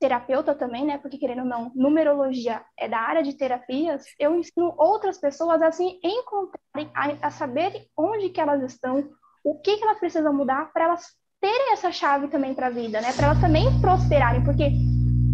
terapeuta 0.00 0.54
também, 0.54 0.84
né? 0.84 0.98
Porque 0.98 1.18
querendo 1.18 1.42
ou 1.42 1.44
não, 1.44 1.72
numerologia 1.74 2.64
é 2.76 2.88
da 2.88 2.98
área 2.98 3.22
de 3.22 3.34
terapias, 3.34 4.04
eu 4.18 4.34
ensino 4.34 4.74
outras 4.76 5.18
pessoas 5.18 5.60
a 5.62 5.70
se 5.70 5.84
encontrarem, 6.02 6.90
a, 6.94 7.28
a 7.28 7.30
saberem 7.30 7.88
onde 7.96 8.30
que 8.30 8.40
elas 8.40 8.62
estão, 8.62 9.10
o 9.44 9.60
que 9.60 9.76
que 9.76 9.84
elas 9.84 10.00
precisam 10.00 10.32
mudar 10.32 10.72
para 10.72 10.84
elas 10.84 11.14
terem 11.42 11.72
essa 11.72 11.90
chave 11.90 12.28
também 12.28 12.54
para 12.54 12.68
a 12.68 12.70
vida, 12.70 13.00
né? 13.00 13.12
Para 13.12 13.26
elas 13.26 13.40
também 13.40 13.66
prosperarem, 13.80 14.44
porque 14.44 14.70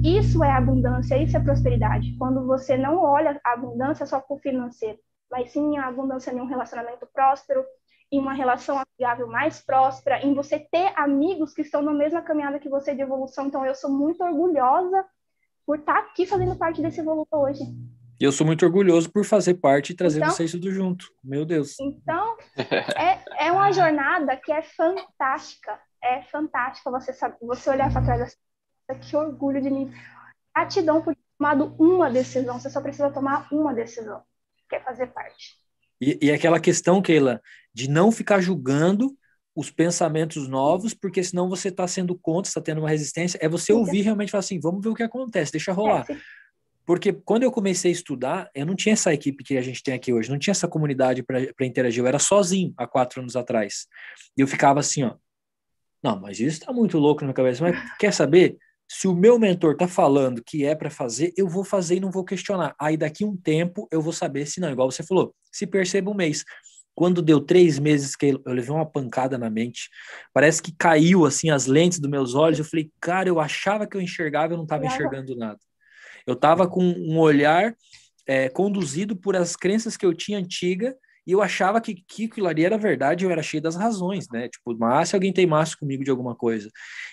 isso 0.02 0.42
é 0.42 0.50
abundância, 0.50 1.22
isso 1.22 1.36
é 1.36 1.40
prosperidade. 1.40 2.16
Quando 2.18 2.46
você 2.46 2.78
não 2.78 2.96
olha 2.96 3.38
a 3.44 3.52
abundância 3.52 4.06
só 4.06 4.18
por 4.18 4.40
financeiro, 4.40 4.98
mas 5.30 5.52
sim 5.52 5.76
a 5.76 5.86
abundância 5.86 6.32
em 6.32 6.40
um 6.40 6.46
relacionamento 6.46 7.06
próspero, 7.12 7.62
em 8.10 8.18
uma 8.18 8.32
relação 8.32 8.80
amigável 8.80 9.26
mais 9.26 9.60
próspera, 9.60 10.24
em 10.24 10.32
você 10.32 10.58
ter 10.58 10.94
amigos 10.96 11.52
que 11.52 11.60
estão 11.60 11.82
na 11.82 11.92
mesma 11.92 12.22
caminhada 12.22 12.58
que 12.58 12.70
você 12.70 12.94
de 12.94 13.02
evolução. 13.02 13.46
Então, 13.46 13.66
eu 13.66 13.74
sou 13.74 13.90
muito 13.90 14.24
orgulhosa 14.24 15.04
por 15.66 15.78
estar 15.78 15.98
aqui 15.98 16.24
fazendo 16.24 16.56
parte 16.56 16.80
desse 16.80 17.00
evolução 17.00 17.42
hoje. 17.42 17.60
E 18.18 18.24
eu 18.24 18.32
sou 18.32 18.46
muito 18.46 18.64
orgulhoso 18.64 19.12
por 19.12 19.26
fazer 19.26 19.54
parte 19.54 19.92
e 19.92 19.96
trazer 19.96 20.20
então, 20.20 20.30
vocês 20.30 20.52
tudo 20.52 20.72
junto. 20.72 21.06
Meu 21.22 21.44
Deus. 21.44 21.78
Então, 21.78 22.34
é, 22.96 23.46
é 23.46 23.52
uma 23.52 23.70
jornada 23.70 24.34
que 24.36 24.50
é 24.50 24.62
fantástica 24.62 25.78
é 26.02 26.22
fantástica 26.22 26.90
você 26.90 27.12
sabe, 27.12 27.36
você 27.40 27.70
olhar 27.70 27.92
para 27.92 28.02
trás 28.02 28.20
assim, 28.22 29.00
que 29.00 29.16
orgulho 29.16 29.60
de 29.60 29.70
mim. 29.70 29.92
Gratidão 30.54 31.02
por 31.02 31.14
ter 31.14 31.20
tomado 31.38 31.74
uma 31.78 32.10
decisão. 32.10 32.58
Você 32.58 32.70
só 32.70 32.80
precisa 32.80 33.10
tomar 33.10 33.48
uma 33.52 33.74
decisão, 33.74 34.22
que 34.68 34.76
é 34.76 34.80
fazer 34.80 35.08
parte. 35.08 35.56
E, 36.00 36.18
e 36.22 36.30
aquela 36.30 36.60
questão, 36.60 37.02
Keila, 37.02 37.40
de 37.74 37.88
não 37.88 38.10
ficar 38.10 38.40
julgando 38.40 39.16
os 39.54 39.70
pensamentos 39.70 40.48
novos, 40.48 40.94
porque 40.94 41.22
senão 41.22 41.48
você 41.48 41.68
está 41.68 41.86
sendo 41.88 42.16
contra, 42.16 42.48
está 42.48 42.60
tendo 42.60 42.80
uma 42.80 42.88
resistência. 42.88 43.38
É 43.42 43.48
você 43.48 43.72
ouvir 43.72 44.02
realmente 44.02 44.30
falar 44.30 44.40
assim, 44.40 44.60
vamos 44.60 44.82
ver 44.82 44.88
o 44.88 44.94
que 44.94 45.02
acontece, 45.02 45.50
deixa 45.50 45.72
rolar. 45.72 46.06
É, 46.08 46.16
porque 46.86 47.12
quando 47.12 47.42
eu 47.42 47.50
comecei 47.50 47.90
a 47.90 47.92
estudar, 47.92 48.50
eu 48.54 48.64
não 48.64 48.74
tinha 48.74 48.92
essa 48.92 49.12
equipe 49.12 49.44
que 49.44 49.58
a 49.58 49.62
gente 49.62 49.82
tem 49.82 49.94
aqui 49.94 50.12
hoje, 50.12 50.30
não 50.30 50.38
tinha 50.38 50.52
essa 50.52 50.68
comunidade 50.68 51.22
para 51.22 51.66
interagir, 51.66 52.02
eu 52.02 52.06
era 52.06 52.18
sozinho 52.18 52.72
há 52.78 52.86
quatro 52.86 53.20
anos 53.20 53.36
atrás. 53.36 53.86
E 54.36 54.40
eu 54.40 54.46
ficava 54.46 54.80
assim, 54.80 55.02
ó, 55.02 55.14
não, 56.02 56.18
mas 56.18 56.38
isso 56.38 56.60
está 56.60 56.72
muito 56.72 56.98
louco 56.98 57.22
na 57.22 57.28
minha 57.28 57.34
cabeça. 57.34 57.62
Mas 57.62 57.96
quer 57.98 58.12
saber? 58.12 58.56
Se 58.90 59.06
o 59.06 59.14
meu 59.14 59.38
mentor 59.38 59.72
está 59.72 59.86
falando 59.86 60.42
que 60.42 60.64
é 60.64 60.74
para 60.74 60.88
fazer, 60.88 61.32
eu 61.36 61.46
vou 61.46 61.62
fazer 61.62 61.96
e 61.96 62.00
não 62.00 62.10
vou 62.10 62.24
questionar. 62.24 62.74
Aí 62.80 62.96
daqui 62.96 63.22
um 63.22 63.36
tempo 63.36 63.86
eu 63.90 64.00
vou 64.00 64.14
saber 64.14 64.46
se 64.46 64.60
não, 64.60 64.70
igual 64.70 64.90
você 64.90 65.02
falou, 65.02 65.34
se 65.52 65.66
perceba 65.66 66.10
um 66.10 66.14
mês. 66.14 66.44
Quando 66.94 67.20
deu 67.20 67.38
três 67.38 67.78
meses 67.78 68.16
que 68.16 68.26
eu 68.26 68.40
levei 68.46 68.70
uma 68.70 68.86
pancada 68.86 69.36
na 69.36 69.50
mente, 69.50 69.90
parece 70.32 70.62
que 70.62 70.72
caiu 70.72 71.26
assim 71.26 71.50
as 71.50 71.66
lentes 71.66 71.98
dos 71.98 72.10
meus 72.10 72.34
olhos. 72.34 72.58
Eu 72.58 72.64
falei, 72.64 72.90
cara, 73.00 73.28
eu 73.28 73.38
achava 73.38 73.86
que 73.86 73.96
eu 73.96 74.00
enxergava, 74.00 74.54
eu 74.54 74.56
não 74.56 74.64
estava 74.64 74.86
enxergando 74.86 75.36
nada. 75.36 75.60
Eu 76.26 76.34
estava 76.34 76.66
com 76.66 76.82
um 76.82 77.18
olhar 77.18 77.76
é, 78.26 78.48
conduzido 78.48 79.14
por 79.14 79.36
as 79.36 79.54
crenças 79.54 79.96
que 79.96 80.06
eu 80.06 80.14
tinha 80.14 80.38
antiga 80.38 80.96
e 81.28 81.32
eu 81.32 81.42
achava 81.42 81.78
que, 81.78 81.94
que 81.94 82.30
ali 82.46 82.64
era 82.64 82.78
verdade, 82.78 83.22
eu 83.22 83.30
era 83.30 83.42
cheio 83.42 83.62
das 83.62 83.76
razões, 83.76 84.26
né? 84.30 84.48
Tipo, 84.48 84.74
mas 84.78 85.10
se 85.10 85.14
alguém 85.14 85.30
teimasse 85.30 85.76
comigo 85.76 86.02
de 86.02 86.10
alguma 86.10 86.34
coisa. 86.34 86.70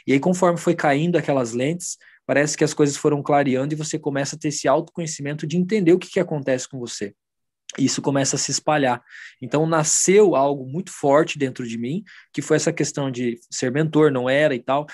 E 0.07 0.13
aí, 0.13 0.21
conforme 0.21 0.57
foi 0.57 0.73
caindo 0.73 1.17
aquelas 1.17 1.51
lentes, 1.51 1.97
parece 2.25 2.55
que 2.55 2.63
as 2.63 2.73
coisas 2.73 2.95
foram 2.95 3.21
clareando 3.21 3.73
e 3.73 3.77
você 3.77 3.99
começa 3.99 4.37
a 4.37 4.39
ter 4.39 4.47
esse 4.47 4.69
autoconhecimento 4.69 5.45
de 5.45 5.57
entender 5.57 5.91
o 5.91 5.99
que, 5.99 6.09
que 6.09 6.19
acontece 6.21 6.65
com 6.65 6.79
você. 6.79 7.13
Isso 7.77 8.01
começa 8.01 8.37
a 8.37 8.39
se 8.39 8.51
espalhar. 8.51 9.03
Então, 9.41 9.67
nasceu 9.67 10.33
algo 10.33 10.65
muito 10.65 10.93
forte 10.93 11.37
dentro 11.37 11.67
de 11.67 11.77
mim, 11.77 12.01
que 12.31 12.41
foi 12.41 12.55
essa 12.55 12.71
questão 12.71 13.11
de 13.11 13.37
ser 13.51 13.69
mentor, 13.69 14.13
não 14.13 14.29
era 14.29 14.55
e 14.55 14.63
tal. 14.63 14.85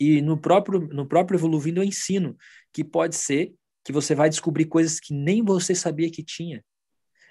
E 0.00 0.22
no 0.22 0.40
próprio, 0.40 0.80
no 0.80 1.06
próprio 1.06 1.36
Evoluindo 1.36 1.80
eu 1.80 1.84
ensino 1.84 2.38
que 2.72 2.82
pode 2.82 3.16
ser 3.16 3.52
que 3.84 3.92
você 3.92 4.14
vai 4.14 4.30
descobrir 4.30 4.64
coisas 4.64 4.98
que 4.98 5.12
nem 5.12 5.44
você 5.44 5.74
sabia 5.74 6.10
que 6.10 6.24
tinha. 6.24 6.64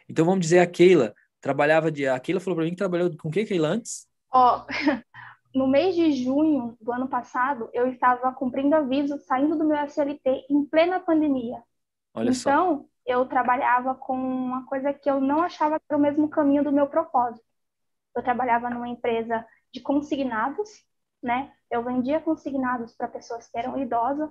Então, 0.08 0.24
vamos 0.24 0.42
dizer 0.42 0.60
a 0.60 0.68
Keila, 0.68 1.16
trabalhava 1.42 1.92
de. 1.92 2.08
A 2.08 2.20
Keila 2.20 2.40
falou 2.40 2.56
para 2.56 2.66
mim 2.66 2.72
que 2.72 2.78
trabalhou 2.78 3.10
com 3.18 3.28
o 3.28 3.32
que, 3.32 3.46
Keila, 3.46 3.70
antes? 3.70 4.08
Ó, 4.32 4.66
no 5.54 5.68
mês 5.68 5.96
de 5.96 6.12
junho 6.14 6.78
do 6.80 6.94
ano 6.94 7.08
passado, 7.08 7.70
eu 7.74 7.88
estava 7.88 8.32
cumprindo 8.32 8.76
aviso, 8.76 9.18
saindo 9.20 9.58
do 9.58 9.66
meu 9.66 9.78
SLT 9.78 10.46
em 10.50 10.64
plena 10.66 11.00
pandemia. 11.00 11.62
Olha 12.14 12.30
então, 12.30 12.78
só. 12.78 12.86
eu 13.06 13.26
trabalhava 13.26 13.96
com 13.96 14.16
uma 14.16 14.66
coisa 14.66 14.94
que 14.94 15.10
eu 15.10 15.20
não 15.20 15.42
achava 15.42 15.80
que 15.80 15.86
era 15.90 15.98
o 15.98 16.02
mesmo 16.02 16.30
caminho 16.30 16.64
do 16.64 16.72
meu 16.72 16.88
propósito. 16.88 17.46
Eu 18.16 18.22
trabalhava 18.22 18.70
numa 18.70 18.88
empresa 18.88 19.46
de 19.74 19.82
consignados, 19.82 20.70
né? 21.24 21.52
Eu 21.70 21.84
vendia 21.84 22.20
consignados 22.20 22.94
para 22.94 23.08
pessoas 23.08 23.48
que 23.48 23.58
eram 23.58 23.78
idosas 23.82 24.30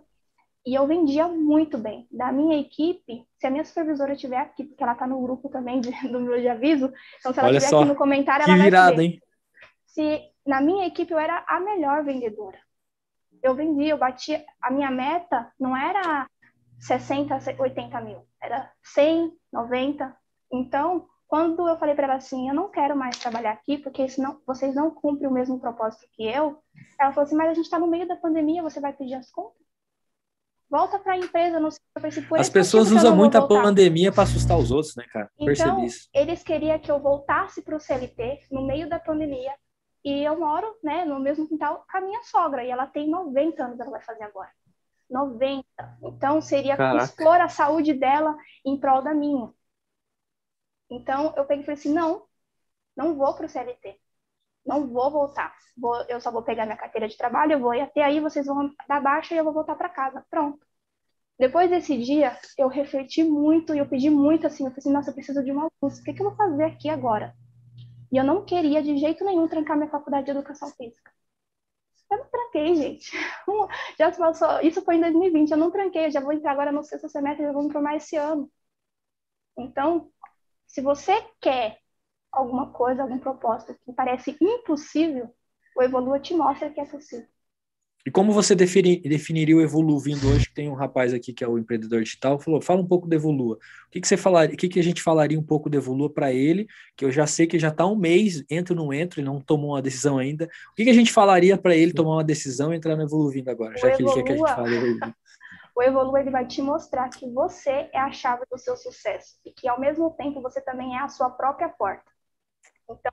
e 0.64 0.74
eu 0.74 0.86
vendia 0.86 1.26
muito 1.26 1.78
bem. 1.78 2.06
Da 2.10 2.30
minha 2.30 2.58
equipe, 2.58 3.26
se 3.38 3.46
a 3.46 3.50
minha 3.50 3.64
supervisora 3.64 4.12
estiver 4.12 4.38
aqui, 4.38 4.64
porque 4.64 4.82
ela 4.82 4.92
está 4.92 5.06
no 5.06 5.20
grupo 5.20 5.48
também 5.48 5.80
de, 5.80 5.90
do 6.10 6.20
meu 6.20 6.40
de 6.40 6.48
aviso, 6.48 6.92
então 7.18 7.32
se 7.32 7.40
ela 7.40 7.50
estiver 7.50 7.76
aqui 7.76 7.88
no 7.88 7.96
comentário, 7.96 8.44
que 8.44 8.50
ela 8.50 8.62
virada, 8.62 8.96
vai 8.96 8.96
ver. 8.96 9.12
Hein? 9.14 9.22
Se 9.86 10.22
na 10.46 10.60
minha 10.60 10.86
equipe 10.86 11.12
eu 11.12 11.18
era 11.18 11.44
a 11.46 11.60
melhor 11.60 12.04
vendedora. 12.04 12.58
Eu 13.42 13.54
vendia, 13.54 13.90
eu 13.90 13.98
batia. 13.98 14.44
A 14.60 14.70
minha 14.70 14.90
meta 14.90 15.50
não 15.58 15.74
era 15.74 16.28
60, 16.78 17.38
80 17.58 18.00
mil. 18.02 18.26
Era 18.40 18.70
100, 18.82 19.32
90. 19.52 20.14
Então, 20.52 21.06
quando 21.26 21.66
eu 21.68 21.78
falei 21.78 21.94
para 21.94 22.04
ela 22.04 22.16
assim, 22.16 22.48
eu 22.48 22.54
não 22.54 22.68
quero 22.68 22.96
mais 22.96 23.16
trabalhar 23.18 23.52
aqui, 23.52 23.78
porque 23.78 24.08
senão 24.08 24.40
vocês 24.46 24.74
não 24.74 24.90
cumprem 24.90 25.28
o 25.28 25.32
mesmo 25.32 25.60
propósito 25.60 26.06
que 26.12 26.26
eu, 26.26 26.58
ela 26.98 27.12
falou 27.12 27.24
assim, 27.24 27.36
mas 27.36 27.50
a 27.50 27.54
gente 27.54 27.64
está 27.64 27.78
no 27.78 27.86
meio 27.86 28.06
da 28.06 28.16
pandemia, 28.16 28.62
você 28.62 28.80
vai 28.80 28.92
pedir 28.92 29.14
as 29.14 29.30
contas? 29.30 29.69
Volta 30.70 31.00
para 31.00 31.14
a 31.14 31.18
empresa, 31.18 31.58
não 31.58 31.70
sei. 31.70 31.80
As 32.38 32.48
pessoas 32.48 32.92
usam 32.92 33.16
muito 33.16 33.36
a 33.36 33.46
pandemia 33.46 34.12
para 34.12 34.22
assustar 34.22 34.56
os 34.56 34.70
outros, 34.70 34.94
né, 34.94 35.04
cara? 35.12 35.28
Então, 35.34 35.46
Percebi 35.46 35.84
isso. 35.84 36.08
Eles 36.14 36.44
queriam 36.44 36.78
que 36.78 36.90
eu 36.90 37.00
voltasse 37.00 37.60
para 37.60 37.76
o 37.76 37.80
CLT 37.80 38.46
no 38.52 38.64
meio 38.64 38.88
da 38.88 39.00
pandemia, 39.00 39.52
e 40.04 40.22
eu 40.22 40.38
moro, 40.38 40.78
né, 40.82 41.04
no 41.04 41.18
mesmo 41.18 41.48
quintal 41.48 41.84
com 41.90 41.98
a 41.98 42.00
minha 42.00 42.22
sogra, 42.22 42.64
e 42.64 42.70
ela 42.70 42.86
tem 42.86 43.10
90 43.10 43.64
anos, 43.64 43.80
ela 43.80 43.90
vai 43.90 44.00
fazer 44.00 44.22
agora. 44.22 44.50
90. 45.10 45.66
Então, 46.04 46.40
seria 46.40 46.76
Caraca. 46.76 47.04
expor 47.04 47.40
a 47.40 47.48
saúde 47.48 47.92
dela 47.92 48.36
em 48.64 48.78
prol 48.78 49.02
da 49.02 49.12
minha. 49.12 49.52
Então, 50.88 51.34
eu 51.36 51.44
peguei 51.44 51.62
e 51.62 51.66
falei 51.66 51.80
assim, 51.80 51.92
não, 51.92 52.22
não 52.96 53.16
vou 53.16 53.34
para 53.34 53.46
o 53.46 53.48
CLT. 53.48 53.98
Não 54.64 54.86
vou 54.88 55.10
voltar. 55.10 55.54
Vou, 55.76 55.94
eu 56.08 56.20
só 56.20 56.30
vou 56.30 56.42
pegar 56.42 56.66
minha 56.66 56.76
carteira 56.76 57.08
de 57.08 57.16
trabalho, 57.16 57.52
eu 57.52 57.60
vou 57.60 57.74
ir 57.74 57.80
até 57.80 58.02
aí, 58.02 58.20
vocês 58.20 58.46
vão 58.46 58.70
dar 58.88 59.00
baixa 59.00 59.34
e 59.34 59.38
eu 59.38 59.44
vou 59.44 59.52
voltar 59.52 59.74
para 59.74 59.88
casa. 59.88 60.24
Pronto. 60.30 60.64
Depois 61.38 61.70
desse 61.70 61.96
dia, 61.98 62.38
eu 62.58 62.68
refleti 62.68 63.24
muito 63.24 63.74
e 63.74 63.78
eu 63.78 63.88
pedi 63.88 64.10
muito 64.10 64.46
assim, 64.46 64.64
eu 64.64 64.70
falei 64.70 64.78
assim, 64.80 64.92
nossa, 64.92 65.10
eu 65.10 65.14
preciso 65.14 65.42
de 65.42 65.50
uma 65.52 65.68
luz. 65.82 65.98
O 65.98 66.04
que, 66.04 66.12
que 66.12 66.22
eu 66.22 66.28
vou 66.28 66.36
fazer 66.36 66.64
aqui 66.64 66.88
agora? 66.90 67.34
E 68.12 68.16
eu 68.18 68.24
não 68.24 68.44
queria 68.44 68.82
de 68.82 68.96
jeito 68.98 69.24
nenhum 69.24 69.48
trancar 69.48 69.76
minha 69.76 69.90
faculdade 69.90 70.26
de 70.26 70.32
educação 70.32 70.68
física. 70.70 71.10
Eu 72.10 72.18
não 72.18 72.26
tranquei, 72.26 72.74
gente. 72.74 73.10
Já 73.98 74.10
passou, 74.12 74.60
isso 74.60 74.82
foi 74.82 74.96
em 74.96 75.00
2020, 75.00 75.50
eu 75.50 75.56
não 75.56 75.70
tranquei, 75.70 76.06
eu 76.06 76.10
já 76.10 76.20
vou 76.20 76.32
entrar 76.32 76.52
agora 76.52 76.72
no 76.72 76.82
sexto 76.82 77.08
semestre, 77.08 77.44
já 77.44 77.52
vou 77.52 77.62
me 77.62 77.72
formar 77.72 77.96
esse 77.96 78.16
ano. 78.16 78.50
Então, 79.56 80.10
se 80.66 80.80
você 80.80 81.12
quer 81.40 81.79
alguma 82.32 82.70
coisa, 82.70 83.02
algum 83.02 83.18
propósito 83.18 83.76
que 83.84 83.92
parece 83.92 84.36
impossível, 84.40 85.28
o 85.76 85.82
Evolua 85.82 86.20
te 86.20 86.34
mostra 86.34 86.70
que 86.70 86.80
é 86.80 86.84
possível. 86.84 87.26
E 88.06 88.10
como 88.10 88.32
você 88.32 88.54
defini, 88.54 88.98
definiria 89.00 89.54
o 89.54 89.60
Evolu 89.60 89.98
vindo 89.98 90.26
hoje, 90.26 90.46
que 90.46 90.54
tem 90.54 90.70
um 90.70 90.74
rapaz 90.74 91.12
aqui 91.12 91.34
que 91.34 91.44
é 91.44 91.48
o 91.48 91.58
empreendedor 91.58 92.02
digital, 92.02 92.38
falou, 92.38 92.62
fala 92.62 92.80
um 92.80 92.86
pouco 92.86 93.06
do 93.06 93.14
Evolua. 93.14 93.56
O 93.56 93.90
que, 93.90 94.00
que 94.00 94.08
você 94.08 94.16
falaria, 94.16 94.54
o 94.54 94.56
que, 94.56 94.70
que 94.70 94.80
a 94.80 94.82
gente 94.82 95.02
falaria 95.02 95.38
um 95.38 95.42
pouco 95.42 95.68
do 95.68 95.76
Evolua 95.76 96.10
para 96.10 96.32
ele, 96.32 96.66
que 96.96 97.04
eu 97.04 97.12
já 97.12 97.26
sei 97.26 97.46
que 97.46 97.58
já 97.58 97.68
está 97.68 97.86
um 97.86 97.96
mês, 97.96 98.42
entra 98.48 98.74
ou 98.74 98.82
não 98.82 98.92
entra, 98.92 99.20
ele 99.20 99.28
não 99.28 99.38
tomou 99.38 99.72
uma 99.72 99.82
decisão 99.82 100.16
ainda. 100.16 100.48
O 100.72 100.74
que, 100.74 100.84
que 100.84 100.90
a 100.90 100.94
gente 100.94 101.12
falaria 101.12 101.58
para 101.58 101.76
ele 101.76 101.92
tomar 101.92 102.14
uma 102.14 102.24
decisão 102.24 102.72
e 102.72 102.76
entrar 102.76 102.96
no 102.96 103.02
Evolu 103.02 103.30
vindo 103.30 103.50
agora, 103.50 103.76
já 103.76 103.90
que 103.90 104.02
ele 104.02 104.12
quer 104.14 104.22
que 104.22 104.32
a 104.32 104.36
gente 104.36 104.54
fale 104.54 104.98
O 105.76 105.82
Evolu 105.82 106.16
ele 106.16 106.30
vai 106.30 106.46
te 106.46 106.60
mostrar 106.62 107.08
que 107.10 107.30
você 107.30 107.88
é 107.92 107.98
a 107.98 108.10
chave 108.10 108.44
do 108.50 108.58
seu 108.58 108.76
sucesso 108.76 109.38
e 109.44 109.52
que 109.52 109.68
ao 109.68 109.78
mesmo 109.78 110.10
tempo 110.10 110.40
você 110.40 110.60
também 110.60 110.96
é 110.96 111.00
a 111.00 111.08
sua 111.08 111.30
própria 111.30 111.68
porta. 111.68 112.09
Então, 112.92 113.12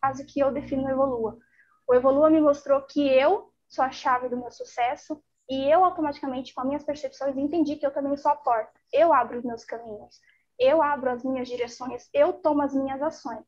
caso 0.00 0.24
que 0.26 0.40
eu 0.40 0.52
defino 0.52 0.84
o 0.84 0.90
Evolua. 0.90 1.38
O 1.86 1.94
Evolua 1.94 2.30
me 2.30 2.40
mostrou 2.40 2.82
que 2.82 3.06
eu 3.08 3.52
sou 3.68 3.84
a 3.84 3.90
chave 3.90 4.28
do 4.28 4.36
meu 4.36 4.50
sucesso 4.50 5.22
e 5.48 5.70
eu 5.70 5.84
automaticamente, 5.84 6.54
com 6.54 6.60
as 6.60 6.66
minhas 6.66 6.84
percepções, 6.84 7.36
entendi 7.36 7.76
que 7.76 7.86
eu 7.86 7.92
também 7.92 8.16
sou 8.16 8.30
a 8.30 8.36
porta. 8.36 8.72
Eu 8.92 9.12
abro 9.12 9.38
os 9.38 9.44
meus 9.44 9.64
caminhos, 9.64 10.20
eu 10.58 10.82
abro 10.82 11.10
as 11.10 11.24
minhas 11.24 11.48
direções, 11.48 12.08
eu 12.12 12.32
tomo 12.32 12.62
as 12.62 12.74
minhas 12.74 13.02
ações. 13.02 13.44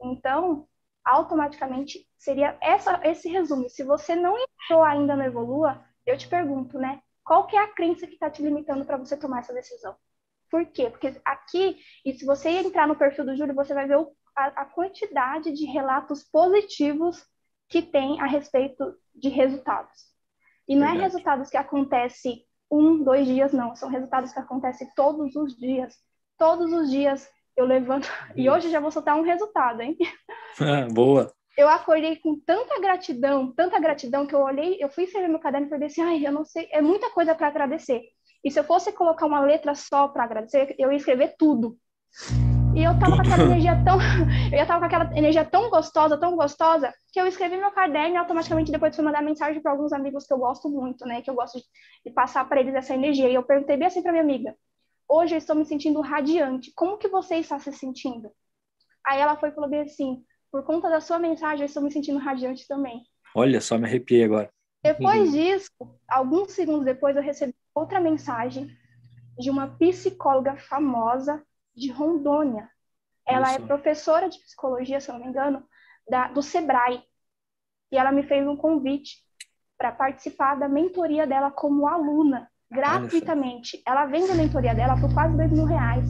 Então, 0.00 0.68
automaticamente 1.04 2.06
seria 2.18 2.56
essa, 2.60 3.00
esse 3.04 3.28
resumo. 3.28 3.68
Se 3.68 3.82
você 3.84 4.14
não 4.14 4.36
entrou 4.38 4.82
ainda 4.82 5.16
no 5.16 5.22
Evolua, 5.22 5.84
eu 6.04 6.18
te 6.18 6.28
pergunto, 6.28 6.78
né? 6.78 7.00
Qual 7.24 7.46
que 7.46 7.56
é 7.56 7.60
a 7.60 7.72
crença 7.72 8.06
que 8.06 8.14
está 8.14 8.30
te 8.30 8.42
limitando 8.42 8.84
para 8.84 8.96
você 8.96 9.16
tomar 9.16 9.40
essa 9.40 9.52
decisão? 9.52 9.96
Por 10.50 10.64
quê? 10.66 10.90
Porque 10.90 11.20
aqui, 11.24 11.78
e 12.04 12.12
se 12.12 12.24
você 12.24 12.50
entrar 12.50 12.86
no 12.86 12.96
perfil 12.96 13.24
do 13.24 13.36
Júlio, 13.36 13.54
você 13.54 13.74
vai 13.74 13.86
ver 13.86 13.98
o, 13.98 14.12
a, 14.36 14.46
a 14.62 14.64
quantidade 14.66 15.52
de 15.52 15.64
relatos 15.64 16.22
positivos 16.22 17.24
que 17.68 17.82
tem 17.82 18.20
a 18.20 18.26
respeito 18.26 18.94
de 19.14 19.28
resultados. 19.28 19.92
E 20.68 20.76
não 20.76 20.84
é 20.84 20.90
Verdade. 20.90 21.00
é 21.00 21.04
resultados 21.04 21.50
que 21.50 21.56
acontecem 21.56 22.44
um, 22.70 23.02
dois 23.02 23.26
dias, 23.26 23.52
não. 23.52 23.74
São 23.74 23.88
resultados 23.88 24.32
que 24.32 24.38
acontecem 24.38 24.88
todos 24.94 25.34
os 25.36 25.56
dias. 25.56 25.94
Todos 26.38 26.72
os 26.72 26.90
dias 26.90 27.28
eu 27.56 27.64
levanto. 27.64 28.08
E 28.36 28.50
hoje 28.50 28.70
já 28.70 28.80
vou 28.80 28.90
soltar 28.90 29.16
um 29.16 29.22
resultado, 29.22 29.80
hein? 29.80 29.96
Ah, 30.58 30.88
boa. 30.90 31.30
Eu 31.56 31.68
acordei 31.68 32.16
com 32.16 32.38
tanta 32.40 32.80
gratidão, 32.80 33.52
tanta 33.52 33.78
gratidão, 33.78 34.26
que 34.26 34.34
eu 34.34 34.40
olhei, 34.40 34.78
eu 34.80 34.88
fui 34.88 35.04
escrever 35.04 35.28
meu 35.28 35.38
caderno 35.38 35.66
e 35.66 35.70
falei 35.70 35.86
assim: 35.86 36.00
ai, 36.02 36.26
eu 36.26 36.32
não 36.32 36.46
sei, 36.46 36.66
é 36.70 36.80
muita 36.80 37.10
coisa 37.10 37.34
para 37.34 37.48
agradecer. 37.48 38.02
E 38.42 38.50
se 38.50 38.58
eu 38.58 38.64
fosse 38.64 38.90
colocar 38.92 39.26
uma 39.26 39.40
letra 39.40 39.74
só 39.74 40.08
para 40.08 40.24
agradecer, 40.24 40.74
eu 40.78 40.90
ia 40.90 40.96
escrever 40.96 41.34
tudo. 41.38 41.76
E 42.76 42.84
eu 42.84 42.92
tava 42.98 43.16
com 43.16 43.22
aquela 43.22 43.42
energia 43.44 43.82
tão. 43.82 43.96
Eu 44.52 44.66
tava 44.66 44.80
com 44.80 44.84
aquela 44.84 45.18
energia 45.18 45.44
tão 45.46 45.70
gostosa, 45.70 46.18
tão 46.18 46.36
gostosa, 46.36 46.92
que 47.10 47.18
eu 47.18 47.26
escrevi 47.26 47.56
meu 47.56 47.70
caderno 47.70 48.14
e 48.14 48.16
automaticamente 48.18 48.70
depois 48.70 48.94
fui 48.94 49.02
mandar 49.02 49.22
mensagem 49.22 49.62
para 49.62 49.72
alguns 49.72 49.94
amigos 49.94 50.26
que 50.26 50.32
eu 50.32 50.38
gosto 50.38 50.68
muito, 50.68 51.06
né? 51.06 51.22
Que 51.22 51.30
eu 51.30 51.34
gosto 51.34 51.58
de, 52.04 52.12
passar 52.12 52.46
para 52.46 52.60
eles 52.60 52.74
essa 52.74 52.94
energia. 52.94 53.30
E 53.30 53.34
eu 53.34 53.42
perguntei 53.42 53.78
bem 53.78 53.86
assim 53.86 54.02
para 54.02 54.12
minha 54.12 54.22
amiga: 54.22 54.54
hoje 55.08 55.34
eu 55.34 55.38
estou 55.38 55.56
me 55.56 55.64
sentindo 55.64 56.02
radiante. 56.02 56.70
Como 56.76 56.98
que 56.98 57.08
você 57.08 57.36
está 57.36 57.58
se 57.58 57.72
sentindo? 57.72 58.30
Aí 59.06 59.18
ela 59.18 59.36
foi 59.38 59.48
e 59.48 59.52
falou 59.52 59.70
bem 59.70 59.80
assim: 59.80 60.22
por 60.52 60.62
conta 60.62 60.90
da 60.90 61.00
sua 61.00 61.18
mensagem, 61.18 61.62
eu 61.62 61.66
estou 61.66 61.82
me 61.82 61.90
sentindo 61.90 62.18
radiante 62.18 62.68
também. 62.68 63.00
Olha 63.34 63.58
só, 63.58 63.78
me 63.78 63.86
arrepiei 63.86 64.24
agora. 64.24 64.50
Depois 64.84 65.32
disso, 65.32 65.70
alguns 66.06 66.52
segundos 66.52 66.84
depois, 66.84 67.16
eu 67.16 67.22
recebi 67.22 67.54
outra 67.74 67.98
mensagem 68.00 68.68
de 69.38 69.48
uma 69.48 69.66
psicóloga 69.78 70.58
famosa 70.58 71.42
de 71.76 71.90
Rondônia. 71.90 72.68
Ela 73.26 73.52
é 73.52 73.58
professora 73.58 74.28
de 74.28 74.38
psicologia, 74.38 75.00
se 75.00 75.10
não 75.10 75.18
me 75.18 75.26
engano, 75.26 75.62
da, 76.08 76.28
do 76.28 76.42
Sebrae. 76.42 77.02
E 77.90 77.98
ela 77.98 78.12
me 78.12 78.22
fez 78.22 78.46
um 78.46 78.56
convite 78.56 79.18
para 79.76 79.92
participar 79.92 80.54
da 80.54 80.68
mentoria 80.68 81.26
dela 81.26 81.50
como 81.50 81.86
aluna, 81.86 82.48
gratuitamente. 82.70 83.82
Ela 83.86 84.06
vende 84.06 84.30
a 84.30 84.34
mentoria 84.34 84.74
dela 84.74 84.98
por 84.98 85.12
quase 85.12 85.36
dois 85.36 85.50
mil 85.50 85.64
reais. 85.64 86.08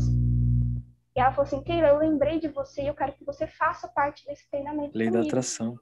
E 1.17 1.21
ela 1.21 1.31
falou 1.31 1.47
assim, 1.47 1.62
Keila, 1.62 1.89
eu 1.89 1.99
lembrei 1.99 2.39
de 2.39 2.49
você 2.49 2.83
e 2.83 2.87
eu 2.87 2.95
quero 2.95 3.12
que 3.12 3.25
você 3.25 3.47
faça 3.47 3.89
parte 3.89 4.25
desse 4.27 4.49
treinamento 4.51 4.97
Lei 4.97 5.09
comigo. 5.09 5.25
da 5.25 5.29
atração. 5.29 5.79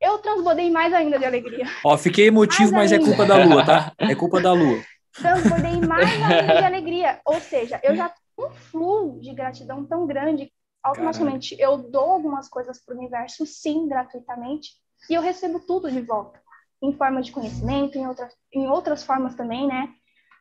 Eu 0.00 0.18
transbordei 0.18 0.70
mais 0.70 0.92
ainda 0.92 1.18
de 1.18 1.24
alegria. 1.24 1.66
Ó, 1.82 1.96
fiquei 1.96 2.28
emotivo, 2.28 2.72
mas 2.72 2.92
é 2.92 2.98
culpa 2.98 3.24
da 3.26 3.42
lua, 3.42 3.64
tá? 3.64 3.92
É 3.98 4.14
culpa 4.14 4.40
da 4.40 4.52
lua. 4.52 4.80
Transbordei 5.12 5.80
mais 5.80 6.06
ainda 6.06 6.58
de 6.58 6.64
alegria. 6.64 7.20
Ou 7.24 7.40
seja, 7.40 7.80
eu 7.82 7.96
já 7.96 8.12
um 8.38 8.50
fluxo 8.50 9.20
de 9.20 9.34
gratidão 9.34 9.84
tão 9.84 10.06
grande, 10.06 10.52
automaticamente 10.82 11.56
Caramba. 11.56 11.82
eu 11.82 11.90
dou 11.90 12.10
algumas 12.10 12.48
coisas 12.48 12.78
para 12.78 12.94
o 12.94 12.98
universo, 12.98 13.44
sim, 13.44 13.88
gratuitamente, 13.88 14.70
e 15.10 15.14
eu 15.14 15.22
recebo 15.22 15.60
tudo 15.60 15.90
de 15.90 16.00
volta, 16.00 16.40
em 16.82 16.92
forma 16.92 17.20
de 17.20 17.32
conhecimento, 17.32 17.98
em 17.98 18.06
outras, 18.06 18.32
em 18.52 18.68
outras 18.68 19.02
formas 19.02 19.34
também, 19.34 19.66
né? 19.66 19.92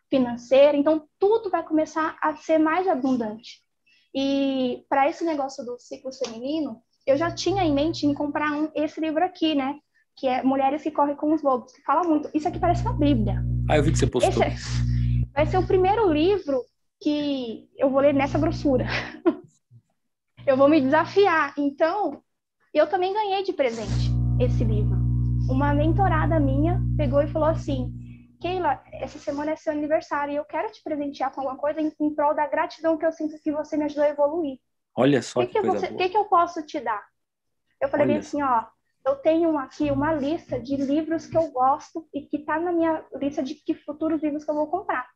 Financeira. 0.10 0.78
Então, 0.78 1.08
tudo 1.20 1.50
vai 1.50 1.64
começar 1.64 2.18
a 2.22 2.36
ser 2.38 2.58
mais 2.58 2.88
abundante. 2.88 3.62
E 4.14 4.86
para 4.90 5.10
esse 5.10 5.24
negócio 5.26 5.66
do 5.66 5.78
ciclo 5.80 6.12
feminino, 6.14 6.82
eu 7.06 7.18
já 7.18 7.32
tinha 7.32 7.64
em 7.64 7.74
mente 7.74 8.06
em 8.06 8.14
comprar 8.14 8.52
um, 8.52 8.70
esse 8.76 9.00
livro 9.00 9.24
aqui, 9.24 9.54
né? 9.56 9.80
Que 10.16 10.28
é 10.28 10.42
Mulheres 10.44 10.82
que 10.82 10.92
Correm 10.92 11.16
com 11.16 11.34
os 11.34 11.42
Lobos, 11.42 11.72
que 11.72 11.82
fala 11.84 12.08
muito. 12.08 12.30
Isso 12.34 12.48
aqui 12.48 12.60
parece 12.60 12.82
uma 12.82 12.94
Bíblia. 12.94 13.44
Ah, 13.70 13.78
eu 13.78 13.84
vi 13.84 13.92
que 13.92 13.98
você 13.98 14.08
postou. 14.08 14.44
É, 14.44 14.56
vai 15.34 15.46
ser 15.46 15.58
o 15.58 15.68
primeiro 15.68 16.12
livro 16.12 16.64
que 17.02 17.70
eu 17.78 17.90
vou 17.90 18.02
ler 18.02 18.14
nessa 18.14 18.40
grossura. 18.40 18.86
eu 20.46 20.58
vou 20.58 20.70
me 20.70 20.82
desafiar. 20.82 21.54
Então, 21.58 22.24
eu 22.74 22.88
também 22.88 23.14
ganhei 23.14 23.44
de 23.44 23.54
presente 23.54 24.12
esse 24.40 24.64
livro. 24.64 24.98
Uma 25.50 25.74
mentorada 25.74 26.40
minha 26.40 26.82
pegou 26.98 27.22
e 27.22 27.28
falou 27.28 27.50
assim: 27.50 27.94
Keila, 28.42 28.82
essa 28.94 29.18
semana 29.18 29.52
é 29.52 29.56
seu 29.56 29.72
aniversário 29.72 30.34
e 30.34 30.36
eu 30.36 30.46
quero 30.46 30.72
te 30.72 30.84
presentear 30.84 31.32
com 31.32 31.42
alguma 31.42 31.58
coisa 31.58 31.82
em, 31.82 31.92
em 32.00 32.14
prol 32.14 32.36
da 32.36 32.48
gratidão 32.48 32.98
que 32.98 33.06
eu 33.06 33.12
sinto 33.12 33.42
que 33.42 33.52
você 33.52 33.78
me 33.78 33.86
ajudou 33.86 34.04
a 34.04 34.10
evoluir. 34.10 34.60
Olha 34.96 35.22
só 35.22 35.42
que, 35.42 35.48
que, 35.48 35.62
que, 35.62 35.68
você, 35.68 35.88
que, 35.94 36.10
que 36.10 36.18
eu 36.18 36.26
posso 36.26 36.66
te 36.66 36.80
dar? 36.80 37.06
Eu 37.80 37.88
falei 37.88 38.18
assim, 38.18 38.42
ó, 38.42 38.66
eu 39.06 39.16
tenho 39.18 39.56
aqui 39.58 39.92
uma 39.92 40.12
lista 40.12 40.60
de 40.60 40.76
livros 40.76 41.28
que 41.28 41.38
eu 41.38 41.52
gosto 41.52 42.08
e 42.12 42.22
que 42.24 42.40
tá 42.40 42.60
na 42.60 42.72
minha 42.72 43.06
lista 43.14 43.44
de 43.44 43.54
que 43.54 43.76
futuros 43.76 44.24
livros 44.24 44.44
que 44.44 44.50
eu 44.50 44.56
vou 44.56 44.68
comprar 44.68 45.08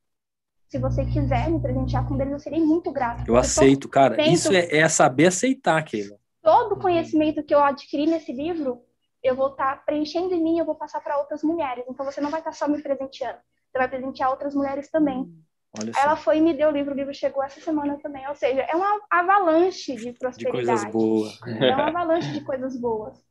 se 0.72 0.80
você 0.80 1.04
quiser 1.04 1.50
me 1.50 1.60
presentear 1.60 2.08
com 2.08 2.16
deles, 2.16 2.32
eu 2.32 2.40
serei 2.40 2.62
muito 2.62 2.94
grata. 2.94 3.26
Eu 3.28 3.36
aceito, 3.36 3.90
cara. 3.90 4.22
Isso 4.22 4.54
é, 4.54 4.78
é, 4.78 4.88
saber 4.88 5.28
aceitar, 5.28 5.84
Keila. 5.84 6.18
Todo 6.42 6.76
o 6.76 6.80
conhecimento 6.80 7.44
que 7.44 7.54
eu 7.54 7.62
adquiri 7.62 8.08
nesse 8.08 8.32
livro, 8.32 8.82
eu 9.22 9.36
vou 9.36 9.50
estar 9.50 9.76
tá 9.76 9.84
preenchendo 9.86 10.34
em 10.34 10.42
mim, 10.42 10.60
eu 10.60 10.66
vou 10.66 10.76
passar 10.76 11.02
para 11.02 11.18
outras 11.20 11.44
mulheres. 11.44 11.84
Então 11.90 12.06
você 12.06 12.22
não 12.22 12.30
vai 12.30 12.40
estar 12.40 12.52
tá 12.52 12.56
só 12.56 12.70
me 12.70 12.82
presenteando, 12.82 13.38
você 13.70 13.78
vai 13.78 13.90
presentear 13.90 14.30
outras 14.30 14.56
mulheres 14.56 14.90
também. 14.90 15.30
Olha 15.78 15.92
Ela 15.98 16.16
foi 16.16 16.38
e 16.38 16.42
me 16.42 16.54
deu 16.54 16.70
o 16.70 16.72
livro, 16.72 16.94
o 16.94 16.98
livro 16.98 17.14
chegou 17.14 17.44
essa 17.44 17.60
semana 17.60 18.00
também. 18.02 18.26
Ou 18.30 18.36
seja, 18.36 18.62
é 18.62 18.74
uma 18.74 19.02
avalanche 19.10 19.94
de 19.98 20.14
prosperidade. 20.14 20.86
De 20.86 20.92
coisas 20.92 20.92
boas. 20.94 21.40
É 21.62 21.76
uma 21.76 21.90
avalanche 21.90 22.32
de 22.32 22.42
coisas 22.46 22.80
boas. 22.80 23.22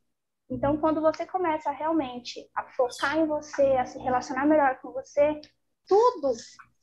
Então, 0.47 0.77
quando 0.77 1.01
você 1.01 1.25
começa 1.25 1.71
realmente 1.71 2.47
a 2.53 2.65
focar 2.65 3.17
em 3.17 3.25
você, 3.25 3.63
a 3.77 3.85
se 3.85 3.97
relacionar 3.97 4.45
melhor 4.45 4.79
com 4.79 4.91
você, 4.91 5.39
tudo, 5.87 6.33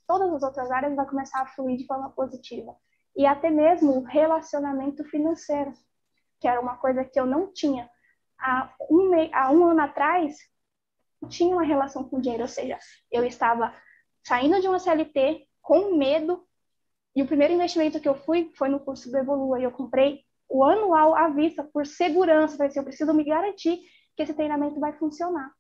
todas 0.08 0.32
as 0.32 0.42
outras 0.42 0.70
áreas 0.70 0.96
vai 0.96 1.06
começar 1.06 1.42
a 1.42 1.46
fluir 1.46 1.76
de 1.76 1.86
forma 1.86 2.10
positiva. 2.10 2.74
E 3.14 3.26
até 3.26 3.50
mesmo 3.50 3.98
o 3.98 4.04
relacionamento 4.04 5.04
financeiro, 5.04 5.72
que 6.40 6.48
era 6.48 6.60
uma 6.60 6.78
coisa 6.78 7.04
que 7.04 7.20
eu 7.20 7.26
não 7.26 7.52
tinha. 7.52 7.88
Há 8.40 8.72
um, 8.90 9.10
há 9.32 9.50
um 9.52 9.66
ano 9.66 9.82
atrás, 9.82 10.38
eu 11.20 11.28
tinha 11.28 11.54
uma 11.54 11.64
relação 11.64 12.08
com 12.08 12.20
dinheiro, 12.20 12.44
ou 12.44 12.48
seja, 12.48 12.78
eu 13.12 13.24
estava 13.24 13.74
saindo 14.26 14.60
de 14.60 14.68
uma 14.68 14.78
CLT 14.78 15.46
com 15.60 15.96
medo, 15.96 16.46
e 17.14 17.22
o 17.22 17.26
primeiro 17.26 17.52
investimento 17.52 18.00
que 18.00 18.08
eu 18.08 18.14
fui 18.14 18.50
foi 18.56 18.68
no 18.68 18.80
curso 18.80 19.10
do 19.10 19.18
Evolua, 19.18 19.60
e 19.60 19.64
eu 19.64 19.72
comprei 19.72 20.24
o 20.48 20.64
anual 20.64 21.14
à 21.14 21.28
vista 21.28 21.62
por 21.62 21.84
segurança, 21.86 22.56
vai 22.56 22.70
ser, 22.70 22.78
eu 22.78 22.84
preciso 22.84 23.12
me 23.12 23.24
garantir 23.24 23.78
que 24.16 24.22
esse 24.22 24.32
treinamento 24.32 24.80
vai 24.80 24.92
funcionar. 24.94 25.52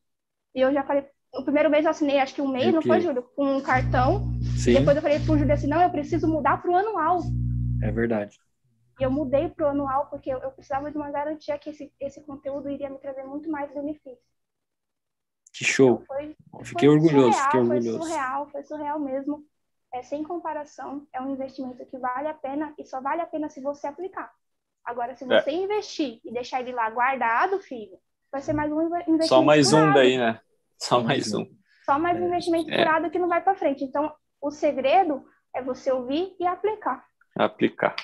E 0.54 0.60
eu 0.60 0.72
já 0.72 0.82
falei, 0.84 1.06
o 1.34 1.42
primeiro 1.42 1.70
mês 1.70 1.84
eu 1.84 1.90
assinei, 1.90 2.18
acho 2.18 2.34
que 2.34 2.42
um 2.42 2.48
mês, 2.48 2.72
não 2.72 2.82
foi, 2.82 3.00
Júlio? 3.00 3.22
Com 3.22 3.56
um 3.56 3.60
cartão. 3.60 4.32
Sim. 4.56 4.74
Depois 4.74 4.96
eu 4.96 5.02
falei 5.02 5.20
pro 5.20 5.38
Júlio 5.38 5.52
assim, 5.52 5.66
não, 5.66 5.80
eu 5.80 5.90
preciso 5.90 6.26
mudar 6.26 6.60
para 6.60 6.70
o 6.70 6.76
anual. 6.76 7.20
É 7.82 7.90
verdade. 7.90 8.38
E 8.98 9.02
eu 9.04 9.10
mudei 9.10 9.48
para 9.48 9.66
o 9.66 9.70
anual 9.70 10.06
porque 10.06 10.30
eu, 10.30 10.38
eu, 10.38 10.50
precisava 10.50 10.90
de 10.90 10.96
uma 10.96 11.10
garantia 11.10 11.58
que 11.58 11.70
esse, 11.70 11.92
esse 12.00 12.20
conteúdo 12.22 12.68
iria 12.68 12.90
me 12.90 12.98
trazer 12.98 13.22
muito 13.24 13.50
mais 13.50 13.72
benefícios. 13.72 14.18
Que 15.52 15.64
show. 15.64 16.02
Então 16.02 16.06
foi, 16.06 16.36
fiquei 16.64 16.88
foi 16.88 16.96
orgulhoso, 16.96 17.32
surreal, 17.32 17.44
fiquei 17.44 17.60
orgulhoso. 17.60 17.98
Foi 17.98 18.06
surreal, 18.08 18.48
foi 18.48 18.62
surreal 18.64 18.98
mesmo. 18.98 19.44
É, 19.94 20.02
sem 20.02 20.22
comparação, 20.22 21.06
é 21.14 21.20
um 21.20 21.32
investimento 21.32 21.84
que 21.86 21.96
vale 21.96 22.28
a 22.28 22.34
pena 22.34 22.74
e 22.78 22.84
só 22.84 23.00
vale 23.00 23.22
a 23.22 23.26
pena 23.26 23.48
se 23.48 23.60
você 23.60 23.86
aplicar. 23.86 24.30
Agora, 24.84 25.14
se 25.14 25.24
você 25.24 25.50
é. 25.50 25.54
investir 25.54 26.20
e 26.24 26.32
deixar 26.32 26.60
ele 26.60 26.72
lá 26.72 26.90
guardado, 26.90 27.58
filho, 27.60 27.98
vai 28.30 28.42
ser 28.42 28.52
mais 28.52 28.70
um 28.70 28.82
investimento. 28.82 29.26
Só 29.26 29.42
mais 29.42 29.72
um 29.72 29.92
daí, 29.92 30.18
né? 30.18 30.40
Só 30.78 31.02
mais 31.02 31.34
um. 31.34 31.46
Só 31.84 31.98
mais 31.98 32.20
um 32.20 32.26
investimento 32.26 32.70
é. 32.70 32.78
curado 32.78 33.10
que 33.10 33.18
não 33.18 33.28
vai 33.28 33.42
para 33.42 33.56
frente. 33.56 33.84
Então, 33.84 34.12
o 34.40 34.50
segredo 34.50 35.24
é 35.54 35.62
você 35.62 35.90
ouvir 35.90 36.34
e 36.38 36.46
aplicar. 36.46 37.04
Aplicar. 37.36 37.96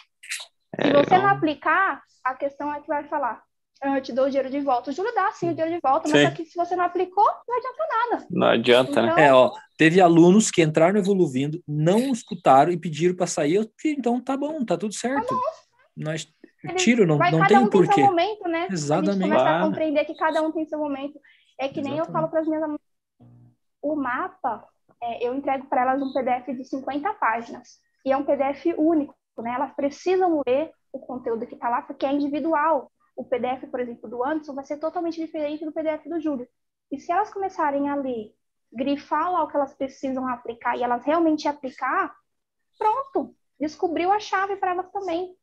Se 0.80 0.92
você 0.92 1.18
não 1.18 1.28
aplicar, 1.28 2.02
a 2.24 2.34
questão 2.34 2.74
é 2.74 2.80
que 2.80 2.88
vai 2.88 3.04
falar, 3.04 3.42
eu 3.82 4.00
te 4.00 4.12
dou 4.12 4.24
o 4.24 4.28
dinheiro 4.28 4.50
de 4.50 4.60
volta. 4.60 4.90
O 4.90 4.92
Júlio 4.92 5.14
dá 5.14 5.30
sim 5.32 5.50
o 5.50 5.54
dinheiro 5.54 5.74
de 5.74 5.80
volta, 5.82 6.08
sim. 6.08 6.14
mas 6.14 6.22
só 6.28 6.30
que 6.34 6.44
se 6.46 6.56
você 6.56 6.74
não 6.74 6.84
aplicou, 6.84 7.24
não 7.46 7.56
adianta 7.56 7.84
nada. 7.88 8.26
Não 8.30 8.46
adianta, 8.48 9.02
né? 9.02 9.08
então... 9.08 9.16
né? 9.16 9.26
É, 9.26 9.34
ó, 9.34 9.52
teve 9.76 10.00
alunos 10.00 10.50
que 10.50 10.62
entraram 10.62 10.98
Evoluindo, 10.98 11.62
não 11.68 12.12
escutaram 12.12 12.72
e 12.72 12.80
pediram 12.80 13.14
para 13.14 13.26
sair. 13.26 13.54
Eu, 13.54 13.70
então 13.84 14.20
tá 14.20 14.36
bom, 14.36 14.64
tá 14.64 14.76
tudo 14.76 14.94
certo. 14.94 15.26
Tá 15.26 15.34
bom. 15.34 15.40
Nós 15.96 16.26
tiro, 16.76 17.06
não, 17.06 17.18
vai, 17.18 17.30
não 17.30 17.46
tem 17.46 17.58
um 17.58 17.68
porquê. 17.68 17.94
Tem 17.94 18.04
seu 18.04 18.06
momento, 18.06 18.48
né? 18.48 18.68
Exatamente. 18.70 19.10
A 19.10 19.12
gente 19.12 19.22
começa 19.22 19.44
ah. 19.44 19.60
a 19.60 19.66
compreender 19.66 20.04
que 20.06 20.14
cada 20.14 20.42
um 20.42 20.50
tem 20.50 20.66
seu 20.66 20.78
momento. 20.78 21.20
É 21.58 21.68
que 21.68 21.80
nem 21.80 21.94
Exatamente. 21.94 22.08
eu 22.08 22.12
falo 22.12 22.28
para 22.28 22.40
as 22.40 22.46
minhas 22.46 22.62
alunas. 22.62 22.80
O 23.80 23.96
mapa, 23.96 24.68
é, 25.02 25.26
eu 25.26 25.34
entrego 25.34 25.66
para 25.66 25.82
elas 25.82 26.02
um 26.02 26.12
PDF 26.12 26.46
de 26.56 26.64
50 26.64 27.12
páginas. 27.14 27.80
E 28.04 28.12
é 28.12 28.16
um 28.16 28.24
PDF 28.24 28.66
único, 28.76 29.14
né? 29.38 29.54
Elas 29.54 29.74
precisam 29.74 30.42
ler 30.46 30.72
o 30.92 30.98
conteúdo 30.98 31.46
que 31.46 31.54
está 31.54 31.68
lá, 31.68 31.82
porque 31.82 32.06
é 32.06 32.12
individual. 32.12 32.90
O 33.16 33.24
PDF, 33.24 33.66
por 33.70 33.80
exemplo, 33.80 34.08
do 34.08 34.24
Anderson 34.24 34.54
vai 34.54 34.64
ser 34.64 34.78
totalmente 34.78 35.20
diferente 35.20 35.64
do 35.64 35.72
PDF 35.72 36.06
do 36.08 36.20
Júlio. 36.20 36.48
E 36.90 36.98
se 36.98 37.12
elas 37.12 37.32
começarem 37.32 37.88
a 37.88 37.94
ler, 37.94 38.34
grifar 38.72 39.30
lá 39.32 39.42
o 39.42 39.48
que 39.48 39.56
elas 39.56 39.74
precisam 39.74 40.28
aplicar 40.28 40.76
e 40.76 40.82
elas 40.82 41.04
realmente 41.04 41.46
aplicar, 41.48 42.14
pronto, 42.78 43.34
descobriu 43.58 44.12
a 44.12 44.18
chave 44.18 44.56
para 44.56 44.72
elas 44.72 44.90
também. 44.90 45.36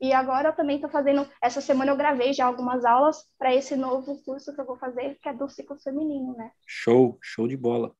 E 0.00 0.12
agora 0.12 0.50
eu 0.50 0.52
também 0.52 0.76
estou 0.76 0.90
fazendo, 0.90 1.28
essa 1.42 1.60
semana 1.60 1.90
eu 1.90 1.96
gravei 1.96 2.32
já 2.32 2.46
algumas 2.46 2.84
aulas 2.84 3.24
para 3.36 3.54
esse 3.54 3.74
novo 3.74 4.22
curso 4.22 4.54
que 4.54 4.60
eu 4.60 4.64
vou 4.64 4.76
fazer, 4.76 5.18
que 5.20 5.28
é 5.28 5.32
do 5.32 5.48
ciclo 5.48 5.76
feminino, 5.82 6.36
né? 6.36 6.50
Show, 6.66 7.18
show 7.20 7.48
de 7.48 7.56
bola. 7.56 7.92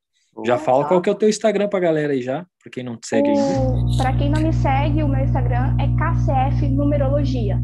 Já 0.44 0.56
fala 0.56 0.86
qual 0.86 1.02
que 1.02 1.08
é 1.08 1.12
o 1.12 1.16
teu 1.16 1.28
Instagram 1.28 1.68
pra 1.68 1.80
galera 1.80 2.12
aí 2.12 2.22
já, 2.22 2.46
para 2.62 2.70
quem 2.70 2.84
não 2.84 2.96
te 2.96 3.08
segue 3.08 3.28
ainda. 3.28 3.96
Para 3.96 4.16
quem 4.16 4.30
não 4.30 4.40
me 4.40 4.52
segue, 4.52 5.02
o 5.02 5.08
meu 5.08 5.24
Instagram 5.24 5.76
é 5.80 5.86
KCF 5.98 6.68
Numerologia. 6.68 7.58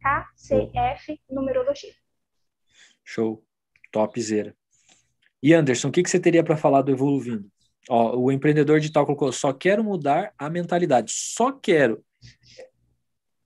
KCF 0.00 1.20
Numerologia. 1.30 1.92
Show. 3.04 3.44
Topzera. 3.92 4.56
E 5.40 5.54
Anderson, 5.54 5.88
o 5.88 5.92
que, 5.92 6.02
que 6.02 6.10
você 6.10 6.18
teria 6.18 6.42
para 6.42 6.56
falar 6.56 6.82
do 6.82 6.90
Evoluindo? 6.90 7.48
Ó, 7.88 8.16
o 8.16 8.32
empreendedor 8.32 8.80
digital 8.80 9.06
colocou, 9.06 9.30
só 9.30 9.52
quero 9.52 9.84
mudar 9.84 10.32
a 10.36 10.50
mentalidade. 10.50 11.12
Só 11.12 11.52
quero. 11.52 12.02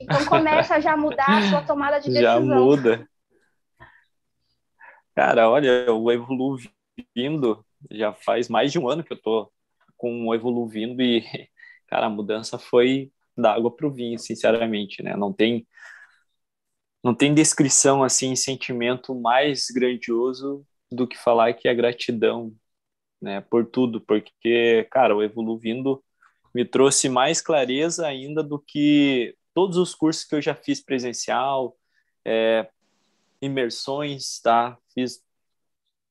Então 0.00 0.24
começa 0.26 0.80
já 0.80 0.92
a 0.92 0.96
mudar 0.96 1.38
a 1.38 1.48
sua 1.48 1.62
tomada 1.62 2.00
de 2.00 2.08
decisão. 2.10 2.22
Já 2.22 2.40
muda. 2.40 3.08
Cara, 5.14 5.50
olha, 5.50 5.92
o 5.92 6.10
Evoluindo 6.12 7.64
já 7.90 8.12
faz 8.12 8.48
mais 8.48 8.70
de 8.70 8.78
um 8.78 8.88
ano 8.88 9.02
que 9.02 9.12
eu 9.12 9.20
tô 9.20 9.50
com 9.96 10.28
o 10.28 10.34
Evoluindo 10.34 11.02
e, 11.02 11.22
cara, 11.88 12.06
a 12.06 12.10
mudança 12.10 12.58
foi 12.58 13.10
da 13.36 13.52
água 13.54 13.74
para 13.74 13.86
o 13.86 13.92
vinho, 13.92 14.18
sinceramente, 14.18 15.02
né? 15.02 15.16
Não 15.16 15.32
tem 15.32 15.66
não 17.02 17.14
tem 17.14 17.32
descrição 17.32 18.02
assim, 18.02 18.34
sentimento 18.34 19.14
mais 19.14 19.66
grandioso 19.72 20.66
do 20.90 21.06
que 21.06 21.16
falar 21.16 21.52
que 21.54 21.68
é 21.68 21.74
gratidão, 21.74 22.52
né, 23.22 23.40
por 23.40 23.64
tudo, 23.66 24.00
porque, 24.00 24.86
cara, 24.90 25.14
o 25.16 25.22
Evoluindo 25.22 26.02
me 26.54 26.64
trouxe 26.64 27.08
mais 27.08 27.40
clareza 27.40 28.06
ainda 28.06 28.42
do 28.42 28.58
que 28.58 29.36
todos 29.58 29.76
os 29.76 29.92
cursos 29.92 30.22
que 30.22 30.36
eu 30.36 30.40
já 30.40 30.54
fiz 30.54 30.80
presencial, 30.80 31.76
é, 32.24 32.68
imersões, 33.42 34.38
tá? 34.38 34.78
Fiz 34.94 35.20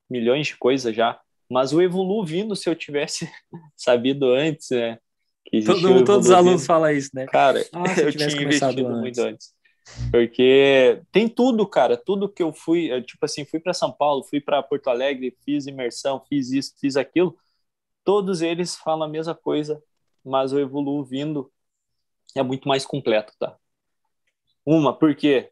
milhões 0.09 0.47
de 0.47 0.57
coisas 0.57 0.93
já. 0.93 1.17
Mas 1.49 1.71
o 1.71 1.81
Evolu 1.81 2.25
vindo, 2.25 2.57
se 2.57 2.69
eu 2.69 2.75
tivesse 2.75 3.31
sabido 3.73 4.33
antes, 4.33 4.71
né? 4.71 4.99
Que 5.45 5.63
Todo, 5.63 6.03
todos 6.03 6.25
os 6.25 6.31
alunos 6.33 6.65
falam 6.65 6.91
isso, 6.91 7.09
né? 7.13 7.25
Cara, 7.25 7.65
ah, 7.71 8.01
eu 8.01 8.11
tinha 8.11 8.27
investido 8.27 8.85
antes. 8.85 8.99
muito 8.99 9.21
antes. 9.21 9.53
Porque 10.11 11.01
tem 11.09 11.29
tudo, 11.29 11.65
cara, 11.65 11.95
tudo 11.95 12.27
que 12.27 12.43
eu 12.43 12.51
fui, 12.51 13.01
tipo 13.03 13.23
assim, 13.23 13.45
fui 13.45 13.61
para 13.61 13.73
São 13.73 13.93
Paulo, 13.93 14.25
fui 14.25 14.41
para 14.41 14.61
Porto 14.61 14.89
Alegre, 14.89 15.37
fiz 15.45 15.67
imersão, 15.67 16.21
fiz 16.27 16.51
isso, 16.51 16.73
fiz 16.81 16.97
aquilo. 16.97 17.33
Todos 18.03 18.41
eles 18.41 18.75
falam 18.75 19.07
a 19.07 19.09
mesma 19.09 19.33
coisa, 19.33 19.81
mas 20.21 20.51
o 20.51 20.59
Evolu 20.59 21.01
vindo 21.01 21.49
é 22.39 22.43
muito 22.43 22.67
mais 22.67 22.85
completo, 22.85 23.33
tá? 23.39 23.57
Uma, 24.65 24.97
porque 24.97 25.51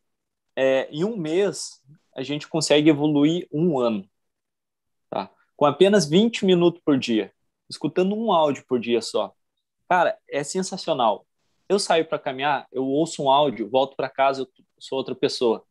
é, 0.56 0.88
em 0.92 1.04
um 1.04 1.18
mês 1.18 1.82
a 2.16 2.24
gente 2.24 2.48
consegue 2.48 2.90
evoluir 2.90 3.48
um 3.52 3.80
ano 3.80 4.08
com 5.56 5.66
apenas 5.66 6.06
20 6.08 6.46
minutos 6.46 6.82
por 6.84 6.98
dia, 6.98 7.32
escutando 7.70 8.16
um 8.16 8.32
áudio 8.32 8.66
por 8.68 8.80
dia 8.80 9.02
só. 9.02 9.34
Cara, 9.90 10.18
é 10.30 10.44
sensacional. 10.44 11.26
Eu 11.70 11.80
saio 11.80 12.06
para 12.06 12.20
caminhar, 12.20 12.68
eu 12.72 12.86
ouço 12.86 13.24
um 13.24 13.30
áudio, 13.30 13.70
volto 13.70 13.96
para 13.96 14.10
casa, 14.10 14.42
eu 14.42 14.48
sou 14.80 14.98
outra 14.98 15.16
pessoa. 15.16 15.66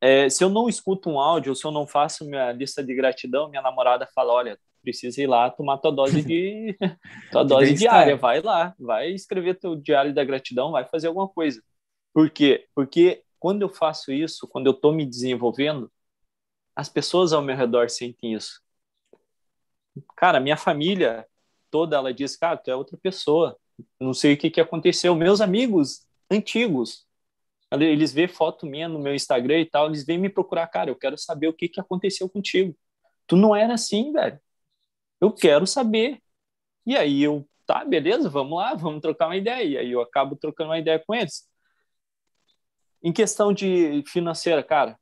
É, 0.00 0.28
se 0.30 0.42
eu 0.42 0.48
não 0.48 0.68
escuto 0.68 1.10
um 1.10 1.20
áudio, 1.20 1.50
ou 1.50 1.56
se 1.56 1.64
eu 1.64 1.70
não 1.70 1.86
faço 1.86 2.24
minha 2.24 2.52
lista 2.52 2.82
de 2.82 2.94
gratidão, 2.94 3.48
minha 3.48 3.62
namorada 3.62 4.08
fala: 4.14 4.32
olha, 4.32 4.58
precisa 4.80 5.22
ir 5.22 5.26
lá 5.26 5.50
tomar 5.50 5.78
tua 5.78 5.90
dose 5.90 6.22
de 6.22 6.76
tua 7.30 7.44
dose 7.44 7.74
diária, 7.74 8.16
vai 8.16 8.40
lá, 8.40 8.74
vai 8.78 9.10
escrever 9.10 9.58
teu 9.58 9.76
diário 9.76 10.14
da 10.14 10.24
gratidão, 10.24 10.72
vai 10.72 10.84
fazer 10.86 11.08
alguma 11.08 11.28
coisa. 11.28 11.62
Por 12.12 12.30
quê? 12.30 12.66
Porque 12.74 13.22
quando 13.38 13.62
eu 13.62 13.68
faço 13.68 14.12
isso, 14.12 14.46
quando 14.48 14.66
eu 14.66 14.72
estou 14.72 14.92
me 14.92 15.06
desenvolvendo, 15.06 15.90
as 16.74 16.88
pessoas 16.88 17.32
ao 17.32 17.42
meu 17.42 17.56
redor 17.56 17.88
sentem 17.88 18.34
isso. 18.34 18.60
Cara, 20.16 20.40
minha 20.40 20.56
família 20.56 21.26
toda, 21.70 21.96
ela 21.96 22.12
diz, 22.12 22.36
cara, 22.36 22.56
tu 22.56 22.70
é 22.70 22.76
outra 22.76 22.96
pessoa. 22.96 23.56
Não 23.98 24.12
sei 24.12 24.34
o 24.34 24.36
que, 24.36 24.50
que 24.50 24.60
aconteceu. 24.60 25.14
Meus 25.14 25.40
amigos 25.40 26.06
antigos, 26.30 27.06
eles 27.72 28.12
vê 28.12 28.26
foto 28.28 28.66
minha 28.66 28.88
no 28.88 28.98
meu 28.98 29.14
Instagram 29.14 29.60
e 29.60 29.66
tal, 29.66 29.86
eles 29.86 30.04
vêm 30.04 30.18
me 30.18 30.28
procurar, 30.28 30.66
cara, 30.66 30.90
eu 30.90 30.96
quero 30.96 31.16
saber 31.16 31.48
o 31.48 31.52
que, 31.52 31.68
que 31.68 31.80
aconteceu 31.80 32.28
contigo. 32.28 32.76
Tu 33.26 33.36
não 33.36 33.54
era 33.54 33.74
assim, 33.74 34.12
velho. 34.12 34.38
Eu 35.20 35.32
quero 35.32 35.66
saber. 35.66 36.20
E 36.86 36.96
aí 36.96 37.22
eu, 37.22 37.48
tá, 37.66 37.84
beleza, 37.84 38.28
vamos 38.28 38.58
lá, 38.58 38.74
vamos 38.74 39.00
trocar 39.00 39.26
uma 39.26 39.36
ideia. 39.36 39.64
E 39.64 39.78
aí 39.78 39.90
eu 39.92 40.00
acabo 40.00 40.36
trocando 40.36 40.70
uma 40.70 40.78
ideia 40.78 41.02
com 41.04 41.14
eles. 41.14 41.48
Em 43.02 43.12
questão 43.12 43.52
de 43.52 44.02
financeira, 44.06 44.62
cara, 44.62 44.98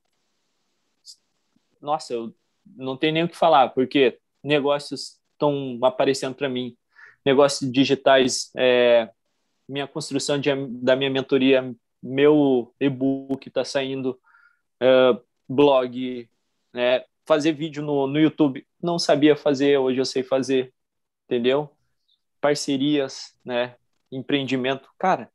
nossa, 1.80 2.12
eu 2.12 2.34
não 2.76 2.96
tenho 2.96 3.14
nem 3.14 3.24
o 3.24 3.28
que 3.28 3.36
falar, 3.36 3.70
porque 3.70 4.18
negócios 4.42 5.18
estão 5.32 5.78
aparecendo 5.82 6.34
para 6.34 6.48
mim, 6.48 6.76
negócios 7.24 7.70
digitais, 7.70 8.50
é, 8.56 9.10
minha 9.68 9.86
construção 9.86 10.38
de, 10.38 10.50
da 10.80 10.96
minha 10.96 11.10
mentoria, 11.10 11.74
meu 12.02 12.74
e-book 12.80 13.48
está 13.48 13.64
saindo, 13.64 14.18
é, 14.80 15.18
blog, 15.48 16.28
né, 16.72 17.04
fazer 17.28 17.52
vídeo 17.52 17.82
no, 17.82 18.06
no 18.06 18.18
YouTube, 18.18 18.66
não 18.82 18.98
sabia 18.98 19.36
fazer, 19.36 19.76
hoje 19.78 20.00
eu 20.00 20.06
sei 20.06 20.22
fazer, 20.22 20.72
entendeu? 21.26 21.70
Parcerias, 22.40 23.38
né, 23.44 23.76
empreendimento, 24.10 24.88
cara, 24.98 25.30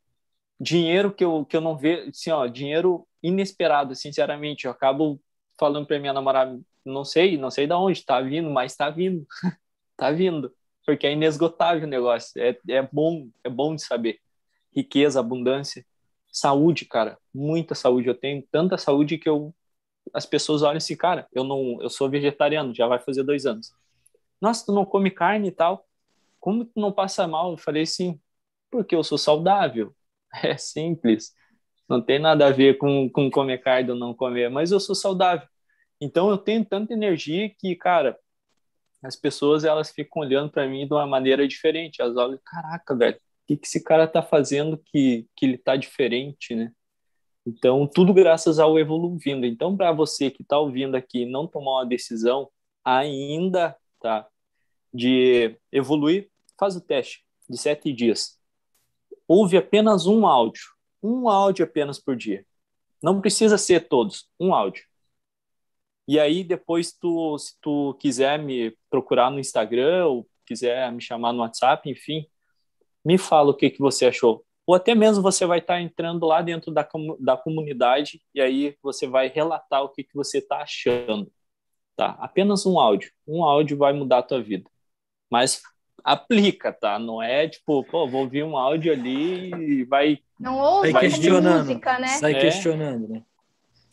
dinheiro 0.60 1.14
que 1.14 1.24
eu, 1.24 1.46
que 1.46 1.56
eu 1.56 1.62
não 1.62 1.78
vejo, 1.78 2.10
assim, 2.10 2.32
ó, 2.32 2.48
dinheiro 2.48 3.08
inesperado, 3.22 3.94
sinceramente, 3.96 4.66
eu 4.66 4.72
acabo 4.72 5.22
falando 5.60 5.86
para 5.86 6.00
minha 6.00 6.14
namorada, 6.14 6.60
não 6.84 7.06
sei, 7.06 7.38
não 7.38 7.52
sei 7.52 7.68
de 7.68 7.74
onde 7.74 8.04
tá 8.04 8.20
vindo, 8.22 8.50
mas 8.50 8.76
tá 8.76 8.90
vindo. 8.90 9.26
tá 9.96 10.12
vindo. 10.12 10.54
Porque 10.86 11.08
é 11.08 11.14
inesgotável 11.14 11.86
o 11.86 11.90
negócio. 11.90 12.32
É, 12.42 12.58
é 12.70 12.82
bom, 12.92 13.30
é 13.44 13.50
bom 13.50 13.76
de 13.76 13.84
saber. 13.84 14.20
Riqueza, 14.76 15.20
abundância, 15.20 15.86
saúde, 16.32 16.86
cara. 16.86 17.18
Muita 17.34 17.76
saúde. 17.76 18.10
Eu 18.10 18.16
tenho 18.16 18.44
tanta 18.52 18.78
saúde 18.78 19.18
que 19.18 19.30
eu 19.30 19.54
as 20.14 20.26
pessoas 20.26 20.62
olham 20.64 20.78
assim, 20.78 20.96
cara, 20.96 21.28
eu 21.34 21.44
não, 21.44 21.82
eu 21.82 21.90
sou 21.90 22.10
vegetariano, 22.10 22.74
já 22.74 22.88
vai 22.88 23.00
fazer 23.00 23.24
dois 23.24 23.46
anos. 23.46 23.74
Nossa, 24.42 24.66
tu 24.66 24.74
não 24.74 24.86
come 24.86 25.12
carne 25.12 25.50
e 25.50 25.52
tal? 25.52 25.88
Como 26.40 26.66
tu 26.66 26.80
não 26.80 26.92
passa 26.92 27.28
mal? 27.28 27.52
Eu 27.52 27.58
falei 27.58 27.84
assim, 27.84 28.20
porque 28.72 28.96
eu 28.96 29.04
sou 29.04 29.18
saudável. 29.18 29.96
É 30.44 30.58
simples. 30.58 31.32
Não 31.88 32.02
tem 32.02 32.20
nada 32.20 32.48
a 32.48 32.52
ver 32.52 32.78
com, 32.80 33.10
com 33.10 33.30
comer 33.30 33.60
carne 33.60 33.92
ou 33.92 33.98
não 33.98 34.16
comer, 34.16 34.50
mas 34.50 34.72
eu 34.72 34.80
sou 34.80 34.96
saudável. 34.96 35.48
Então 36.02 36.30
eu 36.30 36.38
tenho 36.40 36.66
tanta 36.66 36.94
energia 36.94 37.50
que, 37.60 37.76
cara, 37.76 38.18
as 39.04 39.16
pessoas 39.16 39.64
elas 39.64 39.92
ficam 39.92 40.22
olhando 40.22 40.52
para 40.52 40.68
mim 40.68 40.88
de 40.88 40.94
uma 40.94 41.06
maneira 41.06 41.48
diferente. 41.48 42.02
Elas 42.02 42.16
olham, 42.18 42.40
caraca, 42.46 42.96
velho, 42.96 43.18
o 43.18 43.20
que, 43.48 43.58
que 43.58 43.68
esse 43.68 43.84
cara 43.84 44.08
tá 44.08 44.22
fazendo 44.24 44.78
que, 44.78 45.28
que 45.36 45.46
ele 45.46 45.58
tá 45.58 45.76
diferente, 45.76 46.56
né? 46.56 46.72
Então, 47.46 47.86
tudo 47.86 48.14
graças 48.14 48.58
ao 48.58 48.80
Evoluindo. 48.80 49.46
Então, 49.46 49.76
para 49.76 49.92
você 49.92 50.32
que 50.32 50.42
está 50.44 50.58
ouvindo 50.58 50.96
aqui 50.96 51.26
não 51.26 51.46
tomar 51.46 51.80
uma 51.80 51.86
decisão 51.86 52.50
ainda, 52.84 53.76
tá? 54.00 54.28
De 54.94 55.58
evoluir, 55.72 56.30
faz 56.58 56.76
o 56.76 56.82
teste 56.82 57.26
de 57.50 57.58
sete 57.58 57.92
dias. 57.92 58.40
Ouve 59.28 59.58
apenas 59.58 60.06
um 60.06 60.26
áudio. 60.26 60.64
Um 61.02 61.28
áudio 61.28 61.66
apenas 61.66 62.00
por 62.00 62.16
dia. 62.16 62.46
Não 63.02 63.20
precisa 63.20 63.58
ser 63.58 63.90
todos, 63.90 64.30
um 64.40 64.54
áudio. 64.54 64.86
E 66.08 66.20
aí, 66.20 66.44
depois, 66.44 66.94
tu, 66.94 67.38
se 67.38 67.56
tu 67.62 67.94
quiser 68.00 68.40
me 68.40 68.78
procurar 68.90 69.30
no 69.30 69.40
Instagram 69.40 70.06
ou 70.08 70.30
quiser 70.46 70.92
me 70.92 71.02
chamar 71.02 71.34
no 71.34 71.40
WhatsApp, 71.40 71.90
enfim, 71.90 72.26
me 73.04 73.18
fala 73.18 73.52
o 73.52 73.54
que, 73.54 73.70
que 73.70 73.80
você 73.80 74.06
achou 74.06 74.46
ou 74.66 74.76
até 74.76 74.96
mesmo 74.96 75.22
você 75.22 75.46
vai 75.46 75.60
estar 75.60 75.82
entrando 75.82 76.26
lá 76.26 76.42
dentro 76.42 76.72
da, 76.72 76.88
da 77.20 77.36
comunidade 77.36 78.22
e 78.34 78.42
aí 78.42 78.78
você 78.82 79.06
vai 79.06 79.28
relatar 79.28 79.84
o 79.84 79.90
que, 79.90 80.04
que 80.04 80.16
você 80.16 80.38
está 80.38 80.62
achando. 80.62 81.32
Tá? 81.96 82.18
Apenas 82.20 82.66
um 82.66 82.80
áudio. 82.80 83.12
Um 83.28 83.44
áudio 83.44 83.78
vai 83.78 83.94
mudar 83.94 84.20
a 84.20 84.24
tua 84.24 84.42
vida. 84.42 84.70
Mas 85.30 85.62
aplica, 86.04 86.72
tá? 86.72 86.98
Não 86.98 87.22
é 87.22 87.48
tipo, 87.48 87.84
pô, 87.86 88.08
vou 88.08 88.22
ouvir 88.22 88.44
um 88.44 88.58
áudio 88.58 88.92
ali 88.92 89.52
e 89.52 89.84
vai. 89.84 90.20
Não 90.40 90.60
ouve 90.60 90.92
vai 90.92 91.04
questionando, 91.04 91.66
música, 91.66 92.00
né? 92.00 92.08
Sai 92.08 92.34
é. 92.34 92.40
questionando, 92.40 93.08
né? 93.08 93.24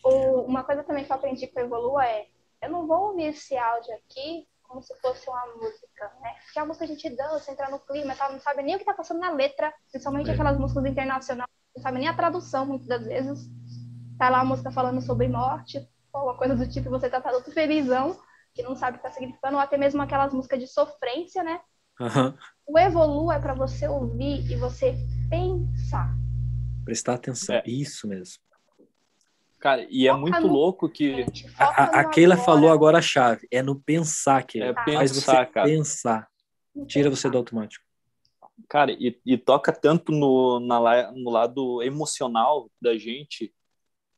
O, 0.04 0.42
uma 0.42 0.64
coisa 0.64 0.82
também 0.82 1.04
que 1.04 1.12
eu 1.12 1.16
aprendi 1.16 1.46
com 1.46 1.58
a 1.58 1.62
Evolua 1.62 2.06
é: 2.06 2.26
eu 2.62 2.70
não 2.70 2.86
vou 2.86 3.08
ouvir 3.08 3.24
esse 3.24 3.56
áudio 3.56 3.92
aqui 3.94 4.46
como 4.70 4.82
se 4.82 4.94
fosse 5.00 5.28
uma 5.28 5.44
música, 5.56 6.12
né? 6.22 6.36
Porque 6.44 6.58
a 6.60 6.64
música 6.64 6.84
a 6.84 6.88
gente 6.88 7.10
dança, 7.10 7.50
entra 7.50 7.68
no 7.68 7.80
clima, 7.80 8.14
tá? 8.14 8.30
não 8.30 8.38
sabe 8.38 8.62
nem 8.62 8.76
o 8.76 8.78
que 8.78 8.84
tá 8.84 8.94
passando 8.94 9.18
na 9.18 9.32
letra, 9.32 9.74
principalmente 9.90 10.30
é. 10.30 10.32
aquelas 10.32 10.56
músicas 10.56 10.86
internacionais, 10.86 11.50
não 11.74 11.82
sabe 11.82 11.98
nem 11.98 12.06
a 12.06 12.14
tradução, 12.14 12.64
muitas 12.64 12.86
das 12.86 13.04
vezes. 13.04 13.50
Tá 14.16 14.28
lá 14.28 14.40
a 14.40 14.44
música 14.44 14.70
falando 14.70 15.00
sobre 15.02 15.26
morte, 15.26 15.84
ou 16.12 16.24
uma 16.24 16.36
coisa 16.36 16.54
do 16.54 16.68
tipo, 16.68 16.88
você 16.88 17.10
tá 17.10 17.20
todo 17.20 17.50
felizão, 17.50 18.16
que 18.54 18.62
não 18.62 18.76
sabe 18.76 18.96
o 18.96 19.00
que 19.00 19.06
tá 19.06 19.10
significando, 19.10 19.56
ou 19.56 19.60
até 19.60 19.76
mesmo 19.76 20.00
aquelas 20.00 20.32
músicas 20.32 20.60
de 20.60 20.68
sofrência, 20.68 21.42
né? 21.42 21.60
Uhum. 21.98 22.34
O 22.64 22.78
Evolu 22.78 23.32
é 23.32 23.40
para 23.40 23.54
você 23.54 23.88
ouvir 23.88 24.48
e 24.50 24.56
você 24.56 24.94
pensar. 25.28 26.14
Prestar 26.84 27.14
atenção, 27.14 27.56
é. 27.56 27.62
isso 27.66 28.06
mesmo. 28.06 28.38
Cara, 29.60 29.86
e 29.90 30.08
é 30.08 30.12
muito 30.14 30.40
no... 30.40 30.46
louco 30.48 30.88
que. 30.88 31.26
A, 31.58 32.00
a 32.00 32.04
Keila 32.08 32.36
falou 32.36 32.72
agora 32.72 32.98
a 32.98 33.02
chave. 33.02 33.46
É 33.50 33.62
no 33.62 33.78
pensar 33.78 34.42
que 34.42 34.60
é 34.60 34.72
pensar, 34.72 34.94
faz 34.94 35.10
você 35.12 35.46
cara. 35.46 35.66
pensar. 35.66 36.28
Tira 36.86 37.10
você 37.10 37.28
do 37.28 37.36
automático. 37.36 37.84
Cara, 38.68 38.90
e, 38.92 39.20
e 39.26 39.36
toca 39.36 39.72
tanto 39.72 40.12
no, 40.12 40.60
na, 40.60 41.12
no 41.12 41.30
lado 41.30 41.82
emocional 41.82 42.70
da 42.80 42.96
gente 42.96 43.52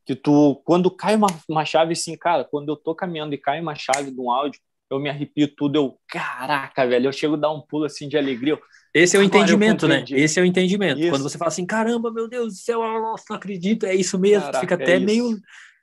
que 0.05 0.15
tu, 0.15 0.61
quando 0.65 0.91
cai 0.91 1.15
uma, 1.15 1.29
uma 1.49 1.65
chave 1.65 1.93
assim, 1.93 2.17
cara, 2.17 2.45
quando 2.45 2.69
eu 2.69 2.77
tô 2.77 2.95
caminhando 2.95 3.35
e 3.35 3.39
cai 3.39 3.61
uma 3.61 3.75
chave 3.75 4.11
de 4.11 4.21
um 4.21 4.31
áudio, 4.31 4.61
eu 4.91 4.99
me 4.99 5.09
arrepio 5.09 5.49
tudo, 5.55 5.77
eu, 5.77 6.01
caraca, 6.07 6.87
velho, 6.87 7.07
eu 7.07 7.13
chego 7.13 7.35
a 7.35 7.39
dar 7.39 7.53
um 7.53 7.61
pulo 7.61 7.85
assim 7.85 8.09
de 8.09 8.19
alegria. 8.19 8.55
Eu, 8.55 8.61
esse 8.95 9.17
é 9.17 9.21
o 9.21 9.23
entendimento, 9.23 9.89
né? 9.89 10.05
Esse 10.11 10.39
é 10.39 10.43
o 10.43 10.47
entendimento. 10.47 11.01
Isso. 11.01 11.11
Quando 11.11 11.23
você 11.23 11.39
fala 11.39 11.49
assim, 11.49 11.65
caramba, 11.65 12.13
meu 12.13 12.29
Deus 12.29 12.55
do 12.55 12.59
céu, 12.59 12.81
nossa, 12.81 13.25
não 13.31 13.37
acredito, 13.37 13.87
é 13.87 13.95
isso 13.95 14.19
mesmo, 14.19 14.45
Caraca, 14.45 14.61
fica 14.61 14.75
até 14.75 14.97
é 14.97 14.99
meio, 14.99 15.39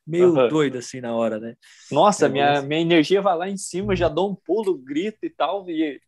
meio 0.06 0.36
uhum. 0.36 0.48
doido 0.48 0.78
assim 0.78 1.02
na 1.02 1.16
hora, 1.16 1.40
né? 1.40 1.56
Nossa, 1.92 2.28
é 2.28 2.30
minha, 2.30 2.62
minha 2.62 2.82
energia 2.82 3.22
vai 3.22 3.36
lá 3.36 3.50
em 3.50 3.58
cima, 3.58 3.96
já 3.96 4.08
dou 4.08 4.30
um 4.30 4.36
pulo, 4.36 4.78
grito 4.78 5.20
e 5.24 5.30
tal, 5.30 5.68
e 5.70 6.00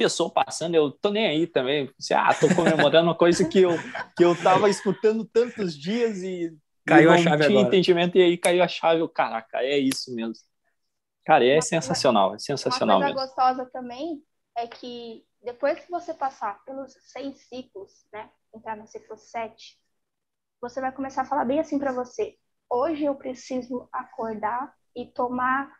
pessoa 0.00 0.30
passando, 0.30 0.74
eu 0.74 0.90
tô 0.90 1.10
nem 1.10 1.26
aí 1.26 1.46
também. 1.46 1.90
Assim, 1.98 2.14
ah, 2.14 2.32
tô 2.32 2.54
comemorando 2.54 3.08
uma 3.08 3.14
coisa 3.14 3.46
que 3.46 3.60
eu, 3.60 3.72
que 4.16 4.24
eu 4.24 4.34
tava 4.34 4.70
escutando 4.70 5.26
tantos 5.26 5.76
dias 5.76 6.22
e 6.22 6.56
caiu 6.86 7.10
a 7.10 7.18
chave 7.18 7.44
tinha 7.44 7.58
agora. 7.58 7.66
entendimento 7.66 8.16
e 8.16 8.22
aí 8.22 8.38
caiu 8.38 8.62
a 8.62 8.68
chave. 8.68 9.02
Eu, 9.02 9.08
caraca, 9.10 9.58
é 9.58 9.76
isso 9.76 10.14
mesmo. 10.14 10.32
Cara, 11.26 11.44
é 11.44 11.60
sensacional, 11.60 12.34
é 12.34 12.38
sensacional 12.38 12.98
uma 12.98 13.12
coisa 13.12 13.20
mesmo. 13.20 13.36
gostosa 13.36 13.70
também 13.70 14.22
é 14.56 14.66
que 14.66 15.22
depois 15.42 15.78
que 15.80 15.90
você 15.90 16.12
passar 16.12 16.62
pelos 16.64 16.92
seis 17.12 17.48
ciclos, 17.48 18.06
né, 18.12 18.30
entrar 18.54 18.76
no 18.76 18.86
ciclo 18.86 19.16
sete, 19.16 19.78
você 20.60 20.80
vai 20.80 20.92
começar 20.92 21.22
a 21.22 21.26
falar 21.26 21.44
bem 21.44 21.60
assim 21.60 21.78
para 21.78 21.92
você. 21.92 22.36
Hoje 22.68 23.04
eu 23.04 23.14
preciso 23.14 23.88
acordar 23.92 24.72
e 24.94 25.06
tomar 25.06 25.72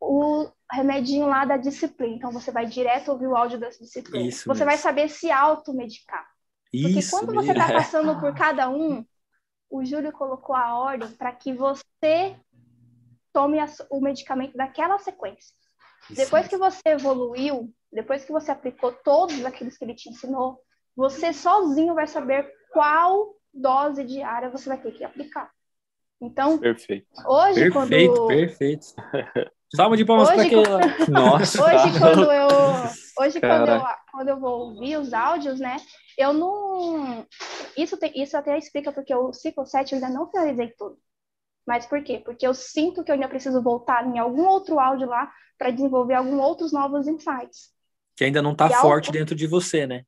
o 0.00 0.50
remedinho 0.70 1.26
lá 1.26 1.44
da 1.44 1.56
disciplina. 1.56 2.14
Então 2.14 2.32
você 2.32 2.50
vai 2.50 2.66
direto 2.66 3.10
ouvir 3.10 3.26
o 3.26 3.36
áudio 3.36 3.58
das 3.58 3.78
disciplinas. 3.78 4.34
Isso 4.34 4.48
você 4.48 4.64
mesmo. 4.64 4.66
vai 4.66 4.76
saber 4.76 5.08
se 5.08 5.30
automedicar. 5.30 6.26
Porque 6.70 6.98
Isso 6.98 7.10
quando 7.10 7.34
você 7.34 7.52
está 7.52 7.66
passando 7.66 8.18
por 8.18 8.34
cada 8.34 8.68
um, 8.70 9.04
o 9.68 9.84
Júlio 9.84 10.12
colocou 10.12 10.56
a 10.56 10.78
ordem 10.78 11.10
para 11.12 11.32
que 11.32 11.52
você 11.52 12.36
tome 13.32 13.58
o 13.90 14.00
medicamento 14.00 14.56
daquela 14.56 14.98
sequência. 14.98 15.54
Isso 16.10 16.16
Depois 16.16 16.48
que 16.48 16.56
você 16.56 16.80
evoluiu, 16.86 17.72
depois 17.92 18.24
que 18.24 18.32
você 18.32 18.50
aplicou 18.50 18.92
todos 18.92 19.44
aqueles 19.44 19.76
que 19.76 19.84
ele 19.84 19.94
te 19.94 20.08
ensinou, 20.08 20.58
você 20.96 21.32
sozinho 21.32 21.94
vai 21.94 22.06
saber 22.06 22.50
qual 22.72 23.34
dose 23.52 24.04
diária 24.04 24.50
você 24.50 24.68
vai 24.68 24.78
ter 24.78 24.92
que 24.92 25.04
aplicar. 25.04 25.50
Então, 26.20 26.58
perfeito. 26.58 27.06
Hoje, 27.26 27.70
perfeito, 27.70 28.14
quando... 28.14 28.26
perfeito. 28.28 28.86
Salva 29.74 29.96
de 29.96 30.04
palmas 30.04 30.30
para 30.30 30.48
quando... 30.48 31.08
Nossa. 31.10 31.62
Hoje, 31.62 31.98
quando 31.98 32.32
eu, 32.32 32.48
hoje 33.20 33.40
quando 33.40 33.68
eu, 33.68 33.82
quando 34.12 34.28
eu 34.28 34.40
vou 34.40 34.68
ouvir 34.68 34.96
os 34.98 35.12
áudios, 35.12 35.58
né? 35.58 35.76
Eu 36.16 36.32
não. 36.32 37.26
Isso, 37.76 37.96
tem, 37.96 38.12
isso 38.14 38.36
até 38.36 38.56
explica 38.56 38.92
porque 38.92 39.14
o 39.14 39.32
ciclo 39.32 39.66
7 39.66 39.92
eu 39.92 39.96
ainda 39.96 40.10
não 40.10 40.30
finalizei 40.30 40.68
tudo. 40.78 40.98
Mas 41.66 41.86
por 41.86 42.02
quê? 42.02 42.20
Porque 42.24 42.46
eu 42.46 42.54
sinto 42.54 43.02
que 43.02 43.10
eu 43.10 43.14
ainda 43.14 43.28
preciso 43.28 43.62
voltar 43.62 44.06
em 44.06 44.18
algum 44.18 44.46
outro 44.46 44.78
áudio 44.78 45.08
lá 45.08 45.32
para 45.58 45.70
desenvolver 45.70 46.14
alguns 46.14 46.40
outros 46.40 46.72
novos 46.72 47.08
insights. 47.08 47.71
Que 48.16 48.24
ainda 48.24 48.42
não 48.42 48.52
está 48.52 48.68
forte 48.68 49.08
auto... 49.08 49.18
dentro 49.18 49.34
de 49.34 49.46
você, 49.46 49.86
né? 49.86 50.04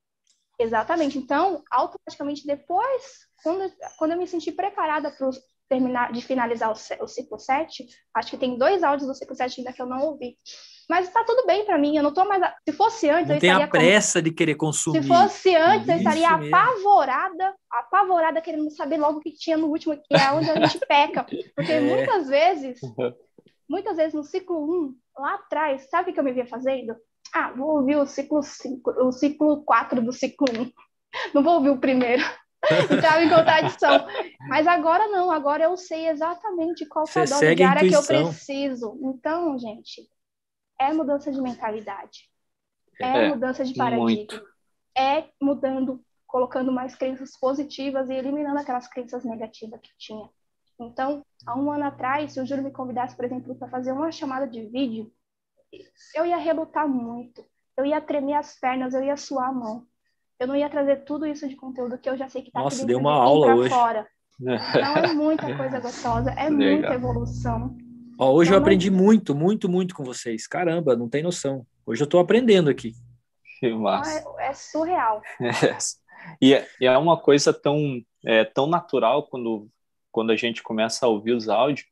Exatamente. 0.59 1.19
Então, 1.19 1.63
automaticamente 1.71 2.47
depois, 2.47 3.27
quando, 3.43 3.73
quando 3.99 4.13
eu 4.13 4.19
me 4.19 4.27
senti 4.27 4.53
preparada 4.53 5.11
para 5.11 5.31
terminar 5.69 6.13
de 6.13 6.21
finalizar 6.21 6.71
o, 6.71 7.05
o 7.05 7.09
ciclo 7.09 7.39
7, 7.39 7.87
acho 8.15 8.31
que 8.31 8.37
tem 8.37 8.57
dois 8.57 8.83
áudios 8.83 9.09
do 9.09 9.15
ciclo 9.15 9.35
7 9.35 9.61
ainda 9.61 9.73
que 9.73 9.83
eu 9.83 9.87
não 9.87 10.03
ouvi. 10.03 10.37
Mas 10.89 11.09
está 11.09 11.25
tudo 11.25 11.47
bem 11.47 11.65
para 11.65 11.79
mim, 11.79 11.97
eu 11.97 12.03
não 12.03 12.13
tô 12.13 12.25
mais. 12.27 12.43
Se 12.69 12.75
fosse 12.75 13.09
antes, 13.09 13.29
não 13.29 13.37
eu 13.37 13.41
tem 13.41 13.51
estaria. 13.51 13.65
a 13.65 13.71
pressa 13.71 14.19
com... 14.19 14.25
de 14.25 14.31
querer 14.33 14.55
consumir. 14.55 15.03
Se 15.03 15.09
fosse 15.09 15.57
antes, 15.57 15.89
Isso 15.89 15.93
eu 15.93 15.97
estaria 15.97 16.37
mesmo. 16.37 16.55
apavorada, 16.55 17.55
apavorada, 17.71 18.41
querendo 18.41 18.71
saber 18.71 18.99
logo 18.99 19.19
o 19.19 19.21
que 19.21 19.33
tinha 19.33 19.57
no 19.57 19.69
último, 19.69 19.97
que 19.97 20.15
é 20.15 20.31
onde 20.33 20.51
a 20.51 20.67
gente 20.67 20.79
peca. 20.87 21.25
Porque 21.55 21.73
é. 21.73 21.81
muitas 21.81 22.29
vezes, 22.29 22.79
muitas 23.69 23.97
vezes 23.97 24.13
no 24.13 24.23
ciclo 24.23 24.89
1, 24.89 24.95
lá 25.19 25.35
atrás, 25.37 25.89
sabe 25.89 26.11
o 26.11 26.15
que 26.15 26.21
eu 26.21 26.25
me 26.25 26.33
via 26.33 26.47
fazendo? 26.47 26.95
Ah, 27.33 27.51
vou 27.53 27.79
ouvir 27.79 27.97
o 27.97 28.07
ciclo 28.07 28.43
5, 28.43 28.91
o 28.91 29.13
ciclo 29.13 29.65
4 29.65 30.03
do 30.03 30.13
ciclo 30.13 30.47
1. 30.51 30.71
Não 31.35 31.43
vou 31.43 31.55
ouvir 31.55 31.71
o 31.71 31.81
primeiro. 31.81 32.23
Entrava 32.91 33.23
em 33.23 33.29
contradição. 33.29 34.07
Mas 34.49 34.67
agora 34.67 35.09
não, 35.09 35.31
agora 35.31 35.65
eu 35.65 35.77
sei 35.77 36.09
exatamente 36.09 36.87
qual 36.87 37.05
é 37.07 37.21
a 37.21 37.25
dose 37.25 37.55
diária 37.55 37.89
que 37.89 37.95
eu 37.95 38.03
preciso. 38.03 38.99
Então, 39.03 39.59
gente, 39.59 40.09
é 40.81 40.93
mudança 40.93 41.31
de 41.31 41.41
mentalidade. 41.41 42.31
É, 43.01 43.27
é 43.27 43.29
mudança 43.29 43.65
de 43.65 43.75
paradigma. 43.75 44.05
Muito. 44.05 44.43
É 44.97 45.25
mudando, 45.41 46.01
colocando 46.27 46.73
mais 46.73 46.95
crenças 46.95 47.39
positivas 47.39 48.09
e 48.09 48.15
eliminando 48.15 48.59
aquelas 48.59 48.89
crenças 48.89 49.25
negativas 49.25 49.81
que 49.81 49.91
tinha. 49.99 50.29
Então, 50.81 51.25
há 51.47 51.57
um 51.59 51.71
ano 51.71 51.85
atrás, 51.85 52.33
se 52.33 52.41
o 52.41 52.47
Júlio 52.47 52.65
me 52.65 52.73
convidasse, 52.73 53.15
por 53.15 53.25
exemplo, 53.25 53.55
para 53.55 53.69
fazer 53.69 53.93
uma 53.93 54.11
chamada 54.11 54.47
de 54.47 54.65
vídeo, 54.67 55.13
eu 56.15 56.27
ia 56.27 56.37
relutar 56.37 56.89
muito. 56.89 57.45
Eu 57.77 57.85
ia 57.85 58.01
tremer 58.01 58.35
as 58.35 58.59
pernas, 58.59 58.95
eu 58.95 59.03
ia 59.03 59.17
suar 59.17 59.49
a 59.49 59.53
mão. 59.53 59.87
Eu 60.39 60.47
não 60.47 60.57
ia 60.57 60.69
trazer 60.69 61.05
tudo 61.05 61.27
isso 61.27 61.49
de 61.49 61.57
conteúdo 61.57 61.99
que 61.99 62.09
eu 62.09 62.17
já 62.17 62.29
sei 62.29 62.43
que 62.43 62.49
está 62.49 62.61
aqui 62.61 62.71
dentro 62.71 62.87
deu 62.87 62.99
uma 62.99 63.15
aula 63.15 63.55
hoje. 63.55 63.71
fora. 63.71 64.07
Então 64.41 64.97
é 64.97 65.13
muita 65.13 65.47
coisa 65.57 65.81
gostosa, 65.81 66.31
é 66.33 66.49
Legal. 66.49 66.73
muita 66.75 66.95
evolução. 66.95 67.77
Ó, 68.19 68.33
hoje 68.33 68.51
então, 68.51 68.59
eu 68.59 68.63
aprendi 68.63 68.91
mas... 68.91 69.01
muito, 69.01 69.35
muito, 69.35 69.69
muito 69.69 69.95
com 69.95 70.05
vocês. 70.05 70.47
Caramba, 70.47 70.97
não 70.97 71.09
tem 71.09 71.23
noção. 71.23 71.67
Hoje 71.87 72.03
eu 72.03 72.07
estou 72.07 72.21
aprendendo 72.21 72.71
aqui. 72.71 72.93
Que 73.59 73.73
massa. 73.73 74.25
É, 74.39 74.49
é 74.49 74.53
surreal. 74.53 75.23
É. 75.41 75.77
E, 76.41 76.55
é, 76.55 76.67
e 76.81 76.87
é 76.87 76.97
uma 76.97 77.21
coisa 77.21 77.53
tão, 77.53 78.03
é, 78.25 78.47
tão 78.47 78.67
natural 78.67 79.27
quando, 79.27 79.69
quando 80.11 80.33
a 80.33 80.37
gente 80.37 80.63
começa 80.63 81.05
a 81.05 81.09
ouvir 81.11 81.33
os 81.33 81.51
áudios 81.51 81.87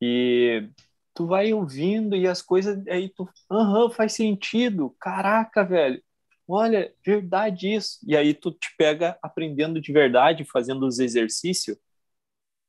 e 0.00 0.68
tu 1.14 1.26
vai 1.26 1.54
ouvindo 1.54 2.16
e 2.16 2.26
as 2.26 2.42
coisas 2.42 2.84
aí 2.88 3.08
tu, 3.08 3.28
aham, 3.50 3.88
faz 3.88 4.12
sentido. 4.12 4.94
Caraca, 5.00 5.64
velho. 5.64 6.02
Olha, 6.46 6.92
verdade 7.06 7.72
isso. 7.72 7.98
E 8.06 8.16
aí 8.16 8.34
tu 8.34 8.50
te 8.50 8.74
pega 8.76 9.16
aprendendo 9.22 9.80
de 9.80 9.92
verdade, 9.92 10.44
fazendo 10.44 10.86
os 10.86 10.98
exercícios. 10.98 11.78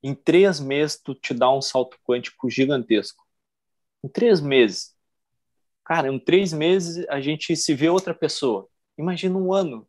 Em 0.02 0.14
três 0.14 0.60
meses 0.60 1.02
tu 1.02 1.16
te 1.16 1.34
dá 1.34 1.52
um 1.52 1.62
salto 1.62 1.98
quântico 2.08 2.50
gigantesco. 2.50 3.26
Em 4.04 4.08
três 4.08 4.40
meses. 4.40 4.96
Cara, 5.84 6.12
em 6.12 6.20
três 6.20 6.54
meses 6.54 7.06
a 7.10 7.20
gente 7.20 7.56
se 7.56 7.74
vê 7.74 7.90
outra 7.90 8.14
pessoa. 8.14 8.70
Imagina 8.98 9.38
um 9.38 9.52
ano. 9.52 9.88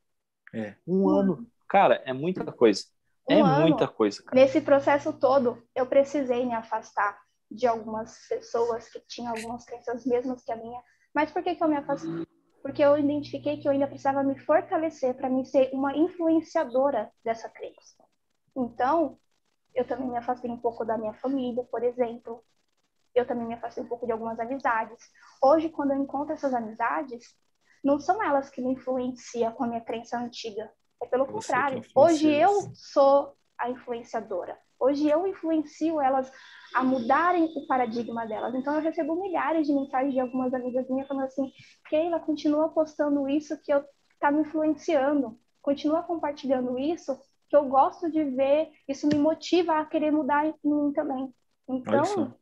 É. 0.54 0.74
Um 0.86 1.08
ano. 1.08 1.46
Cara, 1.68 2.02
é 2.06 2.12
muita 2.12 2.50
coisa. 2.50 2.84
Um 3.28 3.34
é 3.34 3.40
ano, 3.40 3.60
muita 3.60 3.86
coisa. 3.86 4.22
Cara. 4.22 4.34
Nesse 4.34 4.60
processo 4.60 5.12
todo, 5.12 5.62
eu 5.74 5.86
precisei 5.86 6.44
me 6.44 6.54
afastar 6.54 7.25
de 7.50 7.66
algumas 7.66 8.26
pessoas 8.28 8.88
que 8.88 9.00
tinham 9.00 9.32
algumas 9.32 9.64
crenças 9.64 10.04
mesmas 10.04 10.42
que 10.42 10.52
a 10.52 10.56
minha. 10.56 10.82
Mas 11.14 11.30
por 11.30 11.42
que, 11.42 11.54
que 11.54 11.62
eu 11.62 11.68
me 11.68 11.76
afastei? 11.76 12.26
Porque 12.62 12.82
eu 12.82 12.98
identifiquei 12.98 13.58
que 13.58 13.68
eu 13.68 13.72
ainda 13.72 13.86
precisava 13.86 14.22
me 14.22 14.38
fortalecer 14.38 15.14
para 15.14 15.30
me 15.30 15.44
ser 15.44 15.70
uma 15.72 15.96
influenciadora 15.96 17.10
dessa 17.24 17.48
crença. 17.48 18.04
Então, 18.56 19.18
eu 19.74 19.86
também 19.86 20.08
me 20.08 20.16
afastei 20.16 20.50
um 20.50 20.58
pouco 20.58 20.84
da 20.84 20.98
minha 20.98 21.14
família, 21.14 21.62
por 21.64 21.82
exemplo. 21.84 22.42
Eu 23.14 23.26
também 23.26 23.46
me 23.46 23.54
afastei 23.54 23.84
um 23.84 23.88
pouco 23.88 24.06
de 24.06 24.12
algumas 24.12 24.38
amizades. 24.40 24.98
Hoje, 25.40 25.68
quando 25.68 25.92
eu 25.92 25.98
encontro 26.02 26.34
essas 26.34 26.52
amizades, 26.52 27.36
não 27.84 28.00
são 28.00 28.22
elas 28.22 28.50
que 28.50 28.60
me 28.60 28.72
influenciam 28.72 29.52
com 29.52 29.64
a 29.64 29.68
minha 29.68 29.80
crença 29.80 30.18
antiga. 30.18 30.70
É 31.02 31.06
pelo 31.06 31.26
Você 31.26 31.32
contrário. 31.32 31.82
Hoje 31.94 32.28
eu 32.28 32.72
sou 32.74 33.36
a 33.58 33.70
influenciadora. 33.70 34.58
Hoje 34.78 35.08
eu 35.08 35.26
influencio 35.26 36.00
elas 36.00 36.30
a 36.74 36.84
mudarem 36.84 37.44
o 37.56 37.66
paradigma 37.66 38.26
delas. 38.26 38.54
Então 38.54 38.74
eu 38.74 38.80
recebo 38.80 39.20
milhares 39.20 39.66
de 39.66 39.72
mensagens 39.72 40.12
de 40.12 40.20
algumas 40.20 40.52
amigas 40.52 40.88
minhas 40.88 41.08
falando 41.08 41.24
assim: 41.24 41.50
Keila, 41.88 42.20
continua 42.20 42.68
postando 42.68 43.28
isso 43.28 43.60
que 43.62 43.72
eu 43.72 43.84
tá 44.20 44.30
me 44.30 44.42
influenciando. 44.42 45.38
Continua 45.62 46.02
compartilhando 46.02 46.78
isso 46.78 47.18
que 47.48 47.56
eu 47.56 47.68
gosto 47.68 48.10
de 48.10 48.24
ver, 48.24 48.70
isso 48.88 49.06
me 49.06 49.16
motiva 49.16 49.78
a 49.78 49.84
querer 49.84 50.10
mudar 50.10 50.46
em 50.46 50.54
mim 50.64 50.92
também. 50.92 51.32
Então, 51.68 52.34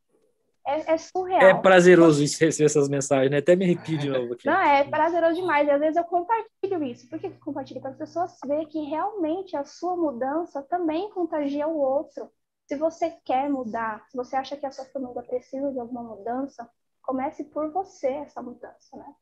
é, 0.67 0.95
é, 0.95 0.99
surreal. 0.99 1.43
É 1.43 1.55
prazeroso 1.55 2.21
receber 2.21 2.65
essas 2.65 2.89
mensagens, 2.89 3.31
né? 3.31 3.39
Até 3.39 3.55
me 3.55 3.65
arrepio 3.65 3.99
de 3.99 4.09
novo 4.09 4.33
aqui. 4.33 4.47
Não, 4.47 4.61
é 4.61 4.85
prazeroso 4.85 5.35
demais. 5.35 5.69
E 5.69 5.71
às 5.71 5.81
vezes 5.81 5.97
eu 5.97 6.05
compartilho 6.05 6.83
isso. 6.85 7.09
Por 7.09 7.19
que 7.19 7.27
eu 7.27 7.35
compartilho? 7.41 7.81
Para 7.81 7.91
as 7.91 7.97
pessoas 7.97 8.39
verem 8.47 8.67
que 8.67 8.81
realmente 8.81 9.57
a 9.57 9.65
sua 9.65 9.97
mudança 9.97 10.63
também 10.63 11.11
contagia 11.11 11.69
o 11.69 11.79
outro. 11.79 12.31
Se 12.67 12.77
você 12.77 13.11
quer 13.25 13.51
mudar, 13.51 14.07
se 14.09 14.17
você 14.17 14.37
acha 14.37 14.57
que 14.57 14.65
a 14.65 14.71
sua 14.71 14.87
família 14.87 15.23
precisa 15.23 15.71
de 15.71 15.79
alguma 15.79 16.03
mudança, 16.03 16.69
comece 17.03 17.45
por 17.45 17.71
você 17.71 18.09
essa 18.09 18.41
mudança, 18.41 18.97
né? 18.97 19.15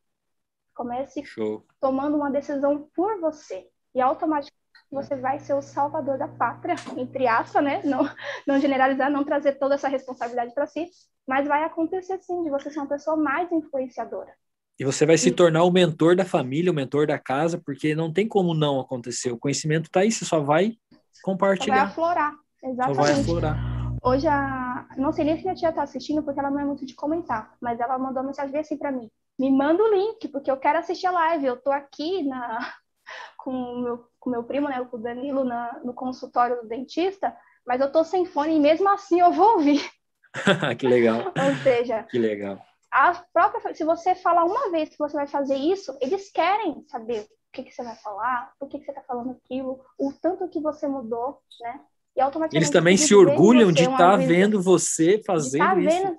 Comece 0.75 1.25
Show. 1.25 1.67
tomando 1.81 2.17
uma 2.17 2.31
decisão 2.31 2.89
por 2.95 3.21
você. 3.21 3.69
E 3.95 4.01
automaticamente 4.01 4.62
você 4.93 5.17
vai 5.17 5.39
ser 5.39 5.55
o 5.55 5.63
salvador 5.63 6.19
da 6.19 6.29
pátria, 6.29 6.75
entre 6.97 7.27
aspas, 7.27 7.65
né? 7.65 7.81
Não, 7.85 8.09
não 8.47 8.61
generalizar, 8.61 9.11
não 9.11 9.25
trazer 9.25 9.53
toda 9.53 9.75
essa 9.75 9.89
responsabilidade 9.89 10.55
para 10.55 10.67
si, 10.67 10.87
mas 11.27 11.49
vai 11.49 11.65
acontecer 11.65 12.19
sim, 12.21 12.43
de 12.45 12.51
você 12.51 12.71
ser 12.71 12.79
uma 12.79 12.89
pessoa 12.89 13.17
mais 13.17 13.51
influenciadora. 13.51 14.33
E 14.79 14.85
você 14.85 15.07
vai 15.07 15.17
se 15.17 15.31
tornar 15.31 15.65
o 15.65 15.71
mentor 15.71 16.17
da 16.17 16.25
família, 16.25 16.73
o 16.73 16.75
mentor 16.75 17.07
da 17.07 17.19
casa, 17.19 17.61
porque 17.65 17.95
não 17.95 18.13
tem 18.13 18.27
como 18.27 18.55
não 18.55 18.81
acontecer. 18.81 19.31
O 19.31 19.39
conhecimento 19.39 19.87
está 19.87 20.01
aí, 20.01 20.11
você 20.11 20.25
só 20.25 20.41
vai 20.41 20.77
compartilhar. 21.23 21.75
Só 21.75 21.83
vai 21.83 21.91
aflorar, 21.91 22.35
exatamente. 22.63 22.97
Só 22.97 23.03
vai 23.03 23.21
aflorar. 23.21 23.73
Hoje, 24.03 24.27
a... 24.27 24.89
não 24.97 25.13
sei 25.13 25.25
nem 25.25 25.37
se 25.37 25.43
minha 25.43 25.55
tia 25.55 25.69
está 25.69 25.83
assistindo, 25.83 26.23
porque 26.23 26.41
ela 26.41 26.51
não 26.51 26.59
é 26.59 26.65
muito 26.65 26.85
de 26.85 26.95
comentar, 26.95 27.55
mas 27.61 27.79
ela 27.79 27.99
mandou 27.99 28.23
uma 28.23 28.29
mensagem 28.29 28.59
assim 28.59 28.77
para 28.77 28.91
mim. 28.91 29.09
Me 29.39 29.51
manda 29.51 29.83
o 29.83 29.95
link, 29.95 30.27
porque 30.29 30.51
eu 30.51 30.57
quero 30.57 30.79
assistir 30.79 31.07
a 31.07 31.13
live. 31.13 31.47
Eu 31.47 31.55
estou 31.55 31.73
aqui 31.73 32.25
na... 32.25 32.59
com 33.39 33.53
o 33.53 33.83
meu, 33.83 34.05
com 34.23 34.31
meu 34.31 34.45
primo, 34.45 34.69
né, 34.69 34.87
com 34.89 34.97
o 34.97 35.01
Danilo, 35.01 35.43
na... 35.43 35.81
no 35.85 35.93
consultório 35.93 36.63
do 36.63 36.69
dentista, 36.69 37.37
mas 37.67 37.81
eu 37.81 37.89
estou 37.89 38.05
sem 38.05 38.25
fone 38.25 38.55
e 38.55 38.61
mesmo 38.61 38.89
assim 38.89 39.19
eu 39.19 39.33
vou 39.33 39.55
ouvir. 39.55 39.85
que 40.79 40.87
legal. 40.87 41.25
Ou 41.37 41.57
seja, 41.63 42.05
que 42.05 42.19
legal. 42.19 42.59
A 42.91 43.15
própria, 43.33 43.75
se 43.75 43.85
você 43.85 44.15
falar 44.15 44.45
uma 44.45 44.71
vez 44.71 44.91
que 44.91 44.99
você 44.99 45.17
vai 45.17 45.27
fazer 45.27 45.57
isso, 45.57 45.97
eles 46.01 46.31
querem 46.31 46.85
saber 46.87 47.23
o 47.23 47.53
que, 47.53 47.65
que 47.65 47.73
você 47.73 47.83
vai 47.83 47.97
falar, 47.97 48.53
por 48.61 48.69
que, 48.69 48.79
que 48.79 48.85
você 48.85 48.93
está 48.93 49.03
falando 49.03 49.33
aquilo, 49.33 49.81
o 49.99 50.13
tanto 50.13 50.49
que 50.49 50.61
você 50.61 50.87
mudou, 50.87 51.41
né? 51.61 51.81
E 52.15 52.21
automaticamente 52.21 52.57
eles 52.57 52.71
também 52.71 52.97
se 52.97 53.15
orgulham 53.15 53.73
de 53.73 53.83
estar 53.83 53.97
tá 53.97 54.17
vendo 54.17 54.63
você 54.63 55.21
fazendo 55.27 55.65
tá 55.65 55.79
isso. 55.79 55.89
Vendo, 55.89 56.19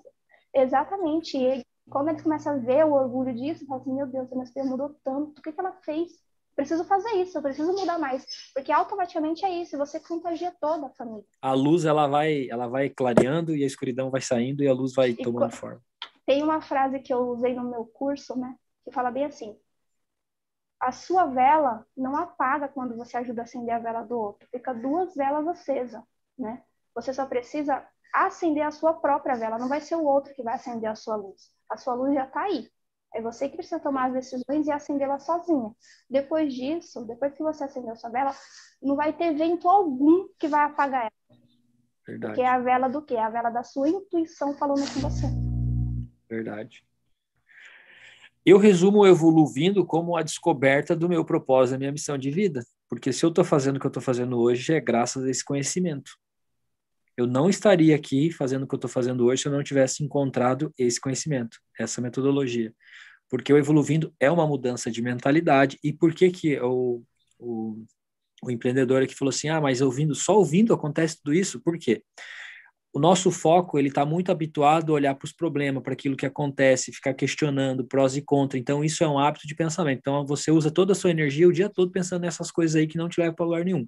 exatamente. 0.53 1.37
E 1.37 1.63
quando 1.89 2.09
eles 2.09 2.21
começam 2.21 2.53
a 2.53 2.57
ver 2.57 2.85
o 2.85 2.93
orgulho 2.93 3.33
disso, 3.33 3.65
falam 3.65 3.81
assim, 3.81 3.93
meu 3.93 4.07
Deus, 4.07 4.31
a 4.31 4.35
minha 4.35 4.47
filha 4.47 4.65
mudou 4.65 4.95
tanto, 5.03 5.39
o 5.39 5.41
que, 5.41 5.51
que 5.51 5.59
ela 5.59 5.73
fez? 5.83 6.11
Preciso 6.55 6.83
fazer 6.85 7.11
isso, 7.13 7.37
eu 7.37 7.41
preciso 7.41 7.73
mudar 7.73 7.97
mais, 7.97 8.25
porque 8.53 8.71
automaticamente 8.71 9.45
é 9.45 9.49
isso, 9.49 9.77
você 9.77 9.99
contagia 9.99 10.53
toda 10.59 10.87
a 10.87 10.89
família. 10.91 11.25
A 11.41 11.53
luz 11.53 11.85
ela 11.85 12.07
vai, 12.07 12.47
ela 12.49 12.67
vai 12.67 12.89
clareando 12.89 13.55
e 13.55 13.63
a 13.63 13.67
escuridão 13.67 14.09
vai 14.09 14.21
saindo 14.21 14.63
e 14.63 14.67
a 14.67 14.73
luz 14.73 14.93
vai 14.93 15.09
e 15.09 15.15
tomando 15.15 15.51
forma. 15.51 15.81
Tem 16.25 16.41
uma 16.41 16.61
frase 16.61 16.99
que 16.99 17.13
eu 17.13 17.19
usei 17.29 17.53
no 17.53 17.69
meu 17.69 17.85
curso, 17.85 18.37
né, 18.37 18.55
que 18.83 18.91
fala 18.91 19.11
bem 19.11 19.25
assim: 19.25 19.57
a 20.79 20.91
sua 20.91 21.25
vela 21.25 21.85
não 21.95 22.15
apaga 22.15 22.67
quando 22.67 22.95
você 22.95 23.15
ajuda 23.17 23.41
a 23.41 23.43
acender 23.45 23.73
a 23.73 23.79
vela 23.79 24.03
do 24.03 24.17
outro, 24.19 24.47
fica 24.51 24.73
duas 24.73 25.15
velas 25.15 25.47
acesas, 25.47 26.01
né? 26.37 26.61
Você 26.93 27.13
só 27.13 27.25
precisa 27.25 27.85
acender 28.13 28.63
a 28.63 28.71
sua 28.71 28.93
própria 28.93 29.35
vela, 29.35 29.57
não 29.57 29.67
vai 29.67 29.81
ser 29.81 29.95
o 29.95 30.03
outro 30.03 30.33
que 30.35 30.43
vai 30.43 30.55
acender 30.55 30.89
a 30.89 30.95
sua 30.95 31.15
luz. 31.15 31.51
A 31.69 31.77
sua 31.77 31.95
luz 31.95 32.13
já 32.13 32.25
está 32.25 32.41
aí. 32.41 32.69
É 33.13 33.21
você 33.21 33.47
que 33.47 33.55
precisa 33.55 33.79
tomar 33.79 34.07
as 34.07 34.13
decisões 34.13 34.65
e 34.65 34.71
acendê-la 34.71 35.19
sozinha. 35.19 35.71
Depois 36.09 36.53
disso, 36.53 37.05
depois 37.05 37.33
que 37.33 37.43
você 37.43 37.63
acendeu 37.63 37.95
sua 37.95 38.09
vela, 38.09 38.35
não 38.81 38.95
vai 38.95 39.13
ter 39.13 39.33
vento 39.35 39.69
algum 39.69 40.27
que 40.39 40.47
vai 40.47 40.65
apagar 40.65 41.03
ela. 41.03 41.39
Verdade. 42.05 42.33
Porque 42.33 42.41
é 42.41 42.49
a 42.49 42.59
vela 42.59 42.87
do 42.87 43.01
quê? 43.01 43.15
É 43.15 43.23
a 43.23 43.29
vela 43.29 43.49
da 43.49 43.63
sua 43.63 43.87
intuição 43.87 44.53
falando 44.57 44.81
com 44.93 44.99
você. 44.99 45.27
Verdade. 46.29 46.83
Eu 48.45 48.57
resumo 48.57 48.99
o 48.99 49.07
Evoluindo 49.07 49.85
como 49.85 50.17
a 50.17 50.23
descoberta 50.23 50.95
do 50.95 51.07
meu 51.07 51.23
propósito, 51.23 51.73
da 51.73 51.79
minha 51.79 51.91
missão 51.91 52.17
de 52.17 52.29
vida. 52.29 52.61
Porque 52.89 53.13
se 53.13 53.25
eu 53.25 53.29
estou 53.29 53.45
fazendo 53.45 53.77
o 53.77 53.79
que 53.79 53.85
eu 53.85 53.89
estou 53.89 54.03
fazendo 54.03 54.37
hoje, 54.37 54.73
é 54.73 54.81
graças 54.81 55.23
a 55.23 55.29
esse 55.29 55.45
conhecimento. 55.45 56.11
Eu 57.15 57.27
não 57.27 57.49
estaria 57.49 57.95
aqui 57.95 58.31
fazendo 58.31 58.63
o 58.63 58.67
que 58.67 58.73
eu 58.73 58.77
estou 58.77 58.89
fazendo 58.89 59.25
hoje 59.25 59.43
se 59.43 59.47
eu 59.47 59.51
não 59.51 59.63
tivesse 59.63 60.03
encontrado 60.03 60.73
esse 60.77 60.99
conhecimento, 60.99 61.59
essa 61.79 62.01
metodologia. 62.01 62.73
Porque 63.29 63.51
o 63.51 63.57
Evoluindo 63.57 64.13
é 64.19 64.29
uma 64.29 64.47
mudança 64.47 64.91
de 64.91 65.01
mentalidade. 65.01 65.79
E 65.83 65.93
por 65.93 66.13
que 66.13 66.29
que 66.31 66.59
o, 66.59 67.03
o, 67.39 67.83
o 68.43 68.51
empreendedor 68.51 69.03
aqui 69.03 69.15
falou 69.15 69.29
assim, 69.29 69.49
ah, 69.49 69.61
mas 69.61 69.81
ouvindo, 69.81 70.15
só 70.15 70.37
ouvindo 70.37 70.73
acontece 70.73 71.17
tudo 71.17 71.33
isso? 71.33 71.61
Por 71.61 71.77
quê? 71.77 72.03
O 72.93 72.99
nosso 72.99 73.31
foco 73.31 73.79
ele 73.79 73.87
está 73.87 74.05
muito 74.05 74.31
habituado 74.31 74.91
a 74.91 74.95
olhar 74.95 75.15
para 75.15 75.25
os 75.25 75.31
problemas, 75.31 75.81
para 75.81 75.93
aquilo 75.93 76.15
que 76.15 76.27
acontece, 76.27 76.93
ficar 76.93 77.15
questionando 77.15 77.83
prós 77.83 78.15
e 78.15 78.21
contras. 78.21 78.61
Então 78.61 78.83
isso 78.83 79.03
é 79.03 79.07
um 79.07 79.17
hábito 79.17 79.47
de 79.47 79.55
pensamento. 79.55 79.97
Então 79.97 80.23
você 80.27 80.51
usa 80.51 80.69
toda 80.69 80.91
a 80.91 80.95
sua 80.95 81.09
energia 81.09 81.47
o 81.47 81.51
dia 81.51 81.67
todo 81.67 81.91
pensando 81.91 82.21
nessas 82.21 82.51
coisas 82.51 82.75
aí 82.75 82.85
que 82.85 82.97
não 82.97 83.09
te 83.09 83.19
levam 83.19 83.33
para 83.33 83.45
lugar 83.45 83.65
nenhum. 83.65 83.83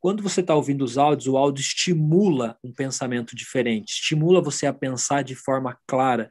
Quando 0.00 0.24
você 0.24 0.40
está 0.40 0.56
ouvindo 0.56 0.82
os 0.82 0.98
áudios, 0.98 1.28
o 1.28 1.36
áudio 1.36 1.60
estimula 1.60 2.58
um 2.62 2.72
pensamento 2.72 3.36
diferente, 3.36 3.90
estimula 3.92 4.42
você 4.42 4.66
a 4.66 4.72
pensar 4.72 5.22
de 5.22 5.36
forma 5.36 5.78
clara 5.86 6.28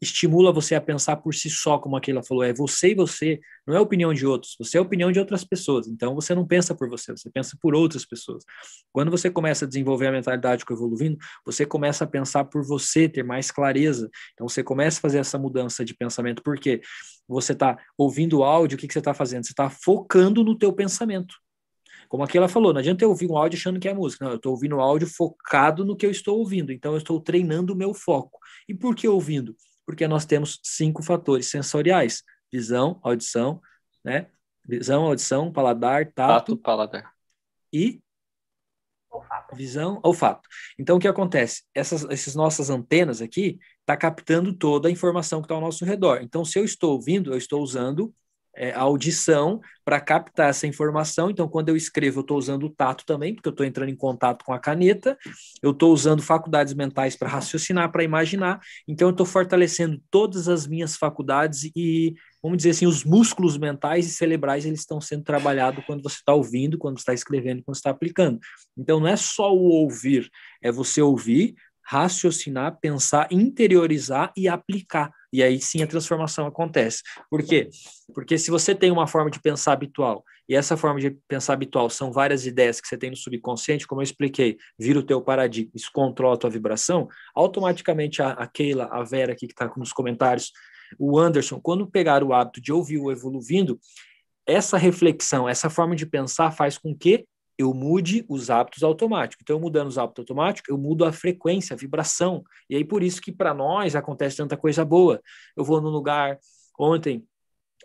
estimula 0.00 0.52
você 0.52 0.74
a 0.74 0.80
pensar 0.80 1.16
por 1.16 1.34
si 1.34 1.48
só, 1.48 1.78
como 1.78 1.96
aquela 1.96 2.22
falou, 2.22 2.44
é 2.44 2.52
você 2.52 2.90
e 2.90 2.94
você, 2.94 3.40
não 3.66 3.74
é 3.74 3.78
a 3.78 3.80
opinião 3.80 4.12
de 4.12 4.26
outros, 4.26 4.54
você 4.58 4.76
é 4.76 4.80
opinião 4.80 5.10
de 5.10 5.18
outras 5.18 5.44
pessoas. 5.44 5.88
Então 5.88 6.14
você 6.14 6.34
não 6.34 6.46
pensa 6.46 6.74
por 6.74 6.88
você, 6.88 7.12
você 7.12 7.30
pensa 7.30 7.56
por 7.60 7.74
outras 7.74 8.04
pessoas. 8.04 8.44
Quando 8.92 9.10
você 9.10 9.30
começa 9.30 9.64
a 9.64 9.68
desenvolver 9.68 10.08
a 10.08 10.12
mentalidade 10.12 10.64
com 10.64 10.74
evoluindo, 10.74 11.16
você 11.44 11.64
começa 11.64 12.04
a 12.04 12.06
pensar 12.06 12.44
por 12.44 12.62
você, 12.64 13.08
ter 13.08 13.24
mais 13.24 13.50
clareza. 13.50 14.10
Então 14.34 14.48
você 14.48 14.62
começa 14.62 14.98
a 14.98 15.00
fazer 15.00 15.18
essa 15.18 15.38
mudança 15.38 15.84
de 15.84 15.94
pensamento, 15.94 16.42
porque 16.42 16.80
você 17.26 17.52
está 17.52 17.78
ouvindo 17.96 18.38
o 18.38 18.44
áudio, 18.44 18.76
o 18.76 18.78
que, 18.78 18.86
que 18.86 18.92
você 18.92 18.98
está 18.98 19.14
fazendo? 19.14 19.44
Você 19.44 19.52
está 19.52 19.70
focando 19.70 20.44
no 20.44 20.56
teu 20.56 20.72
pensamento. 20.72 21.34
Como 22.08 22.22
aquela 22.22 22.48
falou, 22.48 22.72
não 22.72 22.78
adianta 22.78 23.04
eu 23.04 23.08
ouvir 23.08 23.28
um 23.28 23.36
áudio 23.36 23.58
achando 23.58 23.80
que 23.80 23.88
é 23.88 23.94
música. 23.94 24.24
Não, 24.24 24.32
eu 24.32 24.36
estou 24.36 24.52
ouvindo 24.52 24.76
o 24.76 24.80
áudio 24.80 25.08
focado 25.08 25.84
no 25.84 25.96
que 25.96 26.06
eu 26.06 26.10
estou 26.10 26.38
ouvindo. 26.38 26.72
Então 26.72 26.92
eu 26.92 26.98
estou 26.98 27.20
treinando 27.20 27.72
o 27.72 27.76
meu 27.76 27.92
foco. 27.92 28.38
E 28.68 28.74
por 28.74 28.94
que 28.94 29.08
ouvindo? 29.08 29.56
Porque 29.86 30.08
nós 30.08 30.26
temos 30.26 30.60
cinco 30.62 31.02
fatores 31.02 31.48
sensoriais: 31.48 32.22
visão, 32.52 32.98
audição, 33.02 33.60
né? 34.04 34.26
Visão, 34.68 35.04
audição, 35.04 35.52
paladar, 35.52 36.12
tato, 36.12 36.16
tato 36.16 36.56
paladar 36.56 37.12
e 37.72 38.00
Olfato. 39.08 39.56
Visão, 39.56 40.00
olfato. 40.02 40.48
Então, 40.78 40.96
o 40.96 41.00
que 41.00 41.08
acontece? 41.08 41.62
Essas, 41.74 42.04
essas 42.04 42.34
nossas 42.34 42.68
antenas 42.68 43.22
aqui 43.22 43.58
tá 43.86 43.96
captando 43.96 44.52
toda 44.52 44.88
a 44.88 44.90
informação 44.90 45.40
que 45.40 45.46
está 45.46 45.54
ao 45.54 45.60
nosso 45.60 45.84
redor. 45.86 46.20
Então, 46.22 46.44
se 46.44 46.58
eu 46.58 46.64
estou 46.64 46.92
ouvindo, 46.92 47.32
eu 47.32 47.38
estou 47.38 47.62
usando 47.62 48.14
é, 48.56 48.72
audição 48.72 49.60
para 49.84 50.00
captar 50.00 50.50
essa 50.50 50.66
informação. 50.66 51.30
Então, 51.30 51.46
quando 51.46 51.68
eu 51.68 51.76
escrevo, 51.76 52.18
eu 52.18 52.22
estou 52.22 52.38
usando 52.38 52.64
o 52.64 52.70
tato 52.70 53.04
também, 53.06 53.34
porque 53.34 53.48
eu 53.48 53.52
estou 53.52 53.64
entrando 53.64 53.90
em 53.90 53.96
contato 53.96 54.44
com 54.44 54.52
a 54.52 54.58
caneta. 54.58 55.16
Eu 55.62 55.70
estou 55.70 55.92
usando 55.92 56.22
faculdades 56.22 56.74
mentais 56.74 57.14
para 57.14 57.28
raciocinar, 57.28 57.92
para 57.92 58.02
imaginar. 58.02 58.60
Então, 58.88 59.08
eu 59.08 59.12
estou 59.12 59.26
fortalecendo 59.26 60.00
todas 60.10 60.48
as 60.48 60.66
minhas 60.66 60.96
faculdades 60.96 61.70
e, 61.76 62.14
vamos 62.42 62.56
dizer 62.56 62.70
assim, 62.70 62.86
os 62.86 63.04
músculos 63.04 63.56
mentais 63.56 64.06
e 64.06 64.10
cerebrais 64.10 64.66
eles 64.66 64.80
estão 64.80 65.00
sendo 65.00 65.22
trabalhados 65.22 65.84
quando 65.84 66.02
você 66.02 66.16
está 66.16 66.34
ouvindo, 66.34 66.78
quando 66.78 66.98
está 66.98 67.14
escrevendo, 67.14 67.62
quando 67.62 67.76
está 67.76 67.90
aplicando. 67.90 68.40
Então, 68.76 68.98
não 68.98 69.06
é 69.06 69.16
só 69.16 69.54
o 69.54 69.68
ouvir, 69.68 70.28
é 70.62 70.72
você 70.72 71.00
ouvir, 71.00 71.54
raciocinar, 71.86 72.78
pensar, 72.80 73.28
interiorizar 73.30 74.32
e 74.36 74.48
aplicar. 74.48 75.12
E 75.36 75.42
aí 75.42 75.60
sim 75.60 75.82
a 75.82 75.86
transformação 75.86 76.46
acontece. 76.46 77.02
Por 77.28 77.42
quê? 77.42 77.68
Porque 78.14 78.38
se 78.38 78.50
você 78.50 78.74
tem 78.74 78.90
uma 78.90 79.06
forma 79.06 79.30
de 79.30 79.38
pensar 79.38 79.74
habitual, 79.74 80.24
e 80.48 80.56
essa 80.56 80.78
forma 80.78 80.98
de 80.98 81.10
pensar 81.28 81.52
habitual 81.52 81.90
são 81.90 82.10
várias 82.10 82.46
ideias 82.46 82.80
que 82.80 82.88
você 82.88 82.96
tem 82.96 83.10
no 83.10 83.16
subconsciente, 83.16 83.86
como 83.86 84.00
eu 84.00 84.04
expliquei, 84.04 84.56
vira 84.78 84.98
o 84.98 85.02
teu 85.02 85.20
paradigma, 85.20 85.72
isso 85.74 85.90
controla 85.92 86.36
a 86.36 86.38
tua 86.38 86.48
vibração, 86.48 87.06
automaticamente 87.34 88.22
a, 88.22 88.30
a 88.30 88.46
Keila, 88.46 88.88
a 88.90 89.04
Vera 89.04 89.34
aqui 89.34 89.46
que 89.46 89.52
está 89.52 89.70
nos 89.76 89.92
comentários, 89.92 90.52
o 90.98 91.18
Anderson, 91.18 91.60
quando 91.60 91.86
pegar 91.86 92.24
o 92.24 92.32
hábito 92.32 92.58
de 92.58 92.72
ouvir 92.72 92.96
o 92.96 93.12
Evoluindo, 93.12 93.78
essa 94.46 94.78
reflexão, 94.78 95.46
essa 95.46 95.68
forma 95.68 95.94
de 95.94 96.06
pensar 96.06 96.50
faz 96.50 96.78
com 96.78 96.96
que 96.96 97.26
eu 97.58 97.72
mude 97.72 98.24
os 98.28 98.50
hábitos 98.50 98.82
automáticos. 98.82 99.42
Então, 99.42 99.56
eu 99.56 99.60
mudando 99.60 99.88
os 99.88 99.98
hábitos 99.98 100.22
automáticos, 100.22 100.68
eu 100.68 100.78
mudo 100.78 101.04
a 101.04 101.12
frequência, 101.12 101.74
a 101.74 101.76
vibração. 101.76 102.44
E 102.68 102.76
aí, 102.76 102.84
por 102.84 103.02
isso 103.02 103.20
que 103.20 103.32
para 103.32 103.54
nós 103.54 103.96
acontece 103.96 104.36
tanta 104.36 104.56
coisa 104.56 104.84
boa. 104.84 105.20
Eu 105.56 105.64
vou 105.64 105.80
num 105.80 105.88
lugar, 105.88 106.38
ontem, 106.78 107.26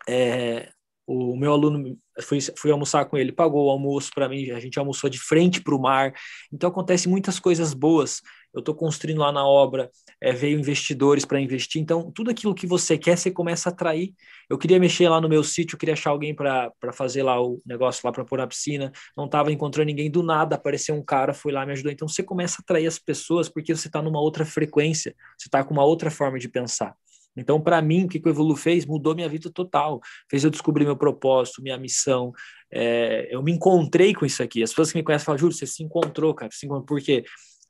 é, 0.08 0.70
o 1.06 1.36
meu 1.36 1.52
aluno, 1.52 1.98
fui, 2.20 2.38
fui 2.56 2.70
almoçar 2.70 3.04
com 3.06 3.16
ele, 3.16 3.32
pagou 3.32 3.66
o 3.66 3.70
almoço 3.70 4.10
para 4.14 4.28
mim, 4.28 4.50
a 4.50 4.60
gente 4.60 4.78
almoçou 4.78 5.08
de 5.08 5.18
frente 5.18 5.60
para 5.60 5.74
o 5.74 5.80
mar. 5.80 6.12
Então, 6.52 6.68
acontece 6.68 7.08
muitas 7.08 7.38
coisas 7.38 7.72
boas 7.72 8.20
eu 8.54 8.60
estou 8.60 8.74
construindo 8.74 9.18
lá 9.18 9.32
na 9.32 9.46
obra, 9.46 9.90
é, 10.20 10.32
veio 10.32 10.58
investidores 10.58 11.24
para 11.24 11.40
investir, 11.40 11.80
então 11.80 12.10
tudo 12.10 12.30
aquilo 12.30 12.54
que 12.54 12.66
você 12.66 12.98
quer, 12.98 13.16
você 13.16 13.30
começa 13.30 13.68
a 13.68 13.72
atrair. 13.72 14.12
Eu 14.48 14.58
queria 14.58 14.78
mexer 14.78 15.08
lá 15.08 15.20
no 15.20 15.28
meu 15.28 15.42
sítio, 15.42 15.78
queria 15.78 15.94
achar 15.94 16.10
alguém 16.10 16.34
para 16.34 16.70
fazer 16.92 17.22
lá 17.22 17.40
o 17.40 17.60
negócio 17.64 18.02
lá 18.04 18.12
para 18.12 18.24
pôr 18.24 18.40
a 18.40 18.46
piscina, 18.46 18.92
não 19.16 19.24
estava 19.24 19.50
encontrando 19.50 19.86
ninguém, 19.86 20.10
do 20.10 20.22
nada 20.22 20.56
apareceu 20.56 20.94
um 20.94 21.02
cara, 21.02 21.32
foi 21.32 21.50
lá, 21.50 21.64
me 21.64 21.72
ajudou. 21.72 21.90
Então 21.90 22.06
você 22.06 22.22
começa 22.22 22.60
a 22.60 22.62
atrair 22.62 22.86
as 22.86 22.98
pessoas 22.98 23.48
porque 23.48 23.74
você 23.74 23.88
está 23.88 24.02
numa 24.02 24.20
outra 24.20 24.44
frequência, 24.44 25.14
você 25.38 25.48
está 25.48 25.64
com 25.64 25.72
uma 25.72 25.84
outra 25.84 26.10
forma 26.10 26.38
de 26.38 26.48
pensar. 26.48 26.94
Então, 27.36 27.60
para 27.60 27.80
mim, 27.80 28.04
o 28.04 28.08
que, 28.08 28.20
que 28.20 28.28
o 28.28 28.30
Evolu 28.30 28.56
fez 28.56 28.84
mudou 28.84 29.14
minha 29.14 29.28
vida 29.28 29.50
total. 29.50 30.00
Fez 30.30 30.44
eu 30.44 30.50
descobrir 30.50 30.84
meu 30.84 30.96
propósito, 30.96 31.62
minha 31.62 31.78
missão. 31.78 32.32
É, 32.70 33.28
eu 33.30 33.42
me 33.42 33.52
encontrei 33.52 34.14
com 34.14 34.26
isso 34.26 34.42
aqui. 34.42 34.62
As 34.62 34.70
pessoas 34.70 34.92
que 34.92 34.98
me 34.98 35.04
conhecem 35.04 35.24
falam, 35.24 35.38
Júlio, 35.38 35.56
você 35.56 35.66
se 35.66 35.82
encontrou, 35.82 36.34
cara. 36.34 36.50
Se 36.52 36.66
encontrou. 36.66 36.98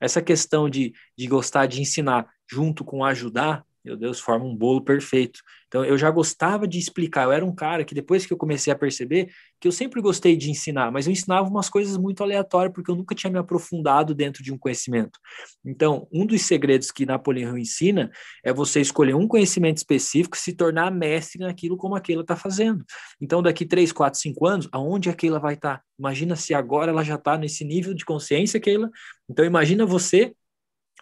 Essa 0.01 0.21
questão 0.21 0.69
de, 0.69 0.93
de 1.17 1.27
gostar 1.27 1.65
de 1.65 1.81
ensinar 1.81 2.27
junto 2.49 2.83
com 2.83 3.05
ajudar, 3.05 3.65
meu 3.83 3.97
Deus, 3.97 4.19
forma 4.19 4.45
um 4.45 4.55
bolo 4.55 4.81
perfeito. 4.81 5.41
Então, 5.67 5.83
eu 5.83 5.97
já 5.97 6.09
gostava 6.09 6.67
de 6.67 6.79
explicar. 6.79 7.23
Eu 7.23 7.31
era 7.31 7.43
um 7.43 7.53
cara 7.53 7.83
que, 7.83 7.93
depois 7.93 8.25
que 8.25 8.31
eu 8.31 8.37
comecei 8.37 8.71
a 8.71 8.75
perceber, 8.75 9.29
que 9.59 9.67
eu 9.67 9.71
sempre 9.71 10.01
gostei 10.01 10.37
de 10.37 10.49
ensinar, 10.49 10.91
mas 10.91 11.05
eu 11.05 11.11
ensinava 11.11 11.49
umas 11.49 11.67
coisas 11.67 11.97
muito 11.97 12.23
aleatórias, 12.23 12.73
porque 12.73 12.89
eu 12.89 12.95
nunca 12.95 13.13
tinha 13.13 13.31
me 13.31 13.39
aprofundado 13.39 14.13
dentro 14.13 14.41
de 14.41 14.53
um 14.53 14.57
conhecimento. 14.57 15.19
Então, 15.65 16.07
um 16.13 16.25
dos 16.25 16.43
segredos 16.43 16.91
que 16.91 17.05
Napoleão 17.05 17.57
ensina 17.57 18.09
é 18.43 18.53
você 18.53 18.79
escolher 18.79 19.15
um 19.15 19.27
conhecimento 19.27 19.77
específico 19.77 20.37
e 20.37 20.39
se 20.39 20.53
tornar 20.53 20.91
mestre 20.91 21.39
naquilo 21.39 21.75
como 21.75 21.95
aquela 21.95 22.21
está 22.21 22.35
fazendo. 22.35 22.85
Então, 23.19 23.41
daqui 23.41 23.65
3, 23.65 23.91
4, 23.91 24.19
5 24.19 24.47
anos, 24.47 24.69
aonde 24.71 25.09
aquela 25.09 25.39
vai 25.39 25.55
estar? 25.55 25.77
Tá? 25.79 25.83
Imagina 25.99 26.35
se 26.35 26.53
agora 26.53 26.91
ela 26.91 27.03
já 27.03 27.15
está 27.15 27.37
nesse 27.37 27.65
nível 27.65 27.93
de 27.93 28.05
consciência, 28.05 28.59
Keila. 28.59 28.89
Então, 29.29 29.43
imagina 29.43 29.85
você 29.85 30.33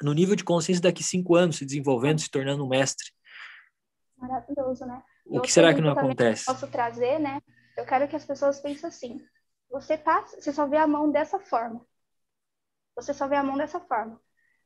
no 0.04 0.14
nível 0.14 0.36
de 0.36 0.44
consciência 0.44 0.82
daqui 0.82 1.04
cinco 1.04 1.36
anos, 1.36 1.58
se 1.58 1.66
desenvolvendo, 1.66 2.20
se 2.20 2.30
tornando 2.30 2.64
um 2.66 2.68
mestre. 2.68 3.12
Maravilhoso, 4.18 4.86
né? 4.86 5.02
O 5.26 5.42
que 5.42 5.52
será 5.52 5.74
que 5.74 5.82
não 5.82 5.92
acontece? 5.92 6.46
posso 6.46 6.68
trazer, 6.68 7.20
né? 7.20 7.42
Eu 7.78 7.86
quero 7.86 8.08
que 8.08 8.16
as 8.16 8.26
pessoas 8.26 8.60
pensem 8.60 8.88
assim: 8.88 9.22
você 9.70 9.98
tá, 9.98 10.22
você 10.22 10.52
só 10.52 10.68
vê 10.68 10.78
a 10.78 10.88
mão 10.88 11.12
dessa 11.12 11.40
forma. 11.40 11.86
Você 12.96 13.14
só 13.14 13.28
vê 13.28 13.36
a 13.36 13.44
mão 13.44 13.58
dessa 13.58 13.80
forma. 13.80 14.22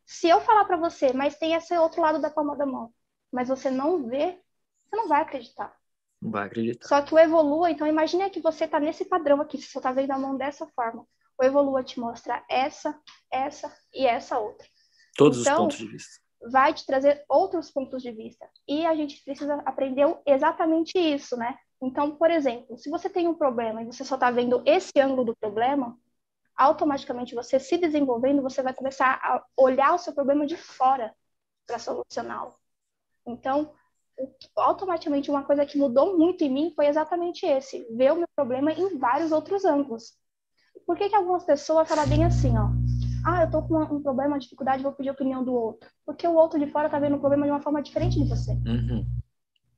Se 0.06 0.28
eu 0.28 0.42
falar 0.42 0.66
para 0.66 0.78
você, 0.78 1.14
mas 1.14 1.38
tem 1.38 1.54
esse 1.54 1.76
outro 1.78 2.02
lado 2.02 2.20
da 2.20 2.30
palma 2.30 2.56
da 2.56 2.66
mão, 2.66 2.94
mas 3.32 3.48
você 3.48 3.70
não 3.70 4.08
vê, 4.08 4.40
você 4.84 4.96
não 4.96 5.08
vai 5.08 5.22
acreditar. 5.22 5.76
Não 6.22 6.32
vai 6.32 6.48
acreditar. 6.48 6.88
Só 6.88 7.02
que 7.02 7.14
o 7.14 7.20
evolua, 7.20 7.70
então 7.70 7.88
imagine 7.88 8.30
que 8.30 8.42
você 8.42 8.68
tá 8.68 8.80
nesse 8.80 9.06
padrão 9.06 9.42
aqui, 9.42 9.58
você 9.58 9.68
só 9.68 9.80
tá 9.82 9.92
vendo 9.92 10.12
a 10.12 10.18
mão 10.18 10.38
dessa 10.38 10.68
forma. 10.68 11.08
O 11.38 11.44
evolua 11.44 11.84
te 11.84 12.00
mostra 12.00 12.44
essa, 12.50 13.00
essa 13.32 13.76
e 13.94 14.06
essa 14.06 14.40
outra. 14.40 14.68
Todos 15.16 15.42
então, 15.42 15.54
os 15.54 15.60
pontos 15.62 15.78
de 15.78 15.88
vista. 15.88 16.22
Vai 16.52 16.74
te 16.74 16.86
trazer 16.86 17.24
outros 17.28 17.72
pontos 17.72 18.04
de 18.04 18.12
vista. 18.12 18.48
E 18.68 18.86
a 18.86 18.96
gente 18.96 19.24
precisa 19.24 19.56
aprender 19.66 20.06
exatamente 20.26 20.98
isso, 20.98 21.36
né? 21.38 21.58
Então, 21.82 22.16
por 22.16 22.30
exemplo, 22.30 22.78
se 22.78 22.90
você 22.90 23.10
tem 23.10 23.28
um 23.28 23.34
problema 23.34 23.82
e 23.82 23.86
você 23.86 24.04
só 24.04 24.16
está 24.16 24.30
vendo 24.30 24.62
esse 24.66 24.92
ângulo 25.00 25.26
do 25.26 25.36
problema, 25.36 25.98
automaticamente 26.56 27.36
você 27.36 27.60
se 27.60 27.78
desenvolvendo, 27.78 28.42
você 28.42 28.62
vai 28.62 28.74
começar 28.74 29.20
a 29.22 29.44
olhar 29.58 29.94
o 29.94 29.98
seu 29.98 30.14
problema 30.14 30.46
de 30.46 30.56
fora 30.56 31.14
para 31.66 31.80
solucioná-lo. 31.80 32.54
Então, 33.26 33.74
automaticamente 34.56 35.30
uma 35.30 35.44
coisa 35.44 35.66
que 35.66 35.78
mudou 35.78 36.18
muito 36.18 36.44
em 36.44 36.50
mim 36.50 36.74
foi 36.76 36.88
exatamente 36.88 37.46
esse, 37.46 37.86
ver 37.92 38.14
o 38.14 38.18
meu 38.18 38.28
problema 38.36 38.72
em 38.72 38.98
vários 38.98 39.32
outros 39.32 39.66
ângulos. 39.66 40.14
Por 40.86 40.96
que, 40.96 41.10
que 41.10 41.16
algumas 41.16 41.44
pessoas 41.44 41.90
falam 41.90 42.08
bem 42.08 42.24
assim, 42.24 42.54
ó? 42.58 42.85
Ah, 43.26 43.44
eu 43.44 43.50
tô 43.50 43.64
com 43.64 43.82
um 43.82 44.04
problema, 44.04 44.34
uma 44.34 44.40
dificuldade, 44.40 44.84
vou 44.84 44.92
pedir 44.92 45.10
a 45.10 45.14
opinião 45.14 45.44
do 45.44 45.54
outro. 45.54 45.90
Porque 46.06 46.28
o 46.28 46.36
outro 46.36 46.60
de 46.60 46.68
fora 46.68 46.90
tá 46.90 47.00
vendo 47.00 47.16
o 47.16 47.20
problema 47.20 47.46
de 47.46 47.52
uma 47.52 47.62
forma 47.62 47.82
diferente 47.82 48.22
de 48.22 48.30
você. 48.30 48.52
Uhum. 48.52 49.04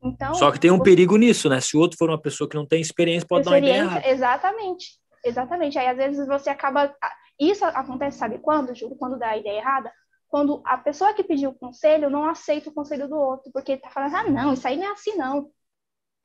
Então, 0.03 0.35
Só 0.35 0.51
que 0.51 0.59
tem 0.59 0.69
um 0.69 0.77
você... 0.77 0.83
perigo 0.83 1.15
nisso, 1.15 1.47
né? 1.49 1.61
Se 1.61 1.77
o 1.77 1.79
outro 1.79 1.97
for 1.97 2.09
uma 2.09 2.21
pessoa 2.21 2.49
que 2.49 2.57
não 2.57 2.65
tem 2.65 2.81
experiência, 2.81 3.25
pode 3.27 3.47
experiência, 3.47 3.83
dar 3.83 3.89
uma 3.89 3.89
ideia 3.89 4.01
errada. 4.01 4.13
Exatamente. 4.13 4.99
Exatamente. 5.23 5.79
Aí, 5.79 5.87
às 5.87 5.97
vezes, 5.97 6.27
você 6.27 6.49
acaba... 6.49 6.93
Isso 7.39 7.63
acontece, 7.63 8.17
sabe 8.17 8.39
quando, 8.39 8.75
Júlio? 8.75 8.97
Quando 8.97 9.17
dá 9.17 9.29
a 9.29 9.37
ideia 9.37 9.59
errada? 9.59 9.91
Quando 10.27 10.61
a 10.65 10.77
pessoa 10.77 11.13
que 11.13 11.23
pediu 11.23 11.51
o 11.51 11.57
conselho 11.57 12.09
não 12.09 12.27
aceita 12.27 12.69
o 12.69 12.73
conselho 12.73 13.07
do 13.07 13.15
outro, 13.15 13.49
porque 13.53 13.77
tá 13.77 13.89
falando, 13.89 14.15
ah, 14.15 14.29
não, 14.29 14.53
isso 14.53 14.67
aí 14.67 14.75
não 14.75 14.87
é 14.87 14.91
assim, 14.91 15.15
não. 15.15 15.49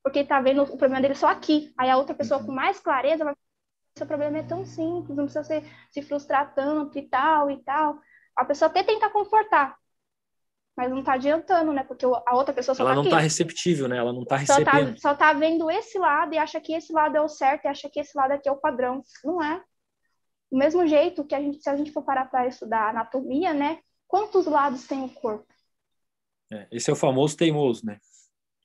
Porque 0.02 0.24
tá 0.24 0.40
vendo 0.40 0.62
o 0.62 0.66
problema 0.66 1.00
dele 1.00 1.14
só 1.14 1.28
aqui. 1.28 1.72
Aí 1.78 1.88
a 1.88 1.96
outra 1.96 2.14
pessoa 2.14 2.40
uhum. 2.40 2.46
com 2.46 2.52
mais 2.52 2.80
clareza 2.80 3.24
vai 3.24 3.34
seu 3.96 4.06
problema 4.06 4.38
é 4.38 4.42
tão 4.42 4.64
simples, 4.64 5.16
não 5.16 5.24
precisa 5.24 5.44
se, 5.44 5.62
se 5.90 6.02
frustrar 6.02 6.54
tanto 6.54 6.98
e 6.98 7.02
tal 7.02 7.50
e 7.50 7.62
tal. 7.62 7.98
A 8.36 8.44
pessoa 8.44 8.70
até 8.70 8.82
tenta 8.82 9.10
confortar, 9.10 9.76
mas 10.76 10.90
não 10.90 11.00
está 11.00 11.14
adiantando, 11.14 11.72
né? 11.72 11.84
Porque 11.84 12.06
a 12.06 12.34
outra 12.34 12.54
pessoa 12.54 12.74
só 12.74 12.82
Ela 12.82 12.92
tá 12.92 12.96
não 12.96 13.04
está 13.04 13.18
receptível, 13.18 13.88
né? 13.88 13.98
Ela 13.98 14.12
não 14.12 14.22
está 14.22 14.36
recebendo. 14.36 14.98
Só 14.98 15.10
tá, 15.10 15.14
só 15.14 15.14
tá 15.14 15.32
vendo 15.34 15.70
esse 15.70 15.98
lado 15.98 16.34
e 16.34 16.38
acha 16.38 16.60
que 16.60 16.72
esse 16.72 16.92
lado 16.92 17.16
é 17.16 17.20
o 17.20 17.28
certo 17.28 17.66
e 17.66 17.68
acha 17.68 17.90
que 17.90 18.00
esse 18.00 18.16
lado 18.16 18.32
aqui 18.32 18.48
é 18.48 18.52
o 18.52 18.60
padrão. 18.60 19.02
Não 19.22 19.42
é. 19.42 19.62
Do 20.50 20.58
mesmo 20.58 20.86
jeito 20.86 21.24
que 21.24 21.34
a 21.34 21.40
gente, 21.40 21.62
se 21.62 21.68
a 21.68 21.76
gente 21.76 21.92
for 21.92 22.02
parar 22.02 22.26
para 22.26 22.46
estudar 22.46 22.88
anatomia, 22.88 23.52
né? 23.52 23.80
Quantos 24.06 24.46
lados 24.46 24.86
tem 24.86 25.04
o 25.04 25.08
corpo? 25.08 25.46
É, 26.50 26.68
esse 26.70 26.90
é 26.90 26.92
o 26.92 26.96
famoso 26.96 27.36
teimoso, 27.36 27.84
né? 27.84 27.98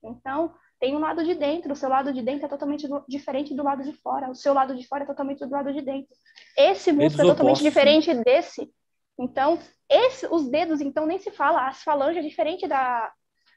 Então, 0.03 0.53
tem 0.79 0.95
um 0.95 0.99
lado 0.99 1.23
de 1.23 1.33
dentro, 1.33 1.73
o 1.73 1.75
seu 1.75 1.89
lado 1.89 2.13
de 2.13 2.21
dentro 2.21 2.45
é 2.45 2.49
totalmente 2.49 2.87
do, 2.87 3.03
diferente 3.07 3.53
do 3.53 3.63
lado 3.63 3.83
de 3.83 3.93
fora, 3.93 4.29
o 4.29 4.35
seu 4.35 4.53
lado 4.53 4.75
de 4.75 4.87
fora 4.87 5.03
é 5.03 5.07
totalmente 5.07 5.43
do 5.43 5.51
lado 5.51 5.73
de 5.73 5.81
dentro. 5.81 6.15
Esse 6.55 6.91
músculo 6.91 7.29
é 7.29 7.31
totalmente 7.31 7.61
opostos, 7.61 7.63
diferente 7.63 8.13
desse. 8.23 8.71
Então, 9.19 9.59
esse, 9.89 10.27
os 10.27 10.47
dedos, 10.47 10.79
então, 10.79 11.07
nem 11.07 11.17
se 11.17 11.31
fala, 11.31 11.67
as 11.67 11.81
falanges 11.81 12.23
é 12.23 12.27
diferente 12.27 12.67
da, 12.67 13.11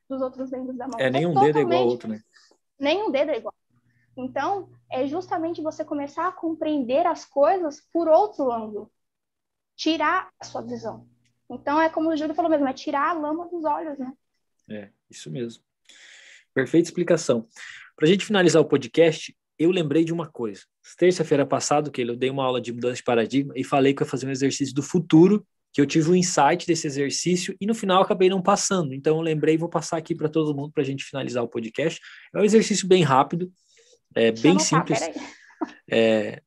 dos 0.08 0.22
outros 0.22 0.50
membros 0.50 0.76
da 0.78 0.88
mão. 0.88 0.98
É, 0.98 1.10
nenhum 1.10 1.36
é 1.38 1.44
dedo 1.46 1.58
é 1.58 1.62
igual 1.62 1.80
ao 1.82 1.88
outro, 1.88 2.08
né? 2.08 2.20
Nenhum 2.78 3.10
dedo 3.10 3.30
é 3.30 3.36
igual. 3.36 3.54
Então, 4.16 4.70
é 4.90 5.06
justamente 5.06 5.62
você 5.62 5.84
começar 5.84 6.26
a 6.26 6.32
compreender 6.32 7.06
as 7.06 7.24
coisas 7.26 7.82
por 7.92 8.08
outro 8.08 8.50
ângulo. 8.50 8.90
Tirar 9.76 10.30
a 10.38 10.44
sua 10.44 10.62
visão. 10.62 11.06
Então, 11.50 11.80
é 11.80 11.90
como 11.90 12.08
o 12.08 12.16
Júlio 12.16 12.34
falou 12.34 12.50
mesmo, 12.50 12.66
é 12.66 12.72
tirar 12.72 13.10
a 13.10 13.12
lama 13.12 13.48
dos 13.48 13.64
olhos, 13.64 13.98
né? 13.98 14.12
É, 14.68 14.90
isso 15.10 15.30
mesmo. 15.30 15.62
Perfeita 16.54 16.88
explicação. 16.88 17.46
Para 17.96 18.06
a 18.06 18.10
gente 18.10 18.24
finalizar 18.24 18.60
o 18.60 18.64
podcast, 18.64 19.34
eu 19.58 19.70
lembrei 19.70 20.04
de 20.04 20.12
uma 20.12 20.26
coisa. 20.26 20.62
Terça-feira 20.96 21.44
passada, 21.44 21.90
que 21.90 22.00
eu 22.00 22.16
dei 22.16 22.30
uma 22.30 22.44
aula 22.44 22.60
de 22.60 22.72
mudança 22.72 22.96
de 22.96 23.02
paradigma 23.02 23.52
e 23.56 23.62
falei 23.62 23.92
que 23.92 24.02
eu 24.02 24.06
ia 24.06 24.10
fazer 24.10 24.26
um 24.26 24.30
exercício 24.30 24.74
do 24.74 24.82
futuro, 24.82 25.46
que 25.72 25.80
eu 25.80 25.86
tive 25.86 26.10
um 26.10 26.14
insight 26.14 26.66
desse 26.66 26.86
exercício 26.86 27.54
e 27.60 27.66
no 27.66 27.74
final 27.74 28.02
acabei 28.02 28.28
não 28.28 28.42
passando. 28.42 28.94
Então 28.94 29.16
eu 29.16 29.22
lembrei 29.22 29.54
e 29.54 29.58
vou 29.58 29.68
passar 29.68 29.98
aqui 29.98 30.14
para 30.14 30.28
todo 30.28 30.54
mundo 30.54 30.72
para 30.72 30.82
a 30.82 30.86
gente 30.86 31.04
finalizar 31.04 31.44
o 31.44 31.48
podcast. 31.48 32.00
É 32.34 32.38
um 32.38 32.44
exercício 32.44 32.88
bem 32.88 33.02
rápido, 33.02 33.52
é 34.14 34.32
bem 34.32 34.58
simples. 34.58 34.98
É, 35.90 36.40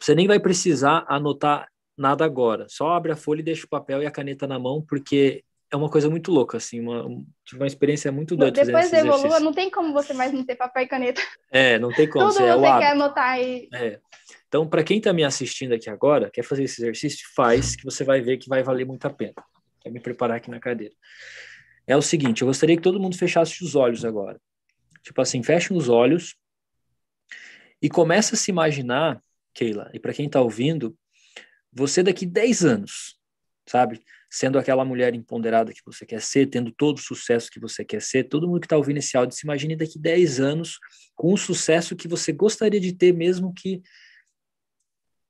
você 0.00 0.14
nem 0.14 0.26
vai 0.26 0.40
precisar 0.40 1.04
anotar 1.06 1.68
nada 1.96 2.24
agora. 2.24 2.66
Só 2.68 2.90
abre 2.92 3.12
a 3.12 3.16
folha 3.16 3.40
e 3.40 3.44
deixa 3.44 3.66
o 3.66 3.68
papel 3.68 4.02
e 4.02 4.06
a 4.06 4.10
caneta 4.10 4.46
na 4.46 4.58
mão, 4.58 4.82
porque 4.82 5.44
é 5.72 5.76
uma 5.76 5.88
coisa 5.88 6.10
muito 6.10 6.30
louca, 6.30 6.58
assim, 6.58 6.80
uma, 6.80 7.02
tive 7.46 7.62
uma 7.62 7.66
experiência 7.66 8.12
muito 8.12 8.36
doida. 8.36 8.62
Depois 8.62 8.92
evolua, 8.92 9.40
não 9.40 9.54
tem 9.54 9.70
como 9.70 9.90
você 9.94 10.12
mais 10.12 10.30
não 10.30 10.44
ter 10.44 10.54
papel 10.54 10.82
e 10.82 10.86
caneta. 10.86 11.22
É, 11.50 11.78
não 11.78 11.90
tem 11.90 12.06
como. 12.06 12.26
Tudo 12.26 12.34
você, 12.34 12.44
é 12.44 12.54
você 12.54 12.78
quer 12.78 12.90
anotar 12.92 13.30
aí. 13.30 13.68
É. 13.72 13.98
Então, 14.46 14.68
para 14.68 14.84
quem 14.84 14.98
está 14.98 15.14
me 15.14 15.24
assistindo 15.24 15.72
aqui 15.72 15.88
agora, 15.88 16.30
quer 16.30 16.42
fazer 16.42 16.64
esse 16.64 16.82
exercício, 16.82 17.26
faz, 17.34 17.74
que 17.74 17.84
você 17.84 18.04
vai 18.04 18.20
ver 18.20 18.36
que 18.36 18.50
vai 18.50 18.62
valer 18.62 18.84
muito 18.84 19.06
a 19.06 19.10
pena. 19.10 19.42
Quer 19.80 19.90
me 19.90 19.98
preparar 19.98 20.36
aqui 20.36 20.50
na 20.50 20.60
cadeira. 20.60 20.94
É 21.86 21.96
o 21.96 22.02
seguinte, 22.02 22.42
eu 22.42 22.48
gostaria 22.48 22.76
que 22.76 22.82
todo 22.82 23.00
mundo 23.00 23.16
fechasse 23.16 23.64
os 23.64 23.74
olhos 23.74 24.04
agora. 24.04 24.38
Tipo 25.02 25.22
assim, 25.22 25.42
feche 25.42 25.72
os 25.72 25.88
olhos 25.88 26.36
e 27.80 27.88
começa 27.88 28.34
a 28.34 28.38
se 28.38 28.50
imaginar, 28.50 29.22
Keila, 29.54 29.90
e 29.94 29.98
para 29.98 30.12
quem 30.12 30.26
está 30.26 30.40
ouvindo, 30.40 30.94
você 31.72 32.02
daqui 32.02 32.26
10 32.26 32.64
anos, 32.64 33.18
sabe? 33.66 34.02
Sendo 34.34 34.58
aquela 34.58 34.82
mulher 34.82 35.14
empoderada 35.14 35.74
que 35.74 35.82
você 35.84 36.06
quer 36.06 36.22
ser, 36.22 36.46
tendo 36.46 36.72
todo 36.72 36.96
o 36.96 37.00
sucesso 37.02 37.50
que 37.50 37.60
você 37.60 37.84
quer 37.84 38.00
ser, 38.00 38.24
todo 38.24 38.48
mundo 38.48 38.60
que 38.60 38.66
está 38.66 38.78
ouvindo 38.78 38.96
esse 38.96 39.14
áudio, 39.14 39.36
se 39.36 39.44
imagine 39.44 39.76
daqui 39.76 39.98
10 39.98 40.40
anos 40.40 40.78
com 41.14 41.34
o 41.34 41.36
sucesso 41.36 41.94
que 41.94 42.08
você 42.08 42.32
gostaria 42.32 42.80
de 42.80 42.94
ter, 42.94 43.12
mesmo 43.12 43.52
que 43.52 43.82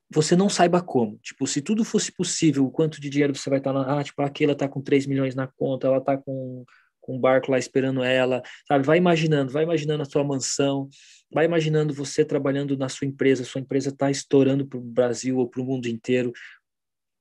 você 0.09 0.37
não 0.37 0.49
saiba 0.49 0.81
como. 0.81 1.19
Tipo, 1.19 1.49
se 1.49 1.61
tudo 1.61 1.85
fosse 1.85 2.13
possível, 2.13 2.65
o 2.65 2.71
quanto 2.71 3.01
de 3.01 3.11
dinheiro 3.11 3.35
você 3.35 3.51
vai 3.51 3.59
estar 3.59 3.73
na. 3.73 3.99
Ah, 3.99 4.05
tipo, 4.05 4.23
aquela 4.23 4.55
tá 4.55 4.69
com 4.69 4.81
3 4.81 5.07
milhões 5.07 5.35
na 5.35 5.49
conta, 5.49 5.89
ela 5.89 6.01
tá 6.01 6.17
com, 6.17 6.65
com 7.01 7.17
um 7.17 7.21
barco 7.21 7.51
lá 7.51 7.59
esperando 7.59 8.05
ela, 8.05 8.41
sabe? 8.69 8.87
Vai 8.87 8.99
imaginando, 8.99 9.51
vai 9.51 9.65
imaginando 9.65 10.03
a 10.03 10.07
sua 10.07 10.23
mansão, 10.23 10.89
vai 11.33 11.47
imaginando 11.47 11.93
você 11.93 12.25
trabalhando 12.25 12.77
na 12.77 12.89
sua 12.89 13.07
empresa, 13.09 13.43
sua 13.43 13.61
empresa 13.61 13.89
está 13.89 14.11
estourando 14.13 14.65
para 14.65 14.79
o 14.79 14.81
Brasil 14.81 15.39
ou 15.39 15.49
para 15.49 15.61
o 15.61 15.65
mundo 15.65 15.87
inteiro. 15.87 16.33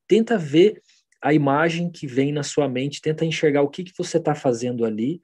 Tenta 0.08 0.38
ver 0.38 0.82
a 1.22 1.34
imagem 1.34 1.90
que 1.90 2.08
vem 2.08 2.32
na 2.32 2.44
sua 2.44 2.68
mente, 2.68 3.02
tenta 3.02 3.26
enxergar 3.26 3.62
o 3.62 3.70
que, 3.70 3.84
que 3.84 3.94
você 3.98 4.18
está 4.18 4.34
fazendo 4.34 4.86
ali, 4.86 5.22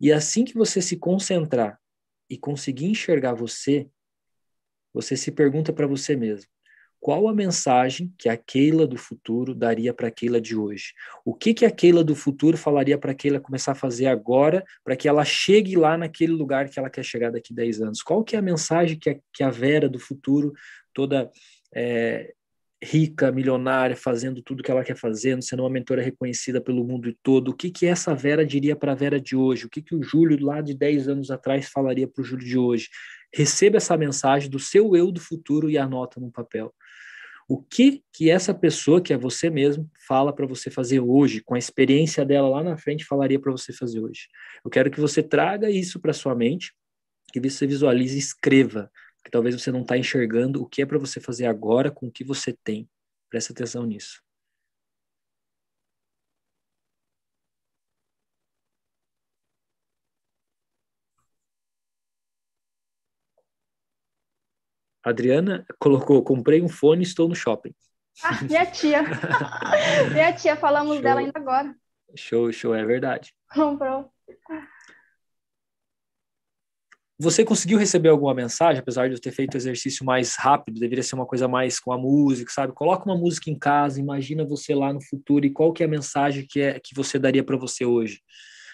e 0.00 0.12
assim 0.12 0.44
que 0.44 0.54
você 0.54 0.80
se 0.80 0.96
concentrar 0.96 1.78
e 2.28 2.36
conseguir 2.36 2.86
enxergar 2.86 3.34
você, 3.34 3.88
você 4.92 5.16
se 5.16 5.32
pergunta 5.32 5.72
para 5.72 5.86
você 5.86 6.14
mesmo: 6.14 6.48
qual 7.00 7.28
a 7.28 7.34
mensagem 7.34 8.12
que 8.18 8.28
a 8.28 8.36
Keila 8.36 8.86
do 8.86 8.96
futuro 8.96 9.54
daria 9.54 9.94
para 9.94 10.08
a 10.08 10.10
Keila 10.10 10.40
de 10.40 10.56
hoje? 10.56 10.92
O 11.24 11.34
que, 11.34 11.54
que 11.54 11.64
a 11.64 11.70
Keila 11.70 12.02
do 12.02 12.14
futuro 12.14 12.56
falaria 12.56 12.98
para 12.98 13.12
a 13.12 13.14
Keila 13.14 13.40
começar 13.40 13.72
a 13.72 13.76
fazer 13.76 14.06
agora, 14.06 14.64
para 14.84 14.96
que 14.96 15.08
ela 15.08 15.24
chegue 15.24 15.76
lá 15.76 15.96
naquele 15.96 16.32
lugar 16.32 16.68
que 16.68 16.78
ela 16.78 16.90
quer 16.90 17.04
chegar 17.04 17.30
daqui 17.30 17.54
10 17.54 17.80
anos? 17.80 18.02
Qual 18.02 18.24
que 18.24 18.36
é 18.36 18.38
a 18.38 18.42
mensagem 18.42 18.98
que 18.98 19.10
a, 19.10 19.16
que 19.32 19.42
a 19.42 19.50
Vera 19.50 19.88
do 19.88 19.98
futuro, 19.98 20.52
toda 20.92 21.30
é, 21.74 22.34
rica, 22.82 23.32
milionária, 23.32 23.96
fazendo 23.96 24.40
tudo 24.40 24.62
que 24.62 24.70
ela 24.70 24.84
quer 24.84 24.96
fazer, 24.96 25.40
sendo 25.42 25.62
uma 25.62 25.70
mentora 25.70 26.00
reconhecida 26.00 26.60
pelo 26.60 26.84
mundo 26.84 27.12
todo, 27.22 27.48
o 27.48 27.54
que, 27.54 27.70
que 27.70 27.86
essa 27.86 28.14
Vera 28.14 28.46
diria 28.46 28.76
para 28.76 28.92
a 28.92 28.94
Vera 28.94 29.20
de 29.20 29.34
hoje? 29.34 29.66
O 29.66 29.68
que, 29.68 29.82
que 29.82 29.94
o 29.94 30.02
Júlio 30.02 30.38
lá 30.44 30.60
de 30.60 30.74
10 30.74 31.08
anos 31.08 31.30
atrás 31.30 31.68
falaria 31.68 32.06
para 32.06 32.22
o 32.22 32.24
Júlio 32.24 32.46
de 32.46 32.56
hoje? 32.56 32.88
Receba 33.34 33.78
essa 33.78 33.96
mensagem 33.96 34.48
do 34.48 34.58
seu 34.58 34.94
eu 34.94 35.10
do 35.10 35.20
futuro 35.20 35.68
e 35.68 35.76
anota 35.76 36.20
no 36.20 36.30
papel. 36.30 36.72
O 37.48 37.60
que 37.60 38.04
que 38.12 38.30
essa 38.30 38.52
pessoa, 38.52 39.00
que 39.00 39.12
é 39.12 39.16
você 39.16 39.48
mesmo, 39.48 39.90
fala 40.06 40.34
para 40.34 40.46
você 40.46 40.70
fazer 40.70 41.00
hoje, 41.00 41.40
com 41.40 41.54
a 41.54 41.58
experiência 41.58 42.24
dela 42.24 42.48
lá 42.48 42.62
na 42.62 42.76
frente, 42.76 43.06
falaria 43.06 43.40
para 43.40 43.50
você 43.50 43.72
fazer 43.72 44.00
hoje? 44.00 44.28
Eu 44.64 44.70
quero 44.70 44.90
que 44.90 45.00
você 45.00 45.22
traga 45.22 45.70
isso 45.70 45.98
para 45.98 46.12
sua 46.12 46.34
mente, 46.34 46.74
que 47.32 47.40
você 47.40 47.66
visualize 47.66 48.16
e 48.16 48.18
escreva, 48.18 48.90
que 49.28 49.32
talvez 49.32 49.54
você 49.54 49.70
não 49.70 49.82
está 49.82 49.98
enxergando 49.98 50.62
o 50.62 50.66
que 50.66 50.80
é 50.80 50.86
para 50.86 50.98
você 50.98 51.20
fazer 51.20 51.44
agora 51.44 51.90
com 51.90 52.06
o 52.06 52.10
que 52.10 52.24
você 52.24 52.56
tem. 52.64 52.88
Preste 53.28 53.52
atenção 53.52 53.84
nisso. 53.84 54.22
Adriana 65.04 65.66
colocou: 65.78 66.24
comprei 66.24 66.62
um 66.62 66.68
fone, 66.68 67.02
estou 67.02 67.28
no 67.28 67.34
shopping. 67.34 67.74
Ah, 68.24 68.42
minha 68.42 68.64
tia. 68.64 69.02
minha 70.10 70.32
tia, 70.32 70.56
falamos 70.56 70.94
show. 70.94 71.02
dela 71.02 71.20
ainda 71.20 71.38
agora. 71.38 71.76
Show, 72.16 72.50
show, 72.50 72.74
é 72.74 72.82
verdade. 72.82 73.34
Comprou. 73.52 74.10
Você 77.20 77.44
conseguiu 77.44 77.78
receber 77.78 78.10
alguma 78.10 78.32
mensagem, 78.32 78.80
apesar 78.80 79.08
de 79.08 79.14
eu 79.14 79.20
ter 79.20 79.32
feito 79.32 79.54
o 79.54 79.56
exercício 79.56 80.06
mais 80.06 80.36
rápido, 80.36 80.78
deveria 80.78 81.02
ser 81.02 81.16
uma 81.16 81.26
coisa 81.26 81.48
mais 81.48 81.80
com 81.80 81.92
a 81.92 81.98
música, 81.98 82.52
sabe? 82.52 82.72
Coloca 82.72 83.04
uma 83.06 83.18
música 83.18 83.50
em 83.50 83.58
casa, 83.58 83.98
imagina 83.98 84.44
você 84.44 84.72
lá 84.72 84.92
no 84.92 85.02
futuro 85.02 85.44
e 85.44 85.50
qual 85.50 85.72
que 85.72 85.82
é 85.82 85.86
a 85.86 85.88
mensagem 85.88 86.46
que, 86.48 86.60
é, 86.60 86.78
que 86.78 86.94
você 86.94 87.18
daria 87.18 87.42
para 87.42 87.56
você 87.56 87.84
hoje 87.84 88.22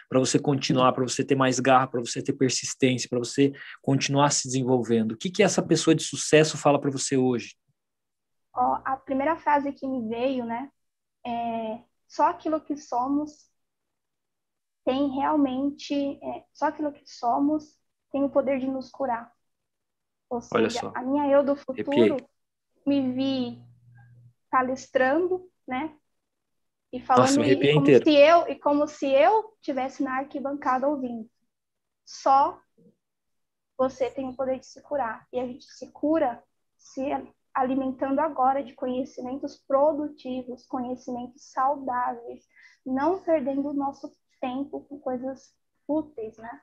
para 0.06 0.20
você 0.20 0.38
continuar, 0.38 0.92
para 0.92 1.02
você 1.02 1.24
ter 1.24 1.34
mais 1.34 1.58
garra, 1.58 1.88
para 1.88 1.98
você 1.98 2.22
ter 2.22 2.34
persistência, 2.34 3.08
para 3.08 3.18
você 3.18 3.52
continuar 3.82 4.30
se 4.30 4.46
desenvolvendo? 4.46 5.12
O 5.12 5.16
que, 5.16 5.30
que 5.30 5.42
essa 5.42 5.62
pessoa 5.62 5.94
de 5.94 6.04
sucesso 6.04 6.56
fala 6.56 6.80
para 6.80 6.90
você 6.90 7.16
hoje? 7.16 7.56
Oh, 8.54 8.76
a 8.84 8.96
primeira 8.96 9.36
frase 9.36 9.72
que 9.72 9.86
me 9.86 10.08
veio, 10.08 10.44
né, 10.44 10.70
é 11.26 11.80
só 12.06 12.28
aquilo 12.28 12.60
que 12.60 12.76
somos 12.76 13.50
tem 14.84 15.08
realmente, 15.16 15.94
é, 16.22 16.44
só 16.52 16.66
aquilo 16.66 16.92
que 16.92 17.10
somos 17.10 17.76
tem 18.14 18.22
o 18.22 18.30
poder 18.30 18.60
de 18.60 18.68
nos 18.68 18.92
curar. 18.92 19.34
Ou 20.30 20.40
seja, 20.40 20.92
a 20.94 21.02
minha 21.02 21.28
eu 21.28 21.42
do 21.42 21.56
futuro 21.56 22.16
me 22.86 23.12
vi 23.12 23.60
palestrando, 24.48 25.50
né, 25.66 25.92
e 26.92 27.00
falando 27.00 27.38
Nossa, 27.38 27.44
e, 27.44 27.74
como 27.74 27.80
inteiro. 27.80 28.04
se 28.04 28.14
eu 28.14 28.48
e 28.48 28.54
como 28.54 28.86
se 28.86 29.06
eu 29.10 29.56
tivesse 29.60 30.04
na 30.04 30.18
arquibancada 30.18 30.86
ouvindo. 30.86 31.28
Só 32.06 32.60
você 33.76 34.08
tem 34.08 34.28
o 34.28 34.36
poder 34.36 34.60
de 34.60 34.66
se 34.66 34.80
curar 34.80 35.26
e 35.32 35.40
a 35.40 35.46
gente 35.48 35.64
se 35.64 35.90
cura 35.90 36.40
se 36.78 37.02
alimentando 37.52 38.20
agora 38.20 38.62
de 38.62 38.74
conhecimentos 38.74 39.56
produtivos, 39.66 40.64
conhecimentos 40.68 41.50
saudáveis, 41.50 42.46
não 42.86 43.20
perdendo 43.24 43.70
o 43.70 43.74
nosso 43.74 44.16
tempo 44.40 44.82
com 44.82 45.00
coisas 45.00 45.52
úteis, 45.88 46.36
né? 46.36 46.60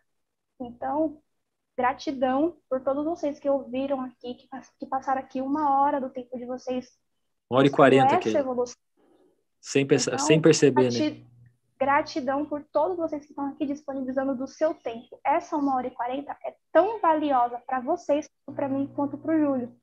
Então, 0.58 1.22
gratidão 1.78 2.58
por 2.70 2.82
todos 2.82 3.06
vocês 3.06 3.40
que 3.40 3.50
ouviram 3.50 4.02
aqui, 4.02 4.36
que, 4.36 4.48
que 4.80 4.86
passaram 4.86 5.22
aqui 5.22 5.42
uma 5.42 5.80
hora 5.80 6.00
do 6.00 6.10
tempo 6.10 6.38
de 6.38 6.46
vocês. 6.46 6.90
Uma 7.50 7.60
hora 7.60 7.68
e 7.68 7.72
quarenta, 7.72 8.16
essa 8.16 8.40
evolução 8.40 8.78
sem, 9.62 9.84
então, 9.84 10.18
sem 10.18 10.42
perceber, 10.42 10.92
né? 10.92 11.24
Gratidão 11.80 12.46
por 12.46 12.64
todos 12.72 12.98
vocês 12.98 13.24
que 13.24 13.32
estão 13.32 13.48
aqui 13.48 13.66
disponibilizando 13.66 14.36
do 14.36 14.48
seu 14.48 14.74
tempo. 14.74 15.20
Essa 15.24 15.56
uma 15.56 15.76
hora 15.76 15.88
e 15.88 15.92
quarenta 15.92 16.36
é 16.44 16.56
tão 16.72 17.00
valiosa 17.00 17.60
para 17.66 17.80
vocês, 17.80 18.30
para 18.56 18.68
mim, 18.68 18.92
quanto 18.96 19.18
para 19.18 19.36
o 19.36 19.40
Júlio. 19.40 19.76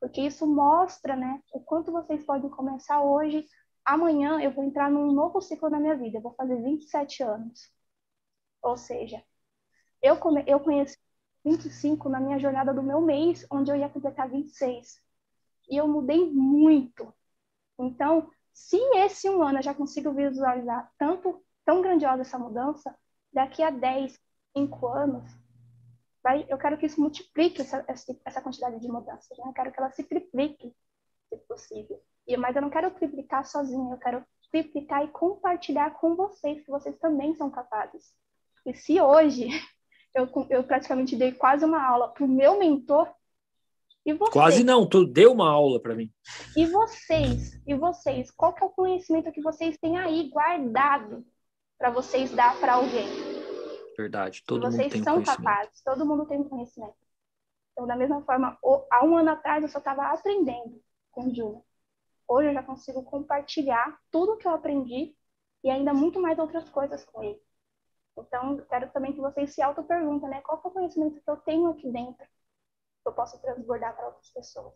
Porque 0.00 0.20
isso 0.20 0.46
mostra, 0.46 1.14
né, 1.14 1.40
o 1.52 1.60
quanto 1.60 1.92
vocês 1.92 2.24
podem 2.24 2.48
começar 2.50 3.02
hoje. 3.02 3.46
Amanhã 3.84 4.40
eu 4.40 4.50
vou 4.50 4.64
entrar 4.64 4.90
num 4.90 5.12
novo 5.12 5.40
ciclo 5.40 5.68
na 5.70 5.78
minha 5.78 5.96
vida. 5.96 6.18
Eu 6.18 6.22
vou 6.22 6.34
fazer 6.34 6.56
27 6.56 7.22
anos. 7.22 7.70
Ou 8.62 8.76
seja, 8.76 9.22
eu, 10.02 10.16
come, 10.16 10.42
eu 10.46 10.58
conheci 10.60 10.98
25 11.44 12.08
na 12.08 12.20
minha 12.20 12.38
jornada 12.38 12.72
do 12.72 12.82
meu 12.82 13.00
mês, 13.00 13.46
onde 13.50 13.70
eu 13.70 13.76
ia 13.76 13.88
completar 13.88 14.28
26. 14.28 15.00
E 15.68 15.76
eu 15.76 15.88
mudei 15.88 16.30
muito. 16.30 17.12
Então, 17.78 18.30
se 18.52 18.76
esse 18.96 19.28
um 19.28 19.42
ano 19.42 19.58
eu 19.58 19.62
já 19.62 19.74
consigo 19.74 20.12
visualizar 20.12 20.90
tanto, 20.98 21.42
tão 21.64 21.80
grandiosa 21.80 22.22
essa 22.22 22.38
mudança, 22.38 22.94
daqui 23.32 23.62
a 23.62 23.70
10, 23.70 24.18
5 24.56 24.86
anos, 24.88 25.24
vai, 26.22 26.44
eu 26.48 26.58
quero 26.58 26.76
que 26.76 26.86
isso 26.86 27.00
multiplique 27.00 27.62
essa, 27.62 27.84
essa 28.24 28.42
quantidade 28.42 28.78
de 28.80 28.88
mudanças. 28.88 29.36
Né? 29.38 29.44
Eu 29.46 29.52
quero 29.52 29.72
que 29.72 29.78
ela 29.78 29.90
se 29.90 30.04
triplique, 30.04 30.74
se 31.28 31.36
possível. 31.48 32.02
E, 32.26 32.36
mas 32.36 32.54
eu 32.54 32.62
não 32.62 32.70
quero 32.70 32.90
triplicar 32.90 33.46
sozinha, 33.46 33.94
eu 33.94 33.98
quero 33.98 34.24
triplicar 34.50 35.04
e 35.04 35.08
compartilhar 35.08 35.90
com 35.92 36.14
vocês, 36.14 36.62
que 36.64 36.70
vocês 36.70 36.98
também 36.98 37.34
são 37.34 37.50
capazes. 37.50 38.12
E 38.66 38.74
se 38.74 39.00
hoje 39.00 39.48
eu, 40.14 40.28
eu 40.50 40.64
praticamente 40.64 41.16
dei 41.16 41.32
quase 41.32 41.64
uma 41.64 41.82
aula 41.84 42.08
para 42.08 42.24
o 42.24 42.28
meu 42.28 42.58
mentor, 42.58 43.08
e 44.04 44.14
vocês? 44.14 44.32
Quase 44.32 44.64
não, 44.64 44.88
tu 44.88 45.06
deu 45.06 45.32
uma 45.32 45.50
aula 45.50 45.80
para 45.80 45.94
mim. 45.94 46.10
E 46.56 46.66
vocês? 46.66 47.60
E 47.66 47.74
vocês? 47.74 48.30
Qual 48.30 48.52
que 48.52 48.62
é 48.62 48.66
o 48.66 48.70
conhecimento 48.70 49.30
que 49.30 49.42
vocês 49.42 49.76
têm 49.78 49.98
aí 49.98 50.30
guardado 50.30 51.24
para 51.78 51.90
vocês 51.90 52.30
dar 52.32 52.58
para 52.58 52.74
alguém? 52.74 53.06
Verdade, 53.96 54.42
todo 54.46 54.62
mundo 54.62 54.72
vocês 54.72 54.92
tem 54.92 55.02
são 55.02 55.22
capazes, 55.22 55.82
todo 55.84 56.06
mundo 56.06 56.24
tem 56.26 56.42
conhecimento. 56.42 56.94
Então, 57.72 57.86
da 57.86 57.94
mesma 57.94 58.22
forma, 58.22 58.58
há 58.90 59.04
um 59.04 59.16
ano 59.16 59.30
atrás 59.30 59.62
eu 59.62 59.68
só 59.68 59.78
estava 59.78 60.10
aprendendo 60.10 60.80
com 61.10 61.26
o 61.26 61.34
Júnior. 61.34 61.62
Hoje 62.26 62.48
eu 62.48 62.54
já 62.54 62.62
consigo 62.62 63.02
compartilhar 63.02 63.98
tudo 64.10 64.36
que 64.38 64.46
eu 64.46 64.52
aprendi 64.52 65.14
e 65.62 65.68
ainda 65.68 65.92
muito 65.92 66.20
mais 66.20 66.38
outras 66.38 66.68
coisas 66.70 67.04
com 67.04 67.22
ele. 67.22 67.40
Então, 68.26 68.58
quero 68.68 68.90
também 68.90 69.12
que 69.12 69.20
vocês 69.20 69.54
se 69.54 69.62
auto-perguntem, 69.62 70.28
né? 70.28 70.40
Qual 70.42 70.60
é 70.64 70.68
o 70.68 70.70
conhecimento 70.70 71.20
que 71.20 71.30
eu 71.30 71.36
tenho 71.36 71.70
aqui 71.70 71.90
dentro 71.90 72.26
eu 73.06 73.12
posso 73.12 73.40
transbordar 73.40 73.94
para 73.94 74.06
outras 74.06 74.30
pessoas. 74.30 74.74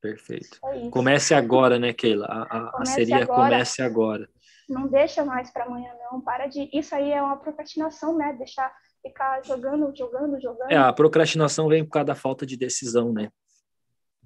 Perfeito. 0.00 0.58
É 0.64 0.90
comece 0.90 1.34
agora, 1.34 1.78
né, 1.78 1.92
Keila? 1.92 2.26
A, 2.26 2.42
a, 2.42 2.82
a 2.82 2.84
seria 2.84 3.22
agora. 3.22 3.42
comece 3.42 3.82
agora. 3.82 4.28
Não 4.68 4.86
deixa 4.86 5.24
mais 5.24 5.50
para 5.50 5.64
amanhã, 5.64 5.92
não. 6.10 6.20
Para 6.20 6.46
de. 6.46 6.70
Isso 6.72 6.94
aí 6.94 7.10
é 7.10 7.20
uma 7.20 7.36
procrastinação, 7.36 8.16
né? 8.16 8.32
Deixar 8.34 8.72
ficar 9.02 9.42
jogando, 9.44 9.94
jogando, 9.96 10.40
jogando. 10.40 10.70
É, 10.70 10.76
a 10.76 10.92
procrastinação 10.92 11.68
vem 11.68 11.84
por 11.84 11.90
causa 11.90 12.06
da 12.06 12.14
falta 12.14 12.46
de 12.46 12.56
decisão, 12.56 13.12
né? 13.12 13.30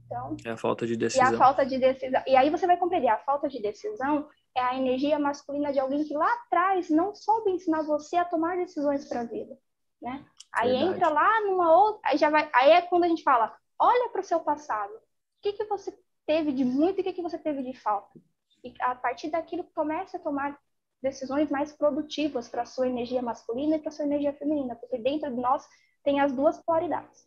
Então, 0.05 0.37
é 0.45 0.51
a 0.51 0.57
falta 0.59 0.87
de 0.87 0.95
decisão. 0.95 1.33
E 1.33 1.35
a 1.35 1.39
falta 1.39 1.65
de 1.65 1.79
decisão. 1.79 2.23
E 2.27 2.37
aí 2.37 2.51
você 2.51 2.67
vai 2.67 2.77
compreender, 2.77 3.09
a 3.09 3.19
falta 3.19 3.49
de 3.49 3.63
decisão 3.63 4.29
é 4.55 4.61
a 4.61 4.77
energia 4.77 5.19
masculina 5.19 5.73
de 5.73 5.79
alguém 5.79 6.05
que 6.05 6.15
lá 6.15 6.31
atrás 6.35 6.91
não 6.91 7.15
soube 7.15 7.51
ensinar 7.51 7.83
você 7.83 8.17
a 8.17 8.25
tomar 8.25 8.57
decisões 8.57 9.09
para 9.09 9.21
a 9.21 9.25
vida, 9.25 9.59
né? 10.01 10.25
Aí 10.53 10.71
Verdade. 10.71 10.95
entra 10.95 11.09
lá 11.09 11.41
numa 11.43 11.75
outra, 11.75 12.01
aí 12.05 12.19
já 12.19 12.29
vai, 12.29 12.51
aí 12.53 12.71
é 12.71 12.83
quando 12.83 13.05
a 13.05 13.09
gente 13.09 13.23
fala, 13.23 13.57
olha 13.79 14.11
para 14.11 14.21
o 14.21 14.25
seu 14.25 14.41
passado. 14.41 14.93
O 14.93 15.01
que 15.43 15.55
que 15.55 15.65
você 15.65 15.97
teve 16.27 16.53
de 16.53 16.65
muito 16.65 16.99
e 16.99 17.01
o 17.01 17.05
que 17.05 17.15
que 17.15 17.23
você 17.23 17.39
teve 17.39 17.63
de 17.63 17.79
falta? 17.79 18.21
E 18.63 18.75
a 18.81 18.95
partir 18.95 19.31
daquilo 19.31 19.65
comece 19.75 20.17
a 20.17 20.21
tomar 20.21 20.59
decisões 21.03 21.51
mais 21.51 21.73
produtivas 21.73 22.49
para 22.49 22.63
a 22.63 22.67
sua 22.67 22.87
energia 22.87 23.23
masculina 23.23 23.77
e 23.77 23.79
para 23.79 23.89
a 23.89 23.93
sua 23.93 24.05
energia 24.05 24.33
feminina, 24.35 24.77
porque 24.77 24.99
dentro 24.99 25.31
de 25.31 25.41
nós 25.41 25.67
tem 26.05 26.21
as 26.21 26.33
duas 26.33 26.61
polaridades. 26.63 27.27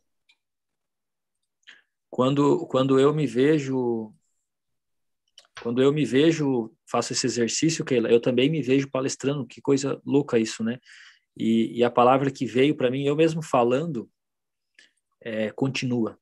Quando, 2.10 2.66
quando 2.68 2.98
eu 2.98 3.14
me 3.14 3.28
vejo 3.28 4.14
quando 5.62 5.82
eu 5.82 5.92
me 5.92 6.06
vejo, 6.06 6.75
faço 6.90 7.14
esse 7.14 7.26
exercício, 7.26 7.86
Keila, 7.86 8.10
eu 8.10 8.20
também 8.20 8.50
me 8.50 8.62
vejo 8.62 8.90
palestrando, 8.90 9.46
que 9.46 9.62
coisa 9.62 10.02
louca 10.06 10.38
isso, 10.38 10.64
né? 10.64 10.80
E, 11.38 11.80
e 11.80 11.84
a 11.84 11.92
palavra 11.92 12.32
que 12.32 12.46
veio 12.46 12.76
para 12.76 12.90
mim, 12.90 13.06
eu 13.06 13.16
mesmo 13.16 13.42
falando, 13.42 14.10
é 15.22 15.52
continua, 15.52 16.18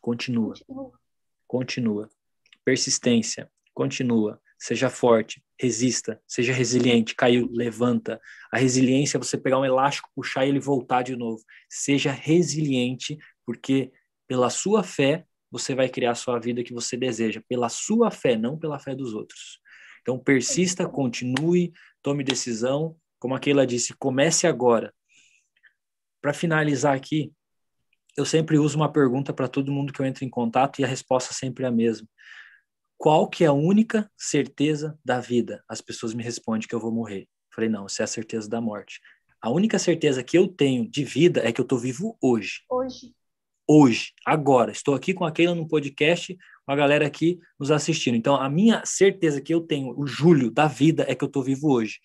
continua, 0.00 0.54
continua. 1.46 2.08
Persistência, 2.64 3.50
continua. 3.72 4.40
Seja 4.58 4.88
forte, 4.88 5.44
resista, 5.60 6.22
seja 6.26 6.52
resiliente, 6.52 7.14
caiu, 7.14 7.50
levanta. 7.52 8.20
A 8.50 8.56
resiliência 8.56 9.18
é 9.18 9.20
você 9.22 9.36
pegar 9.36 9.58
um 9.58 9.64
elástico, 9.64 10.10
puxar 10.14 10.46
e 10.46 10.48
ele 10.48 10.60
voltar 10.60 11.02
de 11.02 11.16
novo. 11.16 11.42
Seja 11.68 12.12
resiliente, 12.12 13.18
porque 13.44 13.92
pela 14.26 14.48
sua 14.48 14.82
fé, 14.82 15.26
você 15.50 15.74
vai 15.74 15.88
criar 15.88 16.12
a 16.12 16.16
sua 16.16 16.38
vida 16.38 16.64
que 16.64 16.72
você 16.72 16.96
deseja, 16.96 17.42
pela 17.48 17.68
sua 17.68 18.10
fé, 18.10 18.36
não 18.36 18.58
pela 18.58 18.78
fé 18.78 18.94
dos 18.94 19.12
outros. 19.14 19.60
Então, 20.04 20.18
persista, 20.18 20.86
continue, 20.86 21.72
tome 22.02 22.22
decisão. 22.22 22.94
Como 23.18 23.34
a 23.34 23.40
Keila 23.40 23.66
disse, 23.66 23.94
comece 23.94 24.46
agora. 24.46 24.92
Para 26.20 26.34
finalizar 26.34 26.94
aqui, 26.94 27.32
eu 28.14 28.26
sempre 28.26 28.58
uso 28.58 28.76
uma 28.76 28.92
pergunta 28.92 29.32
para 29.32 29.48
todo 29.48 29.72
mundo 29.72 29.94
que 29.94 30.00
eu 30.00 30.04
entro 30.04 30.22
em 30.22 30.28
contato 30.28 30.78
e 30.78 30.84
a 30.84 30.86
resposta 30.86 31.32
sempre 31.32 31.64
é 31.64 31.68
a 31.68 31.70
mesma. 31.70 32.06
Qual 32.98 33.26
que 33.26 33.44
é 33.44 33.46
a 33.46 33.52
única 33.54 34.10
certeza 34.14 34.98
da 35.02 35.20
vida? 35.20 35.64
As 35.66 35.80
pessoas 35.80 36.12
me 36.12 36.22
respondem 36.22 36.68
que 36.68 36.74
eu 36.74 36.80
vou 36.80 36.92
morrer. 36.92 37.26
Falei, 37.50 37.70
não, 37.70 37.86
isso 37.86 38.02
é 38.02 38.04
a 38.04 38.06
certeza 38.06 38.46
da 38.46 38.60
morte. 38.60 39.00
A 39.40 39.50
única 39.50 39.78
certeza 39.78 40.22
que 40.22 40.36
eu 40.36 40.46
tenho 40.46 40.86
de 40.86 41.02
vida 41.02 41.40
é 41.42 41.50
que 41.50 41.62
eu 41.62 41.64
estou 41.64 41.78
vivo 41.78 42.18
hoje. 42.20 42.60
Hoje 42.70 43.14
hoje, 43.68 44.12
agora. 44.24 44.70
Estou 44.70 44.94
aqui 44.94 45.14
com 45.14 45.24
a 45.24 45.32
Keila 45.32 45.54
no 45.54 45.66
podcast, 45.66 46.36
com 46.64 46.72
a 46.72 46.76
galera 46.76 47.06
aqui 47.06 47.38
nos 47.58 47.70
assistindo. 47.70 48.16
Então, 48.16 48.36
a 48.36 48.48
minha 48.48 48.82
certeza 48.84 49.40
que 49.40 49.52
eu 49.52 49.60
tenho, 49.60 49.98
o 49.98 50.06
julho 50.06 50.50
da 50.50 50.66
vida, 50.66 51.04
é 51.08 51.14
que 51.14 51.24
eu 51.24 51.28
estou 51.28 51.42
vivo 51.42 51.70
hoje. 51.70 52.00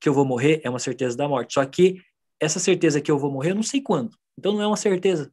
Que 0.00 0.08
eu 0.08 0.14
vou 0.14 0.24
morrer 0.24 0.60
é 0.64 0.70
uma 0.70 0.78
certeza 0.78 1.16
da 1.16 1.28
morte. 1.28 1.54
Só 1.54 1.64
que 1.64 2.00
essa 2.40 2.58
certeza 2.58 3.00
que 3.00 3.10
eu 3.10 3.18
vou 3.18 3.30
morrer, 3.30 3.50
eu 3.50 3.54
não 3.54 3.62
sei 3.62 3.80
quando. 3.80 4.16
Então, 4.38 4.52
não 4.52 4.62
é 4.62 4.66
uma 4.66 4.76
certeza. 4.76 5.32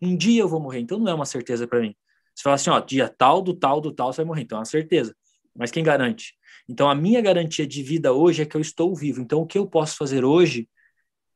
Um 0.00 0.16
dia 0.16 0.42
eu 0.42 0.48
vou 0.48 0.60
morrer, 0.60 0.80
então 0.80 0.98
não 0.98 1.08
é 1.10 1.14
uma 1.14 1.26
certeza 1.26 1.66
para 1.66 1.80
mim. 1.80 1.94
Você 2.34 2.42
fala 2.42 2.54
assim, 2.54 2.70
ó, 2.70 2.78
dia 2.78 3.08
tal, 3.08 3.42
do 3.42 3.54
tal, 3.54 3.80
do 3.80 3.92
tal, 3.92 4.12
você 4.12 4.18
vai 4.18 4.26
morrer. 4.26 4.42
Então, 4.42 4.58
é 4.58 4.60
uma 4.60 4.64
certeza. 4.64 5.14
Mas 5.56 5.70
quem 5.70 5.82
garante? 5.82 6.34
Então, 6.68 6.88
a 6.88 6.94
minha 6.94 7.20
garantia 7.20 7.66
de 7.66 7.82
vida 7.82 8.12
hoje 8.12 8.42
é 8.42 8.46
que 8.46 8.56
eu 8.56 8.60
estou 8.60 8.94
vivo. 8.94 9.20
Então, 9.20 9.40
o 9.40 9.46
que 9.46 9.58
eu 9.58 9.66
posso 9.66 9.96
fazer 9.96 10.24
hoje 10.24 10.68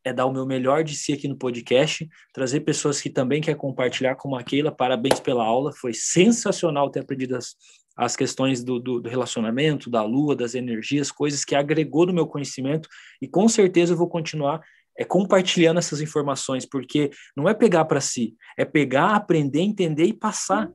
é 0.05 0.13
dar 0.13 0.27
o 0.27 0.33
meu 0.33 0.45
melhor 0.45 0.83
de 0.83 0.97
si 0.97 1.13
aqui 1.13 1.29
no 1.29 1.37
podcast, 1.37 2.09
trazer 2.33 2.61
pessoas 2.61 3.01
que 3.01 3.09
também 3.09 3.41
querem 3.41 3.59
compartilhar, 3.59 4.17
como 4.17 4.37
a 4.37 4.43
Keila. 4.43 4.73
Parabéns 4.73 5.21
pela 5.21 5.45
aula, 5.45 5.73
foi 5.73 5.93
sensacional 5.95 6.91
ter 6.91 7.01
aprendido 7.01 7.37
as, 7.37 7.55
as 7.97 8.17
questões 8.17 8.65
do, 8.65 8.79
do, 8.79 9.01
do, 9.01 9.09
relacionamento, 9.09 9.91
da 9.91 10.03
lua, 10.03 10.35
das 10.35 10.55
energias, 10.55 11.13
coisas 11.13 11.45
que 11.45 11.55
agregou 11.55 12.07
no 12.07 12.13
meu 12.13 12.27
conhecimento 12.27 12.89
e 13.21 13.29
com 13.29 13.49
certeza 13.49 13.93
eu 13.93 13.97
vou 13.97 14.09
continuar 14.09 14.61
é, 14.99 15.05
compartilhando 15.05 15.79
essas 15.79 16.01
informações, 16.01 16.67
porque 16.67 17.11
não 17.37 17.49
é 17.49 17.55
pegar 17.55 17.85
para 17.85 18.01
si, 18.01 18.37
é 18.59 18.65
pegar, 18.65 19.15
aprender, 19.15 19.61
entender 19.61 20.05
e 20.05 20.13
passar. 20.13 20.71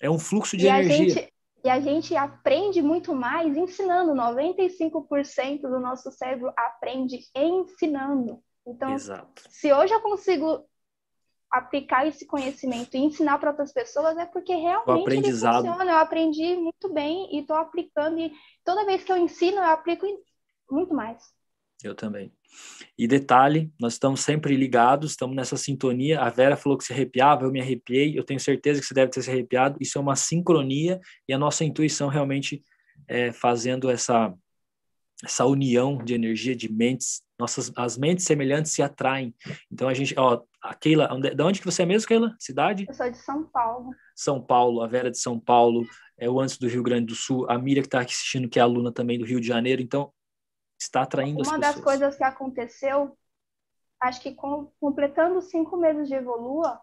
É 0.00 0.10
um 0.10 0.18
fluxo 0.18 0.56
de 0.56 0.66
e 0.66 0.68
energia. 0.68 1.08
Gente, 1.08 1.32
e 1.64 1.70
a 1.70 1.80
gente 1.80 2.16
aprende 2.16 2.82
muito 2.82 3.14
mais 3.14 3.56
ensinando. 3.56 4.12
95% 4.12 5.62
do 5.62 5.78
nosso 5.78 6.10
cérebro 6.10 6.52
aprende 6.56 7.20
ensinando. 7.34 8.42
Então, 8.66 8.92
Exato. 8.92 9.42
se 9.48 9.72
hoje 9.72 9.92
eu 9.92 10.00
consigo 10.00 10.64
aplicar 11.50 12.06
esse 12.06 12.26
conhecimento 12.26 12.96
e 12.96 13.00
ensinar 13.00 13.38
para 13.38 13.50
outras 13.50 13.72
pessoas, 13.72 14.16
é 14.16 14.24
porque 14.24 14.54
realmente 14.54 15.10
ele 15.10 15.30
funciona. 15.30 15.84
Eu 15.84 15.98
aprendi 15.98 16.56
muito 16.56 16.90
bem 16.92 17.28
e 17.36 17.40
estou 17.40 17.56
aplicando. 17.56 18.18
E 18.18 18.32
toda 18.64 18.86
vez 18.86 19.04
que 19.04 19.12
eu 19.12 19.18
ensino, 19.18 19.58
eu 19.58 19.64
aplico 19.64 20.06
muito 20.70 20.94
mais. 20.94 21.22
Eu 21.84 21.94
também. 21.94 22.32
E 22.96 23.06
detalhe, 23.06 23.72
nós 23.78 23.94
estamos 23.94 24.20
sempre 24.20 24.56
ligados, 24.56 25.10
estamos 25.10 25.36
nessa 25.36 25.56
sintonia. 25.56 26.20
A 26.20 26.30
Vera 26.30 26.56
falou 26.56 26.78
que 26.78 26.84
se 26.84 26.92
arrepiava, 26.92 27.44
eu 27.44 27.50
me 27.50 27.60
arrepiei. 27.60 28.18
Eu 28.18 28.24
tenho 28.24 28.40
certeza 28.40 28.80
que 28.80 28.86
você 28.86 28.94
deve 28.94 29.10
ter 29.10 29.22
se 29.22 29.30
arrepiado. 29.30 29.76
Isso 29.80 29.98
é 29.98 30.00
uma 30.00 30.16
sincronia 30.16 31.00
e 31.28 31.34
a 31.34 31.38
nossa 31.38 31.64
intuição 31.64 32.08
realmente 32.08 32.62
é, 33.08 33.32
fazendo 33.32 33.90
essa 33.90 34.32
essa 35.22 35.44
união 35.46 35.96
de 35.98 36.14
energia 36.14 36.56
de 36.56 36.70
mentes 36.70 37.22
nossas 37.42 37.72
as 37.76 37.98
mentes 37.98 38.24
semelhantes 38.24 38.72
se 38.72 38.82
atraem. 38.82 39.34
Então 39.70 39.88
a 39.88 39.94
gente, 39.94 40.14
ó, 40.16 40.42
a 40.62 40.74
Keila, 40.74 41.08
onde, 41.12 41.34
de 41.34 41.42
onde 41.42 41.58
que 41.58 41.66
você 41.66 41.82
é 41.82 41.86
mesmo, 41.86 42.06
Keila? 42.06 42.34
Cidade? 42.38 42.86
Eu 42.88 42.94
sou 42.94 43.10
de 43.10 43.18
São 43.18 43.44
Paulo. 43.44 43.90
São 44.14 44.40
Paulo, 44.40 44.82
a 44.82 44.86
Vera 44.86 45.10
de 45.10 45.18
São 45.18 45.38
Paulo, 45.38 45.84
é 46.16 46.30
o 46.30 46.40
antes 46.40 46.56
do 46.56 46.68
Rio 46.68 46.82
Grande 46.82 47.06
do 47.06 47.14
Sul, 47.14 47.50
a 47.50 47.58
Miriam 47.58 47.82
que 47.82 47.88
está 47.88 48.00
aqui 48.00 48.12
assistindo, 48.12 48.48
que 48.48 48.58
é 48.58 48.62
aluna 48.62 48.92
também 48.92 49.18
do 49.18 49.24
Rio 49.24 49.40
de 49.40 49.46
Janeiro, 49.46 49.82
então 49.82 50.12
está 50.80 51.02
atraindo 51.02 51.38
Uma 51.38 51.42
as 51.42 51.48
pessoas. 51.48 51.64
Uma 51.64 51.74
das 51.74 51.84
coisas 51.84 52.16
que 52.16 52.24
aconteceu, 52.24 53.18
acho 54.00 54.20
que 54.20 54.34
com, 54.34 54.70
completando 54.78 55.42
cinco 55.42 55.76
meses 55.76 56.08
de 56.08 56.14
Evolua, 56.14 56.80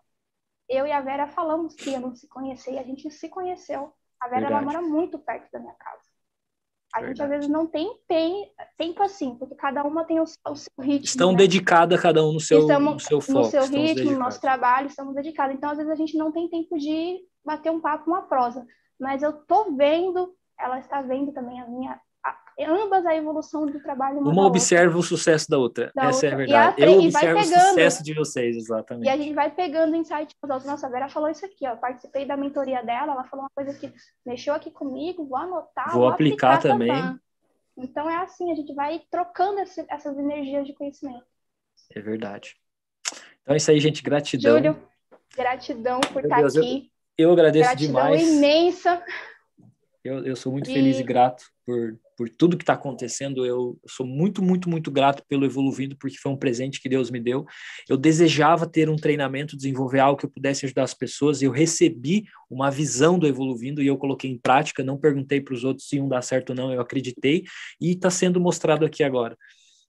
eu 0.67 0.85
e 0.85 0.91
a 0.91 1.01
Vera 1.01 1.27
falamos 1.27 1.73
que 1.73 1.93
eu 1.93 2.01
não 2.01 2.13
se 2.13 2.27
conhecer 2.27 2.73
e 2.73 2.79
a 2.79 2.83
gente 2.83 3.09
se 3.09 3.29
conheceu. 3.29 3.93
A 4.19 4.27
Vera 4.27 4.47
ela 4.47 4.61
mora 4.61 4.81
muito 4.81 5.17
perto 5.17 5.49
da 5.51 5.59
minha 5.59 5.73
casa. 5.75 6.08
A 6.93 7.01
Verdade. 7.01 7.17
gente 7.17 7.23
às 7.23 7.29
vezes 7.29 7.49
não 7.49 7.67
tem 7.67 7.99
tempo 8.77 9.03
assim, 9.03 9.35
porque 9.35 9.53
cada 9.55 9.83
uma 9.83 10.03
tem 10.03 10.19
o, 10.19 10.23
o 10.23 10.55
seu 10.55 10.71
ritmo. 10.79 11.05
Estão 11.05 11.31
né? 11.31 11.37
dedicadas 11.37 12.01
cada 12.01 12.23
um 12.25 12.33
no 12.33 12.39
seu, 12.39 12.61
estamos, 12.61 12.93
no 12.93 12.99
seu 12.99 13.21
foco. 13.21 13.39
No 13.39 13.45
seu 13.45 13.65
ritmo, 13.65 14.11
no 14.11 14.19
nosso 14.19 14.41
trabalho, 14.41 14.87
estamos 14.87 15.13
dedicados. 15.13 15.55
Então, 15.55 15.69
às 15.69 15.77
vezes, 15.77 15.91
a 15.91 15.95
gente 15.95 16.17
não 16.17 16.31
tem 16.31 16.49
tempo 16.49 16.77
de 16.77 17.19
bater 17.45 17.71
um 17.71 17.79
papo, 17.79 18.09
uma 18.09 18.23
prosa. 18.23 18.65
Mas 18.99 19.21
eu 19.21 19.33
tô 19.33 19.75
vendo, 19.75 20.33
ela 20.59 20.79
está 20.79 21.01
vendo 21.01 21.31
também 21.31 21.61
a 21.61 21.67
minha, 21.67 22.01
ambas 22.65 23.05
a 23.05 23.15
evolução 23.15 23.65
do 23.65 23.79
trabalho. 23.79 24.19
Uma, 24.19 24.31
uma 24.31 24.45
observa 24.45 24.95
outra. 24.95 24.99
o 24.99 25.03
sucesso 25.03 25.49
da 25.49 25.57
outra. 25.57 25.91
Da 25.95 26.05
Essa 26.05 26.13
outra. 26.13 26.29
é 26.29 26.33
a 26.33 26.35
verdade. 26.35 26.83
A, 26.83 26.85
eu 26.85 26.99
observo 26.99 27.39
o 27.39 27.43
sucesso 27.43 28.03
de 28.03 28.13
vocês, 28.13 28.57
exatamente. 28.57 29.07
E 29.07 29.09
a 29.09 29.17
gente 29.17 29.33
vai 29.33 29.49
pegando 29.49 29.95
insight 29.95 30.35
Nossa, 30.65 30.87
a 30.87 30.89
Vera 30.89 31.09
falou 31.09 31.29
isso 31.29 31.45
aqui, 31.45 31.67
ó. 31.67 31.75
Participei 31.75 32.25
da 32.25 32.35
mentoria 32.35 32.83
dela, 32.83 33.13
ela 33.13 33.23
falou 33.25 33.45
uma 33.45 33.51
coisa 33.55 33.77
que 33.79 33.93
mexeu 34.25 34.53
aqui 34.53 34.71
comigo, 34.71 35.25
vou 35.25 35.37
anotar. 35.37 35.91
Vou, 35.91 36.01
vou 36.01 36.09
aplicar, 36.09 36.55
aplicar, 36.55 36.73
também. 36.73 36.89
também. 36.89 37.19
Então 37.77 38.09
é 38.09 38.17
assim, 38.17 38.51
a 38.51 38.55
gente 38.55 38.73
vai 38.73 39.01
trocando 39.09 39.59
esse, 39.59 39.85
essas 39.89 40.17
energias 40.17 40.67
de 40.67 40.73
conhecimento. 40.73 41.25
É 41.95 42.01
verdade. 42.01 42.57
Então 43.41 43.53
é 43.53 43.57
isso 43.57 43.71
aí, 43.71 43.79
gente. 43.79 44.03
Gratidão. 44.03 44.57
Júlio, 44.57 44.89
gratidão 45.35 46.01
por 46.01 46.21
Meu 46.21 46.23
estar 46.23 46.37
Deus, 46.37 46.57
aqui. 46.57 46.91
Eu, 47.17 47.29
eu 47.29 47.33
agradeço 47.33 47.69
gratidão 47.69 48.11
demais. 48.11 48.21
imensa. 48.21 49.03
Eu, 50.03 50.25
eu 50.25 50.35
sou 50.35 50.51
muito 50.51 50.69
e... 50.69 50.73
feliz 50.73 50.99
e 50.99 51.03
grato 51.03 51.45
por, 51.65 51.97
por 52.19 52.27
tudo 52.27 52.57
que 52.57 52.63
está 52.63 52.73
acontecendo. 52.73 53.45
Eu 53.45 53.79
sou 53.87 54.05
muito, 54.05 54.43
muito, 54.43 54.69
muito 54.69 54.91
grato 54.91 55.23
pelo 55.25 55.45
Evoluindo, 55.45 55.95
porque 55.95 56.17
foi 56.17 56.29
um 56.29 56.35
presente 56.35 56.81
que 56.81 56.89
Deus 56.89 57.09
me 57.09 57.17
deu. 57.17 57.45
Eu 57.87 57.95
desejava 57.95 58.67
ter 58.67 58.89
um 58.89 58.97
treinamento, 58.97 59.55
desenvolver 59.55 59.99
algo 60.01 60.19
que 60.19 60.25
eu 60.25 60.29
pudesse 60.29 60.65
ajudar 60.65 60.83
as 60.83 60.93
pessoas. 60.93 61.41
Eu 61.41 61.49
recebi 61.49 62.25
uma 62.49 62.69
visão 62.69 63.17
do 63.17 63.25
Evoluindo 63.25 63.81
e 63.81 63.87
eu 63.87 63.97
coloquei 63.97 64.29
em 64.29 64.37
prática. 64.37 64.83
Não 64.83 64.97
perguntei 64.97 65.39
para 65.39 65.53
os 65.53 65.63
outros 65.63 65.87
se 65.87 65.95
iam 65.95 66.09
dar 66.09 66.21
certo 66.21 66.49
ou 66.49 66.57
não, 66.57 66.73
eu 66.73 66.81
acreditei. 66.81 67.45
E 67.79 67.91
está 67.91 68.09
sendo 68.09 68.37
mostrado 68.37 68.85
aqui 68.85 69.01
agora. 69.01 69.37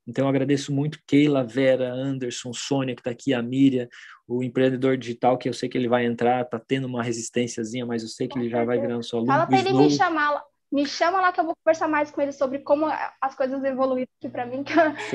Então, 0.06 0.26
eu 0.26 0.28
agradeço 0.28 0.72
muito 0.72 1.00
Keila, 1.08 1.42
Vera, 1.42 1.92
Anderson, 1.92 2.52
Sônia, 2.52 2.94
que 2.94 3.00
está 3.00 3.10
aqui, 3.10 3.34
a 3.34 3.42
Miriam, 3.42 3.88
o 4.26 4.42
empreendedor 4.44 4.96
digital, 4.96 5.36
que 5.36 5.48
eu 5.48 5.52
sei 5.52 5.68
que 5.68 5.76
ele 5.76 5.88
vai 5.88 6.06
entrar, 6.06 6.42
está 6.42 6.60
tendo 6.60 6.86
uma 6.86 7.02
resistênciazinha, 7.02 7.84
mas 7.84 8.02
eu 8.04 8.08
sei 8.08 8.28
que 8.28 8.38
ele 8.38 8.48
já 8.48 8.64
vai 8.64 8.80
virar 8.80 8.96
um 8.96 9.02
solo. 9.02 9.26
Fala 9.26 9.46
para 9.46 9.58
ele 9.58 9.72
me 9.72 9.90
chamar, 9.90 10.42
me 10.70 10.86
chama 10.86 11.20
lá 11.20 11.32
que 11.32 11.40
eu 11.40 11.44
vou 11.44 11.56
conversar 11.56 11.88
mais 11.88 12.10
com 12.10 12.20
ele 12.20 12.32
sobre 12.32 12.60
como 12.60 12.86
as 13.20 13.34
coisas 13.34 13.62
evoluíram 13.64 14.08
aqui 14.18 14.28
para 14.28 14.46
mim, 14.46 14.62
que, 14.62 14.74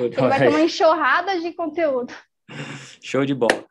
que 0.09 0.21
vai 0.21 0.39
ter 0.39 0.49
uma 0.49 0.61
enxurrada 0.61 1.39
de 1.39 1.53
conteúdo. 1.53 2.13
Show 3.01 3.25
de 3.25 3.33
bola. 3.33 3.65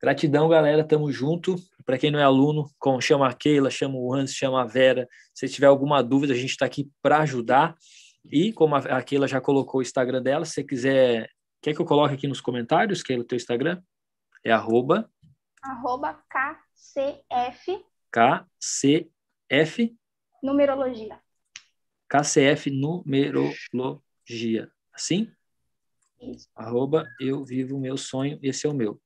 Gratidão, 0.00 0.48
galera. 0.48 0.84
Tamo 0.84 1.10
junto. 1.10 1.56
Para 1.84 1.98
quem 1.98 2.10
não 2.10 2.18
é 2.18 2.24
aluno, 2.24 2.68
com, 2.78 3.00
chama 3.00 3.28
a 3.28 3.32
Keila, 3.32 3.70
chama 3.70 3.96
o 3.96 4.12
Hans, 4.12 4.32
chama 4.32 4.62
a 4.62 4.64
Vera. 4.64 5.08
Se 5.34 5.48
tiver 5.48 5.66
alguma 5.66 6.02
dúvida, 6.02 6.32
a 6.32 6.36
gente 6.36 6.50
está 6.50 6.66
aqui 6.66 6.90
para 7.02 7.18
ajudar. 7.18 7.76
E 8.24 8.52
como 8.52 8.74
a 8.74 9.02
Keila 9.02 9.28
já 9.28 9.40
colocou 9.40 9.78
o 9.78 9.82
Instagram 9.82 10.22
dela, 10.22 10.44
se 10.44 10.54
você 10.54 10.64
quiser, 10.64 11.30
quer 11.62 11.74
que 11.74 11.80
eu 11.80 11.86
coloque 11.86 12.14
aqui 12.14 12.26
nos 12.26 12.40
comentários, 12.40 13.02
Keila, 13.02 13.22
o 13.22 13.26
teu 13.26 13.36
Instagram? 13.36 13.80
É 14.44 14.50
arroba... 14.50 15.08
Arroba 15.62 16.20
KCF... 16.28 17.84
KCF... 18.10 19.96
Numerologia. 20.42 21.20
KCF 22.08 22.70
Numerologia. 22.70 24.70
Assim? 24.92 25.30
Isso. 26.20 26.48
Arroba 26.54 27.06
eu 27.20 27.44
vivo 27.44 27.76
o 27.76 27.80
meu 27.80 27.96
sonho, 27.96 28.38
esse 28.42 28.66
é 28.66 28.70
o 28.70 28.74
meu. 28.74 29.00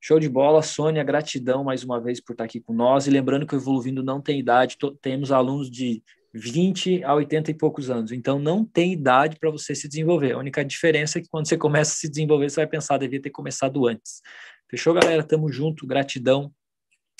Show 0.00 0.20
de 0.20 0.28
bola, 0.28 0.62
Sônia, 0.62 1.02
gratidão 1.02 1.64
mais 1.64 1.82
uma 1.82 1.98
vez 1.98 2.20
por 2.20 2.32
estar 2.32 2.44
aqui 2.44 2.60
com 2.60 2.74
nós. 2.74 3.06
E 3.06 3.10
lembrando 3.10 3.46
que 3.46 3.54
o 3.54 3.58
Evoluindo 3.58 4.02
não 4.02 4.20
tem 4.20 4.38
idade, 4.38 4.76
temos 5.00 5.32
alunos 5.32 5.70
de 5.70 6.02
20 6.34 7.04
a 7.04 7.14
80 7.14 7.52
e 7.52 7.54
poucos 7.54 7.88
anos, 7.88 8.10
então 8.10 8.38
não 8.38 8.64
tem 8.64 8.92
idade 8.92 9.38
para 9.38 9.50
você 9.50 9.74
se 9.74 9.88
desenvolver. 9.88 10.32
A 10.32 10.38
única 10.38 10.64
diferença 10.64 11.18
é 11.18 11.22
que 11.22 11.28
quando 11.28 11.48
você 11.48 11.56
começa 11.56 11.92
a 11.92 11.94
se 11.94 12.08
desenvolver, 12.08 12.50
você 12.50 12.56
vai 12.56 12.66
pensar, 12.66 12.98
devia 12.98 13.22
ter 13.22 13.30
começado 13.30 13.86
antes. 13.86 14.20
Fechou, 14.68 14.92
galera? 14.92 15.22
Tamo 15.22 15.50
junto, 15.50 15.86
gratidão. 15.86 16.52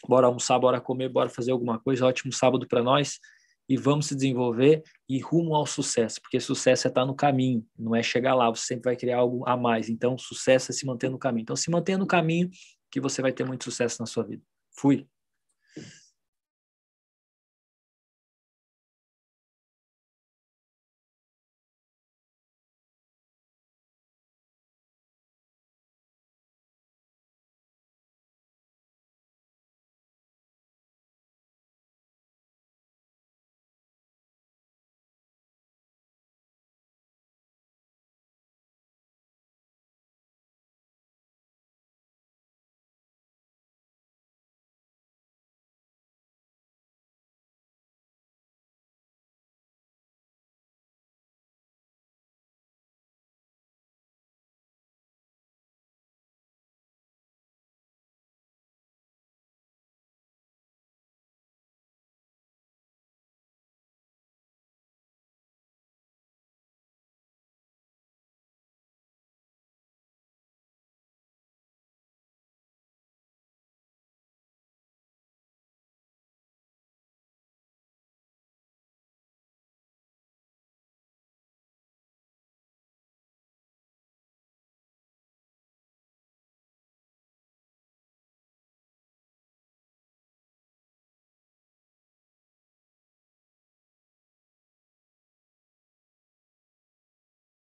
Bora 0.07 0.27
almoçar, 0.27 0.59
bora 0.59 0.81
comer, 0.81 1.09
bora 1.09 1.31
fazer 1.31 1.53
alguma 1.53 1.79
coisa. 1.79 2.05
Ótimo 2.05 2.33
sábado 2.33 2.67
para 2.67 2.83
nós 2.83 3.21
e 3.69 3.77
vamos 3.77 4.07
se 4.07 4.15
desenvolver 4.15 4.83
e 5.09 5.19
rumo 5.19 5.55
ao 5.55 5.67
sucesso, 5.67 6.21
porque 6.21 6.39
sucesso 6.41 6.87
é 6.87 6.89
estar 6.89 7.07
no 7.07 7.15
caminho, 7.15 7.65
não 7.79 7.95
é 7.95 8.03
chegar 8.03 8.35
lá, 8.35 8.49
você 8.49 8.67
sempre 8.67 8.85
vai 8.85 8.97
criar 8.97 9.19
algo 9.19 9.43
a 9.47 9.57
mais. 9.57 9.89
Então, 9.89 10.17
sucesso 10.19 10.71
é 10.71 10.75
se 10.75 10.87
manter 10.87 11.11
no 11.11 11.19
caminho. 11.19 11.43
Então, 11.43 11.57
se 11.57 11.71
mantenha 11.71 11.99
no 11.99 12.07
caminho 12.07 12.51
que 12.91 13.01
você 13.01 13.23
vai 13.23 13.33
ter 13.33 13.45
muito 13.45 13.65
sucesso 13.65 13.97
na 14.01 14.07
sua 14.07 14.25
vida. 14.25 14.43
Fui. 14.77 15.07